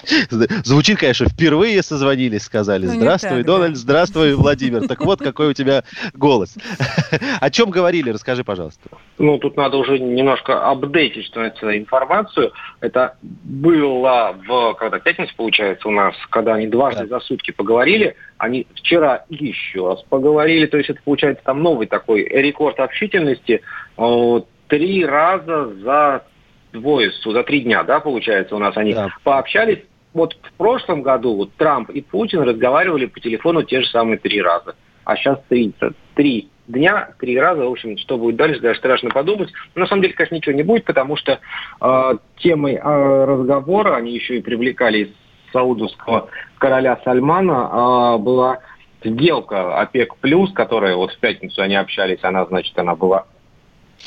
Звучит, 0.64 0.98
конечно, 0.98 1.28
впервые 1.28 1.82
созвонились, 1.82 2.42
сказали. 2.42 2.86
Ну, 2.86 2.92
Здравствуй, 2.92 3.38
так, 3.38 3.46
да. 3.46 3.52
Дональд, 3.52 3.76
здравствуй, 3.76 4.34
Владимир. 4.34 4.86
Так 4.88 5.00
вот, 5.00 5.20
какой 5.20 5.48
у 5.48 5.52
тебя 5.52 5.84
голос. 6.14 6.56
О 7.40 7.50
чем 7.50 7.70
говорили? 7.70 8.10
Расскажи, 8.10 8.44
пожалуйста. 8.44 8.88
Ну, 9.18 9.38
тут 9.38 9.56
надо 9.56 9.76
уже 9.76 9.98
немножко 9.98 10.68
апдейтить, 10.68 11.26
что 11.26 11.40
называется, 11.40 11.78
информацию. 11.78 12.52
Это 12.80 13.16
было 13.22 14.34
в, 14.46 14.74
когда 14.74 14.98
пятница, 14.98 15.32
получается, 15.36 15.88
у 15.88 15.92
нас, 15.92 16.14
когда 16.30 16.54
они 16.54 16.66
дважды 16.66 17.06
за 17.06 17.20
сутки 17.20 17.50
поговорили, 17.50 18.16
они 18.38 18.66
вчера 18.74 19.24
еще 19.28 19.88
раз 19.88 20.02
поговорили, 20.02 20.66
то 20.66 20.76
есть 20.76 20.90
это, 20.90 21.00
получается, 21.04 21.44
там 21.44 21.62
новый 21.62 21.81
такой 21.86 22.24
рекорд 22.24 22.80
общительности. 22.80 23.62
Э, 23.98 24.40
Три 24.72 25.04
раза 25.04 25.66
за 25.82 26.24
двое, 26.72 27.10
за 27.22 27.42
три 27.42 27.60
дня, 27.60 27.82
да, 27.82 28.00
получается, 28.00 28.56
у 28.56 28.58
нас 28.58 28.74
они 28.74 28.96
пообщались. 29.22 29.80
Вот 30.14 30.34
в 30.40 30.52
прошлом 30.54 31.02
году 31.02 31.34
вот 31.36 31.52
Трамп 31.58 31.90
и 31.90 32.00
Путин 32.00 32.40
разговаривали 32.40 33.04
по 33.04 33.20
телефону 33.20 33.64
те 33.64 33.82
же 33.82 33.88
самые 33.88 34.16
три 34.16 34.40
раза. 34.40 34.74
А 35.04 35.16
сейчас 35.16 35.40
три, 35.50 35.74
три 36.14 36.48
дня, 36.68 37.10
три 37.18 37.38
раза, 37.38 37.66
в 37.66 37.70
общем, 37.70 37.98
что 37.98 38.16
будет 38.16 38.36
дальше, 38.36 38.60
даже 38.60 38.78
страшно 38.78 39.10
подумать. 39.10 39.50
Но 39.74 39.80
на 39.82 39.86
самом 39.86 40.00
деле, 40.00 40.14
конечно, 40.14 40.36
ничего 40.36 40.54
не 40.54 40.62
будет, 40.62 40.84
потому 40.84 41.16
что 41.16 41.38
э, 41.80 42.12
темой 42.38 42.76
э, 42.76 43.24
разговора, 43.24 43.96
они 43.96 44.14
еще 44.14 44.38
и 44.38 44.42
привлекали 44.42 44.98
из 45.00 45.08
саудовского 45.52 46.30
короля 46.56 46.98
Сальмана, 47.04 48.16
э, 48.16 48.18
была 48.22 48.60
сделка 49.04 49.80
ОПЕК+, 49.80 50.14
которая 50.54 50.96
вот 50.96 51.12
в 51.12 51.18
пятницу 51.18 51.62
они 51.62 51.74
общались, 51.76 52.20
она, 52.22 52.44
значит, 52.46 52.78
она 52.78 52.94
была 52.94 53.26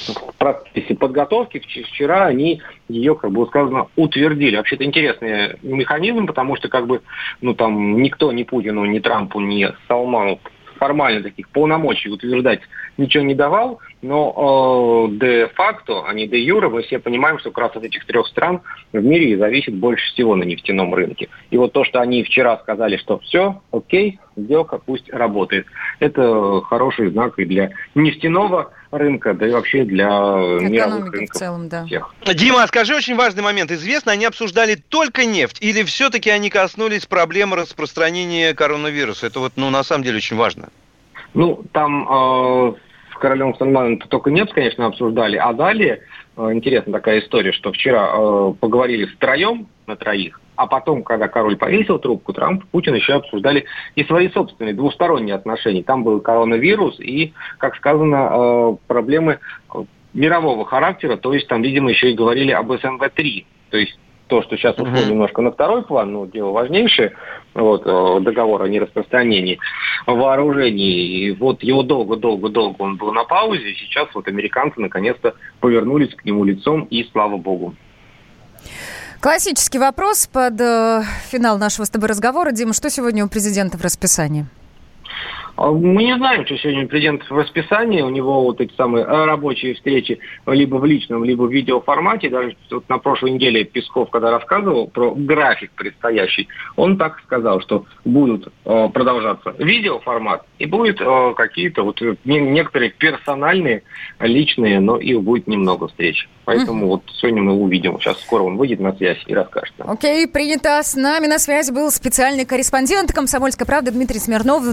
в 0.08 0.36
процессе 0.38 0.94
подготовки. 0.96 1.58
Вч- 1.58 1.86
Вчера 1.88 2.26
они 2.26 2.62
ее, 2.90 3.16
как 3.16 3.32
было 3.32 3.46
сказано, 3.46 3.88
утвердили. 3.96 4.58
Вообще-то 4.58 4.84
интересный 4.84 5.58
механизм, 5.62 6.28
потому 6.28 6.56
что 6.58 6.68
как 6.68 6.88
бы, 6.88 7.02
ну 7.42 7.54
там 7.54 8.02
никто, 8.02 8.32
ни 8.32 8.44
Путину, 8.44 8.86
ни 8.86 9.00
Трампу, 9.00 9.40
ни 9.40 9.68
Салману 9.88 10.40
формально 10.78 11.24
таких 11.24 11.48
полномочий 11.50 12.10
утверждать 12.10 12.60
ничего 12.98 13.24
не 13.24 13.34
давал, 13.34 13.80
но 14.06 15.08
э, 15.10 15.18
де-факто, 15.18 16.04
а 16.08 16.14
не 16.14 16.28
де-юре, 16.28 16.70
мы 16.70 16.84
все 16.84 17.00
понимаем, 17.00 17.40
что 17.40 17.52
как 17.52 17.66
раз 17.66 17.76
от 17.76 17.84
этих 17.84 18.06
трех 18.06 18.28
стран 18.28 18.62
в 18.94 19.04
мире 19.04 19.32
и 19.32 19.36
зависит 19.36 19.74
больше 19.74 20.06
всего 20.14 20.36
на 20.36 20.44
нефтяном 20.44 20.94
рынке. 20.94 21.30
И 21.50 21.58
вот 21.58 21.74
то, 21.74 21.84
что 21.84 22.00
они 22.02 22.24
вчера 22.24 22.58
сказали, 22.58 22.98
что 22.98 23.18
все, 23.20 23.62
окей, 23.72 24.20
сделка 24.36 24.78
пусть 24.78 25.10
работает, 25.12 25.66
это 26.00 26.62
хороший 26.62 27.10
знак 27.10 27.40
и 27.40 27.46
для 27.46 27.72
нефтяного 27.96 28.72
рынка, 28.92 29.34
да 29.34 29.48
и 29.48 29.52
вообще 29.52 29.84
для 29.84 30.08
мировых 30.08 30.72
Экономики 30.72 31.10
в 31.10 31.14
рынков 31.14 31.38
целом, 31.38 31.70
да. 31.70 31.86
всех. 31.86 32.14
Дима, 32.36 32.64
а 32.64 32.68
скажи 32.68 32.96
очень 32.96 33.16
важный 33.16 33.42
момент. 33.42 33.72
Известно, 33.72 34.12
они 34.12 34.26
обсуждали 34.26 34.76
только 34.76 35.26
нефть 35.26 35.58
или 35.62 35.84
все-таки 35.84 36.30
они 36.30 36.50
коснулись 36.50 37.06
проблемы 37.06 37.58
распространения 37.58 38.54
коронавируса? 38.54 39.28
Это 39.28 39.40
вот, 39.40 39.54
ну, 39.56 39.70
на 39.70 39.84
самом 39.84 40.04
деле 40.04 40.18
очень 40.18 40.38
важно. 40.38 40.70
Ну, 41.34 41.64
там 41.74 42.08
э, 42.10 42.74
с 43.16 43.20
королем 43.20 43.56
Сальманом 43.56 43.98
только 44.00 44.30
нефть, 44.30 44.54
конечно, 44.54 44.86
обсуждали, 44.86 45.38
а 45.38 45.54
далее 45.54 46.02
э, 46.36 46.52
интересная 46.52 46.94
такая 46.94 47.20
история, 47.20 47.52
что 47.54 47.72
вчера 47.72 48.12
э, 48.14 48.54
поговорили 48.60 49.06
втроем 49.06 49.68
на 49.88 49.96
троих, 49.96 50.40
а 50.56 50.68
потом, 50.68 51.04
когда 51.04 51.28
король 51.28 51.56
повесил 51.56 51.98
трубку, 52.00 52.34
Трамп 52.34 52.64
и 52.64 52.68
Путин 52.68 52.94
еще 52.96 53.14
обсуждали 53.14 53.66
и 53.96 54.04
свои 54.04 54.30
собственные 54.30 54.74
двусторонние 54.74 55.36
отношения. 55.36 55.84
Там 55.84 56.04
был 56.04 56.20
коронавирус 56.20 57.00
и, 57.00 57.34
как 57.58 57.76
сказано, 57.76 58.30
э, 58.32 58.76
проблемы 58.88 59.40
э, 59.74 59.84
мирового 60.14 60.66
характера, 60.66 61.16
то 61.16 61.34
есть 61.34 61.48
там, 61.48 61.62
видимо, 61.62 61.90
еще 61.90 62.12
и 62.12 62.16
говорили 62.16 62.52
об 62.52 62.72
СМВ-3, 62.72 63.46
то 63.70 63.78
есть 63.78 63.98
то, 64.28 64.42
что 64.42 64.58
сейчас 64.58 64.78
ушло 64.78 64.98
немножко 65.08 65.42
на 65.42 65.52
второй 65.52 65.84
план, 65.84 66.14
ну, 66.14 66.26
дело 66.26 66.52
важнейшее, 66.52 67.14
вот, 67.54 67.84
э, 67.86 68.20
договор 68.22 68.64
о 68.64 68.68
нераспространении 68.68 69.60
вооружений. 70.08 71.28
И 71.28 71.32
вот 71.32 71.64
его 71.64 71.84
долго-долго-долго 71.84 72.82
он 72.82 72.98
был 72.98 73.12
на 73.14 73.24
паузе, 73.24 73.72
и 73.72 73.76
сейчас 73.76 74.08
вот 74.14 74.28
американцы 74.28 74.80
наконец-то 74.80 75.36
повернулись 75.60 76.14
к 76.16 76.26
нему 76.26 76.44
лицом, 76.44 76.84
и 76.90 77.04
слава 77.12 77.38
богу. 77.38 77.76
Классический 79.22 79.80
вопрос 79.80 80.28
под 80.28 80.60
э, 80.60 81.02
финал 81.30 81.58
нашего 81.58 81.86
с 81.86 81.90
тобой 81.90 82.10
разговора. 82.10 82.52
Дима, 82.52 82.74
что 82.74 82.90
сегодня 82.90 83.26
у 83.26 83.30
президента 83.30 83.78
в 83.78 83.82
расписании? 83.82 84.46
А 85.58 85.72
Мы 85.72 86.04
не 86.04 86.16
знаем, 86.18 86.46
что 86.46 86.58
сегодня 86.58 86.86
президент 86.88 87.24
в 87.30 87.32
расписании. 87.32 88.02
У 88.02 88.10
него 88.10 88.44
вот 88.44 88.60
эти 88.60 88.74
самые 88.76 89.06
э, 89.06 89.26
рабочие 89.26 89.74
встречи 89.76 90.20
либо 90.46 90.76
в 90.76 90.86
личном, 90.86 91.24
либо 91.24 91.44
в 91.44 91.52
видеоформате. 91.52 92.30
Даже 92.30 92.56
вот 92.72 92.88
на 92.90 92.98
прошлой 92.98 93.32
неделе 93.32 93.64
Песков, 93.64 94.10
когда 94.10 94.32
рассказывал 94.32 94.88
про 94.88 95.14
график 95.16 95.72
предстоящий, 95.76 96.48
он 96.76 96.98
так 96.98 97.20
сказал, 97.26 97.62
что 97.62 97.86
будут 98.04 98.52
э, 98.66 98.90
продолжаться 98.94 99.56
видеоформат 99.58 100.46
и 100.60 100.66
будет 100.66 101.00
э, 101.00 101.34
какие-то 101.36 101.84
вот 101.84 102.02
не- 102.26 102.42
некоторые 102.42 102.92
персональные, 102.92 103.84
личные, 104.20 104.80
но 104.82 104.98
их 104.98 105.22
будет 105.22 105.48
немного 105.48 105.88
встреч. 105.88 106.28
Поэтому 106.46 106.88
вот 106.88 107.02
сегодня 107.14 107.42
мы 107.42 107.54
увидим. 107.54 108.00
Сейчас 108.00 108.22
скоро 108.22 108.44
он 108.44 108.58
выйдет 108.58 108.80
на 108.80 108.94
связь 108.94 109.18
и 109.26 109.34
расскажет. 109.34 109.74
Окей, 109.80 110.28
принято. 110.28 110.80
С 110.84 110.96
нами 110.96 111.26
на 111.26 111.40
связи 111.40 111.72
был 111.72 111.90
специальный 111.90 112.46
корреспондент 112.46 113.12
«Комсомольской 113.12 113.66
правды» 113.66 113.92
Дмитрий 113.92 114.20
Смирнов. 114.20 114.64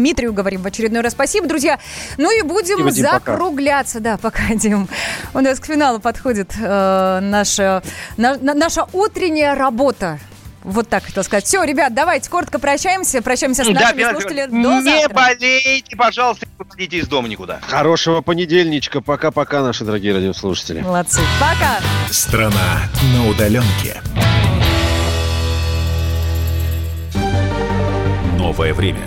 Дмитрию 0.00 0.32
говорим 0.32 0.62
в 0.62 0.66
очередной 0.66 1.02
раз 1.02 1.12
спасибо, 1.12 1.46
друзья. 1.46 1.78
Ну 2.16 2.30
и 2.36 2.42
будем 2.42 2.78
Спасибо, 2.80 2.90
Дим, 2.92 3.04
пока. 3.04 3.32
закругляться. 3.32 4.00
Да, 4.00 4.16
пока, 4.16 4.42
Дим. 4.54 4.88
У 5.34 5.40
нас 5.40 5.60
к 5.60 5.66
финалу 5.66 6.00
подходит 6.00 6.52
э, 6.58 7.18
наша, 7.22 7.82
на- 8.16 8.36
на- 8.38 8.54
наша 8.54 8.86
утренняя 8.94 9.54
работа. 9.54 10.18
Вот 10.62 10.88
так 10.88 11.04
хотел 11.04 11.22
сказать. 11.24 11.44
Все, 11.44 11.62
ребят, 11.64 11.94
давайте 11.94 12.28
коротко 12.30 12.58
прощаемся. 12.58 13.20
Прощаемся 13.22 13.62
с 13.64 13.66
Да, 13.66 13.72
нашими 13.74 13.98
Петр 13.98 14.10
слушателями. 14.12 14.62
До 14.62 14.72
Не 14.80 14.82
завтра. 14.82 15.14
болейте, 15.14 15.96
пожалуйста, 15.96 16.46
не 16.46 16.52
выходите 16.64 16.96
из 16.98 17.06
дома 17.08 17.28
никуда. 17.28 17.60
Хорошего 17.66 18.20
понедельничка. 18.22 19.00
Пока-пока, 19.02 19.62
наши 19.62 19.84
дорогие 19.84 20.14
радиослушатели. 20.14 20.80
Молодцы. 20.80 21.20
Пока. 21.38 21.78
Страна 22.10 22.82
на 23.14 23.28
удаленке. 23.28 24.00
Новое 28.38 28.72
время 28.74 29.06